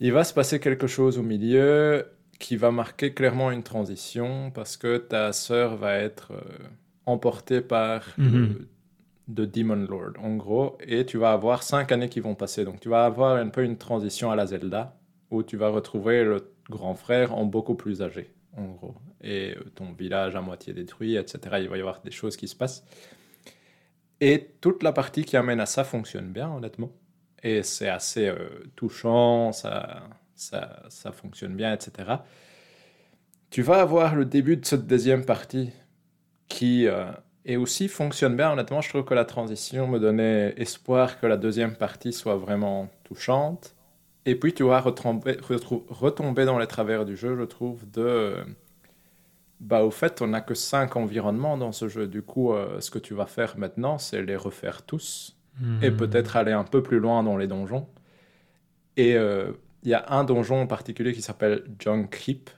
Il 0.00 0.12
va 0.12 0.24
se 0.24 0.32
passer 0.32 0.60
quelque 0.60 0.86
chose 0.86 1.18
au 1.18 1.22
milieu 1.22 2.06
qui 2.38 2.56
va 2.56 2.70
marquer 2.70 3.12
clairement 3.12 3.50
une 3.50 3.64
transition 3.64 4.50
parce 4.52 4.76
que 4.76 4.96
ta 4.96 5.32
sœur 5.32 5.76
va 5.76 5.96
être 5.96 6.32
euh, 6.32 6.68
emportée 7.08 7.60
par 7.60 8.06
le 8.18 8.24
mhm. 8.24 8.66
de 9.28 9.44
Demon 9.44 9.86
Lord, 9.88 10.12
en 10.22 10.36
gros, 10.36 10.78
et 10.80 11.04
tu 11.06 11.18
vas 11.18 11.32
avoir 11.32 11.62
cinq 11.62 11.92
années 11.92 12.08
qui 12.08 12.20
vont 12.20 12.34
passer. 12.34 12.64
Donc 12.64 12.80
tu 12.80 12.88
vas 12.88 13.04
avoir 13.04 13.36
un 13.36 13.48
peu 13.48 13.64
une 13.64 13.76
transition 13.76 14.30
à 14.30 14.36
la 14.36 14.46
Zelda, 14.46 14.96
où 15.30 15.42
tu 15.42 15.56
vas 15.56 15.68
retrouver 15.68 16.24
le 16.24 16.52
grand 16.70 16.94
frère 16.94 17.34
en 17.34 17.44
beaucoup 17.44 17.74
plus 17.74 18.02
âgé, 18.02 18.32
en 18.56 18.66
gros. 18.66 18.94
Et 19.22 19.54
euh, 19.56 19.64
ton 19.74 19.92
village 19.92 20.36
à 20.36 20.40
moitié 20.40 20.72
détruit, 20.72 21.16
etc. 21.16 21.56
Il 21.60 21.68
va 21.68 21.76
y 21.76 21.80
avoir 21.80 22.00
des 22.02 22.10
choses 22.10 22.36
qui 22.36 22.46
se 22.46 22.54
passent. 22.54 22.84
Et 24.20 24.50
toute 24.60 24.82
la 24.82 24.92
partie 24.92 25.24
qui 25.24 25.36
amène 25.36 25.60
à 25.60 25.66
ça 25.66 25.84
fonctionne 25.84 26.32
bien, 26.32 26.50
honnêtement. 26.50 26.90
Et 27.42 27.62
c'est 27.62 27.88
assez 27.88 28.28
euh, 28.28 28.48
touchant, 28.74 29.52
ça, 29.52 30.02
ça, 30.34 30.82
ça 30.88 31.12
fonctionne 31.12 31.54
bien, 31.54 31.72
etc. 31.72 32.16
Tu 33.50 33.62
vas 33.62 33.80
avoir 33.80 34.14
le 34.14 34.24
début 34.24 34.56
de 34.56 34.64
cette 34.64 34.86
deuxième 34.86 35.24
partie 35.24 35.70
qui 36.48 36.86
euh, 36.86 37.10
et 37.44 37.56
aussi 37.56 37.88
fonctionne 37.88 38.36
bien. 38.36 38.52
Honnêtement, 38.52 38.80
je 38.80 38.88
trouve 38.88 39.04
que 39.04 39.14
la 39.14 39.24
transition 39.24 39.86
me 39.88 39.98
donnait 39.98 40.54
espoir 40.56 41.20
que 41.20 41.26
la 41.26 41.36
deuxième 41.36 41.76
partie 41.76 42.12
soit 42.12 42.36
vraiment 42.36 42.88
touchante. 43.04 43.74
Et 44.26 44.34
puis 44.34 44.52
tu 44.52 44.64
vas 44.64 44.80
retomber, 44.80 45.38
retomber 45.88 46.44
dans 46.44 46.58
les 46.58 46.66
travers 46.66 47.04
du 47.06 47.16
jeu, 47.16 47.36
je 47.36 47.44
trouve, 47.44 47.90
de... 47.90 48.36
Bah, 49.60 49.82
au 49.82 49.90
fait, 49.90 50.22
on 50.22 50.28
n'a 50.28 50.40
que 50.40 50.54
cinq 50.54 50.96
environnements 50.96 51.56
dans 51.56 51.72
ce 51.72 51.88
jeu. 51.88 52.06
Du 52.06 52.22
coup, 52.22 52.52
euh, 52.52 52.80
ce 52.80 52.90
que 52.90 52.98
tu 52.98 53.14
vas 53.14 53.26
faire 53.26 53.56
maintenant, 53.58 53.98
c'est 53.98 54.22
les 54.22 54.36
refaire 54.36 54.82
tous. 54.82 55.36
Et 55.82 55.90
hmm. 55.90 55.96
peut-être 55.96 56.36
aller 56.36 56.52
un 56.52 56.62
peu 56.62 56.84
plus 56.84 57.00
loin 57.00 57.24
dans 57.24 57.36
les 57.36 57.48
donjons. 57.48 57.88
Et 58.96 59.16
euh, 59.16 59.50
il 59.82 59.90
y 59.90 59.94
a 59.94 60.04
un 60.10 60.22
donjon 60.22 60.62
en 60.62 60.66
particulier 60.66 61.12
qui 61.12 61.22
s'appelle 61.22 61.64
Junk 61.80 62.10
Heap, 62.26 62.50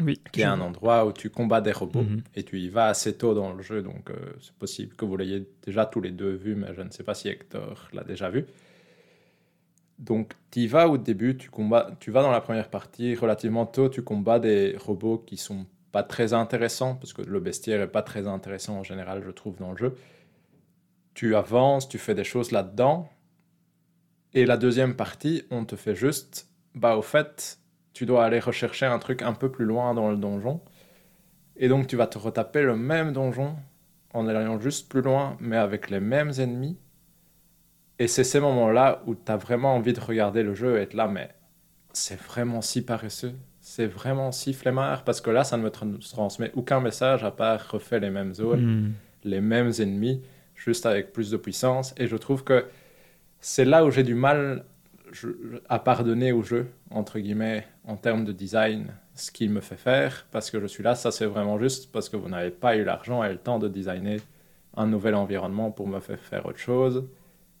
oui, 0.00 0.20
qui 0.32 0.40
est 0.40 0.44
un 0.44 0.60
endroit 0.60 1.06
où 1.06 1.12
tu 1.12 1.30
combats 1.30 1.60
des 1.60 1.72
robots 1.72 2.02
mhm. 2.02 2.22
et 2.34 2.42
tu 2.42 2.58
y 2.58 2.68
vas 2.68 2.86
assez 2.86 3.16
tôt 3.16 3.34
dans 3.34 3.52
le 3.52 3.62
jeu, 3.62 3.82
donc 3.82 4.10
euh, 4.10 4.14
c'est 4.40 4.54
possible 4.54 4.94
que 4.96 5.04
vous 5.04 5.16
l'ayez 5.16 5.48
déjà 5.64 5.86
tous 5.86 6.00
les 6.00 6.10
deux 6.10 6.34
vu, 6.34 6.54
mais 6.54 6.74
je 6.74 6.82
ne 6.82 6.90
sais 6.90 7.02
pas 7.02 7.14
si 7.14 7.28
Hector 7.28 7.88
l'a 7.92 8.04
déjà 8.04 8.30
vu. 8.30 8.46
Donc 9.98 10.32
tu 10.50 10.60
y 10.60 10.66
vas 10.66 10.88
au 10.88 10.98
début, 10.98 11.36
tu, 11.36 11.50
combats, 11.50 11.96
tu 12.00 12.10
vas 12.10 12.22
dans 12.22 12.32
la 12.32 12.40
première 12.40 12.68
partie, 12.68 13.14
relativement 13.14 13.66
tôt, 13.66 13.88
tu 13.88 14.02
combats 14.02 14.40
des 14.40 14.76
robots 14.76 15.18
qui 15.18 15.36
sont 15.36 15.66
pas 15.92 16.02
très 16.02 16.32
intéressants, 16.32 16.96
parce 16.96 17.12
que 17.12 17.22
le 17.22 17.38
bestiaire 17.38 17.80
est 17.80 17.92
pas 17.92 18.02
très 18.02 18.26
intéressant 18.26 18.78
en 18.78 18.82
général, 18.82 19.22
je 19.24 19.30
trouve, 19.30 19.56
dans 19.58 19.70
le 19.70 19.76
jeu. 19.76 19.94
Tu 21.14 21.36
avances, 21.36 21.88
tu 21.88 21.98
fais 21.98 22.16
des 22.16 22.24
choses 22.24 22.50
là-dedans, 22.50 23.08
et 24.34 24.46
la 24.46 24.56
deuxième 24.56 24.96
partie, 24.96 25.44
on 25.52 25.64
te 25.64 25.76
fait 25.76 25.94
juste, 25.94 26.48
bah 26.74 26.96
au 26.96 27.02
fait, 27.02 27.60
tu 27.94 28.04
dois 28.04 28.24
aller 28.24 28.40
rechercher 28.40 28.86
un 28.86 28.98
truc 28.98 29.22
un 29.22 29.32
peu 29.32 29.50
plus 29.50 29.64
loin 29.64 29.94
dans 29.94 30.10
le 30.10 30.16
donjon. 30.16 30.60
Et 31.56 31.68
donc 31.68 31.86
tu 31.86 31.96
vas 31.96 32.06
te 32.06 32.18
retaper 32.18 32.62
le 32.62 32.76
même 32.76 33.12
donjon 33.12 33.56
en 34.12 34.28
allant 34.28 34.60
juste 34.60 34.90
plus 34.90 35.00
loin, 35.00 35.36
mais 35.40 35.56
avec 35.56 35.88
les 35.88 36.00
mêmes 36.00 36.32
ennemis. 36.38 36.76
Et 37.98 38.08
c'est 38.08 38.24
ces 38.24 38.40
moments-là 38.40 39.02
où 39.06 39.14
tu 39.14 39.30
as 39.30 39.36
vraiment 39.36 39.74
envie 39.74 39.92
de 39.92 40.00
regarder 40.00 40.42
le 40.42 40.54
jeu 40.54 40.78
et 40.78 40.82
être 40.82 40.94
là, 40.94 41.06
mais 41.08 41.30
c'est 41.92 42.20
vraiment 42.20 42.60
si 42.60 42.84
paresseux, 42.84 43.34
c'est 43.60 43.86
vraiment 43.86 44.32
si 44.32 44.52
flemmard, 44.52 45.04
parce 45.04 45.20
que 45.20 45.30
là, 45.30 45.44
ça 45.44 45.56
ne 45.56 45.62
me 45.62 45.70
transmet 45.70 46.50
aucun 46.54 46.80
message 46.80 47.22
à 47.22 47.30
part 47.30 47.70
refaire 47.70 48.00
les 48.00 48.10
mêmes 48.10 48.34
zones, 48.34 48.66
hmm. 48.66 48.92
les 49.24 49.40
mêmes 49.40 49.72
ennemis, 49.78 50.22
juste 50.56 50.86
avec 50.86 51.12
plus 51.12 51.30
de 51.30 51.36
puissance. 51.36 51.94
Et 51.96 52.08
je 52.08 52.16
trouve 52.16 52.42
que 52.42 52.66
c'est 53.40 53.64
là 53.64 53.84
où 53.84 53.90
j'ai 53.90 54.02
du 54.02 54.14
mal 54.14 54.64
à 55.68 55.78
pardonner 55.78 56.32
au 56.32 56.42
jeu, 56.42 56.66
entre 56.90 57.18
guillemets, 57.18 57.66
en 57.86 57.96
termes 57.96 58.24
de 58.24 58.32
design, 58.32 58.92
ce 59.14 59.30
qu'il 59.30 59.50
me 59.50 59.60
fait 59.60 59.76
faire, 59.76 60.26
parce 60.30 60.50
que 60.50 60.60
je 60.60 60.66
suis 60.66 60.82
là, 60.82 60.94
ça 60.94 61.10
c'est 61.10 61.26
vraiment 61.26 61.58
juste 61.58 61.92
parce 61.92 62.08
que 62.08 62.16
vous 62.16 62.28
n'avez 62.28 62.50
pas 62.50 62.76
eu 62.76 62.84
l'argent 62.84 63.22
et 63.22 63.30
le 63.30 63.38
temps 63.38 63.58
de 63.58 63.68
designer 63.68 64.20
un 64.76 64.86
nouvel 64.86 65.14
environnement 65.14 65.70
pour 65.70 65.86
me 65.86 66.00
faire 66.00 66.18
faire 66.20 66.46
autre 66.46 66.58
chose, 66.58 67.04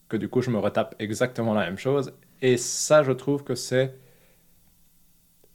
que 0.08 0.16
du 0.16 0.28
coup 0.28 0.42
je 0.42 0.50
me 0.50 0.58
retape 0.58 0.94
exactement 0.98 1.54
la 1.54 1.66
même 1.66 1.78
chose. 1.78 2.12
Et 2.42 2.56
ça, 2.56 3.02
je 3.02 3.12
trouve 3.12 3.44
que 3.44 3.54
c'est, 3.54 3.94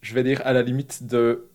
je 0.02 0.14
vais 0.16 0.24
dire, 0.24 0.42
à 0.46 0.54
la 0.54 0.64
limite 0.64 1.06
de 1.06 1.50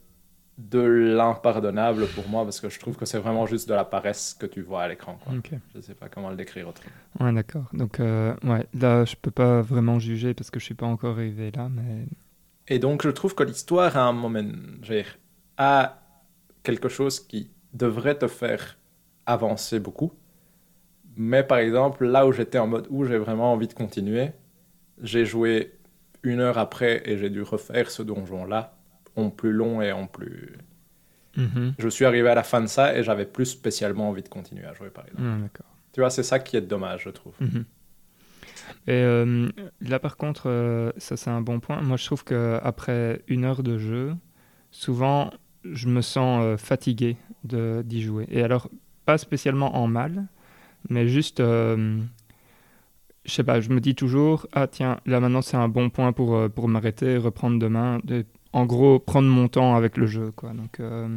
de 0.57 0.81
l'impardonnable 0.81 2.07
pour 2.09 2.29
moi 2.29 2.45
parce 2.45 2.61
que 2.61 2.69
je 2.69 2.79
trouve 2.79 2.97
que 2.97 3.07
c'est 3.07 3.19
vraiment 3.19 3.47
juste 3.47 3.69
de 3.69 3.75
la 3.75 3.85
paresse 3.85 4.37
que 4.39 4.47
tu 4.47 4.63
vois 4.63 4.83
à 4.83 4.89
l'écran. 4.89 5.19
Je 5.43 5.57
ne 5.77 5.83
sais 5.83 5.95
pas 5.95 6.09
comment 6.09 6.31
le 6.31 6.37
décrire 6.37 6.69
autrement. 6.69 6.93
Ouais, 7.21 7.33
d'accord. 7.33 7.65
Donc, 7.73 7.99
euh, 7.99 8.35
ouais, 8.45 8.67
là, 8.73 9.05
je 9.05 9.17
peux 9.21 9.33
pas 9.33 9.63
vraiment 9.63 9.99
juger 9.99 10.33
parce 10.33 10.51
que 10.51 10.61
je 10.61 10.65
suis 10.65 10.75
pas 10.75 10.87
encore 10.87 11.17
arrivé 11.17 11.51
là, 11.51 11.69
mais. 11.69 12.07
Et 12.69 12.79
donc, 12.79 13.03
je 13.03 13.11
trouve 13.11 13.35
que 13.35 13.43
l'histoire, 13.43 13.97
à 13.97 14.05
un 14.05 14.13
moment, 14.13 14.43
dire, 14.81 15.19
a 15.59 16.01
quelque 16.63 16.89
chose 16.89 17.21
qui 17.21 17.51
devrait 17.73 18.17
te 18.17 18.29
faire 18.29 18.79
avancer 19.27 19.81
beaucoup. 19.81 20.13
Mais 21.17 21.43
par 21.43 21.59
exemple, 21.59 22.07
là 22.07 22.27
où 22.27 22.33
j'étais 22.33 22.59
en 22.59 22.67
mode 22.67 22.87
où 22.91 23.05
j'ai 23.05 23.19
vraiment 23.19 23.53
envie 23.53 23.69
de 23.69 23.75
continuer, 23.75 24.31
j'ai 25.03 25.25
joué 25.25 25.75
une 26.23 26.41
heure 26.41 26.59
après 26.59 27.03
et 27.09 27.19
j'ai 27.19 27.31
dû 27.31 27.43
refaire 27.43 27.91
ce 27.91 28.03
donjon-là 28.03 28.77
en 29.17 29.31
plus 29.31 29.53
long 29.53 29.81
et 29.83 29.93
en 29.93 30.07
plus. 30.07 30.59
Mhm. 31.37 31.75
Je 31.79 31.89
suis 31.89 32.05
arrivé 32.05 32.29
à 32.29 32.35
la 32.35 32.43
fin 32.43 32.61
de 32.61 32.67
ça 32.67 32.97
et 32.97 33.03
j'avais 33.03 33.27
plus 33.27 33.47
spécialement 33.47 34.09
envie 34.09 34.23
de 34.23 34.29
continuer 34.29 34.65
à 34.65 34.73
jouer, 34.75 34.91
par 34.91 35.07
exemple. 35.07 35.23
Ah, 35.27 35.65
tu 35.93 36.01
vois, 36.01 36.11
c'est 36.11 36.23
ça 36.23 36.39
qui 36.39 36.57
est 36.57 36.61
dommage, 36.61 37.03
je 37.05 37.11
trouve. 37.11 37.35
Mhm. 37.41 37.65
Et 38.87 38.93
euh, 38.93 39.49
là, 39.81 39.99
par 39.99 40.17
contre, 40.17 40.45
euh, 40.49 40.93
ça 40.97 41.17
c'est 41.17 41.31
un 41.31 41.41
bon 41.41 41.61
point. 41.61 41.81
Moi, 41.83 41.97
je 41.97 42.05
trouve 42.07 42.25
qu'après 42.25 43.23
une 43.29 43.45
heure 43.45 43.63
de 43.63 43.79
jeu, 43.79 44.15
souvent, 44.71 45.31
je 45.65 45.89
me 45.89 46.03
sens 46.03 46.43
euh, 46.43 46.57
fatigué 46.57 47.17
d'y 47.45 48.03
jouer. 48.03 48.27
Et 48.31 48.43
alors, 48.43 48.71
pas 49.05 49.19
spécialement 49.19 49.77
en 49.77 49.87
mal, 49.87 50.27
mais 50.89 51.09
juste, 51.09 51.41
je 51.41 52.01
sais 53.27 53.45
pas, 53.45 53.61
je 53.61 53.69
me 53.69 53.81
dis 53.81 53.95
toujours, 53.95 54.47
ah 54.53 54.67
tiens, 54.67 54.99
là 55.05 55.21
maintenant 55.21 55.43
c'est 55.43 55.59
un 55.59 55.69
bon 55.69 55.91
point 55.91 56.13
pour, 56.13 56.51
pour 56.51 56.69
m'arrêter, 56.69 57.19
reprendre 57.19 57.59
demain 57.59 58.01
en 58.55 58.67
gros 58.67 59.01
prendre 59.01 59.29
mon 59.29 59.49
temps 59.49 59.75
avec 59.75 59.97
le 59.97 60.07
jeu 60.07 60.31
quoi. 60.31 60.51
Donc 60.51 60.79
euh, 60.81 61.09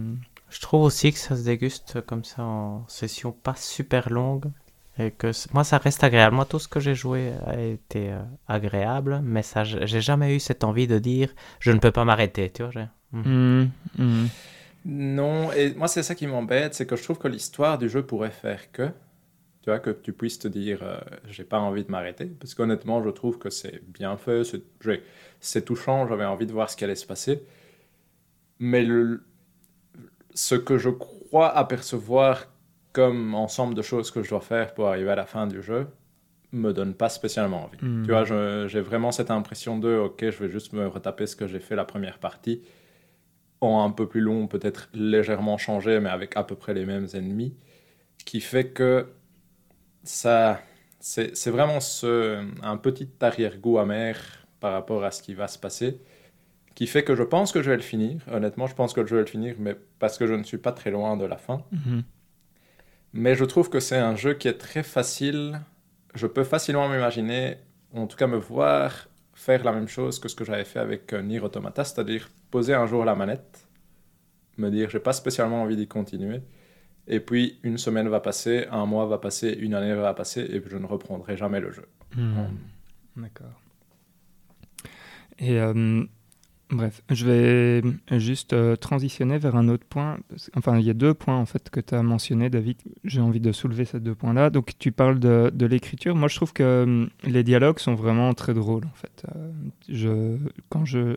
je 0.50 0.60
trouve 0.60 0.82
aussi 0.82 1.14
que 1.14 1.20
ça 1.20 1.36
se 1.36 1.44
déguste 1.44 2.02
comme 2.02 2.24
ça 2.24 2.44
en 2.44 2.86
session 2.88 3.32
pas 3.32 3.56
super 3.56 4.10
longue 4.10 4.46
et 4.98 5.12
que 5.12 5.32
moi 5.54 5.64
ça 5.64 5.78
reste 5.78 6.04
agréable. 6.04 6.36
Moi 6.36 6.46
tout 6.46 6.58
ce 6.58 6.68
que 6.68 6.80
j'ai 6.80 6.96
joué 6.96 7.32
a 7.46 7.62
été 7.62 8.12
euh, 8.12 8.24
agréable 8.48 9.22
mais 9.24 9.44
ça 9.44 9.64
j'ai 9.64 10.02
jamais 10.02 10.36
eu 10.36 10.40
cette 10.40 10.64
envie 10.64 10.88
de 10.88 10.98
dire 10.98 11.30
je 11.60 11.72
ne 11.72 11.78
peux 11.78 11.92
pas 11.92 12.06
m'arrêter 12.06 12.50
tu 12.50 12.64
vois 12.64 12.88
mmh, 13.12 13.66
mmh. 14.00 14.26
non 14.86 15.52
et 15.54 15.76
moi 15.76 15.88
c'est 15.88 16.04
ça 16.04 16.16
qui 16.16 16.26
m'embête 16.26 16.74
c'est 16.74 16.88
que 16.88 16.96
je 16.96 17.04
trouve 17.04 17.20
que 17.20 17.28
l'histoire 17.28 17.78
du 17.78 17.88
jeu 17.88 18.04
pourrait 18.04 18.32
faire 18.32 18.72
que 18.72 18.90
tu 19.68 19.72
vois, 19.72 19.80
que 19.80 19.90
tu 19.90 20.14
puisses 20.14 20.40
te 20.40 20.48
dire, 20.48 20.80
euh, 20.82 20.98
j'ai 21.30 21.44
pas 21.44 21.60
envie 21.60 21.84
de 21.84 21.92
m'arrêter. 21.92 22.24
Parce 22.40 22.56
qu'honnêtement, 22.56 23.04
je 23.04 23.10
trouve 23.10 23.38
que 23.38 23.50
c'est 23.50 23.82
bien 23.86 24.16
fait, 24.16 24.44
c'est 25.42 25.66
touchant, 25.66 26.08
j'avais 26.08 26.24
envie 26.24 26.46
de 26.46 26.54
voir 26.54 26.70
ce 26.70 26.78
qui 26.78 26.86
allait 26.86 26.96
se 26.96 27.06
passer. 27.06 27.44
Mais 28.60 28.86
le, 28.86 29.26
ce 30.34 30.56
que 30.56 30.78
je 30.78 30.90
crois 30.90 31.54
apercevoir 31.54 32.46
comme 32.94 33.36
ensemble 33.36 33.74
de 33.74 33.82
choses 33.82 34.10
que 34.10 34.24
je 34.24 34.30
dois 34.30 34.40
faire 34.40 34.74
pour 34.74 34.88
arriver 34.88 35.10
à 35.10 35.16
la 35.16 35.26
fin 35.26 35.48
du 35.48 35.62
jeu 35.62 35.88
me 36.54 36.72
donne 36.72 36.94
pas 36.94 37.10
spécialement 37.10 37.66
envie. 37.66 37.78
Hmm. 37.82 38.04
Tu 38.06 38.12
vois, 38.12 38.24
j'ai 38.68 38.80
vraiment 38.80 39.12
cette 39.12 39.32
impression 39.32 39.78
de, 39.78 39.98
ok, 39.98 40.30
je 40.30 40.46
vais 40.46 40.50
juste 40.50 40.72
me 40.72 40.88
retaper 40.88 41.28
ce 41.28 41.36
que 41.36 41.46
j'ai 41.46 41.60
fait 41.60 41.76
la 41.76 41.84
première 41.84 42.20
partie 42.20 42.62
en 43.60 43.84
un 43.84 43.92
peu 43.92 44.08
plus 44.08 44.22
long, 44.22 44.48
peut-être 44.48 44.88
légèrement 44.94 45.58
changé, 45.58 46.00
mais 46.00 46.10
avec 46.10 46.38
à 46.38 46.46
peu 46.46 46.56
près 46.56 46.74
les 46.74 46.86
mêmes 46.86 47.08
ennemis, 47.14 47.54
qui 48.24 48.40
fait 48.40 48.70
que 48.70 49.08
ça, 50.08 50.62
c'est 51.00 51.50
vraiment 51.50 51.80
ce, 51.80 52.44
un 52.64 52.78
petit 52.78 53.10
arrière-goût 53.22 53.78
amer 53.78 54.18
par 54.60 54.74
rapport 54.74 55.04
à 55.04 55.12
ce 55.12 55.22
qui 55.22 55.34
va 55.34 55.48
se 55.48 55.60
passer, 55.60 56.00
qui 56.76 56.88
fait 56.88 57.04
que 57.04 57.16
je 57.16 57.24
pense 57.24 57.52
que 57.52 57.62
je 57.62 57.70
vais 57.70 57.76
le 57.76 57.84
finir. 57.84 58.22
Honnêtement, 58.32 58.68
je 58.68 58.76
pense 58.76 58.94
que 58.94 59.06
je 59.06 59.16
vais 59.16 59.22
le 59.22 59.28
finir, 59.28 59.56
mais 59.60 59.76
parce 60.00 60.18
que 60.18 60.28
je 60.28 60.34
ne 60.34 60.44
suis 60.44 60.58
pas 60.58 60.72
très 60.72 60.92
loin 60.92 61.18
de 61.18 61.26
la 61.26 61.38
fin. 61.38 61.64
Mhm. 61.72 62.04
Mais 63.14 63.36
je 63.36 63.46
trouve 63.46 63.70
que 63.70 63.80
c'est 63.80 63.98
un 63.98 64.16
jeu 64.16 64.34
qui 64.34 64.48
est 64.48 64.58
très 64.58 64.84
facile. 64.84 65.60
Je 66.14 66.28
peux 66.28 66.44
facilement 66.44 66.88
m'imaginer, 66.90 67.58
en 67.94 68.08
tout 68.08 68.18
cas 68.18 68.28
me 68.28 68.38
voir 68.38 69.08
faire 69.34 69.64
la 69.64 69.72
même 69.72 69.88
chose 69.88 70.20
que 70.20 70.28
ce 70.28 70.36
que 70.36 70.44
j'avais 70.44 70.66
fait 70.66 70.80
avec 70.80 71.14
euh, 71.14 71.22
Nier 71.22 71.40
Automata, 71.40 71.84
c'est-à-dire 71.84 72.30
poser 72.50 72.74
un 72.74 72.88
jour 72.88 73.06
la 73.06 73.14
manette, 73.14 73.68
me 74.58 74.70
dire 74.70 74.90
j'ai 74.90 75.00
pas 75.00 75.14
spécialement 75.14 75.62
envie 75.62 75.76
d'y 75.76 75.88
continuer, 75.88 76.42
et 77.08 77.20
puis, 77.20 77.58
une 77.64 77.78
semaine 77.78 78.10
va 78.10 78.20
passer, 78.20 78.66
un 78.70 78.86
mois 78.86 79.06
va 79.06 79.18
passer, 79.18 79.50
une 79.50 79.74
année 79.74 79.94
va 79.96 80.14
passer, 80.14 80.42
et 80.42 80.60
puis 80.60 80.70
je 80.70 80.78
ne 80.78 80.86
reprendrai 80.86 81.38
jamais 81.38 81.62
le 81.62 81.72
jeu. 81.72 81.86
Hmm. 82.16 82.48
D'accord. 83.16 83.62
Et 85.40 85.60
euh, 85.60 86.04
bref, 86.70 87.02
je 87.10 87.26
vais 87.26 88.20
juste 88.20 88.52
euh, 88.54 88.76
transitionner 88.76 89.38
vers 89.38 89.56
un 89.56 89.70
autre 89.70 89.86
point. 89.86 90.18
Enfin, 90.56 90.78
il 90.80 90.86
y 90.86 90.90
a 90.90 90.94
deux 90.94 91.14
points 91.14 91.38
en 91.38 91.46
fait 91.46 91.70
que 91.70 91.80
tu 91.80 91.96
as 91.96 92.04
mentionné, 92.04 92.50
David. 92.50 92.78
J'ai 93.06 93.22
envie 93.22 93.40
de 93.40 93.52
soulever 93.54 93.86
ces 93.86 94.00
deux 94.00 94.16
points-là. 94.16 94.50
Donc, 94.50 94.78
tu 94.78 94.92
parles 94.92 95.20
de, 95.20 95.50
de 95.54 95.66
l'écriture. 95.66 96.16
Moi, 96.16 96.28
je 96.28 96.36
trouve 96.36 96.52
que 96.52 96.64
euh, 96.64 97.06
les 97.24 97.44
dialogues 97.44 97.80
sont 97.80 97.96
vraiment 97.96 98.34
très 98.34 98.54
drôles 98.54 98.86
en 98.86 98.96
fait. 98.96 99.26
je, 99.88 100.38
quand, 100.70 100.84
je, 100.84 101.16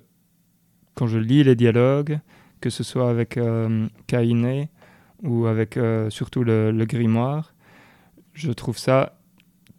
quand 0.94 1.08
je 1.08 1.18
lis 1.18 1.42
les 1.42 1.56
dialogues, 1.56 2.20
que 2.60 2.70
ce 2.70 2.84
soit 2.84 3.10
avec 3.10 3.40
Kainé 4.06 4.68
ou 5.22 5.46
avec 5.46 5.76
euh, 5.76 6.10
surtout 6.10 6.44
le, 6.44 6.72
grimoire, 6.84 7.54
je 8.32 8.52
trouve 8.52 8.78
ça 8.78 9.18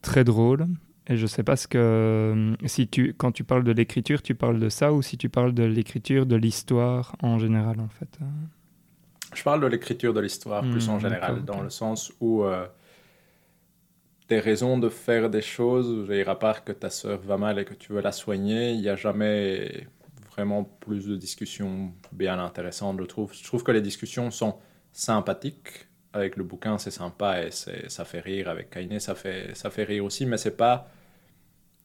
très 0.02 0.24
drôle. 0.24 0.68
Et 1.08 1.18
je 1.18 1.26
sais 1.26 1.44
pas 1.44 1.56
ce 1.56 1.68
que. 1.68 2.56
Si 2.66 2.88
tu, 2.88 3.16
quand 3.18 3.32
tu 3.32 3.44
parles 3.44 3.64
de 3.64 3.72
l'écriture, 3.72 4.22
tu 4.22 4.36
parles 4.36 4.60
de 4.60 4.70
ça 4.70 4.94
ou 4.94 5.02
si 5.02 5.18
tu 5.18 5.30
parles 5.30 5.54
de 5.54 5.64
l'écriture 5.64 6.26
de 6.26 6.36
l'histoire 6.36 7.16
en 7.22 7.39
général, 7.39 7.80
en 7.80 7.89
fait. 7.89 8.20
Je 9.34 9.44
parle 9.44 9.62
de 9.62 9.68
l'écriture 9.68 10.14
de 10.14 10.20
l'histoire 10.20 10.62
plus 10.62 10.88
en 10.89 10.98
hmm, 10.98 11.02
général, 11.02 11.44
dans 11.44 11.62
le 11.62 11.70
sens 11.70 12.14
où 12.20 12.44
euh, 12.44 12.68
des 14.30 14.39
raisons 14.39 14.78
de 14.78 14.89
faire 14.89 15.30
des 15.30 15.42
choses, 15.42 16.10
à 16.28 16.36
part 16.36 16.64
que 16.64 16.72
ta 16.72 16.89
sœur 16.89 17.20
va 17.22 17.38
mal 17.38 17.58
et 17.58 17.66
que 17.66 17.74
tu 17.74 17.94
veux 17.94 18.02
la 18.02 18.12
soigner, 18.12 18.72
il 18.72 18.82
n'y 18.82 18.89
a 18.89 18.96
jamais 18.96 19.88
vraiment 20.32 20.64
plus 20.64 21.08
de 21.08 21.16
discussions 21.16 21.92
bien 22.12 22.39
intéressantes, 22.39 23.00
je 23.00 23.06
trouve. 23.06 23.34
Je 23.34 23.44
trouve 23.44 23.64
que 23.64 23.72
les 23.72 23.82
discussions 23.82 24.32
sont 24.32 24.56
sympathiques. 24.92 25.88
Avec 26.14 26.36
le 26.36 26.44
bouquin, 26.44 26.78
c'est 26.78 26.92
sympa 26.92 27.44
et 27.44 27.52
ça 27.52 28.06
fait 28.06 28.20
rire. 28.20 28.50
Avec 28.50 28.70
Kainé, 28.70 29.00
ça 29.00 29.16
fait, 29.16 29.56
ça 29.56 29.70
fait 29.70 29.84
rire 29.84 30.04
aussi, 30.04 30.26
mais 30.26 30.38
c'est 30.38 30.58
pas. 30.58 30.89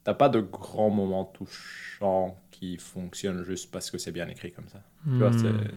T'as 0.02 0.14
pas 0.14 0.28
de 0.28 0.40
grands 0.40 0.90
moments 0.90 1.24
touchants 1.24 2.36
qui 2.50 2.76
fonctionnent 2.76 3.44
juste 3.44 3.70
parce 3.70 3.90
que 3.90 3.98
c'est 3.98 4.12
bien 4.12 4.28
écrit 4.28 4.52
comme 4.52 4.68
ça. 4.68 4.80
Tu 5.04 5.18
vois, 5.18 5.30
hmm. 5.30 5.68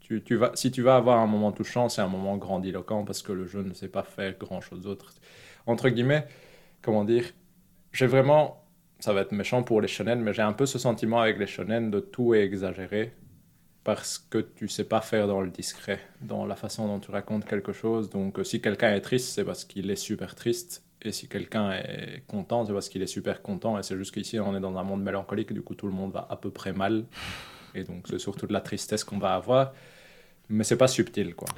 tu, 0.00 0.22
tu, 0.22 0.36
vas, 0.36 0.52
si 0.54 0.70
tu 0.70 0.82
vas 0.82 0.96
avoir 0.96 1.18
un 1.18 1.26
moment 1.26 1.52
touchant, 1.52 1.88
c'est 1.88 2.00
un 2.00 2.08
moment 2.08 2.36
grandiloquent 2.36 3.04
parce 3.04 3.22
que 3.22 3.32
le 3.32 3.46
jeu 3.46 3.62
ne 3.62 3.74
sait 3.74 3.88
pas 3.88 4.02
faire 4.02 4.36
grand 4.38 4.60
chose 4.62 4.82
d'autre. 4.82 5.12
Entre 5.66 5.88
guillemets, 5.90 6.26
comment 6.80 7.04
dire, 7.04 7.24
j'ai 7.92 8.06
vraiment 8.06 8.62
ça 8.98 9.12
va 9.12 9.20
être 9.20 9.32
méchant 9.32 9.62
pour 9.62 9.80
les 9.80 9.88
shonen, 9.88 10.20
mais 10.20 10.32
j'ai 10.32 10.42
un 10.42 10.52
peu 10.52 10.66
ce 10.66 10.78
sentiment 10.78 11.20
avec 11.20 11.38
les 11.38 11.46
shonen 11.46 11.90
de 11.90 12.00
tout 12.00 12.34
est 12.34 12.42
exagéré 12.42 13.12
parce 13.86 14.18
que 14.18 14.38
tu 14.38 14.66
sais 14.66 14.82
pas 14.82 15.00
faire 15.00 15.28
dans 15.28 15.40
le 15.40 15.48
discret, 15.48 16.00
dans 16.20 16.44
la 16.44 16.56
façon 16.56 16.88
dont 16.88 16.98
tu 16.98 17.12
racontes 17.12 17.44
quelque 17.44 17.72
chose. 17.72 18.10
Donc, 18.10 18.40
euh, 18.40 18.44
si 18.44 18.60
quelqu'un 18.60 18.92
est 18.92 19.00
triste, 19.00 19.28
c'est 19.28 19.44
parce 19.44 19.64
qu'il 19.64 19.88
est 19.92 19.96
super 20.10 20.34
triste. 20.34 20.82
Et 21.02 21.12
si 21.12 21.28
quelqu'un 21.28 21.70
est 21.70 22.24
content, 22.26 22.66
c'est 22.66 22.72
parce 22.72 22.88
qu'il 22.88 23.00
est 23.02 23.06
super 23.06 23.42
content. 23.42 23.78
Et 23.78 23.84
c'est 23.84 23.96
juste 23.96 24.12
qu'ici, 24.12 24.40
on 24.40 24.56
est 24.56 24.60
dans 24.60 24.76
un 24.76 24.82
monde 24.82 25.04
mélancolique, 25.04 25.52
du 25.52 25.62
coup, 25.62 25.76
tout 25.76 25.86
le 25.86 25.92
monde 25.92 26.10
va 26.12 26.26
à 26.28 26.34
peu 26.34 26.50
près 26.50 26.72
mal. 26.72 27.04
Et 27.76 27.84
donc, 27.84 28.08
c'est 28.10 28.18
surtout 28.18 28.48
de 28.48 28.52
la 28.52 28.60
tristesse 28.60 29.04
qu'on 29.04 29.18
va 29.18 29.34
avoir. 29.36 29.72
Mais 30.48 30.64
c'est 30.64 30.76
pas 30.76 30.88
subtil, 30.88 31.36
quoi. 31.36 31.48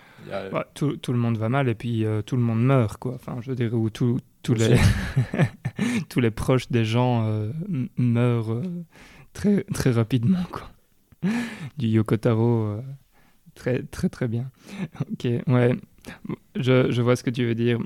tout, 0.74 0.98
tout, 0.98 1.12
le 1.14 1.18
monde 1.18 1.38
va 1.38 1.48
mal 1.48 1.66
et 1.70 1.74
puis 1.74 2.04
euh, 2.04 2.20
tout 2.20 2.36
le 2.36 2.42
monde 2.42 2.62
meurt, 2.62 2.98
quoi. 2.98 3.14
Enfin, 3.14 3.38
je 3.40 3.52
dirais, 3.52 3.70
tout, 3.94 4.18
tous 4.42 4.54
les, 4.54 4.76
tous 6.10 6.20
les 6.20 6.30
proches 6.30 6.68
des 6.70 6.84
gens 6.84 7.24
euh, 7.26 7.52
meurent 7.96 8.52
euh, 8.52 8.84
très, 9.32 9.64
très 9.72 9.92
rapidement. 9.92 10.44
Quoi. 10.52 10.68
Du 11.78 11.88
Yokotaro, 11.88 12.62
euh, 12.64 12.82
très, 13.54 13.82
très, 13.82 14.08
très 14.08 14.28
bien. 14.28 14.50
Ok, 15.12 15.26
ouais, 15.46 15.76
je, 16.56 16.90
je, 16.90 17.02
vois 17.02 17.16
ce 17.16 17.22
que 17.22 17.30
tu 17.30 17.44
veux 17.44 17.54
dire. 17.54 17.78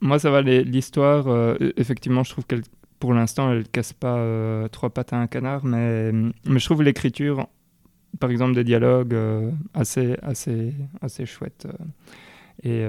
Moi, 0.00 0.18
ça 0.18 0.30
va, 0.30 0.42
l'histoire, 0.42 1.56
effectivement, 1.76 2.24
je 2.24 2.30
trouve 2.30 2.46
qu'elle, 2.46 2.62
pour 2.98 3.12
l'instant, 3.12 3.52
elle 3.52 3.68
casse 3.68 3.92
pas 3.92 4.68
trois 4.70 4.88
pattes 4.88 5.12
à 5.12 5.18
un 5.18 5.26
canard, 5.26 5.64
mais, 5.64 6.10
mais 6.12 6.58
je 6.58 6.64
trouve 6.64 6.82
l'écriture, 6.82 7.48
par 8.18 8.30
exemple, 8.30 8.54
des 8.54 8.64
dialogues 8.64 9.14
assez, 9.74 10.16
assez, 10.22 10.74
assez 11.02 11.26
chouette. 11.26 11.68
et 12.62 12.86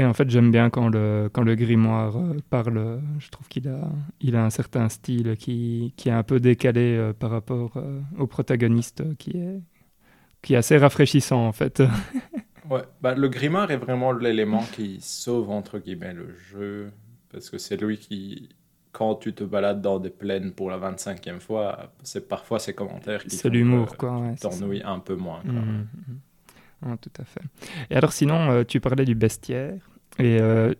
et 0.00 0.04
en 0.04 0.14
fait, 0.14 0.30
j'aime 0.30 0.50
bien 0.50 0.70
quand 0.70 0.88
le, 0.88 1.28
quand 1.30 1.42
le 1.42 1.54
grimoire 1.54 2.16
euh, 2.16 2.38
parle. 2.48 3.02
Je 3.18 3.28
trouve 3.28 3.46
qu'il 3.48 3.68
a, 3.68 3.92
il 4.22 4.34
a 4.34 4.42
un 4.42 4.48
certain 4.48 4.88
style 4.88 5.36
qui, 5.36 5.92
qui 5.98 6.08
est 6.08 6.12
un 6.12 6.22
peu 6.22 6.40
décalé 6.40 6.96
euh, 6.96 7.12
par 7.12 7.30
rapport 7.30 7.76
euh, 7.76 8.00
au 8.18 8.26
protagoniste, 8.26 9.14
qui 9.18 9.32
est, 9.32 9.60
qui 10.40 10.54
est 10.54 10.56
assez 10.56 10.78
rafraîchissant 10.78 11.46
en 11.46 11.52
fait. 11.52 11.82
ouais, 12.70 12.80
bah, 13.02 13.14
le 13.14 13.28
grimoire 13.28 13.70
est 13.70 13.76
vraiment 13.76 14.12
l'élément 14.12 14.64
qui 14.72 15.02
sauve 15.02 15.50
entre 15.50 15.78
guillemets 15.78 16.14
le 16.14 16.34
jeu, 16.34 16.90
parce 17.30 17.50
que 17.50 17.58
c'est 17.58 17.76
lui 17.76 17.98
qui, 17.98 18.48
quand 18.92 19.16
tu 19.16 19.34
te 19.34 19.44
balades 19.44 19.82
dans 19.82 19.98
des 19.98 20.08
plaines 20.08 20.52
pour 20.52 20.70
la 20.70 20.78
25e 20.78 21.40
fois, 21.40 21.92
c'est 22.04 22.26
parfois 22.26 22.58
ses 22.58 22.72
commentaires 22.72 23.22
qui 23.22 23.36
C'est 23.36 23.50
l'humour, 23.50 23.98
quoi. 23.98 24.18
Ouais, 24.18 24.34
t'ennuient 24.36 24.82
un 24.82 24.98
peu 24.98 25.14
moins. 25.14 25.42
Quoi. 25.42 25.52
Mmh, 25.52 25.88
mmh, 26.86 26.88
mmh. 26.90 26.96
tout 27.02 27.12
à 27.20 27.24
fait. 27.24 27.42
Et 27.90 27.96
alors 27.96 28.14
sinon, 28.14 28.64
tu 28.64 28.80
parlais 28.80 29.04
du 29.04 29.14
bestiaire. 29.14 29.89
Et 30.18 30.38
euh, 30.40 30.74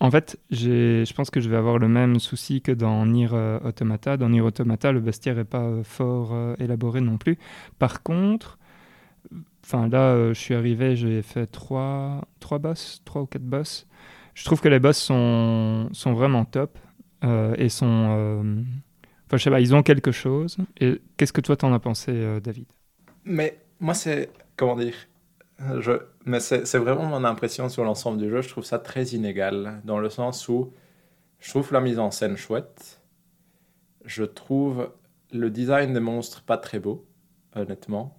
en 0.00 0.10
fait, 0.10 0.38
je 0.50 1.12
pense 1.14 1.30
que 1.30 1.40
je 1.40 1.48
vais 1.48 1.56
avoir 1.56 1.78
le 1.78 1.88
même 1.88 2.18
souci 2.18 2.60
que 2.60 2.72
dans 2.72 3.06
Nier 3.06 3.28
euh, 3.32 3.58
Automata. 3.60 4.16
Dans 4.16 4.28
Nier 4.28 4.40
Automata, 4.40 4.92
le 4.92 5.00
bestiaire 5.00 5.36
n'est 5.36 5.44
pas 5.44 5.62
euh, 5.62 5.82
fort 5.82 6.34
élaboré 6.58 7.00
non 7.00 7.18
plus. 7.18 7.38
Par 7.78 8.02
contre, 8.02 8.58
enfin 9.64 9.88
là, 9.88 10.32
je 10.32 10.38
suis 10.38 10.54
arrivé, 10.54 10.96
j'ai 10.96 11.22
fait 11.22 11.46
trois, 11.46 12.26
trois 12.40 12.58
boss, 12.58 13.02
trois 13.04 13.22
ou 13.22 13.26
quatre 13.26 13.44
boss. 13.44 13.86
Je 14.34 14.44
trouve 14.44 14.60
que 14.60 14.68
les 14.68 14.80
boss 14.80 14.98
sont, 14.98 15.88
sont 15.92 16.12
vraiment 16.12 16.44
top 16.44 16.78
et 17.56 17.68
sont. 17.68 18.64
Enfin, 19.26 19.38
je 19.38 19.42
sais 19.42 19.50
pas, 19.50 19.60
ils 19.60 19.74
ont 19.74 19.82
quelque 19.82 20.12
chose. 20.12 20.58
Et 20.78 21.00
qu'est-ce 21.16 21.32
que 21.32 21.40
toi 21.40 21.56
t'en 21.56 21.72
as 21.72 21.80
pensé, 21.80 22.40
David? 22.42 22.66
Mais 23.24 23.58
moi, 23.80 23.94
c'est. 23.94 24.30
Comment 24.56 24.76
dire? 24.76 24.94
Mais 25.58 26.40
c'est 26.40 26.78
vraiment 26.78 27.04
mon 27.04 27.24
impression 27.24 27.68
sur 27.68 27.84
l'ensemble 27.84 28.18
du 28.18 28.28
jeu. 28.28 28.42
Je 28.42 28.48
trouve 28.48 28.64
ça 28.64 28.78
très 28.78 29.04
inégal, 29.06 29.80
dans 29.84 29.98
le 29.98 30.10
sens 30.10 30.48
où 30.48 30.72
je 31.38 31.50
trouve 31.50 31.72
la 31.72 31.80
mise 31.80 31.98
en 31.98 32.10
scène 32.10 32.36
chouette. 32.36 33.00
Je 34.04 34.24
trouve 34.24 34.92
le 35.32 35.50
design 35.50 35.92
des 35.92 36.00
monstres 36.00 36.42
pas 36.42 36.58
très 36.58 36.78
beau, 36.78 37.06
honnêtement. 37.54 38.18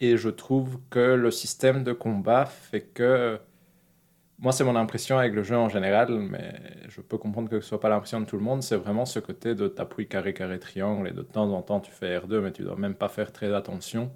Et 0.00 0.16
je 0.16 0.28
trouve 0.28 0.78
que 0.90 1.14
le 1.14 1.30
système 1.30 1.84
de 1.84 1.92
combat 1.92 2.46
fait 2.46 2.82
que... 2.82 3.38
Moi, 4.38 4.50
c'est 4.50 4.64
mon 4.64 4.74
impression 4.74 5.18
avec 5.18 5.34
le 5.34 5.44
jeu 5.44 5.56
en 5.56 5.68
général, 5.68 6.18
mais 6.18 6.60
je 6.88 7.00
peux 7.00 7.16
comprendre 7.16 7.48
que 7.48 7.60
ce 7.60 7.68
soit 7.68 7.78
pas 7.78 7.88
l'impression 7.88 8.20
de 8.20 8.24
tout 8.24 8.36
le 8.36 8.42
monde. 8.42 8.60
C'est 8.64 8.74
vraiment 8.74 9.04
ce 9.04 9.20
côté 9.20 9.54
de 9.54 9.68
t'appuies 9.68 10.08
carré, 10.08 10.34
carré, 10.34 10.58
triangle, 10.58 11.06
et 11.06 11.12
de 11.12 11.22
temps 11.22 11.52
en 11.52 11.62
temps 11.62 11.78
tu 11.78 11.92
fais 11.92 12.18
R2, 12.18 12.40
mais 12.40 12.50
tu 12.50 12.64
dois 12.64 12.74
même 12.74 12.96
pas 12.96 13.08
faire 13.08 13.32
très 13.32 13.54
attention. 13.54 14.10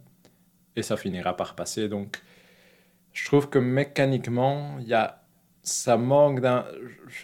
Et 0.74 0.82
ça 0.82 0.96
finira 0.96 1.36
par 1.36 1.54
passer. 1.54 1.88
Donc, 1.88 2.20
je 3.16 3.24
trouve 3.24 3.48
que 3.48 3.58
mécaniquement, 3.58 4.76
il 4.78 4.88
y 4.88 4.94
a 4.94 5.22
ça 5.62 5.96
manque 5.96 6.40
d'un. 6.40 6.64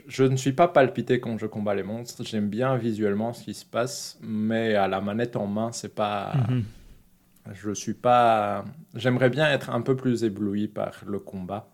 Je 0.09 0.25
ne 0.25 0.37
suis 0.37 0.53
pas 0.53 0.67
palpité 0.67 1.21
quand 1.21 1.39
je 1.39 1.47
combats 1.47 1.75
les 1.75 1.83
monstres. 1.83 2.25
J'aime 2.25 2.49
bien 2.49 2.77
visuellement 2.77 3.35
ce 3.35 3.45
qui 3.45 3.55
se 3.55 3.65
passe, 3.65 4.19
mais 4.23 4.75
à 4.75 4.89
la 4.89 5.01
manette 5.01 5.37
en 5.37 5.47
main, 5.47 5.71
c'est 5.71 5.95
pas. 5.95 6.33
Mhm. 6.49 6.65
Je 7.53 7.73
suis 7.73 7.95
pas. 7.95 8.65
J'aimerais 8.95 9.29
bien 9.29 9.51
être 9.51 9.71
un 9.71 9.83
peu 9.83 9.95
plus 9.95 10.25
ébloui 10.25 10.67
par 10.67 11.03
le 11.07 11.19
combat, 11.19 11.69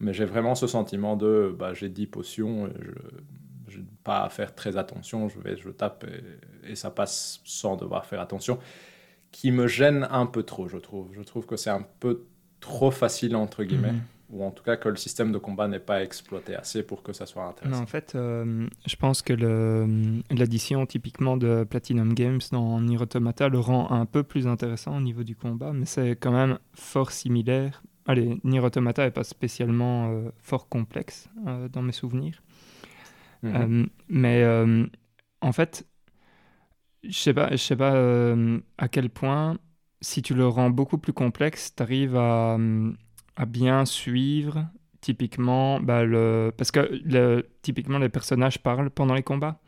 mais 0.00 0.12
j'ai 0.12 0.24
vraiment 0.24 0.56
ce 0.56 0.66
sentiment 0.66 1.16
de. 1.16 1.54
Bah, 1.56 1.72
j'ai 1.72 1.88
10 1.88 2.08
potions, 2.08 2.68
je 3.68 3.78
n'ai 3.78 3.84
pas 4.02 4.24
à 4.24 4.28
faire 4.30 4.54
très 4.54 4.76
attention. 4.76 5.28
Je 5.28 5.38
vais, 5.38 5.56
je 5.56 5.70
tape 5.70 6.04
et, 6.04 6.72
et, 6.72 6.74
ça 6.74 6.90
passe 6.90 7.40
sans 7.44 7.76
devoir 7.76 8.04
faire 8.04 8.20
attention, 8.20 8.58
qui 9.30 9.52
me 9.52 9.68
gêne 9.68 10.08
un 10.10 10.26
peu 10.26 10.42
trop, 10.42 10.68
je 10.68 10.76
trouve. 10.76 11.10
Je 11.12 11.22
trouve 11.22 11.46
que 11.46 11.56
c'est 11.56 11.70
un 11.70 11.86
peu 12.00 12.24
trop 12.60 12.90
facile, 12.90 13.36
entre 13.36 13.64
guillemets. 13.64 13.92
Mhm. 13.92 14.00
Ou 14.32 14.44
en 14.44 14.52
tout 14.52 14.62
cas 14.62 14.76
que 14.76 14.88
le 14.88 14.94
système 14.94 15.32
de 15.32 15.38
combat 15.38 15.66
n'est 15.66 15.80
pas 15.80 16.04
exploité 16.04 16.54
assez 16.54 16.84
pour 16.84 17.02
que 17.02 17.12
ça 17.12 17.26
soit 17.26 17.44
intéressant. 17.46 17.78
Non, 17.78 17.82
en 17.82 17.86
fait, 17.86 18.14
euh, 18.14 18.68
je 18.86 18.94
pense 18.94 19.22
que 19.22 19.32
l'addition 20.30 20.86
typiquement 20.86 21.36
de 21.36 21.64
Platinum 21.68 22.14
Games 22.14 22.40
dans 22.52 22.80
Nier 22.80 22.98
Automata 22.98 23.48
le 23.48 23.58
rend 23.58 23.90
un 23.90 24.06
peu 24.06 24.22
plus 24.22 24.46
intéressant 24.46 24.96
au 24.96 25.00
niveau 25.00 25.24
du 25.24 25.34
combat, 25.34 25.72
mais 25.72 25.84
c'est 25.84 26.10
quand 26.10 26.30
même 26.30 26.60
fort 26.74 27.10
similaire. 27.10 27.82
Allez, 28.06 28.38
Nier 28.44 28.60
Automata 28.60 29.04
n'est 29.04 29.10
pas 29.10 29.24
spécialement 29.24 30.12
euh, 30.12 30.30
fort 30.38 30.68
complexe 30.68 31.28
euh, 31.48 31.68
dans 31.68 31.82
mes 31.82 31.92
souvenirs. 31.92 32.40
Mhm. 33.42 33.88
mais 34.08 34.44
en 35.40 35.52
fait, 35.52 35.88
je 37.02 37.18
sais 37.18 37.32
pas, 37.34 37.50
je 37.50 37.56
sais 37.56 37.74
pas 37.74 37.94
à 38.78 38.88
quel 38.88 39.08
point 39.10 39.56
si 40.00 40.22
tu 40.22 40.34
le 40.34 40.46
rends 40.46 40.70
beaucoup 40.70 40.98
plus 40.98 41.12
complexe, 41.12 41.74
tu 41.76 41.82
arrives 41.82 42.16
à, 42.16 42.56
bien 43.46 43.84
suivre 43.84 44.66
typiquement, 45.00 45.80
bah, 45.80 46.04
le... 46.04 46.52
parce 46.56 46.70
que 46.70 46.80
le... 47.04 47.48
typiquement 47.62 47.98
les 47.98 48.10
personnages 48.10 48.58
parlent 48.58 48.90
pendant 48.90 49.14
les 49.14 49.22
combats. 49.22 49.58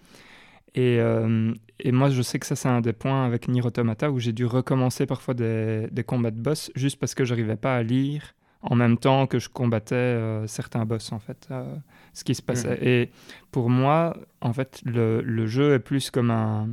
Et, 0.74 0.98
euh, 1.00 1.54
et 1.80 1.92
moi, 1.92 2.08
je 2.10 2.22
sais 2.22 2.38
que 2.38 2.46
ça, 2.46 2.56
c'est 2.56 2.68
un 2.68 2.80
des 2.80 2.92
points 2.92 3.26
avec 3.26 3.48
Nier 3.48 3.64
Automata 3.64 4.10
où 4.10 4.18
j'ai 4.18 4.32
dû 4.32 4.46
recommencer 4.46 5.06
parfois 5.06 5.34
des, 5.34 5.88
des, 5.90 6.04
combats 6.04 6.30
de 6.30 6.40
boss 6.40 6.70
juste 6.74 6.98
parce 6.98 7.14
que 7.14 7.24
j'arrivais 7.24 7.56
pas 7.56 7.76
à 7.76 7.82
lire 7.82 8.34
en 8.62 8.74
même 8.74 8.96
temps 8.96 9.26
que 9.26 9.38
je 9.38 9.48
combattais 9.48 9.94
euh, 9.94 10.46
certains 10.46 10.86
boss, 10.86 11.12
en 11.12 11.18
fait, 11.18 11.48
euh, 11.50 11.74
ce 12.14 12.24
qui 12.24 12.34
se 12.34 12.42
passait. 12.42 12.76
Mhm. 12.76 12.88
Et 12.88 13.10
pour 13.50 13.68
moi, 13.68 14.16
en 14.40 14.52
fait, 14.52 14.80
le, 14.84 15.20
le, 15.20 15.46
jeu 15.46 15.74
est 15.74 15.80
plus 15.80 16.10
comme 16.10 16.30
un. 16.30 16.70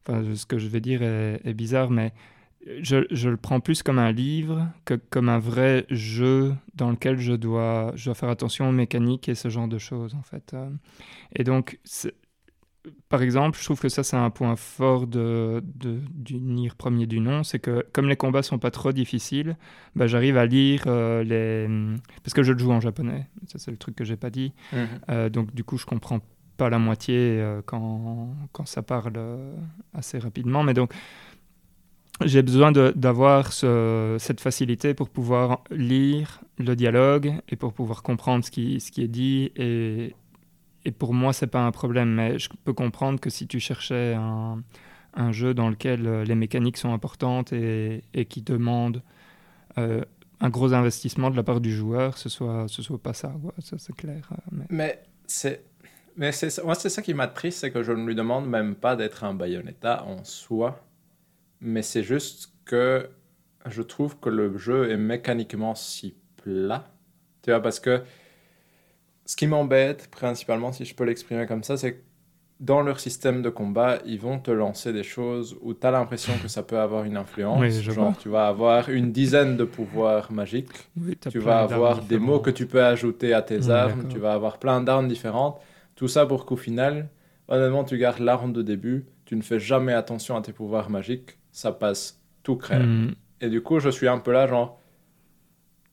Enfin, 0.00 0.34
ce 0.34 0.46
que 0.46 0.58
je 0.58 0.68
vais 0.68 0.80
dire 0.80 1.02
est, 1.02 1.40
est 1.44 1.54
bizarre, 1.54 1.90
mais 1.90 2.12
je, 2.82 3.06
je, 3.10 3.28
le 3.28 3.36
prends 3.36 3.60
plus 3.60 3.82
comme 3.82 3.98
un 3.98 4.12
livre 4.12 4.68
que 4.84 4.94
comme 4.94 5.28
un 5.28 5.38
vrai 5.38 5.86
jeu 5.90 6.54
dans 6.74 6.90
lequel 6.90 7.18
je 7.18 7.32
dois, 7.32 7.92
je 7.94 8.06
dois 8.06 8.14
faire 8.14 8.28
attention 8.28 8.68
aux 8.68 8.72
mécaniques 8.72 9.28
et 9.28 9.34
ce 9.34 9.48
genre 9.48 9.68
de 9.68 9.78
choses, 9.78 10.14
en 10.14 10.22
fait. 10.22 10.52
Euh. 10.54 10.68
Et 11.34 11.44
donc, 11.44 11.78
par 13.08 13.22
exemple, 13.22 13.58
je 13.58 13.64
trouve 13.64 13.80
que 13.80 13.88
ça, 13.88 14.02
c'est 14.02 14.16
un 14.16 14.30
point 14.30 14.56
fort 14.56 15.06
de, 15.06 15.62
de, 15.74 16.00
du 16.10 16.40
Nier 16.40 16.70
premier 16.76 17.06
du 17.06 17.20
nom, 17.20 17.44
c'est 17.44 17.58
que 17.58 17.86
comme 17.92 18.08
les 18.08 18.16
combats 18.16 18.42
sont 18.42 18.58
pas 18.58 18.70
trop 18.70 18.92
difficiles, 18.92 19.56
bah, 19.94 20.06
j'arrive 20.06 20.36
à 20.36 20.46
lire 20.46 20.84
euh, 20.86 21.22
les... 21.22 21.68
Parce 22.24 22.34
que 22.34 22.42
je 22.42 22.52
le 22.52 22.58
joue 22.58 22.72
en 22.72 22.80
japonais, 22.80 23.28
ça 23.46 23.58
c'est 23.58 23.70
le 23.70 23.76
truc 23.76 23.94
que 23.94 24.04
j'ai 24.04 24.16
pas 24.16 24.30
dit. 24.30 24.52
Mhm. 24.72 24.88
Euh, 25.10 25.28
donc 25.28 25.54
du 25.54 25.62
coup, 25.62 25.78
je 25.78 25.86
comprends 25.86 26.20
pas 26.56 26.70
la 26.70 26.78
moitié 26.78 27.16
euh, 27.18 27.62
quand, 27.64 28.34
quand 28.52 28.66
ça 28.66 28.82
parle 28.82 29.12
assez 29.94 30.18
rapidement. 30.18 30.64
Mais 30.64 30.74
donc, 30.74 30.92
j'ai 32.26 32.42
besoin 32.42 32.72
d'avoir 32.72 33.52
ce, 33.52 34.16
cette 34.18 34.40
facilité 34.40 34.94
pour 34.94 35.08
pouvoir 35.08 35.62
lire 35.70 36.40
le 36.58 36.74
dialogue 36.76 37.34
et 37.48 37.56
pour 37.56 37.72
pouvoir 37.72 38.02
comprendre 38.02 38.44
ce 38.44 38.50
qui, 38.50 38.76
est 38.76 39.08
dit 39.08 39.52
et, 39.56 40.14
pour 40.98 41.14
moi, 41.14 41.32
c'est 41.32 41.46
pas 41.46 41.64
un 41.64 41.70
problème, 41.70 42.12
mais 42.12 42.38
je 42.38 42.48
peux 42.64 42.72
comprendre 42.72 43.20
que 43.20 43.30
si 43.30 43.46
tu 43.46 43.60
cherchais 43.60 44.14
un, 44.14 44.62
jeu 45.30 45.54
dans 45.54 45.68
lequel 45.68 46.06
euh, 46.06 46.24
les 46.24 46.34
mécaniques 46.34 46.78
sont 46.78 46.92
importantes 46.92 47.52
et, 47.52 48.02
et 48.14 48.24
qui 48.24 48.40
demande 48.40 49.02
euh, 49.78 50.02
un 50.42 50.50
gros 50.50 50.74
investissement 50.74 51.30
de 51.30 51.36
la 51.36 51.44
part 51.44 51.60
du 51.60 51.72
joueur, 51.72 52.18
ce 52.18 52.28
soit, 52.28 52.66
ce 52.66 52.82
soit 52.82 52.98
pas 52.98 53.14
ça, 53.14 53.32
ça 53.60 53.76
c'est 53.78 53.94
clair. 53.94 54.28
Euh, 54.32 54.36
mais, 54.50 54.64
mais 54.70 55.02
c'est. 55.26 55.64
Mais 56.14 56.30
c'est 56.32 56.62
moi, 56.62 56.74
c'est 56.74 56.90
ça 56.90 57.00
qui 57.00 57.14
m'a 57.14 57.26
triste, 57.26 57.60
c'est 57.60 57.70
que 57.70 57.82
je 57.82 57.92
ne 57.92 58.04
lui 58.04 58.14
demande 58.14 58.46
même 58.46 58.74
pas 58.74 58.96
d'être 58.96 59.24
un 59.24 59.32
Bayonetta 59.32 60.04
en 60.04 60.24
soi, 60.24 60.84
mais 61.62 61.82
c'est 61.82 62.04
juste 62.04 62.52
que 62.66 63.10
je 63.66 63.82
trouve 63.82 64.18
que 64.20 64.28
le 64.30 64.58
jeu 64.58 64.90
est 64.90 64.98
mécaniquement 64.98 65.74
si 65.76 66.16
plat. 66.38 66.92
Tu 67.42 67.50
vois, 67.50 67.62
parce 67.62 67.80
que 67.80 68.02
ce 69.26 69.36
qui 69.36 69.46
m'embête 69.46 70.08
principalement, 70.10 70.72
si 70.72 70.84
je 70.84 70.94
peux 70.94 71.04
l'exprimer 71.04 71.46
comme 71.46 71.62
ça, 71.62 71.76
c'est 71.76 71.94
que 71.94 72.02
dans 72.60 72.82
leur 72.82 73.00
système 73.00 73.42
de 73.42 73.50
combat, 73.50 73.98
ils 74.06 74.20
vont 74.20 74.38
te 74.38 74.50
lancer 74.50 74.92
des 74.92 75.02
choses 75.02 75.56
où 75.62 75.74
tu 75.74 75.86
as 75.86 75.90
l'impression 75.90 76.32
que 76.42 76.48
ça 76.48 76.62
peut 76.62 76.78
avoir 76.78 77.04
une 77.04 77.16
influence. 77.16 77.60
Oui, 77.60 77.72
Genre, 77.82 77.94
vois. 77.94 78.14
tu 78.14 78.28
vas 78.28 78.48
avoir 78.48 78.88
une 78.88 79.12
dizaine 79.12 79.56
de 79.56 79.64
pouvoirs 79.64 80.32
magiques. 80.32 80.90
Oui, 80.96 81.16
tu 81.18 81.38
vas 81.40 81.60
avoir 81.60 82.02
des 82.02 82.18
mots 82.18 82.40
que 82.40 82.50
tu 82.50 82.66
peux 82.66 82.84
ajouter 82.84 83.34
à 83.34 83.42
tes 83.42 83.68
Oui, 83.68 83.70
armes. 83.70 84.06
Tu 84.08 84.18
vas 84.18 84.32
avoir 84.34 84.58
plein 84.58 84.80
d'armes 84.80 85.08
différentes. 85.08 85.60
Tout 85.96 86.08
ça 86.08 86.26
pour 86.26 86.46
qu'au 86.46 86.56
final, 86.56 87.08
honnêtement, 87.48 87.84
tu 87.84 87.98
gardes 87.98 88.20
l'arme 88.20 88.52
de 88.52 88.62
début. 88.62 89.06
Tu 89.24 89.36
ne 89.36 89.42
fais 89.42 89.58
jamais 89.60 89.92
attention 89.92 90.36
à 90.36 90.42
tes 90.42 90.52
pouvoirs 90.52 90.90
magiques. 90.90 91.38
Ça 91.52 91.70
passe 91.72 92.20
tout 92.42 92.56
crème. 92.56 93.06
Mm. 93.06 93.14
Et 93.42 93.48
du 93.48 93.62
coup, 93.62 93.78
je 93.78 93.90
suis 93.90 94.08
un 94.08 94.18
peu 94.18 94.32
là, 94.32 94.46
genre, 94.46 94.80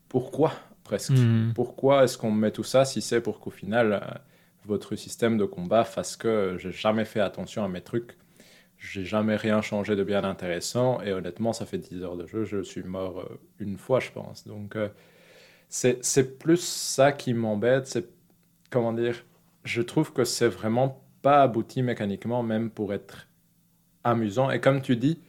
pourquoi 0.08 0.54
presque. 0.90 1.12
Mm. 1.12 1.54
Pourquoi 1.54 2.04
est-ce 2.04 2.18
qu'on 2.18 2.32
met 2.32 2.52
tout 2.52 2.64
ça 2.64 2.84
si 2.84 3.02
c'est 3.02 3.22
pour 3.22 3.40
qu'au 3.40 3.52
final, 3.52 3.94
euh, 3.94 4.18
votre 4.66 4.96
système 4.96 5.38
de 5.38 5.46
combat 5.46 5.84
fasse 5.84 6.18
que 6.18 6.56
j'ai 6.58 6.72
jamais 6.72 7.06
fait 7.06 7.20
attention 7.20 7.64
à 7.64 7.68
mes 7.68 7.82
trucs, 7.82 8.18
j'ai 8.78 9.06
jamais 9.06 9.36
rien 9.36 9.62
changé 9.62 9.96
de 9.96 10.04
bien 10.04 10.24
intéressant, 10.24 11.02
et 11.02 11.12
honnêtement, 11.14 11.54
ça 11.54 11.66
fait 11.66 11.78
10 11.78 12.04
heures 12.04 12.18
de 12.18 12.26
jeu, 12.26 12.44
je 12.44 12.64
suis 12.64 12.84
mort 12.84 13.20
euh, 13.20 13.40
une 13.60 13.78
fois, 13.78 14.00
je 14.00 14.12
pense. 14.12 14.48
Donc, 14.48 14.76
euh, 14.76 14.90
c'est 15.68 16.04
c'est 16.04 16.40
plus 16.40 16.62
ça 16.62 17.12
qui 17.12 17.34
m'embête, 17.34 17.86
c'est, 17.86 18.10
comment 18.72 18.94
dire, 18.94 19.24
je 19.64 19.82
trouve 19.82 20.12
que 20.12 20.24
c'est 20.24 20.48
vraiment 20.48 21.04
pas 21.22 21.44
abouti 21.44 21.84
mécaniquement, 21.84 22.42
même 22.42 22.72
pour 22.72 22.94
être 22.94 23.28
amusant. 24.04 24.50
Et 24.50 24.60
comme 24.60 24.82
tu 24.82 24.96
dis, 24.96 25.20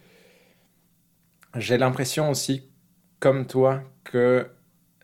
j'ai 1.56 1.78
l'impression 1.78 2.31
aussi, 2.31 2.68
comme 3.18 3.47
toi, 3.47 3.82
que 4.05 4.48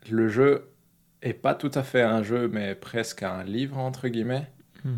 le 0.09 0.27
jeu 0.27 0.69
est 1.21 1.33
pas 1.33 1.55
tout 1.55 1.71
à 1.73 1.83
fait 1.83 2.01
un 2.01 2.23
jeu, 2.23 2.47
mais 2.47 2.75
presque 2.75 3.23
un 3.23 3.43
livre, 3.43 3.77
entre 3.77 4.07
guillemets. 4.07 4.51
Mm. 4.83 4.95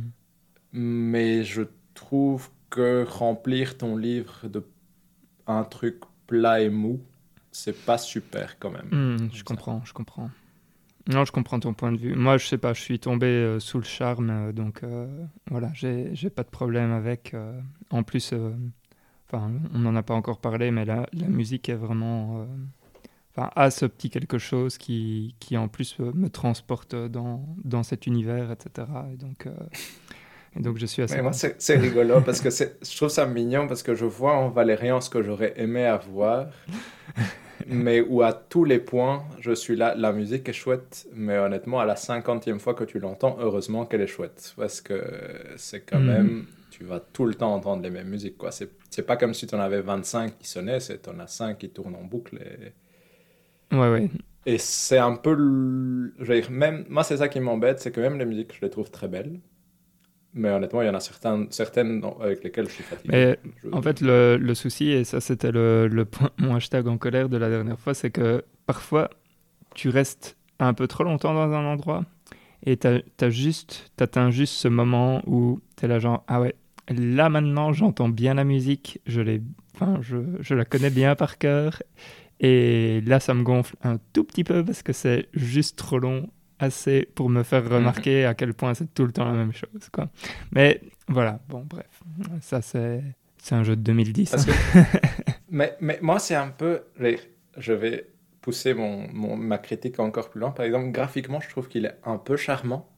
Mais 0.73 1.43
je 1.43 1.63
trouve 1.93 2.49
que 2.69 3.03
remplir 3.07 3.77
ton 3.77 3.97
livre 3.97 4.47
de 4.47 4.63
un 5.47 5.63
truc 5.63 6.01
plat 6.27 6.61
et 6.61 6.69
mou, 6.69 7.01
c'est 7.51 7.85
pas 7.85 7.97
super 7.97 8.59
quand 8.59 8.69
même. 8.69 8.89
Mm, 8.91 9.29
je 9.33 9.43
comprends, 9.43 9.81
je 9.83 9.93
comprends. 9.93 10.29
Non, 11.07 11.25
je 11.25 11.31
comprends 11.31 11.59
ton 11.59 11.73
point 11.73 11.91
de 11.91 11.97
vue. 11.97 12.15
Moi, 12.15 12.37
je 12.37 12.45
sais 12.45 12.59
pas, 12.59 12.73
je 12.73 12.81
suis 12.81 12.99
tombé 12.99 13.25
euh, 13.25 13.59
sous 13.59 13.79
le 13.79 13.83
charme, 13.83 14.29
euh, 14.29 14.51
donc 14.51 14.83
euh, 14.83 15.07
voilà, 15.49 15.71
j'ai 15.73 16.29
pas 16.29 16.43
de 16.43 16.49
problème 16.49 16.91
avec. 16.91 17.35
en 17.89 18.03
plus, 18.03 18.33
enfin, 19.31 19.51
on 19.73 19.79
n'en 19.79 19.95
a 19.95 20.03
pas 20.03 20.13
encore 20.15 20.39
parlé, 20.39 20.71
mais 20.71 20.85
la, 20.85 21.07
la 21.13 21.27
musique 21.27 21.69
est 21.69 21.75
vraiment. 21.75 22.41
euh, 22.41 22.45
Enfin, 23.37 23.51
a 23.55 23.69
ce 23.71 23.85
petit 23.85 24.09
quelque 24.09 24.39
chose 24.39 24.77
qui, 24.77 25.35
qui 25.39 25.55
en 25.57 25.67
plus 25.67 25.95
euh, 25.99 26.11
me 26.13 26.29
transporte 26.29 26.95
dans, 26.95 27.45
dans 27.63 27.83
cet 27.83 28.07
univers, 28.07 28.51
etc. 28.51 28.87
Et 29.13 29.17
donc, 29.17 29.45
euh, 29.45 29.51
et 30.57 30.61
donc 30.61 30.77
je 30.77 30.85
suis 30.87 31.03
assez. 31.03 31.15
C'est 31.59 31.77
rigolo 31.77 32.21
parce 32.21 32.41
que 32.41 32.49
c'est- 32.49 32.77
je 32.83 32.95
trouve 32.97 33.09
ça 33.09 33.25
mignon 33.27 33.67
parce 33.67 33.83
que 33.83 33.95
je 33.95 34.05
vois 34.05 34.35
en 34.35 34.49
Valérian 34.49 34.99
ce 34.99 35.09
que 35.09 35.21
j'aurais 35.23 35.53
aimé 35.57 35.85
avoir, 35.85 36.47
mais 37.67 38.01
où 38.01 38.21
à 38.23 38.33
tous 38.33 38.63
les 38.65 38.79
points, 38.79 39.23
je 39.39 39.51
suis 39.53 39.75
là. 39.75 39.95
La 39.95 40.11
musique 40.11 40.47
est 40.49 40.53
chouette, 40.53 41.07
mais 41.13 41.37
honnêtement, 41.37 41.79
à 41.79 41.85
la 41.85 41.95
cinquantième 41.95 42.59
fois 42.59 42.73
que 42.73 42.83
tu 42.83 42.99
l'entends, 42.99 43.37
heureusement 43.39 43.85
qu'elle 43.85 44.01
est 44.01 44.07
chouette 44.07 44.53
parce 44.57 44.81
que 44.81 45.03
c'est 45.57 45.81
quand 45.81 45.99
Mhm. 45.99 46.05
même. 46.05 46.47
Tu 46.79 46.85
vas 46.85 46.99
tout 46.99 47.25
le 47.27 47.35
temps 47.35 47.53
entendre 47.53 47.83
les 47.83 47.91
mêmes 47.91 48.09
musiques. 48.09 48.37
quoi. 48.39 48.51
C'est 48.51 48.71
c'est 48.89 49.03
pas 49.05 49.17
comme 49.17 49.35
si 49.35 49.45
tu 49.47 49.55
en 49.55 49.59
avais 49.59 49.81
25 49.81 50.39
qui 50.39 50.47
sonnaient, 50.47 50.79
c'est 50.79 51.03
tu 51.03 51.09
en 51.11 51.19
as 51.19 51.27
5 51.27 51.59
qui 51.59 51.69
tournent 51.69 51.95
en 51.95 52.03
boucle. 52.05 52.37
Et... 52.37 52.73
Ouais, 53.71 53.77
ouais. 53.89 54.09
Et 54.45 54.57
c'est 54.57 54.97
un 54.97 55.15
peu. 55.15 55.33
le- 55.33 56.13
Je 56.19 56.25
veux 56.25 56.41
dire, 56.41 56.51
même... 56.51 56.85
Moi, 56.89 57.03
c'est 57.03 57.17
ça 57.17 57.27
qui 57.29 57.39
m'embête, 57.39 57.79
c'est 57.79 57.91
que 57.91 58.01
même 58.01 58.17
les 58.17 58.25
musiques, 58.25 58.53
je 58.55 58.61
les 58.61 58.69
trouve 58.69 58.89
très 58.91 59.07
belles. 59.07 59.39
Mais 60.33 60.51
honnêtement, 60.51 60.81
il 60.83 60.87
y 60.87 60.89
en 60.89 60.95
a 60.95 60.99
certaines, 61.01 61.51
certaines 61.51 62.03
avec 62.21 62.43
lesquelles 62.43 62.67
je 62.69 62.73
suis 62.75 62.83
fatigué. 62.83 63.13
Mais 63.13 63.39
Je- 63.63 63.69
En 63.71 63.81
fait, 63.81 64.01
le, 64.01 64.37
le 64.37 64.55
souci, 64.55 64.89
et 64.91 65.03
ça 65.03 65.21
c'était 65.21 65.51
le, 65.51 65.87
le 65.87 66.05
point, 66.05 66.29
mon 66.37 66.55
hashtag 66.55 66.87
en 66.87 66.97
colère 66.97 67.29
de 67.29 67.37
la 67.37 67.49
dernière 67.49 67.79
fois, 67.79 67.93
c'est 67.93 68.11
que 68.11 68.43
parfois 68.65 69.09
tu 69.75 69.89
restes 69.89 70.37
un 70.59 70.73
peu 70.73 70.87
trop 70.87 71.03
longtemps 71.05 71.33
dans 71.33 71.53
un 71.53 71.65
endroit 71.65 72.05
et 72.65 72.77
t'as 72.77 72.99
as 73.21 73.29
juste, 73.31 73.91
t'atteins 73.97 74.31
juste 74.31 74.55
ce 74.55 74.67
moment 74.69 75.23
où 75.27 75.61
t'es 75.77 75.87
là 75.87 75.99
genre, 75.99 76.23
ah 76.27 76.41
ouais, 76.41 76.55
là 76.89 77.29
maintenant 77.29 77.73
j'entends 77.73 78.09
bien 78.09 78.33
la 78.33 78.43
musique, 78.43 78.99
je, 79.05 79.21
enfin, 79.75 79.99
je, 80.01 80.17
je 80.39 80.53
la 80.55 80.65
connais 80.65 80.89
bien 80.89 81.15
par 81.15 81.37
cœur 81.37 81.81
et 82.39 83.01
là 83.05 83.19
ça 83.19 83.33
me 83.33 83.43
gonfle 83.43 83.75
un 83.83 83.97
tout 84.13 84.23
petit 84.23 84.43
peu 84.43 84.63
parce 84.63 84.81
que 84.83 84.93
c'est 84.93 85.27
juste 85.33 85.77
trop 85.77 85.99
long, 85.99 86.29
assez 86.59 87.07
pour 87.15 87.29
me 87.29 87.43
faire 87.43 87.67
remarquer 87.69 88.25
à 88.25 88.33
quel 88.33 88.53
point 88.53 88.73
c'est 88.73 88.93
tout 88.93 89.05
le 89.05 89.11
temps 89.11 89.25
la 89.25 89.33
même 89.33 89.53
chose. 89.53 89.89
Quoi. 89.91 90.09
Mais 90.51 90.81
voilà, 91.07 91.39
bon 91.49 91.65
bref, 91.69 92.01
ça 92.41 92.61
c'est... 92.61 93.01
C'est 93.41 93.55
un 93.55 93.63
jeu 93.63 93.77
de 93.77 93.81
2010. 93.81 94.31
Parce 94.31 94.47
hein. 94.49 94.51
que- 94.73 95.31
mais, 95.49 95.77
mais 95.79 95.97
moi, 96.01 96.19
c'est 96.19 96.35
un 96.35 96.49
peu. 96.49 96.81
je 96.97 97.03
vais- 97.03 97.19
Je 97.57 97.71
vais 97.71 98.05
pousser 98.41 98.73
mon, 98.73 99.07
mon- 99.13 99.37
ma 99.37 99.57
critique 99.57 99.97
encore 100.01 100.29
plus 100.29 100.41
loin. 100.41 100.51
Par 100.51 100.65
exemple, 100.65 100.91
graphiquement, 100.91 101.39
je 101.39 101.47
trouve 101.47 101.69
qu'il 101.69 101.85
est 101.85 101.95
un 102.03 102.17
peu 102.17 102.35
charmant. 102.35 102.89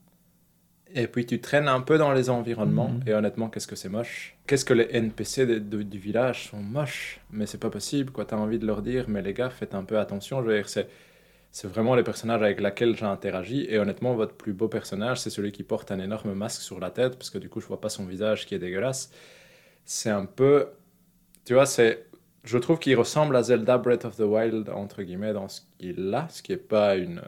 Et 0.95 1.07
puis, 1.07 1.25
tu 1.25 1.39
traînes 1.41 1.67
un 1.67 1.81
peu 1.81 1.97
dans 1.97 2.11
les 2.13 2.29
environnements. 2.29 2.89
Mhm. 2.89 3.03
Et 3.07 3.13
honnêtement, 3.13 3.49
qu'est-ce 3.49 3.67
que 3.67 3.75
c'est 3.75 3.89
moche? 3.89 4.35
Qu'est-ce 4.47 4.65
que 4.65 4.73
les 4.73 4.87
NPC 4.91 5.45
de- 5.45 5.59
de- 5.59 5.83
du 5.83 5.97
village 5.99 6.49
sont 6.49 6.57
moches? 6.61 7.19
Mais 7.31 7.45
c'est 7.45 7.57
pas 7.59 7.69
possible, 7.69 8.11
quoi. 8.11 8.25
T'as 8.25 8.35
envie 8.37 8.59
de 8.59 8.65
leur 8.67 8.81
dire, 8.81 9.05
mais 9.07 9.21
les 9.21 9.33
gars, 9.33 9.49
faites 9.49 9.75
un 9.75 9.83
peu 9.83 9.99
attention. 9.99 10.41
Je 10.41 10.47
veux 10.47 10.55
dire, 10.55 10.69
c'est. 10.69 10.87
C'est 11.53 11.67
vraiment 11.67 11.95
les 11.95 12.03
personnages 12.03 12.41
avec 12.41 12.61
lesquels 12.61 12.95
j'ai 12.95 13.05
interagi. 13.05 13.65
Et 13.69 13.77
honnêtement, 13.77 14.15
votre 14.15 14.33
plus 14.35 14.53
beau 14.53 14.69
personnage, 14.69 15.19
c'est 15.19 15.29
celui 15.29 15.51
qui 15.51 15.63
porte 15.63 15.91
un 15.91 15.99
énorme 15.99 16.33
masque 16.33 16.61
sur 16.61 16.79
la 16.79 16.91
tête, 16.91 17.17
parce 17.17 17.29
que 17.29 17.37
du 17.39 17.49
coup, 17.49 17.59
je 17.59 17.67
vois 17.67 17.81
pas 17.81 17.89
son 17.89 18.05
visage 18.05 18.45
qui 18.45 18.55
est 18.55 18.59
dégueulasse. 18.59 19.11
C'est 19.85 20.09
un 20.09 20.25
peu. 20.25 20.67
Tu 21.45 21.53
vois, 21.53 21.65
c'est. 21.65 22.05
Je 22.45 22.57
trouve 22.57 22.79
qu'il 22.79 22.95
ressemble 22.97 23.35
à 23.35 23.43
Zelda 23.43 23.77
Breath 23.77 24.05
of 24.05 24.15
the 24.17 24.21
Wild, 24.21 24.69
entre 24.69 25.03
guillemets, 25.03 25.33
dans 25.33 25.47
ce 25.49 25.61
qu'il 25.77 26.13
a, 26.15 26.27
ce 26.29 26.41
qui 26.41 26.53
est 26.53 26.57
pas 26.57 26.95
une. 26.95 27.19
euh, 27.19 27.21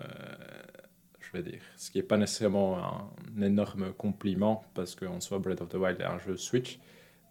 je 1.33 1.39
vais 1.39 1.51
dire. 1.51 1.61
Ce 1.77 1.91
qui 1.91 1.99
est 1.99 2.03
pas 2.03 2.17
nécessairement 2.17 2.77
un, 2.77 3.41
énorme 3.41 3.93
compliment, 3.93 4.63
parce 4.73 4.95
qu'en 4.95 5.19
soi, 5.19 5.39
Breath 5.39 5.61
of 5.61 5.69
the 5.69 5.75
Wild 5.75 5.99
est 5.99 6.05
un 6.05 6.19
jeu 6.19 6.37
Switch. 6.37 6.79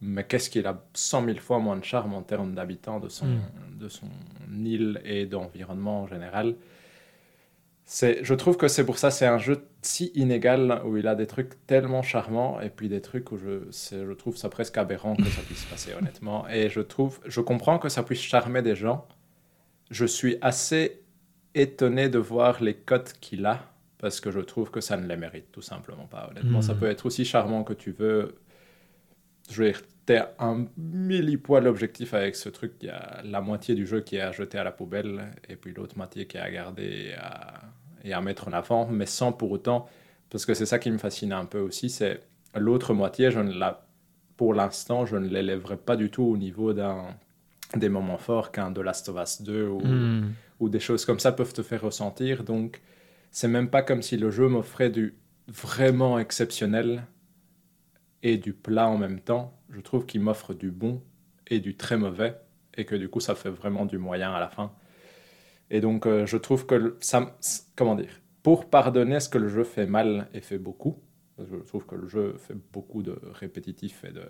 Mais 0.00 0.24
qu'est-ce 0.24 0.50
qu'il 0.50 0.66
a 0.66 0.84
100 0.94 1.26
000 1.26 1.38
fois 1.38 1.60
moins 1.60 1.76
de 1.76 1.84
charme 1.84 2.12
en 2.14 2.22
termes 2.22 2.54
d'habitants 2.54 2.98
de 2.98 3.08
son, 3.08 3.38
de 3.78 3.88
son 3.88 4.08
île 4.52 5.00
et 5.04 5.26
d'environnement 5.26 6.02
en 6.02 6.06
général. 6.08 6.56
Je 7.86 8.34
trouve 8.34 8.56
que 8.56 8.68
c'est 8.68 8.84
pour 8.84 8.98
ça 8.98 9.10
c'est 9.10 9.26
un 9.26 9.38
jeu 9.38 9.66
si 9.82 10.10
inégal 10.14 10.82
où 10.84 10.96
il 10.96 11.06
a 11.06 11.14
des 11.14 11.26
trucs 11.26 11.66
tellement 11.66 12.02
charmants 12.02 12.60
et 12.60 12.70
puis 12.70 12.88
des 12.88 13.00
trucs 13.00 13.30
où 13.30 13.36
je, 13.36 14.12
trouve 14.14 14.36
ça 14.36 14.48
presque 14.48 14.76
aberrant 14.78 15.14
que 15.14 15.28
ça 15.28 15.42
puisse 15.42 15.64
passer 15.64 15.92
honnêtement. 15.94 16.48
Et 16.50 16.68
je 16.68 16.80
trouve, 16.80 17.20
je 17.26 17.40
comprends 17.40 17.78
que 17.78 17.88
ça 17.88 18.02
puisse 18.02 18.20
charmer 18.20 18.62
des 18.62 18.74
gens. 18.74 19.06
Je 19.90 20.06
suis 20.06 20.36
assez 20.40 21.02
étonné 21.54 22.08
de 22.08 22.18
voir 22.18 22.62
les 22.62 22.74
cotes 22.74 23.14
qu'il 23.20 23.46
a 23.46 23.71
parce 24.02 24.20
que 24.20 24.30
je 24.30 24.40
trouve 24.40 24.70
que 24.70 24.80
ça 24.82 24.96
ne 24.98 25.06
les 25.06 25.16
mérite 25.16 25.50
tout 25.52 25.62
simplement 25.62 26.06
pas. 26.06 26.28
Honnêtement, 26.30 26.60
ça 26.60 26.74
peut 26.74 26.86
être 26.90 27.06
aussi 27.06 27.24
charmant 27.24 27.62
que 27.64 27.72
tu 27.72 27.92
veux. 27.92 28.34
Je 29.50 29.62
veux 29.62 29.68
dire, 29.70 29.80
t'es 30.06 30.20
un 30.40 30.66
millipoil 30.76 31.64
l'objectif 31.64 32.12
avec 32.12 32.34
ce 32.36 32.48
truc. 32.48 32.72
Il 32.82 32.88
y 32.88 32.90
a 32.90 33.22
la 33.24 33.40
moitié 33.40 33.74
du 33.76 33.86
jeu 33.86 34.00
qui 34.00 34.16
est 34.16 34.20
à 34.20 34.32
jeter 34.32 34.58
à 34.58 34.64
la 34.64 34.72
poubelle 34.72 35.30
et 35.48 35.56
puis 35.56 35.72
l'autre 35.72 35.96
moitié 35.96 36.26
qui 36.26 36.36
est 36.36 36.40
à 36.40 36.50
garder 36.50 37.10
et 37.10 37.14
à, 37.14 37.60
et 38.04 38.12
à 38.12 38.20
mettre 38.20 38.48
en 38.48 38.52
avant, 38.52 38.86
mais 38.88 39.06
sans 39.06 39.32
pour 39.32 39.52
autant, 39.52 39.88
parce 40.30 40.44
que 40.46 40.54
c'est 40.54 40.66
ça 40.66 40.78
qui 40.80 40.90
me 40.90 40.98
fascine 40.98 41.32
un 41.32 41.44
peu 41.44 41.60
aussi, 41.60 41.88
c'est 41.88 42.20
l'autre 42.56 42.94
moitié, 42.94 43.30
je 43.30 43.38
ne 43.40 43.52
la 43.52 43.86
pour 44.36 44.54
l'instant, 44.54 45.06
je 45.06 45.16
ne 45.16 45.28
l'élèverai 45.28 45.76
pas 45.76 45.94
du 45.94 46.10
tout 46.10 46.24
au 46.24 46.36
niveau 46.36 46.72
d'un 46.72 47.04
des 47.76 47.88
moments 47.88 48.18
forts 48.18 48.50
qu'un 48.50 48.72
The 48.72 48.78
Last 48.78 49.08
of 49.08 49.16
Us 49.22 49.42
2 49.42 49.68
ou, 49.68 49.80
Hmm. 49.80 50.32
ou 50.58 50.68
des 50.68 50.80
choses 50.80 51.04
comme 51.04 51.20
ça 51.20 51.30
peuvent 51.30 51.52
te 51.52 51.62
faire 51.62 51.82
ressentir. 51.82 52.42
Donc, 52.42 52.80
c'est 53.32 53.48
même 53.48 53.70
pas 53.70 53.82
comme 53.82 54.02
si 54.02 54.16
le 54.18 54.30
jeu 54.30 54.46
m'offrait 54.46 54.90
du 54.90 55.14
vraiment 55.48 56.18
exceptionnel 56.18 57.06
et 58.22 58.36
du 58.36 58.52
plat 58.52 58.88
en 58.88 58.98
même 58.98 59.20
temps. 59.20 59.58
Je 59.70 59.80
trouve 59.80 60.06
qu'il 60.06 60.20
m'offre 60.20 60.54
du 60.54 60.70
bon 60.70 61.02
et 61.48 61.58
du 61.58 61.76
très 61.76 61.96
mauvais 61.96 62.38
et 62.76 62.84
que 62.84 62.94
du 62.94 63.08
coup, 63.08 63.20
ça 63.20 63.34
fait 63.34 63.50
vraiment 63.50 63.86
du 63.86 63.98
moyen 63.98 64.32
à 64.32 64.38
la 64.38 64.48
fin. 64.48 64.72
Et 65.70 65.80
donc, 65.80 66.06
euh, 66.06 66.26
je 66.26 66.36
trouve 66.36 66.66
que 66.66 66.96
ça, 67.00 67.36
comment 67.74 67.94
dire, 67.94 68.20
pour 68.42 68.68
pardonner 68.68 69.18
ce 69.18 69.30
que 69.30 69.38
le 69.38 69.48
jeu 69.48 69.64
fait 69.64 69.86
mal 69.86 70.28
et 70.34 70.40
fait 70.42 70.58
beaucoup, 70.58 70.98
parce 71.36 71.48
que 71.48 71.58
je 71.58 71.64
trouve 71.64 71.86
que 71.86 71.94
le 71.94 72.08
jeu 72.08 72.36
fait 72.36 72.56
beaucoup 72.72 73.02
de 73.02 73.18
répétitif 73.32 74.04
et 74.04 74.12
de, 74.12 74.24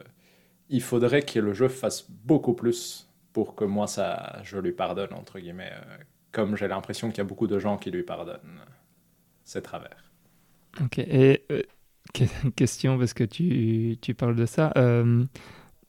il 0.68 0.82
faudrait 0.82 1.22
que 1.22 1.40
le 1.40 1.52
jeu 1.52 1.68
fasse 1.68 2.08
beaucoup 2.08 2.54
plus 2.54 3.10
pour 3.32 3.56
que 3.56 3.64
moi 3.64 3.88
ça, 3.88 4.40
je 4.44 4.58
lui 4.58 4.72
pardonne 4.72 5.12
entre 5.14 5.40
guillemets, 5.40 5.72
euh, 5.72 5.96
comme 6.30 6.56
j'ai 6.56 6.68
l'impression 6.68 7.08
qu'il 7.08 7.18
y 7.18 7.22
a 7.22 7.24
beaucoup 7.24 7.48
de 7.48 7.58
gens 7.58 7.76
qui 7.76 7.90
lui 7.90 8.04
pardonnent 8.04 8.60
ses 9.44 9.62
travers. 9.62 10.12
Ok, 10.80 10.98
et 10.98 11.44
euh, 11.50 11.62
que- 12.14 12.24
question, 12.56 12.98
parce 12.98 13.14
que 13.14 13.24
tu, 13.24 13.98
tu 14.00 14.14
parles 14.14 14.36
de 14.36 14.46
ça. 14.46 14.72
euh, 14.76 15.24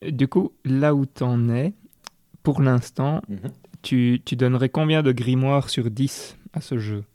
du 0.03 0.27
coup, 0.27 0.53
là 0.65 0.95
où 0.95 1.05
tu 1.05 1.23
en 1.23 1.49
es, 1.49 1.73
pour 2.43 2.61
l'instant, 2.61 3.21
tu, 3.83 4.21
tu 4.25 4.35
donnerais 4.35 4.69
combien 4.69 5.03
de 5.03 5.11
grimoires 5.13 5.69
sur 5.69 5.91
10 5.91 6.37
à 6.53 6.61
ce 6.61 6.79
jeu? 6.79 7.05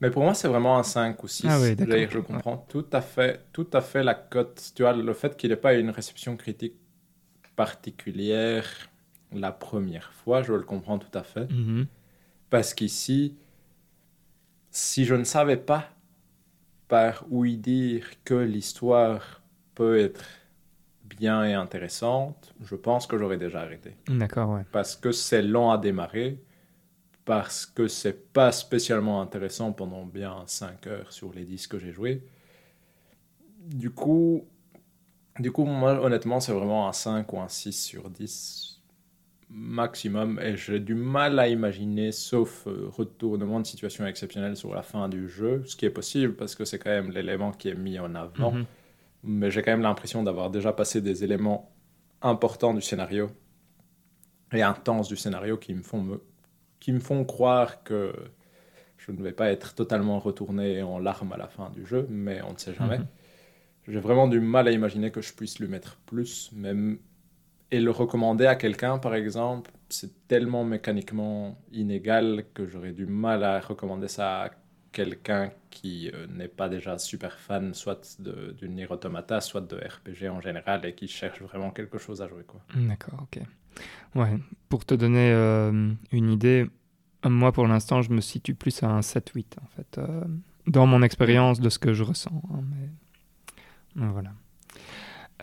Mais 0.00 0.10
pour 0.10 0.22
moi, 0.24 0.34
c'est 0.34 0.48
vraiment 0.48 0.78
un 0.78 0.82
5 0.82 1.22
ou 1.24 1.28
6. 1.28 1.48
Ah 1.48 1.60
oui, 1.60 1.74
d'accord, 1.76 1.86
D'ailleurs, 1.88 2.10
je 2.10 2.18
comprends 2.18 2.58
tout 2.68 2.84
à 2.92 3.00
fait, 3.00 3.44
tout 3.52 3.66
à 3.72 3.80
fait 3.80 4.02
la 4.02 4.14
cote. 4.14 4.72
Tu 4.74 4.82
vois, 4.82 4.92
le 4.92 5.12
fait 5.14 5.36
qu'il 5.36 5.50
n'ait 5.50 5.56
pas 5.56 5.74
une 5.74 5.90
réception 5.90 6.36
critique 6.36 6.74
particulière 7.56 8.66
la 9.32 9.52
première 9.52 10.12
fois, 10.12 10.42
je 10.42 10.52
le 10.54 10.62
comprends 10.64 10.98
tout 10.98 11.16
à 11.18 11.22
fait. 11.24 11.50
Mhm. 11.50 11.88
Parce 12.50 12.74
qu'ici, 12.74 13.36
si 14.76 15.06
je 15.06 15.14
ne 15.14 15.24
savais 15.24 15.56
pas 15.56 15.88
par 16.86 17.24
où 17.30 17.46
y 17.46 17.56
dire 17.56 18.04
que 18.24 18.34
l'histoire 18.34 19.42
peut 19.74 19.98
être 19.98 20.22
bien 21.02 21.44
et 21.44 21.54
intéressante, 21.54 22.54
je 22.60 22.74
pense 22.74 23.06
que 23.06 23.16
j'aurais 23.16 23.38
déjà 23.38 23.62
arrêté. 23.62 23.96
D'accord, 24.06 24.50
ouais. 24.50 24.66
Parce 24.72 24.94
que 24.94 25.12
c'est 25.12 25.40
lent 25.40 25.70
à 25.70 25.78
démarrer, 25.78 26.42
parce 27.24 27.64
que 27.64 27.88
c'est 27.88 28.32
pas 28.34 28.52
spécialement 28.52 29.22
intéressant 29.22 29.72
pendant 29.72 30.04
bien 30.04 30.42
5 30.44 30.86
heures 30.88 31.10
sur 31.10 31.32
les 31.32 31.46
10 31.46 31.68
que 31.68 31.78
j'ai 31.78 31.92
joué. 31.92 32.22
Du 33.64 33.88
coup, 33.88 34.44
du 35.38 35.52
coup, 35.52 35.64
moi, 35.64 36.04
honnêtement, 36.04 36.38
c'est 36.38 36.52
vraiment 36.52 36.86
un 36.86 36.92
5 36.92 37.32
ou 37.32 37.40
un 37.40 37.48
6 37.48 37.72
sur 37.72 38.10
10 38.10 38.75
maximum. 39.48 40.38
Et 40.40 40.56
j'ai 40.56 40.80
du 40.80 40.94
mal 40.94 41.38
à 41.38 41.48
imaginer, 41.48 42.12
sauf 42.12 42.66
euh, 42.66 42.88
retournement 42.88 43.60
de 43.60 43.66
situation 43.66 44.06
exceptionnelle 44.06 44.56
sur 44.56 44.74
la 44.74 44.82
fin 44.82 45.08
du 45.08 45.28
jeu, 45.28 45.62
ce 45.66 45.76
qui 45.76 45.86
est 45.86 45.90
possible 45.90 46.34
parce 46.34 46.54
que 46.54 46.64
c'est 46.64 46.78
quand 46.78 46.90
même 46.90 47.10
l'élément 47.10 47.52
qui 47.52 47.68
est 47.68 47.74
mis 47.74 47.98
en 47.98 48.14
avant. 48.14 48.52
Mhm. 48.52 48.64
Mais 49.24 49.50
j'ai 49.50 49.62
quand 49.62 49.72
même 49.72 49.82
l'impression 49.82 50.22
d'avoir 50.22 50.50
déjà 50.50 50.72
passé 50.72 51.00
des 51.00 51.24
éléments 51.24 51.72
importants 52.22 52.74
du 52.74 52.80
scénario 52.80 53.30
et 54.52 54.62
intenses 54.62 55.08
du 55.08 55.16
scénario 55.16 55.56
qui 55.56 55.74
me 55.74 55.82
font, 55.82 56.00
me, 56.00 56.22
qui 56.80 56.92
me 56.92 57.00
font 57.00 57.24
croire 57.24 57.82
que 57.82 58.12
je 58.96 59.12
ne 59.12 59.22
vais 59.22 59.32
pas 59.32 59.50
être 59.50 59.74
totalement 59.74 60.18
retourné 60.18 60.82
en 60.82 60.98
larmes 60.98 61.32
à 61.32 61.36
la 61.36 61.48
fin 61.48 61.70
du 61.70 61.86
jeu, 61.86 62.06
mais 62.08 62.40
on 62.42 62.52
ne 62.52 62.58
sait 62.58 62.74
jamais. 62.74 62.98
Mhm. 62.98 63.06
J'ai 63.88 64.00
vraiment 64.00 64.26
du 64.26 64.40
mal 64.40 64.66
à 64.66 64.72
imaginer 64.72 65.12
que 65.12 65.20
je 65.20 65.32
puisse 65.32 65.60
lui 65.60 65.68
mettre 65.68 65.96
plus, 66.06 66.50
même 66.52 66.98
et 67.70 67.80
le 67.80 67.90
recommander 67.90 68.46
à 68.46 68.54
quelqu'un, 68.56 68.98
par 68.98 69.14
exemple, 69.14 69.70
c'est 69.88 70.26
tellement 70.28 70.64
mécaniquement 70.64 71.58
inégal 71.72 72.44
que 72.54 72.66
j'aurais 72.66 72.92
du 72.92 73.06
mal 73.06 73.44
à 73.44 73.60
recommander 73.60 74.08
ça 74.08 74.44
à 74.44 74.50
quelqu'un 74.92 75.50
qui 75.70 76.10
euh, 76.14 76.26
n'est 76.28 76.48
pas 76.48 76.68
déjà 76.68 76.96
super 76.98 77.38
fan, 77.38 77.74
soit 77.74 78.18
du 78.18 78.68
Nier 78.68 78.86
Automata, 78.88 79.40
soit 79.40 79.60
de 79.60 79.76
RPG 79.76 80.30
en 80.30 80.40
général, 80.40 80.86
et 80.86 80.94
qui 80.94 81.06
cherche 81.06 81.42
vraiment 81.42 81.70
quelque 81.70 81.98
chose 81.98 82.22
à 82.22 82.28
jouer. 82.28 82.44
D'accord, 82.74 83.24
ok. 83.24 83.42
Ouais, 84.14 84.38
pour 84.70 84.86
te 84.86 84.94
donner 84.94 85.30
euh, 85.32 85.92
une 86.12 86.30
idée, 86.30 86.66
moi 87.24 87.52
pour 87.52 87.66
l'instant 87.66 88.00
je 88.00 88.10
me 88.10 88.22
situe 88.22 88.54
plus 88.54 88.82
à 88.82 88.88
un 88.88 89.00
7-8 89.00 89.44
en 89.62 89.66
fait, 89.76 89.98
euh, 89.98 90.24
dans 90.66 90.86
mon 90.86 91.02
expérience 91.02 91.60
de 91.60 91.68
ce 91.68 91.78
que 91.78 91.92
je 91.92 92.02
ressens. 92.02 92.42
hein, 92.54 92.62
mais 92.70 94.06
voilà. 94.06 94.32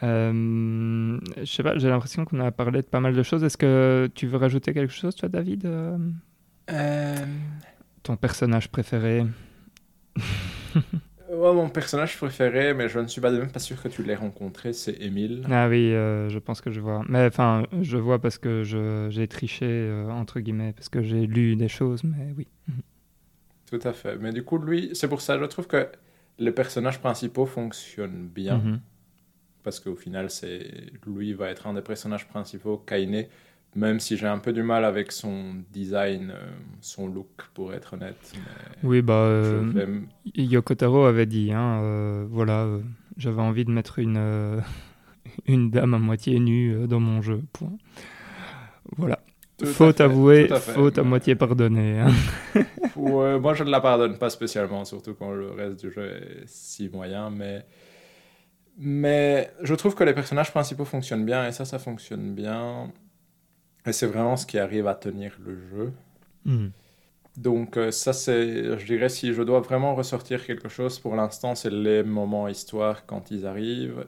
Euh, 0.04 1.18
je 1.38 1.46
sais 1.46 1.64
pas, 1.64 1.78
j'ai 1.78 1.90
l'impression 1.90 2.26
qu'on 2.26 2.40
a 2.42 2.52
parlé 2.52 2.82
de 2.82 2.88
pas 2.88 3.00
mal 3.00 3.16
de 3.16 3.24
choses. 3.24 3.44
Est-ce 3.44 3.58
que 3.58 4.10
tu 4.14 4.28
veux 4.28 4.38
rajouter 4.38 4.74
quelque 4.74 4.94
chose, 4.94 5.16
toi, 5.16 5.30
David 5.30 5.66
euh, 5.66 5.98
Ton 8.04 8.16
personnage 8.18 8.70
préféré? 8.70 9.26
Ouais, 11.34 11.54
mon 11.54 11.68
personnage 11.70 12.16
préféré, 12.18 12.74
mais 12.74 12.90
je 12.90 13.00
ne 13.00 13.08
suis 13.08 13.20
pas 13.20 13.32
même 13.32 13.50
pas 13.50 13.60
sûr 13.60 13.82
que 13.82 13.88
tu 13.88 14.04
l'aies 14.04 14.16
rencontré, 14.16 14.72
c'est 14.72 15.02
Émile. 15.02 15.44
Ah 15.50 15.68
oui, 15.68 15.92
euh, 15.92 16.30
je 16.30 16.38
pense 16.38 16.62
que 16.62 16.70
je 16.70 16.80
vois. 16.80 17.02
Mais 17.10 17.26
enfin, 17.26 17.64
je 17.82 17.98
vois 17.98 18.20
parce 18.20 18.38
que 18.38 18.64
j'ai 19.10 19.28
triché, 19.28 19.66
euh, 19.66 20.12
entre 20.12 20.42
guillemets, 20.42 20.74
parce 20.74 20.90
que 20.90 21.02
j'ai 21.02 21.26
lu 21.26 21.56
des 21.56 21.70
choses, 21.70 22.04
mais 22.04 22.34
oui. 22.38 22.48
Tout 23.66 23.80
à 23.84 23.94
fait. 23.94 24.18
Mais 24.18 24.32
du 24.32 24.44
coup, 24.44 24.60
lui, 24.60 24.92
c'est 24.94 25.08
pour 25.08 25.22
ça, 25.22 25.40
je 25.40 25.46
trouve 25.46 25.66
que 25.66 25.88
les 26.38 26.52
personnages 26.52 27.00
principaux 27.00 27.48
fonctionnent 27.48 28.28
bien. 28.28 28.58
Mhm. 28.58 28.80
Parce 29.64 29.80
qu'au 29.80 29.96
final, 29.96 30.30
c'est 30.30 30.68
lui 31.08 31.34
va 31.34 31.50
être 31.50 31.68
un 31.68 31.74
des 31.74 31.82
personnages 31.82 32.28
principaux, 32.28 32.78
Kaine, 32.78 33.26
même 33.76 34.00
si 34.00 34.18
j'ai 34.18 34.28
un 34.28 34.40
peu 34.40 34.54
du 34.54 34.64
mal 34.64 34.86
avec 34.86 35.12
son 35.12 35.56
design, 35.72 36.32
euh, 36.36 36.52
son 36.82 37.08
look, 37.08 37.50
pour 37.54 37.74
être 37.74 37.94
honnête. 37.94 38.34
Oui, 38.84 39.02
bah, 39.02 39.14
euh, 39.14 39.62
vais 39.74 39.84
m- 39.84 40.08
Yoko 40.36 40.76
Taro 40.76 41.06
avait 41.06 41.26
dit, 41.26 41.52
hein, 41.52 41.80
euh, 41.82 42.26
voilà, 42.30 42.64
euh, 42.64 42.82
j'avais 43.18 43.42
envie 43.42 43.66
de 43.66 43.72
mettre 43.72 44.00
une, 44.00 44.62
une 45.48 45.72
dame 45.72 45.94
à 45.94 46.00
moitié 46.00 46.40
nue 46.40 46.88
dans 46.88 47.00
mon 47.00 47.22
jeu. 47.22 47.42
Point. 47.54 47.78
Voilà. 48.98 49.20
Tout 49.58 49.66
à 49.66 49.68
faute 49.68 49.98
fait, 49.98 50.04
avouée, 50.04 50.52
à 50.52 50.60
faute 50.60 50.98
à 50.98 51.04
moitié 51.04 51.36
pardonnée. 51.36 52.00
hein. 52.00 52.12
Ouais, 52.96 53.40
moi, 53.40 53.54
je 53.56 53.64
ne 53.64 53.70
la 53.72 53.82
pardonne 53.82 54.18
pas 54.20 54.30
spécialement, 54.30 54.86
surtout 54.86 55.16
quand 55.16 55.32
le 55.32 55.52
reste 55.52 55.80
du 55.84 55.92
jeu 55.92 56.06
est 56.12 56.44
si 56.48 56.90
moyen, 56.90 57.30
mais... 57.32 57.66
Mais 58.78 59.52
je 59.62 59.76
trouve 59.76 59.96
que 59.96 60.04
les 60.04 60.14
personnages 60.14 60.52
principaux 60.52 60.86
fonctionnent 60.86 61.26
bien, 61.26 61.48
et 61.48 61.52
ça, 61.52 61.66
ça 61.66 61.80
fonctionne 61.80 62.34
bien. 62.34 62.92
Et 63.86 63.92
c'est 63.92 64.08
vraiment 64.08 64.38
ce 64.38 64.46
qui 64.46 64.58
arrive 64.58 64.88
à 64.88 64.96
tenir 64.96 65.38
le 65.46 65.58
jeu. 65.70 65.94
Mhm. 66.46 66.72
Donc 67.38 67.78
euh, 67.78 67.92
ça, 67.92 68.14
c'est, 68.14 68.78
je 68.78 68.86
dirais, 68.86 69.10
si 69.10 69.34
je 69.34 69.42
dois 69.42 69.60
vraiment 69.60 69.96
ressortir 69.96 70.46
quelque 70.46 70.70
chose 70.70 71.00
pour 71.00 71.16
l'instant, 71.16 71.56
c'est 71.56 71.72
les 71.72 72.04
moments 72.04 72.48
histoire 72.48 73.06
quand 73.06 73.32
ils 73.32 73.46
arrivent. 73.46 74.06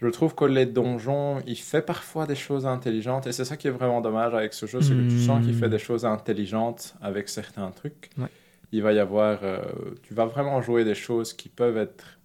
Je 0.00 0.08
trouve 0.08 0.34
que 0.34 0.44
les 0.44 0.66
donjons, 0.66 1.40
il 1.46 1.56
fait 1.56 1.82
parfois 1.82 2.26
des 2.26 2.34
choses 2.34 2.66
intelligentes, 2.66 3.26
et 3.28 3.32
c'est 3.32 3.44
ça 3.44 3.56
qui 3.56 3.68
est 3.68 3.72
vraiment 3.72 4.00
dommage 4.00 4.34
avec 4.34 4.52
ce 4.52 4.66
jeu, 4.66 4.80
c'est 4.80 4.94
que 4.94 5.08
tu 5.08 5.20
sens 5.20 5.44
qu'il 5.44 5.54
fait 5.54 5.68
des 5.68 5.78
choses 5.78 6.04
intelligentes 6.04 6.94
avec 7.00 7.28
certains 7.28 7.70
trucs. 7.70 8.10
Ouais. 8.18 8.26
Il 8.72 8.82
va 8.82 8.92
y 8.92 8.98
avoir, 8.98 9.40
euh, 9.44 9.60
tu 10.02 10.12
vas 10.14 10.26
vraiment 10.26 10.60
jouer 10.60 10.84
des 10.84 10.96
choses 10.96 11.32
qui 11.32 11.48
peuvent 11.48 11.76
être 11.76 12.18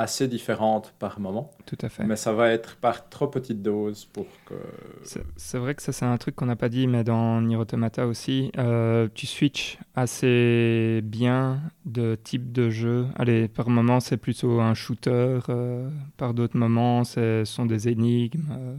assez 0.00 0.28
différentes 0.28 0.94
par 0.98 1.20
moment, 1.20 1.50
Tout 1.66 1.76
à 1.82 1.88
fait. 1.90 2.04
mais 2.04 2.16
ça 2.16 2.32
va 2.32 2.50
être 2.50 2.76
par 2.76 3.08
trop 3.10 3.28
petite 3.28 3.60
dose 3.62 4.06
pour 4.06 4.26
que... 4.46 4.54
C'est- 5.02 5.58
vrai 5.58 5.74
que 5.74 5.82
ça, 5.82 5.92
c'est 5.92 6.06
un 6.06 6.16
truc 6.16 6.34
qu'on 6.36 6.46
n'a 6.46 6.56
pas 6.56 6.70
dit, 6.70 6.86
mais 6.86 7.04
dans 7.04 7.40
Nier 7.42 7.56
Automata 7.56 8.06
aussi, 8.06 8.50
euh, 8.56 9.08
tu 9.14 9.26
switches 9.26 9.78
assez 9.94 11.00
bien 11.04 11.60
de 11.84 12.16
type 12.22 12.50
de 12.52 12.70
jeu. 12.70 13.06
Allez, 13.16 13.46
par 13.48 13.68
moments, 13.68 14.00
c'est 14.00 14.16
plutôt 14.16 14.60
un 14.60 14.72
shooter, 14.74 15.38
euh, 15.50 15.88
par 16.16 16.32
d'autres 16.34 16.56
moments, 16.56 17.04
ce 17.04 17.42
sont 17.44 17.66
des 17.66 17.88
énigmes, 17.88 18.46
euh, 18.52 18.76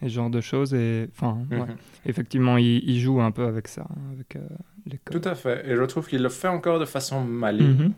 et 0.00 0.08
ce 0.08 0.14
genre 0.14 0.30
de 0.30 0.40
choses. 0.40 0.72
Et 0.74 1.08
enfin, 1.12 1.38
ouais. 1.50 1.58
Mhm. 1.58 1.76
effectivement, 2.06 2.56
il, 2.56 2.82
il 2.88 2.98
joue 2.98 3.20
un 3.20 3.30
peu 3.30 3.44
avec 3.44 3.68
ça, 3.68 3.82
hein, 3.90 4.00
avec 4.14 4.36
euh, 4.36 4.40
les 4.86 4.98
codes. 4.98 5.20
Tout 5.22 5.28
à 5.28 5.34
fait, 5.34 5.68
et 5.70 5.76
je 5.76 5.82
trouve 5.84 6.08
qu'il 6.08 6.22
le 6.22 6.28
fait 6.30 6.48
encore 6.48 6.78
de 6.80 6.86
façon 6.86 7.22
maligne. 7.22 7.66
Mhm. 7.86 7.92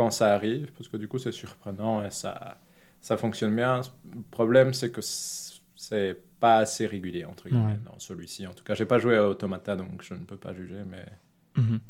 Quand 0.00 0.10
ça 0.10 0.32
arrive, 0.34 0.66
parce 0.76 0.88
que 0.88 0.96
du 0.96 1.08
coup 1.08 1.18
c'est 1.18 1.32
surprenant 1.32 2.02
et 2.06 2.10
ça, 2.10 2.58
ça 3.02 3.16
fonctionne 3.18 3.54
bien. 3.54 3.82
Le 4.14 4.22
problème 4.30 4.72
c'est 4.72 4.90
que 4.90 5.02
c'est 5.02 6.16
pas 6.40 6.56
assez 6.64 6.86
régulier 6.86 7.24
entre 7.26 7.48
guillemets 7.48 7.72
Ouais. 7.72 7.80
dans 7.84 7.98
celui-ci. 7.98 8.46
En 8.46 8.54
tout 8.54 8.64
cas, 8.64 8.74
j'ai 8.74 8.86
pas 8.86 8.98
joué 8.98 9.14
à 9.16 9.28
Automata 9.28 9.76
donc 9.76 10.02
je 10.02 10.14
ne 10.14 10.24
peux 10.30 10.36
pas 10.46 10.54
juger, 10.54 10.82
mais 10.92 11.04
Mhm. 11.56 11.80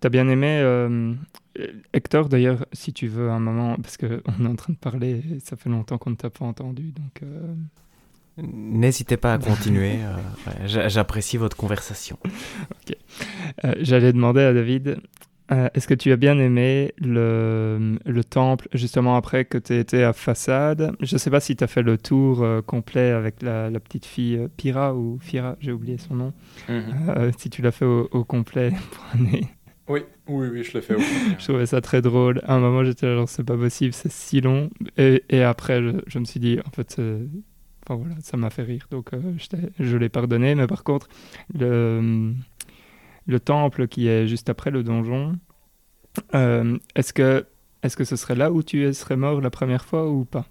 T'as 0.00 0.08
bien 0.10 0.28
aimé 0.28 0.58
euh, 0.60 1.14
Hector 1.92 2.28
d'ailleurs, 2.28 2.66
si 2.72 2.92
tu 2.92 3.06
veux 3.06 3.30
un 3.30 3.38
moment, 3.38 3.76
parce 3.76 3.96
qu'on 3.96 4.08
est 4.44 4.46
en 4.54 4.56
train 4.56 4.72
de 4.72 4.78
parler, 4.78 5.22
et 5.36 5.40
ça 5.40 5.56
fait 5.56 5.70
longtemps 5.70 5.98
qu'on 5.98 6.10
ne 6.10 6.16
t'a 6.16 6.30
pas 6.30 6.44
entendu, 6.44 6.90
donc 6.92 7.22
euh, 7.22 7.54
N'hésitez 8.36 9.16
pas 9.16 9.34
à 9.34 9.38
continuer. 9.38 9.98
euh, 10.02 10.16
ouais, 10.48 10.88
J'apprécie 10.90 11.36
votre 11.38 11.56
conversation. 11.56 12.18
euh, 13.64 13.74
j'allais 13.80 14.12
demander 14.12 14.42
à 14.42 14.52
David, 14.52 14.98
Euh, 15.52 15.68
est-ce 15.74 15.86
que 15.86 15.94
tu 15.94 16.10
as 16.10 16.16
bien 16.16 16.38
aimé 16.38 16.94
le, 16.98 17.98
le 18.04 18.24
temple, 18.24 18.68
justement 18.72 19.16
après 19.16 19.44
que 19.44 19.58
tu 19.58 19.74
été 19.74 20.02
à 20.02 20.12
façade? 20.12 20.96
Je 21.00 21.14
ne 21.14 21.18
sais 21.18 21.30
pas 21.30 21.40
si 21.40 21.54
tu 21.54 21.62
as 21.62 21.66
fait 21.66 21.82
le 21.82 21.98
tour 21.98 22.42
euh, 22.42 22.62
complet 22.62 23.10
avec 23.10 23.42
la, 23.42 23.68
la 23.68 23.80
petite 23.80 24.06
fille 24.06 24.36
euh, 24.36 24.48
Pira 24.56 24.94
ou 24.94 25.18
Fira, 25.20 25.56
j'ai 25.60 25.72
oublié 25.72 25.98
son 25.98 26.14
nom. 26.14 26.32
Mhm. 26.68 27.32
si 27.36 27.50
tu 27.50 27.60
l'as 27.60 27.72
fait 27.72 27.84
au, 27.84 28.24
complet 28.24 28.72
pour 28.90 29.04
année. 29.14 29.48
Oui, 29.86 30.00
oui, 30.28 30.48
oui, 30.50 30.64
je 30.64 30.72
l'ai 30.72 30.80
fait. 30.80 30.96
je 31.38 31.44
trouvais 31.44 31.66
ça 31.66 31.82
très 31.82 32.00
drôle. 32.00 32.40
À 32.44 32.54
un 32.54 32.60
moment, 32.60 32.82
j'étais 32.82 33.14
genre, 33.14 33.28
c'est 33.28 33.44
pas 33.44 33.56
possible, 33.56 33.92
c'est 33.92 34.10
si 34.10 34.40
long. 34.40 34.70
Et, 34.96 35.24
et 35.28 35.42
après, 35.42 35.82
je, 35.82 35.90
je, 36.06 36.18
me 36.18 36.24
suis 36.24 36.40
dit, 36.40 36.58
en 36.64 36.70
fait, 36.70 36.98
enfin, 37.84 38.00
voilà, 38.00 38.14
ça 38.22 38.38
m'a 38.38 38.48
fait 38.48 38.62
rire. 38.62 38.86
Donc, 38.90 39.10
je 39.78 39.96
l'ai 39.98 40.08
pardonné. 40.08 40.54
Mais 40.54 40.66
par 40.66 40.84
contre, 40.84 41.08
le 41.52 42.32
le 43.26 43.40
temple 43.40 43.88
qui 43.88 44.08
est 44.08 44.26
juste 44.26 44.48
après 44.48 44.70
le 44.70 44.82
donjon. 44.82 45.38
Euh, 46.34 46.78
est-ce 46.94 47.12
que 47.12 47.46
est-ce 47.82 47.96
que 47.96 48.04
ce 48.04 48.16
serait 48.16 48.34
là 48.34 48.50
où 48.50 48.62
tu 48.62 48.92
serais 48.94 49.16
mort 49.16 49.40
la 49.40 49.50
première 49.50 49.84
fois 49.84 50.08
ou 50.08 50.24
pas? 50.24 50.46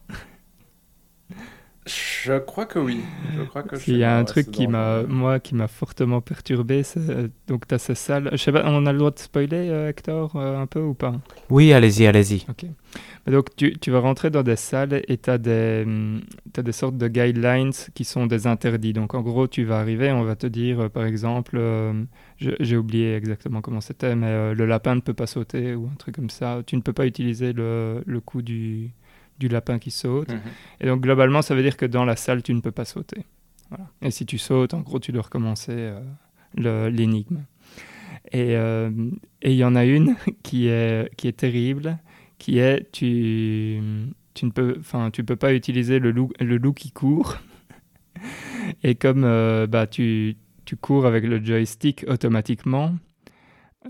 Je 1.85 2.39
crois 2.39 2.65
que 2.65 2.80
oui. 2.80 3.01
Je 3.38 3.43
crois 3.43 3.64
que 3.64 3.76
Il 3.88 3.97
y 3.97 4.03
a 4.03 4.18
un 4.18 4.23
truc 4.23 4.51
qui 4.51 4.68
m'a 4.68 5.03
moi 5.03 5.39
qui 5.39 5.55
m'a 5.55 5.68
fortement 5.68 6.22
perturbé. 6.22 6.84
Donc 7.47 7.68
tu 7.68 7.76
as 7.76 7.80
ces 7.80 7.95
salles. 7.95 8.30
Je 8.31 8.38
sais 8.38 8.51
pas, 8.51 8.64
on 8.65 8.85
a 8.85 8.93
le 8.93 8.99
droit 8.99 9.11
de 9.11 9.19
spoiler 9.19 9.69
euh, 9.69 9.89
Hector 9.89 10.35
euh, 10.35 10.61
un 10.61 10.68
peu 10.68 10.80
ou 10.80 10.93
pas? 10.93 11.14
Oui, 11.49 11.73
allez-y, 11.73 12.05
allez-y. 12.05 12.45
Ok. 12.49 12.65
Donc 13.26 13.55
tu, 13.55 13.77
tu, 13.80 13.89
vas 13.89 13.99
rentrer 13.99 14.30
dans 14.30 14.43
des 14.43 14.57
salles 14.57 15.01
et 15.07 15.18
tu 15.18 15.30
as 15.30 15.38
des, 15.38 15.85
as 16.57 16.61
des 16.61 16.72
sortes 16.73 16.97
de 16.97 17.07
guidelines 17.07 17.72
qui 17.93 18.03
sont 18.03 18.26
des 18.26 18.47
interdits. 18.47 18.91
Donc 18.91 19.14
en 19.14 19.22
gros, 19.22 19.47
tu 19.47 19.64
vas 19.64 19.80
arriver, 19.80 20.11
on 20.11 20.23
va 20.23 20.35
te 20.35 20.47
dire 20.47 20.81
euh, 20.81 20.89
par 20.89 21.05
exemple, 21.05 21.55
euh, 21.57 22.03
j'ai 22.38 22.76
oublié 22.76 23.15
exactement 23.15 23.61
comment 23.61 23.80
c'était, 23.80 24.15
mais 24.15 24.27
euh, 24.27 24.53
le 24.53 24.65
lapin 24.65 24.95
ne 24.95 24.99
peut 24.99 25.14
pas 25.14 25.27
sauter 25.27 25.73
ou 25.73 25.88
un 25.88 25.95
truc 25.95 26.15
comme 26.15 26.30
ça. 26.30 26.61
Tu 26.68 26.76
ne 26.76 26.81
peux 26.81 26.91
pas 26.91 27.05
utiliser 27.05 27.53
le, 27.53 28.03
le 28.05 28.19
coup 28.19 28.41
du, 28.41 28.91
du 29.44 29.53
lapin 29.53 29.80
qui 29.80 29.91
saute. 29.91 30.32
Mhm. 30.32 30.41
Et 30.82 30.88
donc 30.88 31.02
globalement, 31.02 31.41
ça 31.41 31.56
veut 31.56 31.64
dire 31.64 31.78
que 31.78 31.86
dans 31.86 32.06
la 32.06 32.15
salle, 32.15 32.44
tu 32.44 32.53
ne 32.53 32.61
peux 32.61 32.72
pas 32.72 32.86
sauter. 32.86 33.26
Voilà. 33.70 33.88
Et 34.02 34.11
si 34.11 34.26
tu 34.26 34.38
sautes, 34.38 34.74
en 34.74 34.82
gros, 34.82 34.99
tu 34.99 35.11
dois 35.11 35.24
recommencer 35.24 35.94
l'énigme. 36.56 37.45
Et 38.32 38.56
il 38.56 39.56
y 39.56 39.64
en 39.64 39.76
a 39.76 39.86
une 39.86 40.15
qui 40.44 40.68
est, 40.68 41.14
qui 41.15 41.28
est 41.28 41.38
terrible 41.38 41.99
qui 42.44 42.60
est 42.60 42.91
tu, 42.91 43.80
tu 44.34 44.45
ne 44.45 44.52
peux, 44.52 44.76
enfin, 44.78 45.11
tu 45.11 45.24
peux 45.24 45.38
pas 45.38 45.53
utiliser 45.53 45.99
le 45.99 46.11
loup, 46.11 46.32
le 46.41 46.57
loup 46.57 46.74
qui 46.74 46.91
court. 46.91 47.38
Et 48.84 48.95
comme 48.95 49.24
euh, 49.24 49.65
bah, 49.65 49.88
tu, 49.88 50.36
tu 50.65 50.76
cours 50.76 51.06
avec 51.06 51.24
le 51.24 51.41
joystick 51.41 52.03
automatiquement, 52.06 52.95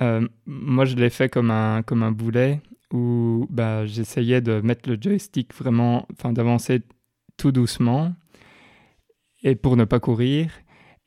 euh, 0.04 0.28
moi 0.46 0.86
je 0.86 0.96
l'ai 0.96 1.10
fait 1.10 1.30
comme 1.30 1.50
un, 1.50 1.82
comme 1.82 2.04
un 2.04 2.12
boulet 2.12 2.62
où 2.94 3.48
bah, 3.50 3.86
j'essayais 3.86 4.40
de 4.40 4.62
mettre 4.62 4.90
le 4.90 4.98
joystick 5.00 5.54
vraiment, 5.54 6.08
enfin 6.14 6.32
d'avancer 6.32 6.82
tout 7.36 7.52
doucement 7.52 8.14
et 9.44 9.56
pour 9.56 9.76
ne 9.76 9.84
pas 9.84 10.00
courir. 10.00 10.52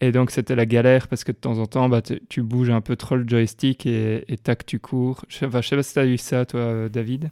Et 0.00 0.12
donc 0.12 0.30
c'était 0.30 0.56
la 0.56 0.66
galère 0.66 1.08
parce 1.08 1.24
que 1.24 1.32
de 1.32 1.38
temps 1.38 1.58
en 1.58 1.66
temps, 1.66 1.88
bah, 1.88 2.02
tu 2.02 2.42
bouges 2.42 2.70
un 2.70 2.82
peu 2.82 2.96
trop 2.96 3.16
le 3.16 3.26
joystick 3.26 3.86
et, 3.86 4.24
et 4.28 4.36
tac, 4.36 4.66
tu 4.66 4.78
cours. 4.78 5.24
Je, 5.28 5.38
sais 5.38 5.48
pas 5.48 5.62
si 5.62 5.92
tu 5.94 5.98
as 5.98 6.06
eu 6.06 6.18
ça, 6.18 6.44
toi, 6.44 6.88
David 6.90 7.30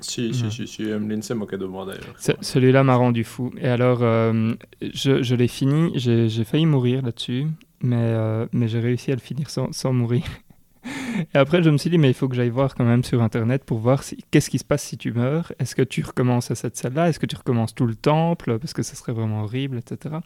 si, 0.00 0.32
si, 0.32 0.50
si, 0.50 0.66
si, 0.66 0.82
Emeline 0.82 1.20
s'est 1.20 1.34
moquée 1.34 1.58
de 1.58 1.66
moi 1.66 1.84
d'ailleurs. 1.84 2.14
Celui-là 2.40 2.84
m'a 2.84 2.96
rendu 2.96 3.24
fou. 3.24 3.52
Et 3.58 3.68
alors, 3.68 4.02
euh, 4.02 4.54
je, 4.80 5.22
je 5.22 5.34
l'ai 5.34 5.48
fini, 5.48 5.92
j'ai 5.96 6.44
failli 6.44 6.64
mourir 6.64 7.02
là-dessus, 7.02 7.46
mais, 7.82 7.96
euh, 7.98 8.46
mais 8.52 8.68
j'ai 8.68 8.80
réussi 8.80 9.12
à 9.12 9.14
le 9.14 9.20
finir 9.20 9.50
sans, 9.50 9.72
sans 9.72 9.92
mourir. 9.92 10.22
Et 11.34 11.38
après, 11.38 11.62
je 11.62 11.70
me 11.70 11.76
suis 11.76 11.90
dit, 11.90 11.98
mais 11.98 12.08
il 12.08 12.14
faut 12.14 12.28
que 12.28 12.34
j'aille 12.34 12.50
voir 12.50 12.74
quand 12.74 12.84
même 12.84 13.04
sur 13.04 13.22
Internet 13.22 13.64
pour 13.64 13.78
voir 13.78 14.02
si, 14.02 14.24
qu'est-ce 14.30 14.50
qui 14.50 14.58
se 14.58 14.64
passe 14.64 14.82
si 14.82 14.96
tu 14.96 15.12
meurs? 15.12 15.52
Est-ce 15.58 15.74
que 15.74 15.82
tu 15.82 16.02
recommences 16.02 16.50
à 16.50 16.54
cette 16.54 16.76
salle-là? 16.76 17.08
Est-ce 17.08 17.18
que 17.18 17.26
tu 17.26 17.36
recommences 17.36 17.74
tout 17.74 17.86
le 17.86 17.94
temple? 17.94 18.58
Parce 18.58 18.72
que 18.72 18.82
ce 18.82 18.96
serait 18.96 19.12
vraiment 19.12 19.42
horrible, 19.42 19.78
etc. 19.78 20.16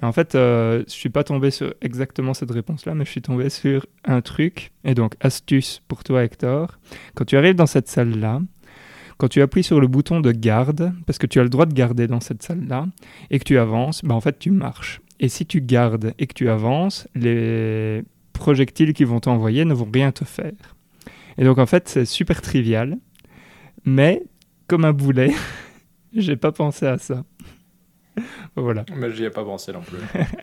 Et 0.00 0.04
en 0.04 0.12
fait, 0.12 0.34
euh, 0.34 0.84
je 0.86 0.92
suis 0.92 1.10
pas 1.10 1.24
tombé 1.24 1.50
sur 1.50 1.74
exactement 1.80 2.34
cette 2.34 2.50
réponse-là, 2.50 2.94
mais 2.94 3.04
je 3.04 3.10
suis 3.10 3.22
tombé 3.22 3.50
sur 3.50 3.86
un 4.04 4.20
truc. 4.20 4.72
Et 4.84 4.94
donc, 4.94 5.14
astuce 5.20 5.82
pour 5.88 6.04
toi, 6.04 6.24
Hector. 6.24 6.78
Quand 7.14 7.24
tu 7.24 7.36
arrives 7.36 7.56
dans 7.56 7.66
cette 7.66 7.88
salle-là, 7.88 8.40
quand 9.18 9.28
tu 9.28 9.40
appuies 9.40 9.62
sur 9.62 9.80
le 9.80 9.86
bouton 9.86 10.20
de 10.20 10.32
garde, 10.32 10.92
parce 11.06 11.18
que 11.18 11.28
tu 11.28 11.38
as 11.38 11.44
le 11.44 11.48
droit 11.48 11.66
de 11.66 11.74
garder 11.74 12.08
dans 12.08 12.20
cette 12.20 12.42
salle-là, 12.42 12.86
et 13.30 13.38
que 13.38 13.44
tu 13.44 13.56
avances, 13.56 14.02
bah 14.04 14.14
en 14.14 14.20
fait 14.20 14.38
tu 14.38 14.50
marches. 14.50 15.00
Et 15.20 15.28
si 15.28 15.46
tu 15.46 15.60
gardes 15.60 16.14
et 16.18 16.26
que 16.26 16.34
tu 16.34 16.48
avances, 16.48 17.06
les 17.14 18.02
projectiles 18.42 18.92
qui 18.92 19.04
vont 19.04 19.20
t'envoyer 19.20 19.64
ne 19.64 19.74
vont 19.74 19.88
rien 19.92 20.10
te 20.10 20.24
faire. 20.24 20.60
Et 21.38 21.44
donc 21.44 21.58
en 21.58 21.66
fait 21.66 21.88
c'est 21.88 22.04
super 22.04 22.42
trivial, 22.42 22.98
mais 23.84 24.22
comme 24.66 24.84
un 24.84 24.92
boulet, 24.92 25.30
j'ai 26.12 26.36
pas 26.36 26.50
pensé 26.50 26.86
à 26.86 26.98
ça. 26.98 27.24
voilà. 28.56 28.84
Mais 28.96 29.10
j'y 29.12 29.24
ai 29.24 29.30
pas 29.30 29.44
pensé 29.44 29.72
non 29.72 29.80
plus. 29.80 29.98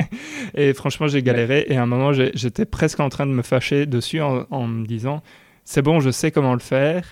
et 0.55 0.73
franchement, 0.73 1.07
j'ai 1.07 1.21
galéré. 1.21 1.65
Et 1.67 1.77
à 1.77 1.84
un 1.84 1.85
moment, 1.85 2.13
j'étais 2.13 2.65
presque 2.65 2.99
en 2.99 3.09
train 3.09 3.27
de 3.27 3.31
me 3.31 3.43
fâcher 3.43 3.85
dessus 3.85 4.21
en, 4.21 4.45
en 4.49 4.65
me 4.65 4.85
disant 4.85 5.21
c'est 5.65 5.84
bon, 5.84 5.99
je 5.99 6.09
sais 6.09 6.31
comment 6.31 6.53
le 6.53 6.59
faire. 6.59 7.03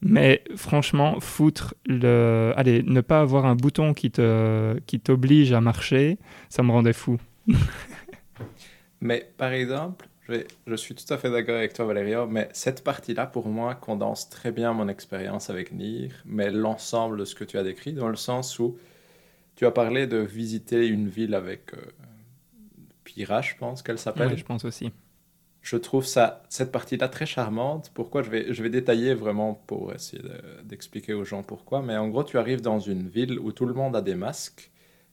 Mais 0.00 0.44
franchement, 0.56 1.18
foutre 1.20 1.74
le. 1.86 2.52
Allez, 2.56 2.82
ne 2.82 3.00
pas 3.00 3.20
avoir 3.20 3.46
un 3.46 3.56
bouton 3.56 3.94
qui 3.94 4.10
te 4.10 4.78
qui 4.86 5.00
t'oblige 5.00 5.52
à 5.52 5.60
marcher, 5.60 6.18
ça 6.48 6.62
me 6.62 6.70
rendait 6.70 6.92
fou. 6.92 7.18
mais 9.00 9.26
par 9.38 9.52
exemple, 9.52 10.06
je, 10.28 10.34
je, 10.66 10.74
suis 10.74 10.94
tout 10.94 11.12
à 11.12 11.18
fait 11.18 11.30
d'accord 11.30 11.56
avec 11.56 11.72
toi, 11.72 11.84
Valéria, 11.84 12.26
mais 12.26 12.48
cette 12.52 12.82
partie-là, 12.84 13.26
pour 13.26 13.48
moi, 13.48 13.74
condense 13.74 14.28
très 14.28 14.52
bien 14.52 14.72
mon 14.72 14.88
expérience 14.88 15.50
avec 15.50 15.72
Nier, 15.72 16.10
mais 16.24 16.50
l'ensemble 16.50 17.18
de 17.18 17.24
ce 17.24 17.34
que 17.34 17.44
tu 17.44 17.58
as 17.58 17.62
décrit, 17.62 17.92
dans 17.92 18.08
le 18.08 18.16
sens 18.16 18.58
où 18.58 18.78
tu 19.56 19.66
as 19.66 19.70
parlé 19.70 20.06
de 20.06 20.18
visiter 20.18 20.86
une 20.86 21.08
ville 21.08 21.34
avec 21.34 21.74
euh, 21.74 21.80
Pira, 23.04 23.42
je 23.42 23.54
pense 23.56 23.82
qu'elle 23.82 23.98
s'appelle. 23.98 24.28
Oui, 24.28 24.38
je 24.38 24.44
pense 24.44 24.64
aussi 24.64 24.92
je 25.64 25.76
trouve 25.78 26.04
ça, 26.04 26.42
cette 26.50 26.70
partie-là 26.70 27.08
très 27.08 27.24
charmante. 27.24 27.90
Pourquoi? 27.94 28.22
Je 28.22 28.28
vais, 28.28 28.52
je 28.52 28.62
vais 28.62 28.68
détailler 28.68 29.14
vraiment 29.14 29.54
pour 29.66 29.94
essayer 29.94 30.22
d'expliquer 30.62 31.14
aux 31.14 31.24
gens 31.24 31.42
pourquoi. 31.42 31.80
Mais 31.80 31.96
en 31.96 32.08
gros, 32.08 32.22
tu 32.22 32.36
arrives 32.36 32.60
dans 32.60 32.78
une 32.78 33.08
ville 33.08 33.38
où 33.38 33.50
tout 33.50 33.64
le 33.64 33.72
monde 33.72 33.96
a 33.96 34.02
des 34.02 34.14
masques 34.14 34.70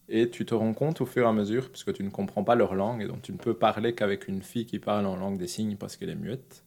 et 0.09 0.29
tu 0.29 0.45
te 0.45 0.53
rends 0.53 0.73
compte 0.73 1.01
au 1.01 1.05
fur 1.05 1.25
et 1.25 1.29
à 1.29 1.33
mesure, 1.33 1.69
puisque 1.69 1.93
tu 1.93 2.03
ne 2.03 2.09
comprends 2.09 2.43
pas 2.43 2.55
leur 2.55 2.75
langue 2.75 3.01
et 3.01 3.07
donc 3.07 3.21
tu 3.21 3.31
ne 3.31 3.37
peux 3.37 3.53
parler 3.53 3.93
qu'avec 3.93 4.27
une 4.27 4.41
fille 4.41 4.65
qui 4.65 4.79
parle 4.79 5.05
en 5.05 5.15
langue 5.15 5.37
des 5.37 5.47
signes 5.47 5.77
parce 5.77 5.95
qu'elle 5.95 6.09
est 6.09 6.15
muette. 6.15 6.63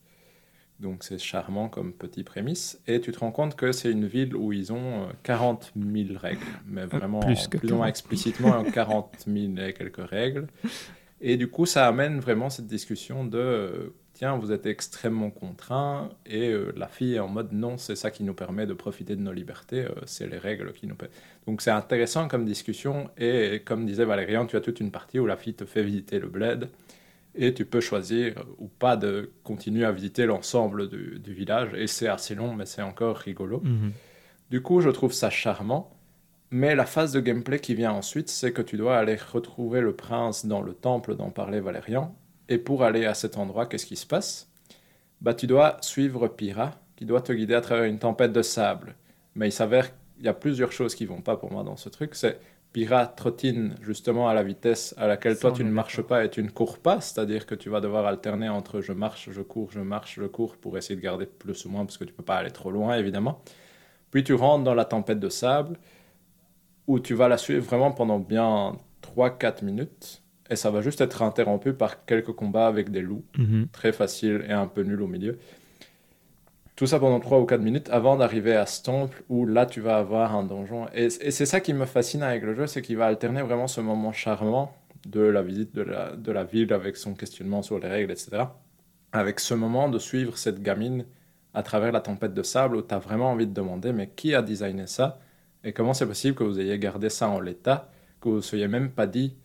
Donc 0.80 1.04
c'est 1.04 1.18
charmant 1.18 1.68
comme 1.68 1.92
petit 1.92 2.24
prémisse. 2.24 2.80
Et 2.86 3.00
tu 3.00 3.12
te 3.12 3.20
rends 3.20 3.30
compte 3.30 3.54
que 3.54 3.72
c'est 3.72 3.90
une 3.90 4.06
ville 4.06 4.34
où 4.34 4.52
ils 4.52 4.72
ont 4.72 5.08
40 5.22 5.72
euh, 5.76 6.04
000 6.06 6.18
règles, 6.18 6.40
mais 6.66 6.82
euh, 6.82 6.86
vraiment 6.86 7.20
plus, 7.20 7.48
plus 7.48 7.72
ou 7.72 7.76
moins 7.76 7.86
explicitement 7.86 8.64
40 8.72 9.24
000 9.26 9.56
et 9.58 9.72
quelques 9.72 10.08
règles. 10.08 10.46
Et 11.20 11.36
du 11.36 11.48
coup, 11.48 11.64
ça 11.64 11.86
amène 11.86 12.18
vraiment 12.18 12.50
cette 12.50 12.66
discussion 12.66 13.24
de 13.24 13.38
euh, 13.38 13.94
tiens, 14.14 14.38
vous 14.38 14.52
êtes 14.52 14.66
extrêmement 14.66 15.30
contraint 15.30 16.08
et 16.24 16.48
euh, 16.48 16.72
la 16.76 16.88
fille 16.88 17.16
est 17.16 17.20
en 17.20 17.28
mode 17.28 17.52
non, 17.52 17.76
c'est 17.76 17.96
ça 17.96 18.10
qui 18.10 18.22
nous 18.22 18.32
permet 18.32 18.66
de 18.66 18.72
profiter 18.72 19.16
de 19.16 19.20
nos 19.20 19.32
libertés, 19.32 19.84
euh, 19.84 19.94
c'est 20.06 20.26
les 20.26 20.38
règles 20.38 20.72
qui 20.72 20.86
nous. 20.86 20.96
Donc 21.46 21.60
c'est 21.60 21.70
intéressant 21.70 22.28
comme 22.28 22.44
discussion 22.44 23.10
et 23.18 23.62
comme 23.64 23.84
disait 23.84 24.04
Valérian, 24.04 24.46
tu 24.46 24.56
as 24.56 24.60
toute 24.60 24.80
une 24.80 24.90
partie 24.90 25.18
où 25.18 25.26
la 25.26 25.36
fille 25.36 25.54
te 25.54 25.64
fait 25.64 25.82
visiter 25.82 26.18
le 26.18 26.28
bled 26.28 26.70
et 27.34 27.52
tu 27.52 27.64
peux 27.64 27.80
choisir 27.80 28.44
ou 28.58 28.68
pas 28.68 28.96
de 28.96 29.32
continuer 29.42 29.84
à 29.84 29.92
visiter 29.92 30.24
l'ensemble 30.24 30.88
du, 30.88 31.34
village 31.34 31.74
et 31.74 31.88
c'est 31.88 32.06
assez 32.06 32.34
long 32.34 32.54
mais 32.54 32.66
c'est 32.66 32.82
encore 32.82 33.16
rigolo. 33.16 33.60
Mhm. 33.60 33.92
Du 34.50 34.62
coup, 34.62 34.80
je 34.80 34.90
trouve 34.90 35.12
ça 35.12 35.30
charmant. 35.30 35.90
Mais 36.50 36.76
la 36.76 36.86
phase 36.86 37.10
de 37.10 37.18
gameplay 37.18 37.58
qui 37.58 37.74
vient 37.74 37.90
ensuite, 37.90 38.28
c'est 38.28 38.52
que 38.52 38.62
tu 38.62 38.76
dois 38.76 38.96
aller 38.96 39.16
retrouver 39.16 39.80
le 39.80 39.96
prince 39.96 40.46
dans 40.46 40.62
le 40.62 40.72
temple 40.72 41.16
dont 41.16 41.30
parlait 41.30 41.58
Valérian. 41.58 42.14
Et 42.48 42.58
pour 42.58 42.82
aller 42.82 43.06
à 43.06 43.14
cet 43.14 43.38
endroit, 43.38 43.66
qu'est-ce 43.66 43.86
qui 43.86 43.96
se 43.96 44.06
passe? 44.06 44.50
Bah, 45.20 45.34
Tu 45.34 45.46
dois 45.46 45.78
suivre 45.80 46.28
Pyrrha, 46.28 46.72
qui 46.96 47.06
doit 47.06 47.22
te 47.22 47.32
guider 47.32 47.54
à 47.54 47.60
travers 47.60 47.84
une 47.84 47.98
tempête 47.98 48.32
de 48.32 48.42
sable. 48.42 48.96
Mais 49.34 49.48
il 49.48 49.52
s'avère 49.52 49.90
qu'il 50.14 50.24
y 50.24 50.28
a 50.28 50.34
plusieurs 50.34 50.72
choses 50.72 50.94
qui 50.94 51.06
vont 51.06 51.22
pas 51.22 51.36
pour 51.36 51.50
moi 51.50 51.64
dans 51.64 51.76
ce 51.76 51.88
truc. 51.88 52.14
C'est 52.14 52.38
Pyrrha 52.74 53.06
trottine 53.06 53.76
justement 53.82 54.28
à 54.28 54.34
la 54.34 54.42
vitesse 54.42 54.96
à 54.98 55.06
laquelle 55.06 55.38
toi 55.38 55.52
tu 55.52 55.62
ne 55.62 55.70
marches 55.70 56.02
pas 56.02 56.24
et 56.24 56.28
tu 56.28 56.42
ne 56.42 56.50
cours 56.50 56.80
pas, 56.80 57.00
c'est-à-dire 57.00 57.46
que 57.46 57.54
tu 57.54 57.70
vas 57.70 57.80
devoir 57.80 58.04
alterner 58.04 58.48
entre 58.48 58.80
je 58.80 58.92
marche, 58.92 59.30
je 59.30 59.42
cours, 59.42 59.70
je 59.70 59.78
marche, 59.78 60.16
je 60.16 60.26
cours 60.26 60.56
pour 60.56 60.76
essayer 60.76 60.96
de 60.96 61.00
garder 61.00 61.26
plus 61.26 61.64
ou 61.66 61.68
moins 61.68 61.84
parce 61.84 61.98
que 61.98 62.04
tu 62.04 62.12
peux 62.12 62.24
pas 62.24 62.34
aller 62.34 62.50
trop 62.50 62.72
loin 62.72 62.96
évidemment. 62.96 63.40
Puis 64.10 64.24
tu 64.24 64.34
rentres 64.34 64.64
dans 64.64 64.74
la 64.74 64.84
tempête 64.84 65.20
de 65.20 65.28
sable 65.28 65.78
où 66.88 66.98
tu 66.98 67.14
vas 67.14 67.28
la 67.28 67.38
suivre 67.38 67.64
vraiment 67.64 67.92
pendant 67.92 68.18
bien 68.18 68.76
3-4 69.02 69.64
minutes 69.64 70.23
et 70.50 70.56
ça 70.56 70.70
va 70.70 70.80
juste 70.82 71.00
être 71.00 71.22
interrompu 71.22 71.72
par 71.72 72.04
quelques 72.04 72.32
combats 72.32 72.66
avec 72.66 72.90
des 72.90 73.00
loups, 73.00 73.24
mhm. 73.38 73.68
très 73.72 73.92
facile 73.92 74.44
et 74.48 74.52
un 74.52 74.66
peu 74.66 74.82
nul 74.82 75.00
au 75.02 75.06
milieu. 75.06 75.38
Tout 76.76 76.86
ça 76.86 76.98
pendant 76.98 77.20
3 77.20 77.40
ou 77.40 77.46
4 77.46 77.60
minutes 77.60 77.88
avant 77.90 78.16
d'arriver 78.16 78.54
à 78.54 78.66
ce 78.66 78.82
temple 78.82 79.22
où 79.28 79.46
là 79.46 79.64
tu 79.64 79.80
vas 79.80 79.96
avoir 79.96 80.34
un 80.34 80.42
donjon. 80.42 80.86
Et, 80.92 81.08
c'est 81.08 81.46
ça 81.46 81.60
qui 81.60 81.72
me 81.72 81.86
fascine 81.86 82.22
avec 82.22 82.42
le 82.42 82.54
jeu, 82.54 82.66
c'est 82.66 82.82
qu'il 82.82 82.96
va 82.96 83.06
alterner 83.06 83.42
vraiment 83.42 83.68
ce 83.68 83.80
moment 83.80 84.12
charmant 84.12 84.76
de 85.06 85.20
la 85.20 85.42
visite 85.42 85.74
de 85.74 85.82
la, 85.82 86.16
de 86.16 86.32
la 86.32 86.44
ville 86.44 86.72
avec 86.72 86.96
son 86.96 87.14
questionnement 87.14 87.62
sur 87.62 87.78
les 87.78 87.88
règles, 87.88 88.10
etc. 88.10 88.44
avec 89.12 89.38
ce 89.38 89.54
moment 89.54 89.88
de 89.88 89.98
suivre 89.98 90.36
cette 90.36 90.62
gamine 90.62 91.04
à 91.52 91.62
travers 91.62 91.92
la 91.92 92.00
tempête 92.00 92.34
de 92.34 92.42
sable 92.42 92.76
où 92.76 92.82
tu 92.82 92.92
as 92.92 92.98
vraiment 92.98 93.30
envie 93.30 93.46
de 93.46 93.52
demander 93.52 93.92
mais 93.92 94.08
qui 94.08 94.34
a 94.34 94.42
designé 94.42 94.86
ça? 94.86 95.20
Et 95.62 95.72
comment 95.72 95.94
c'est 95.94 96.06
possible 96.06 96.34
que 96.36 96.44
vous 96.44 96.58
ayez 96.60 96.78
gardé 96.78 97.08
ça 97.08 97.28
en 97.28 97.40
l'état, 97.40 97.90
que 98.20 98.28
vous 98.28 98.36
ne 98.36 98.40
soyez 98.40 98.68
même 98.68 98.90
pas 98.90 99.06
dit 99.06 99.36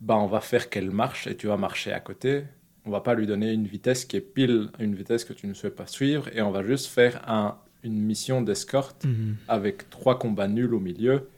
bah 0.00 0.16
on 0.16 0.26
va 0.26 0.40
faire 0.40 0.70
qu'elle 0.70 0.90
marche 0.90 1.26
et 1.26 1.36
tu 1.36 1.46
vas 1.48 1.56
marcher 1.56 1.92
à 1.92 2.00
côté. 2.00 2.44
On 2.84 2.90
va 2.90 3.00
pas 3.00 3.14
lui 3.14 3.26
donner 3.26 3.52
une 3.52 3.66
vitesse 3.66 4.04
qui 4.04 4.16
est 4.16 4.20
pile 4.20 4.70
une 4.78 4.94
vitesse 4.94 5.24
que 5.24 5.32
tu 5.32 5.46
ne 5.46 5.54
souhaites 5.54 5.74
pas 5.76 5.86
suivre 5.86 6.28
et 6.34 6.42
on 6.42 6.50
va 6.52 6.62
juste 6.62 6.86
faire 6.86 7.22
un, 7.28 7.58
une 7.82 8.00
mission 8.00 8.42
d'escorte 8.42 9.04
Mhm. 9.04 9.36
avec 9.48 9.90
trois 9.90 10.18
combats 10.18 10.48
nuls 10.48 10.74
au 10.74 10.80
milieu 10.80 11.28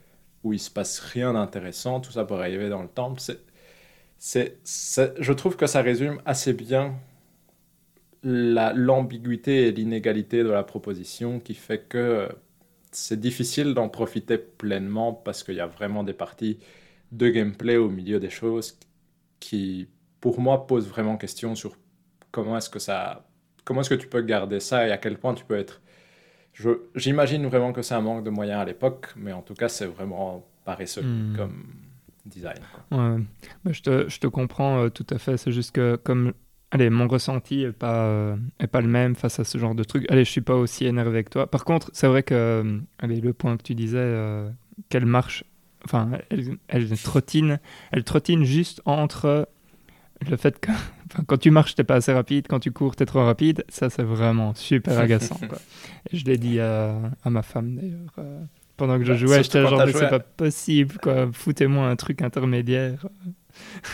où 0.45 0.53
il 0.53 0.61
se 0.61 0.71
passe 0.71 1.01
rien 1.01 1.33
d'intéressant, 1.35 2.01
tout 2.01 2.13
ça 2.13 2.25
pour 2.25 2.39
arriver 2.41 2.69
dans 2.69 2.83
le 2.83 2.89
temple. 2.89 3.21
C'est, 3.21 3.41
c'est, 4.19 4.59
c'est- 4.65 5.15
je 5.21 5.33
trouve 5.33 5.57
que 5.57 5.67
ça 5.67 5.83
résume 5.83 6.21
assez 6.27 6.53
bien 6.53 6.95
la, 8.23 8.73
l'ambiguïté 8.73 9.69
et 9.69 9.73
l'inégalité 9.73 10.43
de 10.43 10.51
la 10.51 10.63
proposition 10.65 11.39
qui 11.41 11.55
fait 11.55 11.79
que 11.89 12.29
c'est 12.91 13.21
difficile 13.21 13.75
d'en 13.75 13.89
profiter 13.89 14.39
pleinement 14.39 15.13
parce 15.13 15.43
qu'il 15.45 15.55
y 15.55 15.61
a 15.61 15.67
vraiment 15.67 16.05
des 16.05 16.15
parties 16.15 16.59
de 17.13 17.29
gameplay 17.31 17.77
au 17.77 17.89
milieu 17.91 18.21
des 18.21 18.31
choses 18.31 18.79
qui, 19.41 19.89
pour 20.21 20.41
moi, 20.41 20.67
posent 20.67 20.89
vraiment 20.89 21.17
question 21.17 21.55
sur 21.55 21.77
comment 22.33 22.57
est-ce 22.59 22.71
que 22.71 22.79
ça, 22.81 23.27
comment 23.65 23.83
est-ce 23.83 23.91
que 23.91 23.95
tu 23.97 24.09
peux 24.09 24.23
garder 24.23 24.61
ça 24.61 24.87
et 24.89 24.93
à 24.93 24.99
quel 24.99 25.19
point 25.19 25.35
tu 25.35 25.45
peux 25.45 25.57
être 25.59 25.81
J'imagine 26.95 27.47
vraiment 27.47 27.73
que 27.73 27.83
c'est 27.83 27.95
un 27.95 28.01
manque 28.01 28.25
de 28.25 28.31
moyens 28.31 28.61
à 28.61 28.65
l'époque, 28.65 29.09
mais 29.17 29.33
en 29.33 29.43
tout 29.43 29.55
cas, 29.55 29.69
c'est 29.69 29.87
vraiment 29.87 30.45
paresseux 30.65 31.03
Hmm. 31.03 31.37
comme 31.37 31.65
design. 32.27 32.59
Ouais, 32.91 33.19
Bah, 33.65 33.73
je, 33.73 33.83
te, 33.83 34.09
je 34.09 34.19
te 34.19 34.27
comprends 34.27 34.79
euh, 34.85 34.89
tout 34.89 35.07
à 35.11 35.19
fait. 35.19 35.37
C'est 35.37 35.53
juste 35.53 35.73
que, 35.73 35.97
comme. 35.97 36.33
Allez, 36.71 36.91
mon 36.91 37.09
ressenti 37.09 37.63
est 37.63 37.73
pas, 37.73 38.05
euh, 38.09 38.37
est 38.61 38.67
pas 38.67 38.83
le 38.83 38.89
même 38.89 39.15
face 39.15 39.41
à 39.41 39.45
ce 39.45 39.57
genre 39.57 39.75
de 39.75 39.85
truc. 39.85 40.05
Allez, 40.11 40.25
je 40.25 40.31
suis 40.31 40.43
pas 40.43 40.55
aussi 40.57 40.85
énervé 40.85 41.25
que 41.25 41.31
toi. 41.31 41.51
Par 41.51 41.65
contre, 41.65 41.91
c'est 41.95 42.09
vrai 42.09 42.23
que. 42.23 42.35
euh, 42.35 42.81
allez, 42.99 43.21
le 43.21 43.33
point 43.33 43.57
que 43.57 43.63
tu 43.63 43.75
disais, 43.75 43.99
euh, 43.99 44.51
qu'elle 44.91 45.07
marche. 45.07 45.45
Enfin, 45.89 46.11
elle, 46.31 46.59
elle 46.69 46.99
trottine. 47.01 47.61
Elle 47.93 48.05
trottine 48.05 48.45
juste 48.45 48.83
entre 48.85 49.49
le 50.29 50.37
fait 50.37 50.59
que. 50.61 50.71
Enfin, 51.11 51.25
quand 51.27 51.39
tu 51.39 51.51
marches, 51.51 51.75
t'es 51.75 51.85
pas 51.85 51.95
assez 51.95 52.13
rapide. 52.13 52.47
Quand 52.51 52.61
tu 52.61 52.71
cours, 52.71 52.95
t'es 52.95 53.07
trop 53.07 53.25
rapide. 53.25 53.65
Ça, 53.71 53.89
c'est 53.89 54.03
vraiment 54.03 54.55
super 54.55 54.99
agaçant. 54.99 55.41
quoi. 55.49 55.57
Et 56.13 56.19
je 56.19 56.27
l'ai 56.27 56.37
dit 56.37 56.61
à, 56.61 56.97
à 57.25 57.31
ma 57.31 57.41
femme 57.43 57.77
d'ailleurs. 57.77 58.13
euh, 58.19 58.45
pendant 58.77 58.99
que 58.99 59.05
je 59.05 59.13
Bah, 59.13 59.19
jouais, 59.19 59.43
j'étais 59.43 59.67
genre, 59.67 59.83
c'est 59.91 60.09
pas 60.11 60.21
possible, 60.21 60.99
quoi. 61.03 61.31
Foutez-moi 61.33 61.87
un 61.89 61.97
truc 61.97 62.21
intermédiaire. 62.23 63.07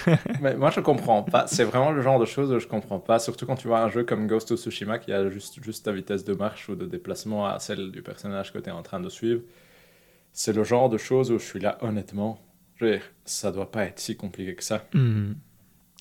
Mais 0.40 0.56
moi, 0.56 0.70
je 0.70 0.80
comprends 0.80 1.22
pas. 1.22 1.46
C'est 1.46 1.64
vraiment 1.64 1.90
le 1.92 2.02
genre 2.02 2.18
de 2.18 2.24
choses 2.26 2.50
que 2.50 2.58
je 2.58 2.66
comprends 2.68 2.98
pas, 2.98 3.18
surtout 3.18 3.46
quand 3.46 3.56
tu 3.56 3.68
vois 3.68 3.80
un 3.82 3.88
jeu 3.90 4.04
comme 4.04 4.26
Ghost 4.26 4.50
of 4.52 4.58
Tsushima 4.60 4.98
qui 4.98 5.12
a 5.12 5.30
juste, 5.30 5.62
juste 5.62 5.84
ta 5.84 5.92
vitesse 5.92 6.24
de 6.24 6.34
marche 6.34 6.68
ou 6.68 6.74
de 6.74 6.86
déplacement 6.86 7.46
à 7.46 7.58
celle 7.60 7.90
du 7.90 8.02
personnage 8.02 8.52
que 8.52 8.58
tu 8.58 8.68
es 8.68 8.72
en 8.72 8.82
train 8.82 9.00
de 9.00 9.08
suivre. 9.08 9.40
C'est 10.35 10.52
le 10.52 10.65
genre 10.65 10.90
de 10.90 10.98
choses 10.98 11.32
où 11.32 11.39
je 11.39 11.44
suis 11.44 11.61
là, 11.61 11.78
honnêtement, 11.81 12.39
je 12.77 12.85
veux 12.85 12.90
dire, 12.93 13.02
ça 13.24 13.52
doit 13.52 13.70
pas 13.70 13.85
être 13.85 13.98
si 13.98 14.16
compliqué 14.16 14.55
que 14.55 14.65
ça. 14.65 14.85
Hmm. 14.93 15.35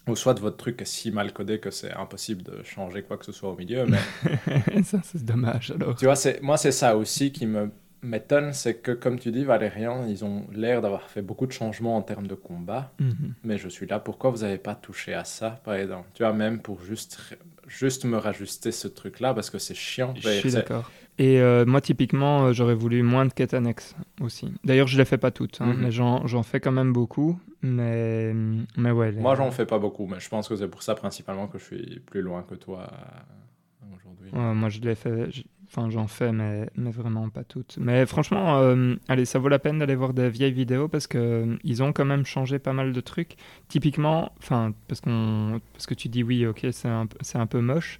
Ou 0.08 0.18
soit 0.18 0.38
votre 0.38 0.58
truc 0.58 0.82
est 0.82 0.86
si 0.86 1.12
mal 1.12 1.32
codé 1.32 1.60
que 1.60 1.72
c'est 1.72 1.94
impossible 1.94 2.44
de 2.44 2.62
changer 2.64 3.04
quoi 3.04 3.18
que 3.18 3.24
ce 3.24 3.32
soit 3.32 3.52
au 3.52 3.56
milieu. 3.56 3.86
Mais 3.86 4.84
ça, 4.84 5.00
c'est 5.02 5.24
dommage 5.24 5.72
alors. 5.72 5.96
tu 5.96 6.06
vois, 6.06 6.16
moi, 6.42 6.58
c'est 6.58 6.74
ça 6.74 6.98
aussi 6.98 7.32
qui 7.32 7.46
me 7.46 7.70
m'étonne, 8.04 8.54
c'est 8.54 8.76
que 8.76 8.92
comme 8.92 9.18
tu 9.18 9.32
dis, 9.32 9.44
Valérian, 9.44 10.06
ils 10.08 10.24
ont 10.24 10.46
l'air 10.52 10.82
d'avoir 10.82 11.10
fait 11.10 11.22
beaucoup 11.22 11.48
de 11.48 11.52
changements 11.52 11.96
en 11.96 12.02
termes 12.02 12.28
de 12.28 12.36
combat. 12.36 12.92
Mhm. 13.00 13.34
Mais 13.44 13.58
je 13.58 13.70
suis 13.70 13.88
là, 13.88 14.00
pourquoi 14.00 14.30
vous 14.30 14.40
n'avez 14.40 14.58
pas 14.58 14.76
touché 14.76 15.14
à 15.14 15.24
ça, 15.24 15.62
par 15.64 15.76
exemple? 15.76 16.08
Tu 16.14 16.24
vois, 16.24 16.34
même 16.34 16.60
pour 16.60 16.84
juste, 16.84 17.20
juste 17.68 18.06
me 18.06 18.18
rajuster 18.18 18.72
ce 18.72 18.88
truc-là, 18.88 19.34
parce 19.34 19.50
que 19.50 19.58
c'est 19.58 19.74
chiant. 19.74 20.14
Je 20.18 20.30
suis 20.30 20.52
d'accord. 20.52 20.92
Et 21.20 21.40
euh, 21.40 21.66
moi, 21.66 21.80
typiquement, 21.82 22.46
euh, 22.46 22.54
j'aurais 22.54 22.74
voulu 22.74 23.04
moins 23.04 23.26
de 23.26 23.34
quêtes 23.34 23.54
annexes 23.54 23.96
aussi. 24.20 24.52
D'ailleurs, 24.64 24.88
je 24.88 24.98
les 24.98 25.06
fais 25.06 25.18
pas 25.20 25.32
toutes, 25.32 25.62
hein, 25.62 25.74
Mhm. 25.74 25.80
mais 25.82 25.92
j'en 25.92 26.44
fais 26.44 26.60
quand 26.60 26.72
même 26.72 26.92
beaucoup. 26.94 27.40
Mais, 27.62 28.34
mais 28.78 28.92
ouais. 28.92 29.12
les- 29.12 29.22
Moi, 29.22 29.36
j'en 29.36 29.52
fais 29.52 29.66
pas 29.66 29.80
beaucoup, 29.80 30.06
mais 30.08 30.20
je 30.20 30.28
pense 30.28 30.48
que 30.50 30.56
c'est 30.56 30.68
pour 30.68 30.84
ça 30.84 30.96
principalement 30.96 31.48
que 31.48 31.58
je 31.60 31.64
suis 31.64 32.00
plus 32.06 32.22
loin 32.22 32.44
que 32.44 32.56
toi 32.56 32.88
euh, 32.92 33.96
aujourd'hui. 33.96 34.32
Ouais, 34.32 34.54
moi, 34.54 34.70
je 34.70 34.80
les 34.82 34.96
fais. 34.96 35.32
je- 35.32 35.44
Enfin, 35.76 35.90
j'en 35.90 36.06
fais, 36.06 36.32
mais, 36.32 36.70
mais 36.76 36.92
vraiment 36.92 37.30
pas 37.30 37.44
toutes. 37.44 37.78
Mais 37.82 38.06
franchement, 38.06 38.60
allez, 39.08 39.26
ça 39.26 39.40
vaut 39.40 39.50
la 39.50 39.58
peine 39.58 39.80
d'aller 39.80 39.96
voir 39.96 40.14
des 40.14 40.30
vieilles 40.30 40.52
vidéos 40.52 40.88
parce 40.88 41.08
euh, 41.18 41.56
ils 41.64 41.82
ont 41.82 41.94
quand 41.94 42.06
même 42.06 42.28
changé 42.28 42.60
pas 42.60 42.74
mal 42.74 42.94
de 42.94 43.02
trucs. 43.02 43.38
Typiquement, 43.70 44.32
enfin, 44.38 44.74
parce 44.88 45.02
qu'on, 45.02 45.60
parce 45.74 45.88
que 45.88 45.96
tu 45.96 46.10
dis 46.10 46.22
oui, 46.22 46.46
ok, 46.46 46.68
c'est 46.72 46.88
un, 46.90 47.08
un 47.34 47.46
peu 47.48 47.60
moche. 47.60 48.00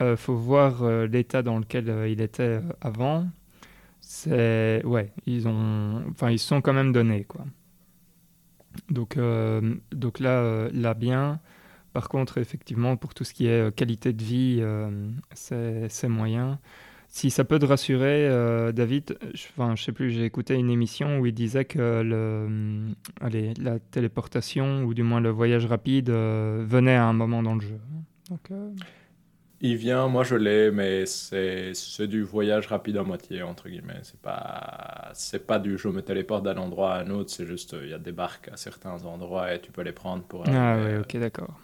Euh, 0.00 0.16
faut 0.16 0.36
voir 0.36 0.84
euh, 0.84 1.06
l'état 1.06 1.42
dans 1.42 1.58
lequel 1.58 1.90
euh, 1.90 2.08
il 2.08 2.20
était 2.20 2.60
avant. 2.80 3.26
C'est 4.00 4.82
ouais, 4.84 5.12
ils 5.26 5.48
ont, 5.48 6.04
enfin, 6.10 6.30
ils 6.30 6.38
sont 6.38 6.60
quand 6.60 6.72
même 6.72 6.92
donnés 6.92 7.24
quoi. 7.24 7.44
Donc, 8.90 9.18
donc 9.92 10.20
là, 10.20 10.68
là 10.72 10.94
bien. 10.94 11.40
Par 11.92 12.08
contre, 12.08 12.38
effectivement, 12.38 12.96
pour 12.96 13.12
tout 13.12 13.24
ce 13.24 13.34
qui 13.34 13.48
est 13.48 13.74
qualité 13.74 14.12
de 14.12 14.22
vie, 14.22 14.62
c'est 15.34 16.08
moyen. 16.08 16.60
Si 17.08 17.30
ça 17.30 17.44
peut 17.44 17.58
te 17.58 17.66
rassurer, 17.66 18.28
David, 18.72 19.18
enfin, 19.34 19.74
sais 19.76 19.92
plus, 19.92 20.12
j'ai 20.12 20.24
écouté 20.24 20.54
une 20.54 20.70
émission 20.70 21.18
où 21.18 21.26
il 21.26 21.34
disait 21.34 21.64
que 21.64 22.02
le, 22.02 22.44
hum, 22.46 22.94
allez, 23.20 23.52
la 23.54 23.80
téléportation, 23.80 24.84
ou 24.84 24.94
du 24.94 25.02
moins 25.02 25.20
le 25.20 25.30
voyage 25.30 25.66
rapide, 25.66 26.10
venait 26.10 26.96
à 26.96 27.04
un 27.04 27.14
moment 27.14 27.42
dans 27.42 27.56
le 27.56 27.62
jeu. 27.62 27.80
Donc, 28.30 28.52
Il 29.60 29.76
vient, 29.76 30.06
moi 30.08 30.22
je 30.22 30.36
l'ai, 30.36 30.70
mais 30.70 31.04
c'est 31.06 32.06
du 32.06 32.22
voyage 32.22 32.68
rapide 32.68 32.96
à 32.96 33.02
moitié, 33.02 33.42
entre 33.42 33.68
guillemets. 33.68 34.00
C'est 34.04 34.20
pas, 34.20 35.12
pas 35.46 35.58
du 35.58 35.76
je 35.78 35.88
me 35.88 36.00
téléporte 36.02 36.44
d'un 36.44 36.56
endroit 36.58 36.94
à 36.94 37.00
un 37.02 37.10
autre, 37.10 37.30
c'est 37.30 37.46
juste 37.46 37.74
il 37.82 37.88
y 37.88 37.94
a 37.94 37.98
des 37.98 38.12
barques 38.12 38.48
à 38.48 38.56
certains 38.56 39.04
endroits 39.04 39.52
et 39.54 39.60
tu 39.60 39.72
peux 39.72 39.82
les 39.82 39.92
prendre 39.92 40.22
pour 40.24 40.44
Ah 40.46 40.76
ouais, 40.78 40.94
euh, 40.94 41.00
ok, 41.02 41.16
d'accord. 41.18 41.58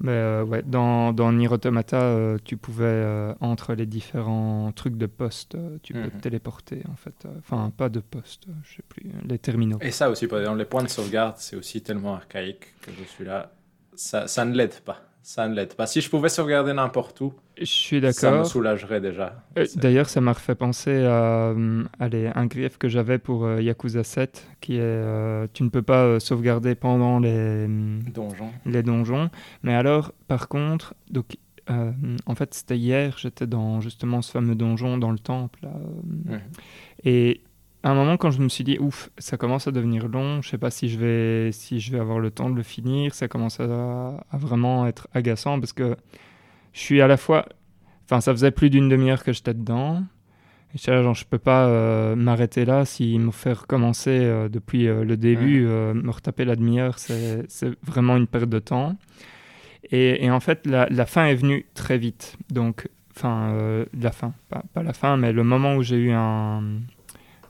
Mais 0.00 0.12
euh, 0.12 0.44
ouais, 0.44 0.62
dans, 0.62 1.12
dans 1.12 1.32
Nier 1.32 1.48
Automata, 1.48 2.00
euh, 2.00 2.38
tu 2.44 2.56
pouvais, 2.56 2.84
euh, 2.84 3.34
entre 3.40 3.74
les 3.74 3.86
différents 3.86 4.70
trucs 4.72 4.96
de 4.96 5.06
poste, 5.06 5.56
tu 5.82 5.92
peux 5.92 6.00
Mhm. 6.00 6.10
te 6.10 6.22
téléporter, 6.22 6.82
en 6.90 6.94
fait. 6.96 7.26
Enfin, 7.38 7.72
pas 7.76 7.88
de 7.88 7.98
poste, 8.00 8.46
je 8.62 8.76
sais 8.76 8.84
plus, 8.88 9.10
les 9.28 9.38
terminaux. 9.38 9.78
Et 9.80 9.90
ça 9.90 10.10
aussi, 10.10 10.26
par 10.26 10.40
exemple, 10.40 10.58
les 10.58 10.64
points 10.64 10.82
de 10.84 10.88
sauvegarde, 10.88 11.36
c'est 11.38 11.56
aussi 11.56 11.82
tellement 11.82 12.14
archaïque 12.14 12.74
que 12.82 12.90
je 12.92 13.04
suis 13.04 13.24
là. 13.24 13.52
Ça, 13.96 14.28
ça 14.28 14.44
ne 14.44 14.54
l'aide 14.54 14.78
pas. 14.80 15.02
Ça 15.28 15.46
ne 15.46 15.54
l'aide 15.54 15.74
pas. 15.74 15.86
Si 15.86 16.00
je 16.00 16.08
pouvais 16.08 16.30
sauvegarder 16.30 16.72
n'importe 16.72 17.20
où, 17.20 17.34
Je 17.58 17.64
suis 17.66 18.12
ça 18.14 18.30
me 18.30 18.44
soulagerait 18.44 19.02
déjà. 19.02 19.44
Euh, 19.58 19.66
D'ailleurs, 19.76 20.08
ça 20.08 20.22
m'a 20.22 20.32
refait 20.32 20.54
penser 20.54 21.04
à 21.04 21.50
euh, 21.50 21.84
allez, 22.00 22.30
un 22.34 22.46
grief 22.46 22.78
que 22.78 22.88
j'avais 22.88 23.18
pour 23.18 23.44
euh, 23.44 23.60
Yakuza 23.60 24.04
7, 24.04 24.48
qui 24.62 24.76
est 24.76 24.80
euh, 24.80 25.46
tu 25.52 25.64
ne 25.64 25.68
peux 25.68 25.82
pas 25.82 26.02
euh, 26.04 26.18
sauvegarder 26.18 26.74
pendant 26.74 27.18
les, 27.18 27.66
hum, 27.66 28.00
Donjon. 28.14 28.48
les 28.64 28.82
donjons. 28.82 29.28
Mais 29.62 29.74
alors, 29.74 30.14
par 30.28 30.48
contre, 30.48 30.94
donc, 31.10 31.36
euh, 31.68 31.92
en 32.24 32.34
fait, 32.34 32.54
c'était 32.54 32.78
hier, 32.78 33.18
j'étais 33.18 33.46
dans 33.46 33.82
justement 33.82 34.22
ce 34.22 34.32
fameux 34.32 34.54
donjon 34.54 34.96
dans 34.96 35.10
le 35.10 35.18
temple. 35.18 35.58
là. 35.62 36.38
Et 37.04 37.42
à 37.82 37.90
un 37.90 37.94
moment, 37.94 38.16
quand 38.16 38.30
je 38.30 38.40
me 38.40 38.48
suis 38.48 38.64
dit, 38.64 38.76
ouf, 38.80 39.10
ça 39.18 39.36
commence 39.36 39.68
à 39.68 39.70
devenir 39.70 40.08
long, 40.08 40.42
je 40.42 40.48
sais 40.48 40.58
pas 40.58 40.70
si 40.70 40.88
je 40.88 40.98
vais, 40.98 41.52
si 41.52 41.78
je 41.78 41.92
vais 41.92 42.00
avoir 42.00 42.18
le 42.18 42.30
temps 42.30 42.50
de 42.50 42.56
le 42.56 42.62
finir, 42.64 43.14
ça 43.14 43.28
commence 43.28 43.60
à, 43.60 43.64
à 44.30 44.36
vraiment 44.36 44.86
être 44.86 45.06
agaçant 45.14 45.60
parce 45.60 45.72
que 45.72 45.96
je 46.72 46.80
suis 46.80 47.00
à 47.00 47.06
la 47.06 47.16
fois. 47.16 47.46
Enfin, 48.04 48.20
ça 48.20 48.32
faisait 48.32 48.50
plus 48.50 48.70
d'une 48.70 48.88
demi-heure 48.88 49.22
que 49.22 49.32
j'étais 49.32 49.54
dedans. 49.54 50.02
Et 50.74 50.90
là, 50.90 51.02
genre, 51.02 51.14
je 51.14 51.24
peux 51.24 51.38
pas 51.38 51.66
euh, 51.66 52.16
m'arrêter 52.16 52.64
là 52.64 52.84
s'il 52.84 53.20
me 53.20 53.30
fait 53.30 53.52
recommencer 53.52 54.10
euh, 54.10 54.48
depuis 54.48 54.86
euh, 54.86 55.04
le 55.04 55.16
début, 55.16 55.62
me 55.62 56.10
retaper 56.10 56.44
la 56.44 56.56
demi-heure, 56.56 56.98
c'est 56.98 57.44
c'est 57.48 57.70
vraiment 57.82 58.16
une 58.16 58.26
perte 58.26 58.48
de 58.50 58.58
temps. 58.58 58.96
Et, 59.90 60.24
et 60.24 60.30
en 60.30 60.40
fait, 60.40 60.66
la, 60.66 60.86
la 60.90 61.06
fin 61.06 61.26
est 61.26 61.36
venue 61.36 61.64
très 61.74 61.96
vite. 61.96 62.36
Donc, 62.50 62.88
enfin, 63.16 63.54
la 63.98 64.12
fin, 64.12 64.34
pas, 64.48 64.62
pas 64.74 64.82
la 64.82 64.92
fin, 64.92 65.16
mais 65.16 65.32
le 65.32 65.44
moment 65.44 65.76
où 65.76 65.82
j'ai 65.82 65.96
eu 65.96 66.10
un, 66.12 66.62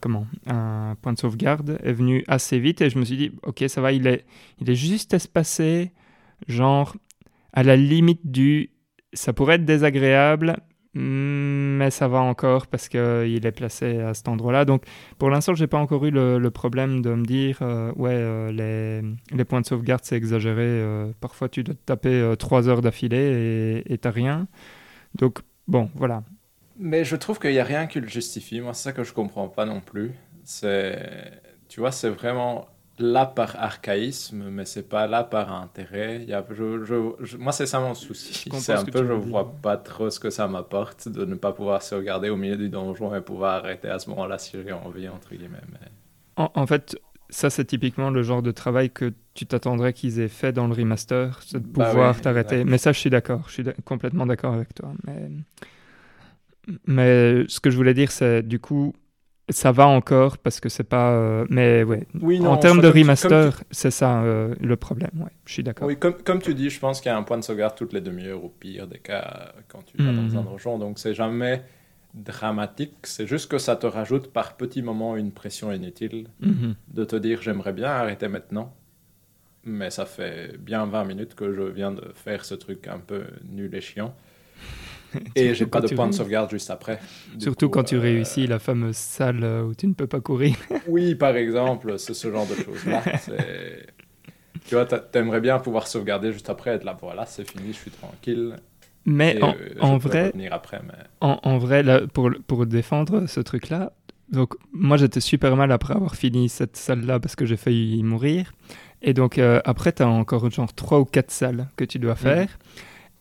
comment, 0.01 0.27
un 0.47 0.97
point 1.01 1.13
de 1.13 1.19
sauvegarde 1.19 1.79
est 1.83 1.93
venu 1.93 2.25
assez 2.29 2.59
vite 2.59 2.81
et 2.81 2.91
je 2.91 2.99
me 2.99 3.05
suis 3.05 3.17
dit, 3.17 3.33
ok, 3.43 3.65
ça 3.69 3.81
va, 3.81 3.93
il 3.93 4.07
est, 4.07 4.25
il 4.61 4.71
est 4.71 4.75
juste 4.75 5.15
espacé, 5.15 5.93
genre 6.47 6.97
à 7.53 7.63
la 7.63 7.77
limite 7.77 8.31
du, 8.31 8.71
ça 9.13 9.33
pourrait 9.33 9.57
être 9.57 9.65
désagréable, 9.65 10.57
mais 10.95 11.91
ça 11.91 12.09
va 12.09 12.21
encore 12.21 12.67
parce 12.67 12.89
qu'il 12.89 13.47
est 13.47 13.53
placé 13.53 14.01
à 14.01 14.15
cet 14.15 14.29
endroit-là. 14.29 14.65
Donc, 14.65 14.85
pour 15.19 15.31
l'instant, 15.31 15.55
j'ai 15.55 15.67
pas 15.67 15.79
encore 15.79 16.05
eu 16.05 16.11
le, 16.11 16.51
problème 16.51 17.03
de 17.03 17.15
me 17.15 17.25
dire, 17.25 17.59
euh, 17.63 17.93
ouais, 17.95 18.11
euh, 18.15 18.51
les, 18.53 19.37
les 19.37 19.45
points 19.45 19.61
de 19.61 19.67
sauvegarde, 19.67 20.01
c'est 20.05 20.17
exagéré. 20.17 20.63
euh, 20.65 21.13
parfois, 21.21 21.49
tu 21.49 21.63
dois 21.63 21.75
te 21.75 21.85
taper 21.85 22.35
trois 22.39 22.69
heures 22.69 22.81
d'affilée 22.81 23.83
et 23.87 23.99
t'as 23.99 24.11
rien. 24.11 24.49
Donc, 25.15 25.41
bon, 25.69 25.91
voilà. 25.95 26.23
Mais 26.79 27.05
je 27.05 27.17
trouve 27.17 27.39
qu'il 27.39 27.51
n'y 27.51 27.59
a 27.59 27.65
rien 27.65 27.87
qui 27.87 28.01
le 28.01 28.09
justifie. 28.09 28.61
Moi, 28.61 28.73
c'est 28.73 28.85
ça 28.85 28.93
que 28.93 29.05
je 29.05 29.13
comprends 29.13 29.49
pas 29.49 29.65
non 29.65 29.81
plus. 29.81 30.13
C'est, 30.45 31.01
tu 31.69 31.81
vois, 31.81 31.93
c'est 31.93 32.09
vraiment 32.09 32.69
là 32.99 33.27
par 33.27 33.57
archaïsme, 33.57 34.49
mais 34.51 34.65
c'est 34.65 34.89
pas 34.89 35.07
là 35.07 35.25
par 35.25 35.53
intérêt. 35.53 36.21
Il 36.23 36.29
y 36.29 36.35
a, 36.35 36.45
je, 36.51 37.37
moi, 37.37 37.53
c'est 37.53 37.67
ça 37.67 37.81
mon 37.81 37.95
souci. 37.95 38.49
C'est 38.53 38.73
un 38.73 38.85
peu, 38.85 39.07
je 39.07 39.13
vois 39.13 39.53
pas 39.61 39.77
trop 39.77 40.11
ce 40.11 40.21
que 40.21 40.31
ça 40.31 40.47
m'apporte 40.49 41.09
de 41.09 41.25
ne 41.25 41.35
pas 41.35 41.53
pouvoir 41.53 41.83
se 41.83 41.95
regarder 41.95 42.29
au 42.29 42.37
milieu 42.37 42.57
du 42.57 42.69
donjon 42.69 43.15
et 43.15 43.21
pouvoir 43.21 43.65
arrêter 43.65 43.89
à 43.89 43.99
ce 43.99 44.11
moment-là 44.11 44.39
si 44.39 44.57
j'ai 44.63 44.73
envie, 44.73 45.09
entre 45.09 45.31
guillemets. 45.31 45.59
En, 46.37 46.67
fait, 46.69 46.97
ça, 47.31 47.51
c'est 47.51 47.65
typiquement 47.65 48.11
le 48.11 48.23
genre 48.23 48.43
de 48.43 48.53
travail 48.53 48.91
que 48.91 49.13
tu 49.35 49.47
t'attendrais 49.47 49.93
qu'ils 49.93 50.21
aient 50.21 50.29
fait 50.29 50.53
dans 50.53 50.69
le 50.69 50.75
remaster, 50.75 51.41
c'est 51.45 51.61
de 51.61 51.67
bah 51.67 51.91
pouvoir 51.91 52.21
t'arrêter. 52.21 52.65
Mais 52.65 52.79
ça, 52.79 52.93
je 52.93 53.01
suis 53.01 53.11
d'accord, 53.11 53.43
je 53.49 53.55
suis 53.55 53.65
complètement 53.85 54.25
d'accord 54.25 54.55
avec 54.55 54.73
toi. 54.75 54.93
Mais... 55.05 55.31
mais 56.87 57.45
ce 57.49 57.61
que 57.61 57.71
je 57.71 57.77
voulais 57.77 57.95
dire, 57.95 58.11
c'est 58.11 58.43
du 58.43 58.59
coup, 58.59 58.95
ça 59.51 59.73
va 59.73 59.87
encore 59.87 60.39
parce 60.39 60.61
que 60.61 60.69
c'est 60.69 60.85
pas. 60.85 61.13
Euh, 61.13 61.47
mais 61.49 61.83
ouais. 61.83 62.07
Oui, 62.21 62.45
en 62.47 62.57
termes 62.57 62.81
de 62.81 62.89
remaster, 62.89 63.63
c'est 63.71 63.91
ça 63.91 64.23
euh, 64.23 64.55
le 64.61 64.77
problème. 64.77 65.11
Ouais, 65.17 65.31
je 65.47 65.53
suis 65.55 65.63
d'accord. 65.63 65.87
Oui, 65.87 65.99
comme, 65.99 66.15
comme 66.23 66.43
tu 66.43 66.55
dis, 66.55 66.71
je 66.71 66.79
pense 66.79 67.01
qu'il 67.01 67.11
y 67.11 67.15
a 67.15 67.17
un 67.17 67.23
point 67.23 67.39
de 67.39 67.45
sauvegarde 67.45 67.75
toutes 67.77 67.93
les 67.93 68.01
demi-heures 68.01 68.45
au 68.45 68.49
pire 68.49 68.87
des 68.87 68.99
cas 68.99 69.53
quand 69.69 69.83
tu 69.85 69.97
vas 70.03 70.13
dans 70.13 70.23
mhm. 70.23 70.37
un 70.37 70.43
donjon. 70.43 70.79
Donc 70.79 70.99
c'est 70.99 71.15
jamais 71.15 71.63
dramatique. 72.15 72.95
C'est 73.05 73.27
juste 73.27 73.51
que 73.51 73.59
ça 73.59 73.77
te 73.77 73.87
rajoute 73.87 74.33
par 74.33 74.57
petits 74.57 74.83
moments 74.83 75.17
une 75.17 75.33
pression 75.33 75.73
inutile 75.73 76.29
mhm. 76.41 76.75
de 76.93 77.05
te 77.05 77.17
dire 77.17 77.41
j'aimerais 77.43 77.73
bien 77.73 77.89
arrêter 77.89 78.29
maintenant. 78.29 78.75
Mais 79.65 79.91
ça 79.91 80.07
fait 80.07 80.57
bien 80.59 80.87
20 80.87 81.05
minutes 81.05 81.35
que 81.35 81.53
je 81.53 81.63
viens 81.63 81.93
de 81.93 82.13
faire 82.15 82.45
ce 82.45 82.55
truc 82.55 82.87
un 82.87 83.01
peu 83.01 83.25
nul 83.51 83.75
et 83.75 83.81
chiant. 83.81 84.15
Et 85.35 85.55
j'ai 85.55 85.67
pas 85.67 85.81
de 85.81 85.95
point 85.95 86.09
de 86.09 86.15
sauvegarde 86.15 86.51
juste 86.51 86.71
après. 86.71 87.01
Surtout 87.39 87.69
quand 87.69 87.85
tu 87.85 87.97
euh, 87.97 88.01
réussis 88.01 88.47
la 88.47 88.59
fameuse 88.59 88.97
salle 88.97 89.43
euh, 89.43 89.63
où 89.63 89.75
tu 89.75 89.87
ne 89.87 89.95
peux 89.95 90.07
pas 90.07 90.21
courir. 90.21 90.57
oui, 90.89 91.15
par 91.15 91.37
exemple, 91.37 91.99
c'est 91.99 92.15
ce 92.15 92.31
genre 92.31 92.47
de 92.47 92.55
choses-là. 92.55 93.03
tu 94.67 94.75
vois, 94.75 94.85
t'aimerais 94.85 95.41
bien 95.41 95.59
pouvoir 95.59 95.87
sauvegarder 95.87 96.33
juste 96.33 96.51
après, 96.51 96.73
être 96.73 96.85
là, 96.85 96.97
voilà, 97.01 97.27
c'est 97.27 97.49
fini, 97.49 97.73
je 97.73 97.79
suis 97.79 97.91
tranquille. 97.91 98.57
Mais 99.05 99.43
en, 99.43 99.55
euh, 99.55 99.99
vrai, 99.99 100.33
après, 100.51 100.81
mais... 100.87 100.93
En, 101.21 101.41
en, 101.43 101.57
vrai, 101.57 101.83
là, 101.83 102.03
pour, 102.13 102.31
pour 102.47 102.67
défendre 102.67 103.27
ce 103.27 103.41
truc-là, 103.41 103.93
donc 104.31 104.55
moi 104.73 104.99
j'étais 104.99 105.21
super 105.21 105.57
mal 105.57 105.73
après 105.73 105.95
avoir 105.95 106.15
fini 106.15 106.51
cette 106.51 106.77
salle-là 106.77 107.19
parce 107.19 107.35
que 107.35 107.47
j'ai 107.47 107.57
failli 107.57 108.03
mourir. 108.03 108.53
Et 109.01 109.15
donc 109.15 109.39
après, 109.39 109.93
tu 109.93 110.03
as 110.03 110.09
encore 110.09 110.51
genre 110.51 110.75
3 110.75 111.01
ou 111.01 111.05
4 111.07 111.31
salles 111.31 111.69
que 111.77 111.85
tu 111.85 111.99
dois 111.99 112.13
mhm. 112.13 112.19
faire. 112.19 112.59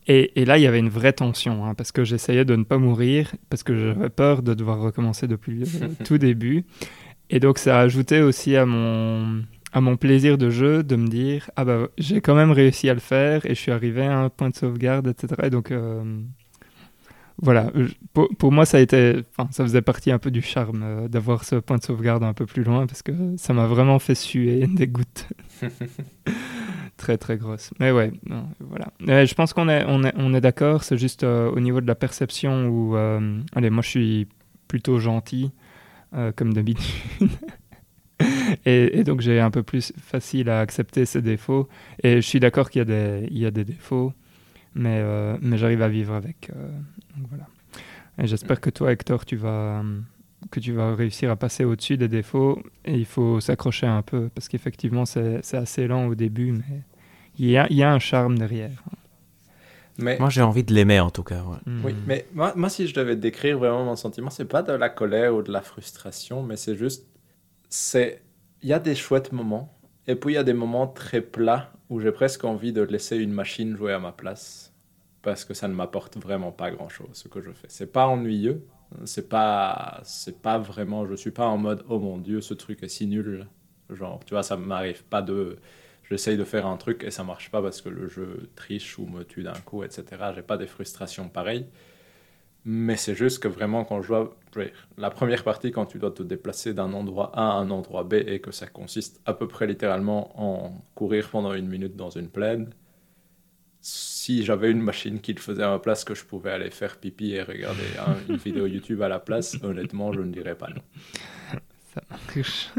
Et, 0.10 0.46
là, 0.46 0.58
il 0.58 0.62
y 0.62 0.68
avait 0.68 0.80
une 0.80 0.90
vraie 0.90 1.12
tension, 1.12 1.66
hein, 1.66 1.74
parce 1.74 1.92
que 1.92 2.06
j'essayais 2.06 2.46
de 2.46 2.56
ne 2.56 2.64
pas 2.64 2.78
mourir, 2.78 3.36
parce 3.50 3.64
que 3.64 3.76
j'avais 3.76 4.10
peur 4.10 4.42
de 4.42 4.54
devoir 4.54 4.80
recommencer 4.80 5.28
depuis 5.28 5.60
le 5.60 5.66
tout 6.06 6.18
début. 6.18 6.64
Et 7.30 7.42
donc, 7.42 7.58
ça 7.58 7.78
a 7.78 7.82
ajouté 7.82 8.22
aussi 8.22 8.56
à 8.56 8.66
mon, 8.66 9.44
à 9.74 9.82
mon 9.82 9.98
plaisir 9.98 10.38
de 10.38 10.50
jeu 10.50 10.82
de 10.82 10.96
me 10.96 11.08
dire 11.08 11.50
Ah 11.58 11.66
bah, 11.66 11.90
j'ai 11.98 12.22
quand 12.22 12.36
même 12.36 12.52
réussi 12.52 12.90
à 12.90 12.94
le 12.94 13.02
faire, 13.02 13.46
et 13.46 13.50
je 13.50 13.60
suis 13.60 13.72
arrivé 13.72 14.04
à 14.04 14.18
un 14.18 14.30
point 14.30 14.50
de 14.50 14.56
sauvegarde, 14.56 15.08
etc. 15.08 15.36
Et 15.44 15.50
donc, 15.50 15.72
euh, 15.72 16.02
voilà, 17.42 17.70
pour, 18.14 18.30
pour, 18.38 18.54
moi, 18.54 18.66
ça 18.66 18.78
a 18.78 18.80
été, 18.80 19.24
ça 19.52 19.64
faisait 19.64 19.82
partie 19.82 20.12
un 20.12 20.20
peu 20.20 20.32
du 20.32 20.42
charme 20.42 20.84
euh, 20.84 21.08
d'avoir 21.10 21.44
ce 21.44 21.58
point 21.58 21.78
de 21.78 21.84
sauvegarde 21.84 22.24
un 22.24 22.34
peu 22.34 22.46
plus 22.46 22.64
loin, 22.64 22.88
parce 22.88 23.04
que 23.04 23.12
ça 23.36 23.52
m'a 23.52 23.68
vraiment 23.68 24.00
fait 24.00 24.16
suer 24.16 24.68
des 24.68 24.88
gouttes. 24.88 25.28
très 26.98 27.18
très 27.18 27.38
grosse. 27.38 27.72
Mais 27.80 27.92
ouais, 27.92 28.12
voilà. 28.60 28.92
je 29.00 29.34
pense 29.34 29.54
qu'on 29.54 29.70
est, 29.70 29.86
on 29.88 30.04
est, 30.04 30.14
on 30.18 30.34
est 30.34 30.42
d'accord, 30.42 30.84
c'est 30.84 30.98
juste 30.98 31.24
euh, 31.24 31.50
au 31.50 31.60
niveau 31.60 31.80
de 31.80 31.88
la 31.88 31.96
perception 31.96 32.68
où, 32.68 32.98
euh, 32.98 33.40
allez, 33.56 33.70
moi 33.70 33.82
je 33.84 33.90
suis 33.90 34.28
plutôt 34.68 35.00
gentil, 35.00 35.52
euh, 36.14 36.32
comme 36.36 36.54
d'habitude. 36.54 37.30
et, 38.66 39.04
donc 39.04 39.22
j'ai 39.22 39.40
un 39.40 39.52
peu 39.52 39.64
plus 39.64 39.94
facile 39.98 40.50
à 40.50 40.60
accepter 40.60 41.06
ces 41.06 41.22
défauts. 41.22 41.70
Et 42.04 42.16
je 42.16 42.28
suis 42.28 42.40
d'accord 42.40 42.70
qu'il 42.70 42.80
y, 42.80 42.82
a 42.82 42.86
des, 42.86 43.28
y 43.32 43.46
a 43.46 43.52
des 43.52 43.64
défauts, 43.64 44.12
mais, 44.76 45.02
mais 45.42 45.58
j'arrive 45.58 45.82
à 45.82 45.90
vivre 45.90 46.14
avec. 46.14 46.52
voilà. 47.30 47.48
Et 48.20 48.26
j'espère 48.26 48.60
que 48.60 48.72
toi, 48.72 48.92
Hector, 48.92 49.26
tu 49.26 49.36
vas 49.36 49.84
que 50.52 50.60
tu 50.60 50.72
vas 50.74 50.96
réussir 50.96 51.32
à 51.32 51.36
passer 51.36 51.66
au-dessus 51.66 51.98
des 51.98 52.08
défauts 52.08 52.62
et 52.86 52.94
il 52.94 53.06
faut 53.06 53.40
s'accrocher 53.40 53.88
un 53.88 54.02
peu 54.02 54.30
parce 54.34 54.48
qu'effectivement 54.48 55.06
c'est 55.06 55.54
assez 55.54 55.88
lent 55.88 56.08
au 56.08 56.16
début 56.16 56.52
mais 56.52 56.84
il 57.38 57.50
y 57.50 57.58
a, 57.58 57.68
il 57.70 57.78
y 57.78 57.84
a 57.84 57.92
un 57.92 58.00
charme 58.00 58.38
derrière. 58.38 58.84
Mais... 59.98 60.18
Moi 60.20 60.30
j'ai 60.30 60.42
envie 60.42 60.64
de 60.64 60.74
l'aimer 60.74 61.00
en 61.00 61.10
tout 61.10 61.24
cas. 61.24 61.44
Hmm. 61.66 61.84
Oui, 61.84 61.96
mais 62.06 62.28
moi, 62.34 62.54
moi, 62.56 62.70
si 62.70 62.88
je 62.88 62.94
devais 62.94 63.16
décrire 63.16 63.58
vraiment 63.58 63.84
mon 63.84 63.96
sentiment, 63.96 64.30
c'est 64.30 64.46
pas 64.46 64.62
de 64.62 64.74
la 64.74 64.90
colère 64.90 65.34
ou 65.36 65.42
de 65.42 65.52
la 65.52 65.62
frustration, 65.62 66.44
mais 66.44 66.56
c'est 66.56 66.76
juste, 66.76 67.08
c'est, 67.68 68.22
il 68.62 68.70
y 68.70 68.74
a 68.74 68.80
des 68.80 68.94
chouettes 68.94 69.32
moments 69.32 69.76
et 70.06 70.16
puis 70.16 70.34
il 70.34 70.36
y 70.36 70.40
a 70.40 70.44
des 70.44 70.54
moments 70.54 70.88
très 70.88 71.22
plats 71.22 71.72
où 71.90 72.00
j'ai 72.00 72.12
presque 72.12 72.44
envie 72.44 72.74
de 72.74 72.82
laisser 72.82 73.18
une 73.18 73.32
machine 73.32 73.76
jouer 73.76 73.94
à 73.94 74.00
ma 74.00 74.12
place 74.12 74.74
parce 75.22 75.46
que 75.46 75.54
ça 75.54 75.68
ne 75.68 75.74
m'apporte 75.74 76.18
vraiment 76.18 76.52
pas 76.52 76.72
grand 76.72 76.90
chose 76.90 77.10
ce 77.14 77.28
que 77.28 77.42
je 77.42 77.52
fais. 77.52 77.68
C'est 77.70 77.92
pas 77.92 78.08
ennuyeux, 78.08 78.66
c'est 79.06 79.30
pas, 79.30 80.02
c'est 80.04 80.42
pas 80.42 80.58
vraiment, 80.58 81.08
je 81.08 81.16
suis 81.16 81.32
pas 81.32 81.48
en 81.48 81.58
mode 81.58 81.84
oh 81.90 82.00
mon 82.00 82.18
dieu, 82.18 82.42
ce 82.42 82.54
truc 82.54 82.84
est 82.84 82.88
si 82.90 83.08
nul. 83.08 83.48
Genre, 83.90 84.20
tu 84.26 84.34
vois, 84.34 84.44
ça 84.44 84.58
m'arrive 84.58 85.04
pas 85.06 85.22
de. 85.22 85.58
J'essaye 86.10 86.38
de 86.38 86.44
faire 86.46 86.66
un 86.66 86.78
truc 86.78 87.04
et 87.04 87.12
ça 87.12 87.24
marche 87.24 87.52
pas 87.52 87.62
parce 87.62 87.82
que 87.82 87.90
le 87.90 88.08
jeu 88.08 88.50
triche 88.56 88.98
ou 88.98 89.06
me 89.08 89.24
tue 89.24 89.44
d'un 89.44 89.54
coup, 89.66 89.84
etc. 89.84 90.06
J'ai 90.36 90.42
pas 90.42 90.58
des 90.58 90.68
frustrations 90.68 91.30
pareilles. 91.30 91.68
Mais 92.66 92.98
c'est 92.98 93.16
juste 93.16 93.40
que 93.42 93.48
vraiment, 93.48 93.86
quand 93.86 94.02
je 94.02 94.10
dois. 94.10 94.38
La 94.98 95.10
première 95.10 95.44
partie, 95.44 95.72
quand 95.72 95.86
tu 95.86 96.00
dois 96.00 96.12
te 96.12 96.24
déplacer 96.24 96.74
d'un 96.74 96.94
endroit 96.94 97.32
A 97.34 97.52
à 97.52 97.54
un 97.56 97.70
endroit 97.72 98.04
B 98.04 98.16
et 98.16 98.42
que 98.42 98.52
ça 98.52 98.68
consiste 98.68 99.22
à 99.26 99.34
peu 99.34 99.48
près 99.48 99.68
littéralement 99.68 100.32
en 100.42 100.74
courir 100.96 101.30
pendant 101.30 101.54
une 101.54 101.68
minute 101.68 101.96
dans 101.96 102.10
une 102.10 102.30
plaine, 102.30 102.72
si 104.28 104.44
j'avais 104.44 104.70
une 104.72 104.82
machine 104.82 105.22
qui 105.22 105.32
le 105.32 105.40
faisait 105.40 105.64
à 105.64 105.70
ma 105.70 105.80
place, 105.80 106.04
que 106.04 106.14
je 106.14 106.26
pouvais 106.26 106.52
aller 106.52 106.70
faire 106.70 106.98
pipi 106.98 107.32
et 107.32 107.44
regarder 107.44 107.88
une 108.28 108.36
vidéo 108.46 108.68
YouTube 108.68 109.02
à 109.02 109.08
la 109.08 109.20
place, 109.20 109.56
honnêtement, 109.64 110.12
je 110.12 110.20
ne 110.20 110.34
dirais 110.34 110.56
pas 110.56 110.68
non. 110.68 110.82
Ça 111.94 112.02
marche. 112.10 112.74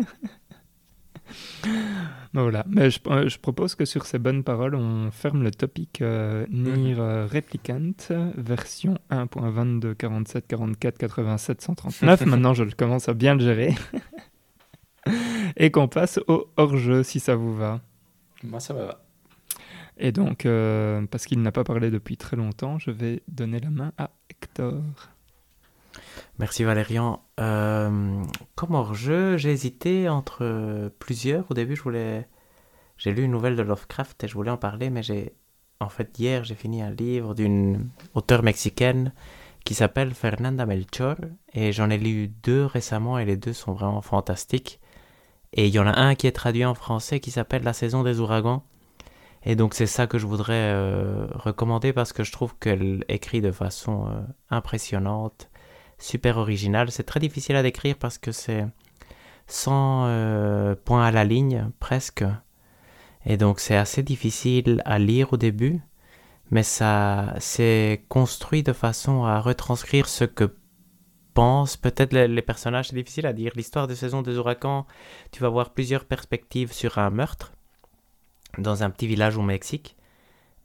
voilà, 2.35 2.67
mais 2.69 2.91
je, 2.91 3.01
euh, 3.07 3.31
je, 3.31 3.39
propose 3.39 3.75
que 3.77 3.87
sur 3.87 4.05
ces 4.05 4.19
bonnes 4.19 4.45
paroles, 4.45 4.75
on 4.75 5.11
ferme 5.11 5.43
le 5.43 5.51
topic 5.51 6.03
euh, 6.03 6.45
mhm. 6.51 6.99
euh, 6.99 7.27
Replicant, 7.27 7.93
version 8.37 8.99
1.22, 9.11 9.95
47, 9.95 10.47
44, 10.47 10.99
87, 10.99 11.63
139. 11.63 12.27
Maintenant, 12.27 12.53
je 12.53 12.65
commence 12.65 13.09
à 13.09 13.15
bien 13.15 13.35
le 13.35 13.41
gérer. 13.41 13.75
Et 15.57 15.71
qu'on 15.71 15.89
passe 15.89 16.21
au 16.29 16.51
hors-jeu, 16.59 17.03
si 17.05 17.21
ça 17.21 17.37
vous 17.37 17.57
va. 17.57 17.81
Moi, 18.43 18.61
ça 18.61 18.75
va. 18.75 19.08
Et 19.99 20.13
donc, 20.13 20.47
euh, 20.47 21.05
parce 21.11 21.27
qu'il 21.27 21.43
n'a 21.43 21.53
pas 21.53 21.65
parlé 21.65 21.91
depuis 21.91 22.17
très 22.17 22.37
longtemps, 22.37 22.79
je 22.79 22.91
vais 22.91 23.23
donner 23.29 23.59
la 23.59 23.71
main 23.71 23.93
à 23.99 24.11
Hector. 24.31 24.81
Merci 26.39 26.63
Valérian. 26.63 27.25
Euh, 27.41 28.23
comme 28.55 28.75
hors-jeu, 28.75 29.37
j'ai 29.37 29.51
hésité 29.51 30.09
entre 30.09 30.93
plusieurs. 31.01 31.51
Au 31.51 31.55
début, 31.55 31.75
je 31.75 31.83
voulais... 31.83 32.29
J'ai 32.97 33.13
lu 33.13 33.25
une 33.25 33.33
nouvelle 33.33 33.57
de 33.57 33.63
Lovecraft 33.63 34.23
et 34.25 34.29
je 34.29 34.35
voulais 34.35 34.51
en 34.51 34.57
parler, 34.57 34.91
mais 34.91 35.03
j'ai... 35.03 35.33
En 35.81 35.89
fait, 35.89 36.17
hier, 36.19 36.45
j'ai 36.45 36.55
fini 36.55 36.83
un 36.83 36.91
livre 36.91 37.35
d'une 37.35 37.89
auteure 38.15 38.43
mexicaine 38.43 39.13
qui 39.65 39.75
s'appelle 39.75 40.15
Fernanda 40.15 40.67
Melchor 40.67 41.17
et 41.53 41.73
j'en 41.73 41.91
ai 41.91 41.99
lu 41.99 42.29
deux 42.43 42.65
récemment 42.65 43.19
et 43.19 43.25
les 43.25 43.37
deux 43.37 43.53
sont 43.53 43.73
vraiment 43.73 44.01
fantastiques. 44.01 44.81
Et 45.53 45.67
il 45.67 45.75
y 45.75 45.79
en 45.79 45.87
a 45.87 45.97
un 45.97 46.15
qui 46.15 46.27
est 46.27 46.33
traduit 46.33 46.65
en 46.65 46.75
français 46.75 47.21
qui 47.21 47.31
s'appelle 47.31 47.63
La 47.63 47.73
saison 47.73 48.03
des 48.03 48.21
ouragans 48.21 48.65
et 49.45 49.57
donc 49.57 49.75
c'est 49.75 49.87
ça 49.87 50.07
que 50.07 50.19
je 50.19 50.27
voudrais 50.27 50.73
euh, 50.75 51.27
recommander 51.35 51.93
parce 51.93 52.13
que 52.13 52.25
je 52.25 52.33
trouve 52.33 52.57
qu'elle 52.59 53.05
écrit 53.09 53.41
de 53.41 53.53
façon 53.53 54.07
euh, 54.09 54.21
impressionnante, 54.51 55.49
super 55.99 56.39
originale. 56.39 56.91
C'est 56.91 57.05
très 57.05 57.21
difficile 57.21 57.57
à 57.57 57.63
décrire 57.63 57.97
parce 57.97 58.19
que 58.19 58.33
c'est 58.33 58.67
sans 59.47 60.07
euh, 60.07 60.75
point 60.85 61.05
à 61.05 61.11
la 61.11 61.25
ligne 61.25 61.71
presque. 61.79 62.25
Et 63.25 63.37
donc 63.37 63.61
c'est 63.61 63.77
assez 63.77 64.03
difficile 64.03 64.83
à 64.85 64.99
lire 64.99 65.33
au 65.33 65.37
début, 65.37 65.81
mais 66.51 66.63
ça 66.63 67.35
c'est 67.39 68.05
construit 68.09 68.63
de 68.63 68.73
façon 68.73 69.25
à 69.25 69.41
retranscrire 69.41 70.09
ce 70.09 70.25
que 70.25 70.57
pensent 71.35 71.77
peut-être 71.77 72.13
les, 72.13 72.27
les 72.27 72.43
personnages. 72.43 72.89
C'est 72.89 72.97
difficile 72.97 73.27
à 73.27 73.33
dire. 73.33 73.53
L'histoire 73.55 73.87
de 73.87 73.95
Saison 73.95 74.23
des 74.23 74.39
ouragans, 74.39 74.87
tu 75.31 75.43
vas 75.43 75.49
voir 75.49 75.71
plusieurs 75.71 76.05
perspectives 76.05 76.73
sur 76.73 76.99
un 76.99 77.11
meurtre 77.11 77.53
dans 78.57 78.83
un 78.83 78.91
petit 78.91 79.07
village 79.07 79.37
au 79.37 79.43
Mexique. 79.43 79.97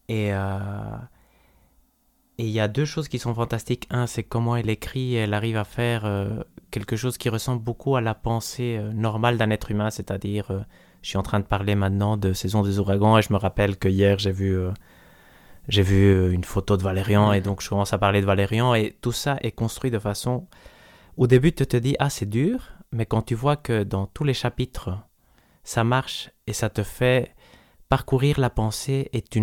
Et 0.07 0.33
euh, 0.33 0.97
et 2.37 2.45
il 2.45 2.51
y 2.51 2.59
a 2.59 2.67
deux 2.67 2.85
choses 2.85 3.07
qui 3.07 3.19
sont 3.19 3.33
fantastiques. 3.33 3.87
Un, 3.91 4.07
c'est 4.07 4.23
comment 4.23 4.55
elle 4.55 4.69
écrit, 4.69 5.15
elle 5.15 5.33
arrive 5.33 5.57
à 5.57 5.63
faire 5.63 6.05
euh, 6.05 6.43
quelque 6.71 6.95
chose 6.95 7.17
qui 7.17 7.29
ressemble 7.29 7.61
beaucoup 7.61 7.95
à 7.95 8.01
la 8.01 8.15
pensée 8.15 8.77
euh, 8.79 8.91
normale 8.91 9.37
d'un 9.37 9.51
être 9.51 9.69
humain, 9.69 9.91
c'est-à-dire, 9.91 10.65
je 11.03 11.07
suis 11.09 11.17
en 11.17 11.23
train 11.23 11.39
de 11.39 11.45
parler 11.45 11.75
maintenant 11.75 12.17
de 12.17 12.33
Saison 12.33 12.63
des 12.63 12.79
ouragans 12.79 13.17
et 13.17 13.21
je 13.21 13.31
me 13.31 13.37
rappelle 13.37 13.77
que 13.77 13.87
hier 13.87 14.17
j'ai 14.17 14.31
vu, 14.31 14.57
j'ai 15.67 15.83
vu 15.83 16.33
une 16.33 16.43
photo 16.43 16.75
de 16.75 16.81
Valérian 16.81 17.33
et 17.33 17.41
donc 17.41 17.61
je 17.61 17.69
commence 17.69 17.93
à 17.93 17.99
parler 17.99 18.21
de 18.21 18.25
Valérian 18.25 18.73
et 18.73 18.97
tout 19.01 19.11
ça 19.11 19.37
est 19.41 19.51
construit 19.51 19.91
de 19.91 19.99
façon... 19.99 20.47
Au 21.15 21.27
début, 21.27 21.53
tu 21.53 21.67
te 21.67 21.77
dis, 21.77 21.95
ah 21.99 22.09
c'est 22.09 22.25
dur, 22.25 22.71
mais 22.91 23.05
quand 23.05 23.21
tu 23.21 23.35
vois 23.35 23.55
que 23.55 23.83
dans 23.83 24.07
tous 24.07 24.23
les 24.23 24.33
chapitres, 24.33 24.97
ça 25.63 25.83
marche 25.83 26.31
et 26.47 26.53
ça 26.53 26.69
te 26.71 26.81
fait 26.81 27.35
parcourir 27.89 28.39
la 28.39 28.49
pensée 28.49 29.09
et 29.13 29.21
tu 29.21 29.41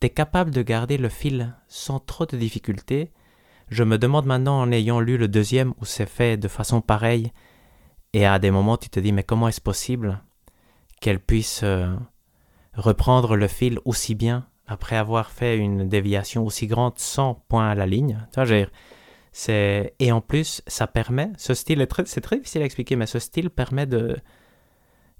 es 0.00 0.10
capable 0.10 0.50
de 0.50 0.62
garder 0.62 0.98
le 0.98 1.08
fil 1.08 1.54
sans 1.68 1.98
trop 1.98 2.26
de 2.26 2.36
difficultés. 2.36 3.12
Je 3.68 3.82
me 3.82 3.98
demande 3.98 4.26
maintenant 4.26 4.60
en 4.60 4.70
ayant 4.70 5.00
lu 5.00 5.18
le 5.18 5.28
deuxième 5.28 5.74
où 5.80 5.84
c'est 5.84 6.08
fait 6.08 6.36
de 6.36 6.48
façon 6.48 6.80
pareille 6.80 7.32
et 8.12 8.24
à 8.24 8.38
des 8.38 8.50
moments 8.50 8.76
tu 8.76 8.88
te 8.88 9.00
dis 9.00 9.12
mais 9.12 9.24
comment 9.24 9.48
est-ce 9.48 9.60
possible 9.60 10.22
qu'elle 11.00 11.20
puisse 11.20 11.62
euh, 11.64 11.94
reprendre 12.74 13.36
le 13.36 13.48
fil 13.48 13.80
aussi 13.84 14.14
bien 14.14 14.46
après 14.66 14.96
avoir 14.96 15.30
fait 15.30 15.58
une 15.58 15.88
déviation 15.88 16.44
aussi 16.44 16.66
grande 16.66 16.98
sans 16.98 17.34
point 17.48 17.68
à 17.68 17.74
la 17.74 17.86
ligne? 17.86 18.24
C'est 19.32 19.94
et 19.98 20.12
en 20.12 20.20
plus 20.20 20.62
ça 20.66 20.86
permet 20.86 21.30
ce 21.36 21.52
style 21.52 21.82
est 21.82 22.06
c'est 22.06 22.20
très 22.22 22.36
difficile 22.36 22.62
à 22.62 22.64
expliquer 22.64 22.96
mais 22.96 23.06
ce 23.06 23.18
style 23.18 23.50
permet 23.50 23.86
de 23.86 24.16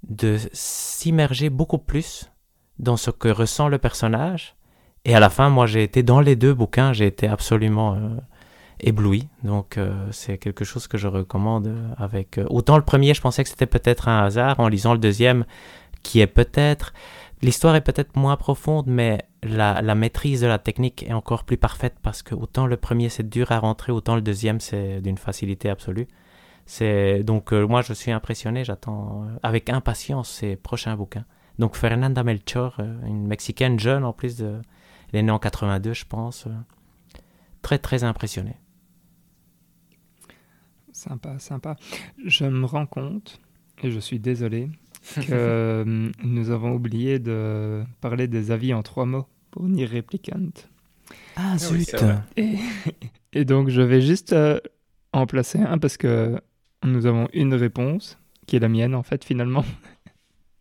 de 0.02 0.38
s'immerger 0.52 1.50
beaucoup 1.50 1.78
plus 1.78 2.30
dans 2.78 2.96
ce 2.96 3.10
que 3.10 3.28
ressent 3.28 3.68
le 3.68 3.78
personnage 3.78 4.56
et 5.04 5.14
à 5.14 5.20
la 5.20 5.30
fin 5.30 5.48
moi 5.48 5.66
j'ai 5.66 5.82
été 5.82 6.02
dans 6.02 6.20
les 6.20 6.36
deux 6.36 6.54
bouquins 6.54 6.92
j'ai 6.92 7.06
été 7.06 7.26
absolument 7.26 7.94
euh, 7.94 8.16
ébloui 8.80 9.28
donc 9.42 9.78
euh, 9.78 10.06
c'est 10.10 10.38
quelque 10.38 10.64
chose 10.64 10.86
que 10.86 10.98
je 10.98 11.08
recommande 11.08 11.72
avec 11.96 12.38
euh, 12.38 12.46
autant 12.50 12.76
le 12.76 12.84
premier 12.84 13.14
je 13.14 13.20
pensais 13.20 13.42
que 13.42 13.48
c'était 13.48 13.66
peut-être 13.66 14.08
un 14.08 14.24
hasard 14.24 14.60
en 14.60 14.68
lisant 14.68 14.92
le 14.92 14.98
deuxième 14.98 15.44
qui 16.02 16.20
est 16.20 16.26
peut-être 16.26 16.92
l'histoire 17.42 17.74
est 17.74 17.80
peut-être 17.80 18.16
moins 18.16 18.36
profonde 18.36 18.86
mais 18.86 19.26
la, 19.48 19.94
maîtrise 19.94 20.40
de 20.40 20.46
la 20.46 20.58
technique 20.58 21.04
est 21.04 21.12
encore 21.12 21.44
plus 21.44 21.56
parfaite 21.56 21.96
parce 22.02 22.22
que 22.22 22.34
autant 22.34 22.66
le 22.66 22.76
premier 22.76 23.08
c'est 23.08 23.28
dur 23.28 23.52
à 23.52 23.58
rentrer, 23.58 23.92
autant 23.92 24.14
le 24.14 24.20
deuxième 24.20 24.60
c'est 24.60 25.00
d'une 25.00 25.18
facilité 25.18 25.68
absolue. 25.68 26.08
C'est 26.66 27.22
donc 27.22 27.52
euh, 27.52 27.66
moi 27.66 27.82
je 27.82 27.92
suis 27.92 28.10
impressionné, 28.10 28.64
j'attends 28.64 29.24
euh, 29.24 29.38
avec 29.42 29.70
impatience 29.70 30.30
ces 30.30 30.56
prochains 30.56 30.96
bouquins. 30.96 31.24
Donc 31.58 31.76
Fernanda 31.76 32.22
Melchor, 32.22 32.76
euh, 32.80 33.06
une 33.06 33.26
mexicaine 33.26 33.78
jeune 33.78 34.04
en 34.04 34.12
plus 34.12 34.36
de, 34.36 34.60
elle 35.12 35.20
est 35.20 35.22
née 35.22 35.30
en 35.30 35.38
82 35.38 35.92
je 35.92 36.04
pense, 36.04 36.48
très 37.62 37.78
très 37.78 38.04
impressionné. 38.04 38.56
Sympa, 40.92 41.38
sympa. 41.38 41.76
Je 42.24 42.46
me 42.46 42.64
rends 42.64 42.86
compte 42.86 43.40
et 43.82 43.90
je 43.90 44.00
suis 44.00 44.18
désolé 44.18 44.70
que 45.26 45.84
nous 46.24 46.50
avons 46.50 46.72
oublié 46.72 47.18
de 47.18 47.84
parler 48.00 48.26
des 48.26 48.50
avis 48.50 48.74
en 48.74 48.82
trois 48.82 49.04
mots 49.04 49.26
pour 49.50 49.68
Nier 49.68 49.86
Replicant. 49.86 50.50
Ah, 51.36 51.52
ah 51.54 51.58
zut 51.58 51.94
et, 53.32 53.44
donc, 53.44 53.68
je 53.68 53.82
vais 53.82 54.00
juste 54.00 54.32
euh, 54.32 54.58
en 55.12 55.26
placer 55.26 55.58
un 55.60 55.78
parce 55.78 55.96
que 55.96 56.40
nous 56.84 57.06
avons 57.06 57.28
une 57.32 57.54
réponse, 57.54 58.18
qui 58.46 58.56
est 58.56 58.60
la 58.60 58.68
mienne 58.68 58.94
en 58.94 59.02
fait, 59.02 59.24
finalement, 59.24 59.64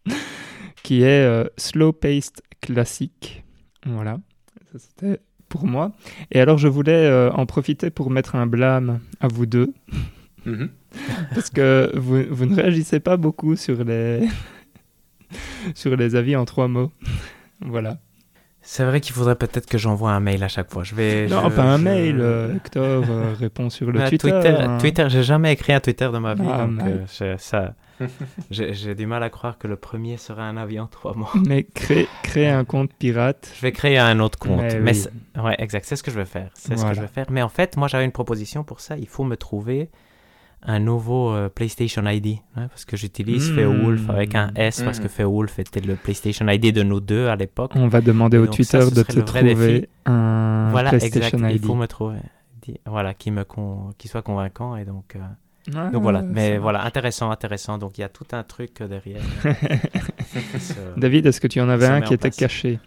qui 0.84 1.02
est 1.02 1.26
euh, 1.26 1.46
slow-paced 1.58 2.42
classique. 2.62 3.44
Voilà, 3.86 4.20
ça 4.72 4.80
c'était 4.80 5.20
pour 5.50 5.68
moi. 5.68 5.94
Et 6.32 6.40
alors, 6.40 6.58
je 6.58 6.68
voulais 6.68 7.06
euh, 7.06 7.32
en 7.32 7.46
profiter 7.46 7.90
pour 7.90 8.10
mettre 8.10 8.36
un 8.36 8.48
blâme 8.48 9.00
à 9.20 9.28
vous 9.28 9.46
deux. 9.46 9.74
Mhm. 10.46 10.70
Parce 11.34 11.50
que 11.50 11.92
vous, 11.96 12.24
vous, 12.30 12.46
ne 12.46 12.56
réagissez 12.56 13.00
pas 13.00 13.18
beaucoup 13.18 13.56
sur 13.56 13.84
les, 13.84 14.28
sur 15.76 15.96
les 15.96 16.16
avis 16.16 16.36
en 16.36 16.46
trois 16.46 16.68
mots. 16.68 16.92
voilà. 17.62 18.00
C'est 18.68 18.84
vrai 18.84 19.00
qu'il 19.00 19.14
faudrait 19.14 19.36
peut-être 19.36 19.68
que 19.68 19.78
j'envoie 19.78 20.12
un 20.12 20.20
mail 20.20 20.44
à 20.44 20.48
chaque 20.48 20.72
fois. 20.72 20.84
Je 20.84 20.96
vais. 20.96 21.28
Non, 21.28 21.52
pas 21.52 21.62
un 21.62 21.78
mail. 21.78 22.20
Euh, 22.20 22.56
Hector 22.56 23.04
euh, 23.08 23.34
répond 23.40 23.70
sur 23.70 23.92
le 23.92 24.00
Twitter. 24.10 24.32
Twitter, 24.32 24.56
hein. 24.60 24.78
Twitter 24.80 25.06
j'ai 25.08 25.22
jamais 25.22 25.54
écrit 25.54 25.72
un 25.72 25.80
Twitter 25.80 26.10
de 26.12 26.18
ma 26.18 26.34
vie, 26.34 26.42
ah, 26.52 26.66
donc 26.66 26.82
euh, 27.22 27.38
ça. 27.38 27.76
j'ai 28.50 28.96
du 28.96 29.06
mal 29.06 29.22
à 29.22 29.30
croire 29.30 29.60
que 29.60 29.68
le 29.68 29.76
premier 29.76 30.18
serait 30.18 30.42
un 30.42 30.58
avis 30.58 30.80
en 30.80 30.88
trois 30.88 31.14
mots. 31.14 31.28
Mais 31.48 31.64
crée, 31.64 32.08
crée 32.24 32.50
un 32.50 32.66
compte 32.66 32.92
pirate. 32.98 33.52
Je 33.56 33.62
vais 33.62 33.72
créer 33.72 34.00
un 34.00 34.20
autre 34.20 34.40
compte. 34.40 34.64
Mais, 34.82 34.94
ouais, 35.42 35.56
exact. 35.60 35.86
C'est 35.86 35.96
ce 35.96 36.04
que 36.04 36.10
je 36.10 36.18
vais 36.18 36.26
faire. 36.26 36.50
C'est 36.56 36.76
ce 36.76 36.86
que 36.86 36.94
je 36.96 37.02
vais 37.02 37.08
faire. 37.08 37.28
Mais 37.30 37.44
en 37.44 37.50
fait, 37.50 37.78
moi, 37.78 37.88
j'avais 37.88 38.06
une 38.06 38.12
proposition 38.12 38.64
pour 38.64 38.80
ça. 38.80 38.98
Il 38.98 39.08
faut 39.08 39.24
me 39.24 39.38
trouver 39.38 39.90
un 40.68 40.80
nouveau 40.80 41.32
euh, 41.34 41.50
PlayStation 41.50 42.06
ID, 42.06 42.38
hein, 42.56 42.68
parce 42.68 42.86
que 42.86 42.98
j'utilise 42.98 43.52
mmh. 43.52 43.56
Feowulf 43.56 44.10
avec 44.10 44.36
un 44.36 44.52
S, 44.56 44.82
parce 44.82 45.00
que 45.00 45.06
hmm. 45.06 45.10
Feowulf 45.10 45.60
était 45.60 45.82
le 45.82 45.96
PlayStation 45.96 46.48
ID 46.48 46.74
de 46.74 46.84
nous 46.84 47.00
deux 47.00 47.28
à 47.28 47.36
l'époque. 47.36 47.72
On 47.76 47.88
va 47.88 48.02
demander 48.02 48.38
au 48.38 48.48
Twitter 48.48 48.80
de 48.80 49.04
te 49.04 49.20
trouver 49.20 49.90
un 50.06 50.70
voilà, 50.72 50.90
PlayStation 50.90 51.38
exact. 51.38 51.54
ID. 51.54 51.62
Il 51.62 51.66
faut 51.66 51.76
me 51.76 51.88
trouver, 51.88 52.18
voilà, 52.86 53.14
qui 53.14 53.32
me 53.32 53.46
qui 53.98 54.08
soit 54.08 54.22
convaincant 54.22 54.76
et 54.76 54.86
donc. 54.86 55.16
Euh, 55.16 55.20
ah, 55.76 55.90
donc 55.90 56.04
voilà, 56.04 56.22
mais 56.22 56.60
voilà, 56.60 56.84
intéressant, 56.84 57.32
intéressant. 57.32 57.78
Donc 57.78 57.98
il 57.98 58.02
y 58.02 58.04
a 58.04 58.10
tout 58.10 58.28
un 58.34 58.44
truc 58.44 58.84
derrière. 58.84 59.22
David, 60.98 61.26
est-ce 61.26 61.42
que 61.42 61.48
tu 61.48 61.60
en 61.60 61.70
avais 61.70 61.88
un 61.88 62.02
qui 62.02 62.14
était 62.14 62.30
caché? 62.30 62.80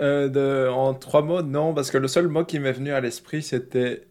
Euh, 0.00 0.28
de, 0.28 0.70
En 0.70 0.94
trois 0.94 1.22
mots, 1.22 1.42
non, 1.42 1.74
parce 1.74 1.90
que 1.90 1.98
le 1.98 2.08
seul 2.08 2.28
mot 2.28 2.44
qui 2.44 2.58
m'est 2.58 2.72
venu 2.72 2.92
à 2.92 3.00
l'esprit, 3.00 3.42
c'était 3.42 4.06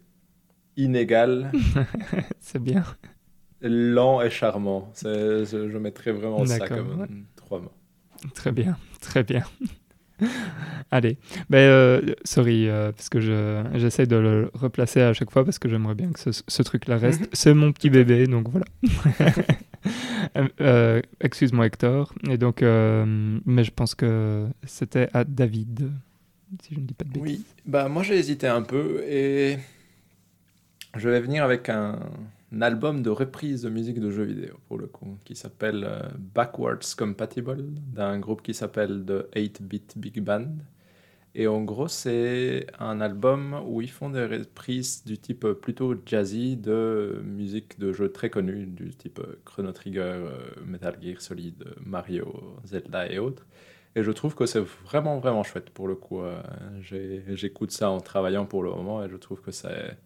inégal. 0.80 1.52
c'est 2.40 2.62
bien. 2.62 2.84
Lent 3.62 4.22
et 4.22 4.30
charmant. 4.30 4.92
Je, 5.02 5.46
je 5.46 5.78
mettrais 5.78 6.12
vraiment 6.12 6.46
ça 6.46 6.68
comme 6.68 7.26
trois 7.36 7.60
mots. 7.60 7.72
Très 8.34 8.52
bien, 8.52 8.78
très 9.02 9.24
bien. 9.24 9.44
Allez, 10.92 11.18
ben, 11.50 11.58
euh, 11.58 12.02
sorry, 12.24 12.68
euh, 12.68 12.92
parce 12.92 13.10
que 13.10 13.20
j'essaie 13.76 14.06
de 14.06 14.16
le 14.16 14.52
replacer 14.54 15.02
à 15.02 15.14
chaque 15.14 15.32
fois 15.32 15.46
parce 15.46 15.60
que 15.60 15.70
j'aimerais 15.70 15.96
bien 15.96 16.12
que 16.12 16.32
ce, 16.32 16.62
truc-là 16.64 16.98
reste. 16.98 17.22
Mhm. 17.22 17.28
C'est 17.34 17.54
mon 17.54 17.72
petit 17.72 17.90
bébé, 17.90 18.28
donc 18.28 18.50
voilà. 18.50 18.66
Euh, 20.60 21.02
excuse-moi 21.22 21.68
Hector. 21.68 22.14
Et 22.30 22.38
donc, 22.38 22.62
mais 22.62 23.64
je 23.64 23.72
pense 23.72 23.96
que 23.96 24.46
c'était 24.66 25.08
à 25.14 25.24
David, 25.24 25.90
si 26.62 26.76
je 26.76 26.82
ne 26.82 26.86
dis 26.86 26.94
pas 26.94 27.06
de 27.06 27.12
bêtises. 27.12 27.24
Oui, 27.24 27.46
bah 27.66 27.88
moi 27.88 28.04
j'ai 28.04 28.18
hésité 28.18 28.48
un 28.48 28.62
peu 28.62 29.02
et 29.08 29.58
je 30.96 31.10
vais 31.10 31.20
venir 31.20 31.44
avec 31.44 31.70
un, 31.70 32.00
album 32.62 33.04
de 33.04 33.10
reprise 33.10 33.62
de 33.62 33.70
musique 33.70 34.00
de 34.00 34.10
jeux 34.10 34.24
vidéo, 34.24 34.56
pour 34.68 34.78
le 34.78 34.88
coup, 34.88 35.18
qui 35.24 35.36
s'appelle 35.36 35.84
euh, 35.88 36.02
Backwards 36.18 36.96
Compatible, 36.98 37.64
d'un 37.94 38.18
groupe 38.20 38.42
qui 38.42 38.54
s'appelle 38.54 39.04
The 39.06 39.36
8-Bit 39.36 39.98
Big 39.98 40.20
Band. 40.22 40.48
Et 41.36 41.48
en 41.48 41.62
gros, 41.62 41.88
c'est 41.88 42.66
un 42.80 43.02
album 43.02 43.62
où 43.68 43.82
ils 43.82 43.92
font 43.92 44.10
des 44.10 44.26
reprises 44.26 45.06
du 45.06 45.20
type 45.20 45.46
plutôt 45.62 45.96
jazzy 46.04 46.58
de 46.58 47.22
musique 47.24 47.80
de 47.80 47.94
jeux 47.94 48.12
très 48.12 48.32
connus, 48.32 48.66
du 48.66 48.90
type 48.96 49.22
Chrono 49.46 49.72
Trigger, 49.72 50.02
euh, 50.02 50.38
Metal 50.66 50.98
Gear 51.00 51.22
Solid, 51.22 51.64
Mario, 51.86 52.58
Zelda 52.66 53.08
et 53.12 53.20
autres. 53.20 53.46
Et 53.96 54.04
je 54.04 54.12
trouve 54.12 54.34
que 54.34 54.48
c'est 54.48 54.64
vraiment, 54.86 55.20
vraiment 55.20 55.44
chouette 55.44 55.70
pour 55.70 55.88
le 55.88 55.96
coup. 55.96 56.22
Euh, 56.22 56.42
j'écoute 56.82 57.72
ça 57.72 57.92
en 57.92 58.00
travaillant 58.00 58.46
pour 58.46 58.64
le 58.64 58.72
moment 58.72 59.04
et 59.04 59.10
je 59.10 59.18
trouve 59.18 59.42
que 59.42 59.52
c'est 59.52 59.98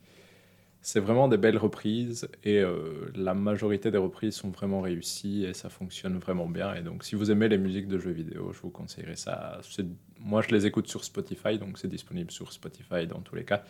c'est 0.86 1.00
vraiment 1.00 1.30
des 1.30 1.38
belles 1.38 1.58
reprises 1.58 2.28
et 2.44 2.60
euh, 2.60 3.10
la 3.16 3.34
majorité 3.34 3.90
des 3.90 3.98
reprises 3.98 4.36
sont 4.36 4.50
vraiment 4.50 4.82
réussies 4.82 5.46
et 5.46 5.54
ça 5.54 5.70
fonctionne 5.70 6.18
vraiment 6.18 6.50
bien. 6.50 6.76
Et 6.76 6.82
donc, 6.82 7.06
si 7.06 7.16
vous 7.16 7.32
aimez 7.32 7.48
les 7.48 7.58
musiques 7.58 7.88
de 7.88 7.98
jeux 7.98 8.12
vidéo, 8.12 8.52
je 8.52 8.60
vous 8.60 8.70
conseillerais 8.70 9.16
ça. 9.16 9.62
Moi, 10.20 10.42
je 10.42 10.50
les 10.50 10.66
écoute 10.66 10.90
sur 10.90 11.06
Spotify, 11.06 11.58
donc 11.58 11.78
c'est 11.78 11.88
disponible 11.88 12.32
sur 12.32 12.52
Spotify 12.52 13.08
dans 13.08 13.22
tous 13.22 13.34
les 13.34 13.46
cas. 13.46 13.64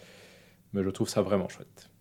Mais 0.73 0.83
je 0.83 0.89
trouve 0.89 1.07
ça 1.07 1.21
vraiment 1.21 1.47
chouette. 1.49 1.91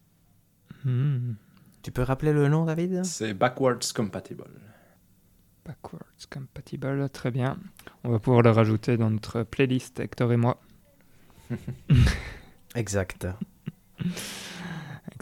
Hmm. 0.83 1.35
Tu 1.83 1.93
peux 1.93 2.03
rappeler 2.03 2.33
le 2.33 2.49
nom, 2.49 2.65
David? 2.65 3.05
C'est 3.05 3.35
Backwards 3.35 3.93
Compatible. 3.95 4.45
Backwards 5.67 6.27
Compatible, 6.33 7.11
très 7.11 7.31
bien. 7.31 7.59
On 8.03 8.09
va 8.09 8.19
pouvoir 8.19 8.41
le 8.41 8.51
rajouter 8.51 8.97
dans 8.97 9.11
notre 9.11 9.43
playlist, 9.43 10.01
Hector 10.01 10.33
et 10.33 10.39
moi. 10.39 10.59
exact 12.75 13.27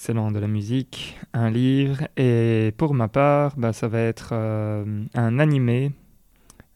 excellent 0.00 0.30
de 0.30 0.38
la 0.38 0.46
musique, 0.46 1.18
un 1.34 1.50
livre, 1.50 2.08
et 2.16 2.72
pour 2.78 2.94
ma 2.94 3.08
part, 3.08 3.54
bah, 3.58 3.74
ça 3.74 3.86
va 3.86 4.00
être 4.00 4.30
euh, 4.32 5.04
un 5.12 5.38
animé, 5.38 5.92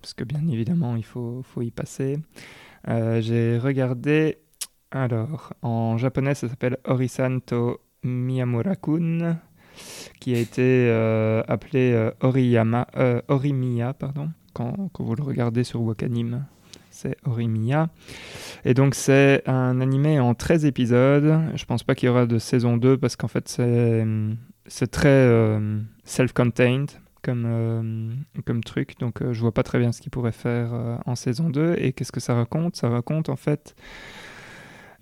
parce 0.03 0.13
que 0.13 0.25
bien 0.25 0.47
évidemment, 0.47 0.95
il 0.95 1.07
faut, 1.07 1.41
faut 1.43 1.63
y 1.63 1.71
passer. 1.71 2.19
Euh, 2.89 3.23
j'ai 3.23 3.57
regardé, 3.57 4.37
alors, 4.91 5.55
en 5.63 5.97
japonais, 5.97 6.35
ça 6.35 6.51
s'appelle 6.51 6.77
Orisanto 6.85 7.81
Miyamura-kun, 8.03 9.39
qui 10.21 10.35
a 10.35 10.39
été 10.39 10.91
euh, 10.91 11.43
appelé 11.49 12.11
Oriyama, 12.21 12.89
Orimiya, 13.29 13.95
pardon, 13.95 14.33
quand, 14.53 14.91
quand, 14.93 15.03
vous 15.03 15.15
le 15.15 15.23
regardez 15.23 15.65
sur 15.65 15.81
Wakanim 15.81 16.45
c'est 16.95 17.17
Orimiya. 17.25 17.89
Et 18.65 18.73
donc 18.73 18.95
c'est 18.95 19.43
un 19.47 19.81
animé 19.81 20.21
en 20.21 20.35
13 20.35 20.65
épisodes. 20.65 21.41
Je 21.55 21.65
pense 21.65 21.83
pas 21.83 21.95
qu'il 21.95 22.07
y 22.07 22.11
aura 22.11 22.25
de 22.27 22.39
saison 22.39 22.77
2 22.77 22.97
parce 22.97 23.17
qu'en 23.17 23.29
fait 23.29 23.49
c'est, 23.49 24.87
très 24.87 25.09
euh, 25.09 25.81
self-contained 26.05 26.91
comme, 27.23 27.45
euh, 27.47 28.13
comme 28.47 28.63
truc. 28.63 28.99
Donc 29.01 29.23
euh, 29.23 29.33
je 29.33 29.41
vois 29.41 29.53
pas 29.53 29.65
très 29.65 29.81
bien 29.81 29.91
ce 29.91 30.01
qu'il 30.01 30.11
pourrait 30.11 30.33
faire 30.33 31.01
en 31.05 31.17
saison 31.17 31.51
2. 31.51 31.75
Et 31.79 31.93
qu'est-ce 31.93 32.13
que 32.13 32.21
ça 32.21 32.35
raconte? 32.35 32.77
Ça 32.77 32.89
raconte 32.89 33.29
en 33.29 33.37
fait 33.37 33.75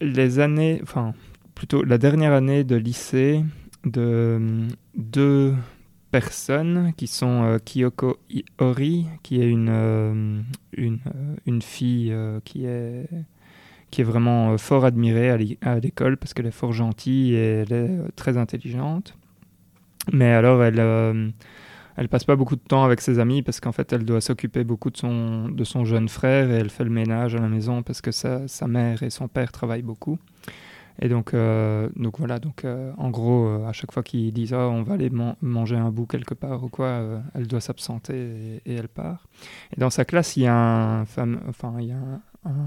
les 0.00 0.38
années, 0.38 0.80
enfin 0.82 1.12
plutôt 1.54 1.84
la 1.84 1.98
dernière 1.98 2.32
année 2.32 2.64
de 2.64 2.74
lycée 2.74 3.44
de 3.84 4.40
deux 4.96 5.54
personnes 6.12 6.92
qui 6.96 7.08
sont 7.08 7.58
Kyoko 7.64 8.18
Ori, 8.58 9.06
qui 9.24 9.40
est 9.40 9.48
une, 9.48 10.44
une, 10.76 10.98
une, 11.46 11.62
fille 11.62 12.14
qui 12.44 12.66
est 12.66 13.08
qui 13.90 14.00
est 14.00 14.04
vraiment 14.04 14.56
fort 14.58 14.84
admirée 14.84 15.56
à 15.62 15.78
l'école 15.80 16.16
parce 16.16 16.32
qu'elle 16.32 16.46
est 16.46 16.52
fort 16.52 16.72
gentille 16.72 17.34
et 17.34 17.62
elle 17.62 17.72
est 17.72 18.16
très 18.16 18.36
intelligente. 18.36 19.16
Mais 20.12 20.32
alors, 20.32 20.62
elle, 20.62 20.80
elle 21.96 22.08
passe 22.08 22.24
pas 22.24 22.36
beaucoup 22.36 22.56
de 22.56 22.60
temps 22.60 22.84
avec 22.84 23.00
ses 23.00 23.18
amis 23.18 23.42
parce 23.42 23.60
qu'en 23.60 23.72
fait, 23.72 23.92
elle 23.92 24.04
doit 24.04 24.20
s'occuper 24.20 24.64
beaucoup 24.64 24.90
de 24.90 24.96
son, 24.96 25.48
de 25.48 25.64
son 25.64 25.84
jeune 25.84 26.08
frère 26.08 26.50
et 26.50 26.54
elle 26.54 26.70
fait 26.70 26.84
le 26.84 26.90
ménage 26.90 27.34
à 27.34 27.38
la 27.38 27.48
maison 27.48 27.82
parce 27.82 28.00
que 28.00 28.10
sa, 28.10 28.48
sa 28.48 28.66
mère 28.66 29.02
et 29.02 29.10
son 29.10 29.28
père 29.28 29.52
travaillent 29.52 29.82
beaucoup. 29.82 30.18
Et 31.00 31.08
donc, 31.08 31.34
euh, 31.34 31.88
donc 31.96 32.18
voilà, 32.18 32.38
donc 32.38 32.64
euh, 32.64 32.92
en 32.98 33.10
gros, 33.10 33.46
euh, 33.46 33.66
à 33.66 33.72
chaque 33.72 33.92
fois 33.92 34.02
qu'ils 34.02 34.32
disent 34.32 34.52
oh, 34.52 34.56
on 34.56 34.82
va 34.82 34.94
aller 34.94 35.10
manger 35.40 35.76
un 35.76 35.90
bout 35.90 36.06
quelque 36.06 36.34
part 36.34 36.62
ou 36.64 36.68
quoi, 36.68 37.22
elle 37.34 37.46
doit 37.46 37.60
s'absenter 37.60 38.60
et, 38.66 38.74
elle 38.74 38.88
part. 38.88 39.26
Et 39.76 39.80
dans 39.80 39.90
sa 39.90 40.04
classe, 40.04 40.36
il 40.36 40.44
y 40.44 40.46
a 40.46 40.54
un, 40.54 41.04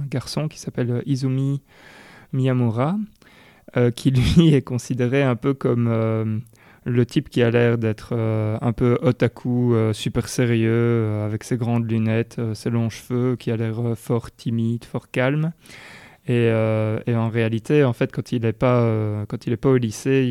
garçon 0.09 0.47
qui 0.47 0.59
s'appelle 0.59 1.03
Izumi 1.05 1.61
Miyamura, 2.33 2.97
qui 3.95 4.11
lui 4.11 4.53
est 4.53 4.61
considéré 4.61 5.21
un 5.21 5.35
peu 5.35 5.53
comme 5.53 6.41
le 6.85 7.05
type 7.05 7.29
qui 7.29 7.43
a 7.43 7.51
l'air 7.51 7.77
d'être 7.77 8.13
un 8.13 8.73
peu 8.73 8.97
otaku, 9.01 9.75
super 9.93 10.29
sérieux, 10.29 11.21
avec 11.25 11.43
ses 11.43 11.57
grandes 11.57 11.89
lunettes, 11.89 12.39
ses 12.53 12.69
longs 12.69 12.89
cheveux, 12.89 13.35
qui 13.35 13.51
a 13.51 13.57
l'air 13.57 13.95
fort 13.95 14.31
timide, 14.31 14.85
fort 14.85 15.11
calme. 15.11 15.51
Et, 16.27 16.51
en 16.51 17.29
réalité, 17.29 17.83
en 17.83 17.93
fait, 17.93 18.11
quand 18.11 18.31
il 18.31 18.41
n'est 18.41 18.53
pas, 18.53 19.25
est 19.31 19.57
pas 19.57 19.69
au 19.69 19.77
lycée, 19.77 20.25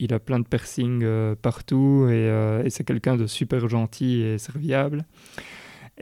il, 0.00 0.12
a 0.12 0.18
plein 0.18 0.38
de 0.38 0.46
piercings 0.46 1.04
partout 1.40 2.06
et, 2.10 2.68
c'est 2.68 2.84
quelqu'un 2.84 3.16
de 3.16 3.26
super 3.26 3.68
gentil 3.68 4.20
et 4.22 4.38
serviable. 4.38 5.04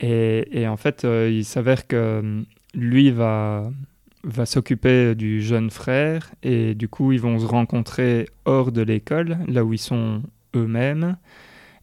Et, 0.00 0.66
en 0.66 0.76
fait, 0.76 1.04
il 1.04 1.44
s'avère 1.44 1.86
que 1.86 2.42
lui 2.74 3.10
va 3.10 3.70
va 4.24 4.46
s'occuper 4.46 5.14
du 5.14 5.42
jeune 5.42 5.70
frère 5.70 6.32
et 6.42 6.74
du 6.74 6.88
coup 6.88 7.12
ils 7.12 7.20
vont 7.20 7.38
se 7.38 7.46
rencontrer 7.46 8.28
hors 8.44 8.72
de 8.72 8.82
l'école, 8.82 9.38
là 9.46 9.64
où 9.64 9.72
ils 9.72 9.78
sont 9.78 10.22
eux-mêmes. 10.56 11.16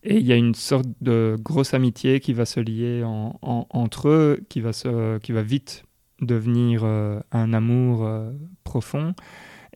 Et 0.03 0.18
il 0.18 0.26
y 0.26 0.34
a 0.34 0.36
une 0.36 0.53
sorte 0.53 0.88
de 1.02 1.36
grosse 1.40 1.73
amitié 1.73 2.19
qui 2.19 2.34
va 2.34 2.45
se 2.45 2.60
lier 2.60 3.03
entre 3.41 4.10
eux, 4.10 4.40
qui 4.49 4.61
va, 4.61 4.72
qui 5.19 5.32
va 5.32 5.41
vite 5.41 5.84
devenir 6.26 6.82
euh, 6.84 7.20
un 7.32 7.54
amour 7.54 8.06
euh, 8.06 8.32
profond. 8.64 9.14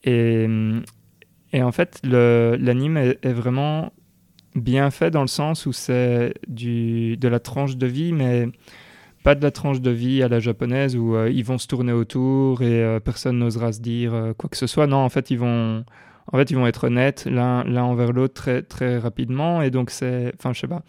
Et, 0.04 0.48
et, 1.54 1.64
en 1.64 1.72
fait, 1.72 2.00
l'anime 2.04 2.98
est, 2.98 3.34
vraiment 3.34 3.92
bien 4.56 4.92
fait 4.92 5.12
dans 5.12 5.22
le 5.22 5.28
sens 5.28 5.66
où 5.66 5.74
c'est 5.74 6.34
de 6.48 7.28
la 7.28 7.40
tranche 7.40 7.78
de 7.78 7.88
vie, 7.88 8.14
mais 8.14 8.48
pas 9.24 9.36
de 9.36 9.44
la 9.44 9.52
tranche 9.52 9.82
de 9.82 9.92
vie 9.92 10.24
à 10.24 10.30
la 10.30 10.40
japonaise 10.40 10.96
où 10.96 11.16
euh, 11.16 11.30
ils 11.30 11.44
vont 11.44 11.58
se 11.58 11.68
tourner 11.68 11.92
autour 11.92 12.62
et 12.62 13.00
personne 13.04 13.38
n'osera 13.40 13.74
se 13.74 13.82
dire 13.82 14.34
quoi 14.38 14.50
que 14.50 14.58
ce 14.58 14.68
soit. 14.68 14.88
Non, 14.88 14.98
en 14.98 15.10
fait, 15.10 15.32
ils 15.32 15.40
vont, 15.40 15.84
en 16.32 16.38
fait, 16.38 16.50
ils 16.52 16.56
vont 16.56 16.68
être 16.68 16.86
honnêtes 16.86 17.26
l'un, 17.26 17.64
l'un 17.66 17.84
envers 17.84 18.14
l'autre 18.14 18.36
très, 18.36 18.62
très 18.62 18.98
rapidement. 18.98 19.62
Et 19.62 19.70
donc, 19.72 19.90
c'est. 19.90 20.32
Enfin, 20.38 20.54
je 20.54 20.62
sais 20.62 20.68
pas. 20.68 20.84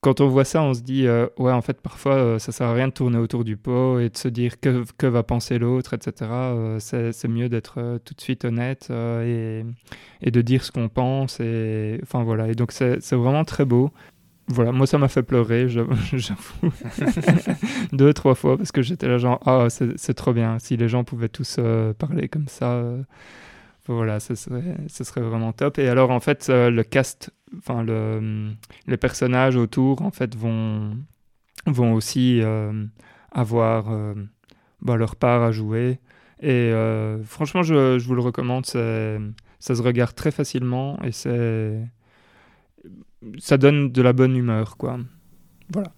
Quand 0.00 0.20
on 0.20 0.28
voit 0.28 0.44
ça, 0.44 0.62
on 0.62 0.74
se 0.74 0.80
dit, 0.80 1.08
ouais, 1.08 1.52
en 1.52 1.60
fait, 1.60 1.80
parfois, 1.80 2.38
ça 2.38 2.52
sert 2.52 2.68
à 2.68 2.72
rien 2.72 2.86
de 2.86 2.92
tourner 2.92 3.18
autour 3.18 3.42
du 3.42 3.56
pot 3.56 3.98
et 3.98 4.10
de 4.10 4.16
se 4.16 4.28
dire 4.28 4.60
que, 4.60 4.84
que 4.96 5.06
va 5.08 5.24
penser 5.24 5.58
l'autre, 5.58 5.94
etc. 5.94 6.30
c'est, 6.78 7.12
c'est 7.12 7.26
mieux 7.26 7.48
d'être 7.48 7.98
tout 8.04 8.14
de 8.14 8.20
suite 8.20 8.44
honnête 8.44 8.90
et, 8.90 9.64
et, 10.22 10.30
de 10.30 10.40
dire 10.40 10.62
ce 10.62 10.70
qu'on 10.70 10.88
pense. 10.88 11.40
Et, 11.40 11.98
enfin, 12.04 12.22
voilà. 12.22 12.46
Et 12.46 12.54
donc, 12.54 12.70
c'est, 12.70 13.00
c'est 13.00 13.16
vraiment 13.16 13.44
très 13.44 13.64
beau 13.64 13.90
voilà, 14.48 14.72
moi 14.72 14.86
ça 14.86 14.98
m'a 14.98 15.08
fait 15.08 15.22
pleurer, 15.22 15.68
j'avoue, 16.12 16.72
deux, 17.92 18.12
trois 18.14 18.34
fois, 18.34 18.56
parce 18.56 18.72
que 18.72 18.82
j'étais 18.82 19.06
là 19.06 19.18
genre, 19.18 19.40
ah, 19.46 19.68
c'est 19.70 20.14
trop 20.14 20.32
bien, 20.32 20.58
si 20.58 20.76
les 20.76 20.88
gens 20.88 21.04
pouvaient 21.04 21.28
tous 21.28 21.56
euh, 21.58 21.92
parler 21.92 22.28
comme 22.28 22.48
ça, 22.48 22.72
euh, 22.72 23.02
voilà, 23.94 24.20
ce 24.20 24.34
serait, 24.34 24.76
serait 24.88 25.20
vraiment 25.20 25.52
top. 25.52 25.78
Et 25.78 25.88
alors 25.88 26.10
en 26.10 26.20
fait, 26.20 26.48
euh, 26.48 26.70
le 26.70 26.84
cast, 26.84 27.30
enfin 27.56 27.82
le, 27.82 28.52
les 28.86 28.96
personnages 28.96 29.56
autour, 29.56 30.02
en 30.02 30.10
fait, 30.10 30.36
vont, 30.36 30.96
vont 31.66 31.94
aussi 31.94 32.40
avoir 33.32 34.14
bah, 34.82 34.96
leur 34.96 35.16
part 35.16 35.42
à 35.42 35.52
jouer. 35.52 35.98
Et 36.40 36.72
franchement, 37.24 37.62
je, 37.62 37.98
je, 37.98 38.06
vous 38.06 38.14
le 38.14 38.22
recommande, 38.22 38.66
ça 38.66 39.18
se 39.60 39.82
regarde 39.82 40.14
très 40.14 40.30
facilement 40.30 40.98
et 41.02 41.12
ça 41.12 41.30
donne 43.56 43.90
de 43.90 44.02
la 44.02 44.12
bonne 44.12 44.36
humeur, 44.36 44.76
quoi. 44.76 44.98
Voilà. 45.72 45.92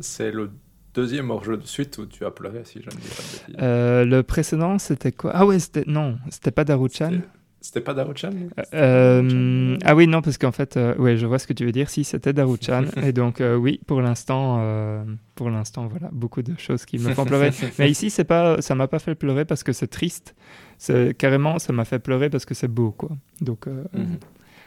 C'est 0.00 0.30
le 0.30 0.50
deuxième 0.96 1.30
hors-jeu 1.30 1.56
de 1.56 1.66
suite 1.66 1.98
où 1.98 2.06
tu 2.06 2.24
as 2.24 2.30
pleuré, 2.30 2.62
si 2.64 2.80
je 2.80 2.86
ne 2.86 2.90
dis 2.90 3.08
pas 3.08 3.22
de 3.22 3.52
bêtises. 3.52 3.56
Euh, 3.62 4.04
le 4.04 4.22
précédent, 4.22 4.78
c'était 4.78 5.12
quoi? 5.12 5.30
Ah 5.34 5.46
ouais, 5.46 5.58
c'était... 5.58 5.84
Non, 5.86 6.18
c'était 6.30 6.50
pas 6.50 6.64
Daruchan. 6.64 7.20
C'était 7.60 7.80
pas 7.80 7.94
Daruchan 7.94 8.30
euh, 8.74 9.76
Ah 9.84 9.94
oui, 9.94 10.06
non, 10.06 10.22
parce 10.22 10.38
qu'en 10.38 10.52
fait, 10.52 10.76
euh, 10.76 10.96
ouais, 10.96 11.16
je 11.16 11.26
vois 11.26 11.38
ce 11.38 11.46
que 11.46 11.52
tu 11.52 11.64
veux 11.64 11.72
dire. 11.72 11.90
Si, 11.90 12.04
c'était 12.04 12.32
Daruchan. 12.32 12.84
et 13.02 13.12
donc, 13.12 13.40
oui, 13.58 13.80
pour 13.86 14.00
l'instant, 14.00 15.04
pour 15.34 15.50
l'instant, 15.50 15.86
voilà, 15.86 16.08
beaucoup 16.12 16.42
de 16.42 16.58
choses 16.58 16.84
qui 16.84 16.98
me 16.98 17.12
font 17.12 17.24
pleurer. 17.24 17.50
Mais 17.78 17.90
ici, 17.90 18.10
c'est 18.10 18.24
pas, 18.24 18.60
ça 18.62 18.74
m'a 18.74 18.88
pas 18.88 18.98
fait 18.98 19.14
pleurer 19.14 19.44
parce 19.44 19.62
que 19.62 19.72
c'est 19.72 19.88
triste. 19.88 20.34
C'est 20.78 21.16
carrément, 21.16 21.58
ça 21.58 21.72
m'a 21.72 21.84
fait 21.84 21.98
pleurer 21.98 22.30
parce 22.30 22.44
que 22.44 22.54
c'est 22.54 22.68
beau, 22.68 22.90
quoi. 22.90 23.10
Donc, 23.40 23.66
mhm. 23.66 24.18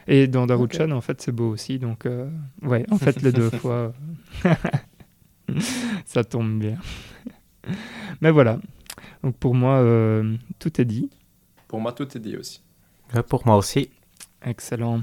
Et 0.10 0.28
dans 0.28 0.48
Daruchan, 0.48 0.90
en 0.90 1.02
fait, 1.02 1.22
c'est 1.22 1.32
beau 1.32 1.50
aussi. 1.50 1.78
Donc, 1.78 2.08
euh, 2.08 2.28
ouais, 2.64 2.84
en 2.90 2.98
fait, 2.98 3.22
les 3.22 3.32
deux 3.32 3.50
fois, 3.62 3.94
ça 6.06 6.24
tombe 6.24 6.60
bien. 6.60 6.78
Mais 8.22 8.32
voilà. 8.32 8.60
Donc, 9.24 9.36
pour 9.38 9.56
moi, 9.56 9.78
euh, 9.78 10.36
tout 10.60 10.80
est 10.82 10.86
dit. 10.86 11.10
Pour 11.68 11.80
moi, 11.82 11.92
tout 11.92 12.18
est 12.18 12.22
dit 12.22 12.38
aussi. 12.38 12.62
pour 13.28 13.46
moi 13.46 13.58
aussi. 13.58 13.90
Excellent. 14.46 15.02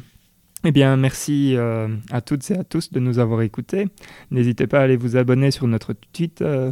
Eh 0.64 0.72
bien, 0.72 0.96
merci 0.96 1.54
euh, 1.54 1.88
à 2.10 2.20
toutes 2.20 2.50
et 2.50 2.56
à 2.56 2.64
tous 2.64 2.90
de 2.90 2.98
nous 2.98 3.18
avoir 3.18 3.42
écoutés. 3.42 3.86
N'hésitez 4.30 4.66
pas 4.66 4.80
à 4.80 4.82
aller 4.82 4.96
vous 4.96 5.16
abonner 5.16 5.50
sur 5.50 5.68
notre 5.68 5.92
Twitter, 5.92 6.70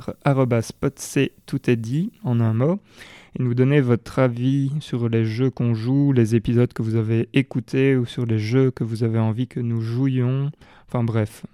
spotc, 0.63 1.33
tout 1.47 1.71
est 1.71 1.77
dit, 1.77 2.11
en 2.25 2.41
un 2.41 2.55
mot 2.55 2.81
et 3.39 3.43
nous 3.43 3.55
donner 3.55 3.81
votre 3.81 4.19
avis 4.19 4.71
sur 4.81 5.09
les 5.09 5.25
jeux 5.25 5.51
qu'on 5.51 5.75
joue, 5.75 6.13
les 6.13 6.35
épisodes 6.35 6.73
que 6.73 6.83
vous 6.83 6.97
avez 6.97 7.29
écoutés 7.33 7.97
ou 7.97 8.07
sur 8.07 8.27
les 8.27 8.39
jeux 8.39 8.71
que 8.71 8.85
vous 8.85 9.03
avez 9.03 9.19
envie 9.19 9.49
que 9.49 9.61
nous 9.61 9.81
jouions. 9.81 10.51
Enfin 10.87 11.03
bref, 11.03 11.45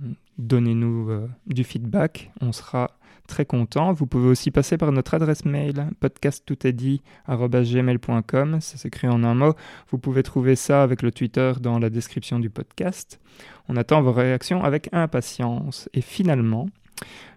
donnez-nous 0.41 1.11
euh, 1.11 1.29
du 1.47 1.63
feedback, 1.65 2.31
on 2.41 2.53
sera 2.53 2.93
très 3.29 3.45
content. 3.47 3.93
Vous 3.93 4.07
pouvez 4.07 4.29
aussi 4.29 4.51
passer 4.51 4.77
par 4.77 4.91
notre 4.93 5.15
adresse 5.15 5.45
mail 5.45 5.91
podcasttoutestdit@gmail.com, 6.01 8.61
ça 8.61 8.77
s'écrit 8.77 9.09
en 9.09 9.23
un 9.23 9.35
mot. 9.35 9.55
Vous 9.89 9.99
pouvez 9.99 10.23
trouver 10.23 10.57
ça 10.57 10.83
avec 10.83 11.03
le 11.03 11.13
Twitter 11.13 11.53
dans 11.61 11.79
la 11.79 11.91
description 11.91 12.41
du 12.41 12.51
podcast. 12.51 13.21
On 13.69 13.77
attend 13.77 14.03
vos 14.03 14.13
réactions 14.13 14.65
avec 14.65 14.89
impatience. 14.93 15.89
Et 15.95 16.01
finalement, 16.01 16.69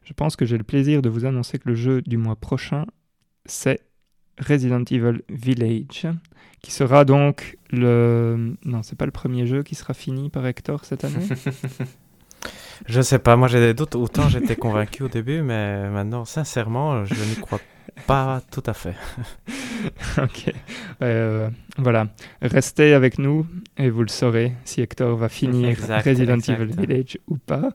je 0.04 0.14
pense 0.14 0.36
que 0.36 0.46
j'ai 0.46 0.58
le 0.58 0.64
plaisir 0.64 1.02
de 1.02 1.10
vous 1.10 1.26
annoncer 1.26 1.60
que 1.60 1.70
le 1.70 1.76
jeu 1.76 2.02
du 2.02 2.18
mois 2.18 2.36
prochain, 2.36 2.86
c'est 3.46 3.82
Resident 4.40 4.84
Evil 4.90 5.22
Village, 5.30 6.08
qui 6.62 6.72
sera 6.72 7.06
donc 7.06 7.60
le... 7.70 8.56
Non, 8.66 8.82
c'est 8.82 8.98
pas 8.98 9.06
le 9.06 9.12
premier 9.12 9.46
jeu 9.46 9.62
qui 9.62 9.76
sera 9.76 9.94
fini 9.94 10.30
par 10.30 10.48
Hector 10.48 10.86
cette 10.86 11.04
année 11.04 11.22
Je 12.86 13.02
sais 13.02 13.20
pas, 13.20 13.36
moi 13.36 13.48
j'ai 13.48 13.60
des 13.60 13.74
doutes. 13.74 13.95
Autant 13.95 14.30
j'étais 14.30 14.56
convaincu 14.56 15.03
au 15.03 15.07
début, 15.07 15.41
mais 15.41 15.90
maintenant, 15.90 16.26
sincèrement, 16.26 17.06
je 17.06 17.14
n'y 17.14 17.36
crois 17.36 17.60
pas 18.07 18.41
tout 18.52 18.64
à 18.65 18.74
fait. 18.74 18.95
ok. 20.18 20.53
Euh, 21.02 21.49
voilà. 21.78 22.07
Restez 22.41 22.94
avec 22.94 23.20
nous 23.20 23.45
et 23.78 23.90
vous 23.90 24.02
le 24.02 24.10
saurez 24.10 24.53
si 24.65 24.82
Hector 24.82 25.15
va 25.15 25.30
finir 25.30 25.78
Resident 26.06 26.40
Evil 26.40 26.76
Village 26.76 27.18
ou 27.28 27.38
pas. 27.38 27.70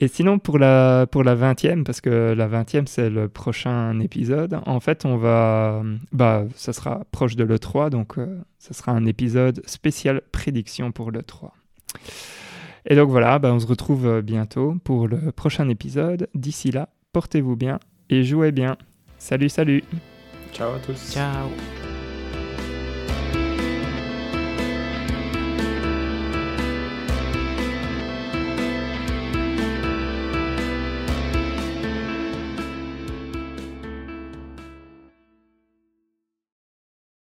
Et 0.00 0.08
sinon, 0.08 0.38
pour 0.38 0.58
la, 0.58 1.06
pour 1.10 1.24
la 1.24 1.34
20e, 1.34 1.82
parce 1.82 2.00
que 2.00 2.32
la 2.36 2.48
20e, 2.48 2.86
c'est 2.86 3.10
le 3.10 3.28
prochain 3.28 3.98
épisode, 4.00 4.60
en 4.64 4.80
fait, 4.80 5.04
on 5.04 5.16
va. 5.16 5.82
Bah, 6.12 6.44
ça 6.54 6.72
sera 6.72 7.02
proche 7.10 7.34
de 7.34 7.44
l'E3, 7.44 7.90
donc 7.90 8.18
euh, 8.18 8.38
ça 8.58 8.74
sera 8.74 8.92
un 8.92 9.06
épisode 9.06 9.60
spécial 9.66 10.22
prédiction 10.30 10.92
pour 10.92 11.10
l'E3. 11.10 11.50
Et 12.88 12.96
donc 12.96 13.10
voilà, 13.10 13.38
bah, 13.38 13.52
on 13.52 13.60
se 13.60 13.66
retrouve 13.66 14.06
euh, 14.06 14.22
bientôt 14.22 14.76
pour 14.82 15.06
le 15.06 15.30
prochain 15.30 15.68
épisode. 15.68 16.28
D'ici 16.34 16.72
là, 16.72 16.88
portez-vous 17.12 17.54
bien 17.54 17.78
et 18.08 18.24
jouez 18.24 18.50
bien. 18.50 18.76
Salut, 19.18 19.50
salut. 19.50 19.84
Ciao 20.52 20.74
à 20.74 20.78
tous. 20.78 21.12
Ciao. 21.12 21.48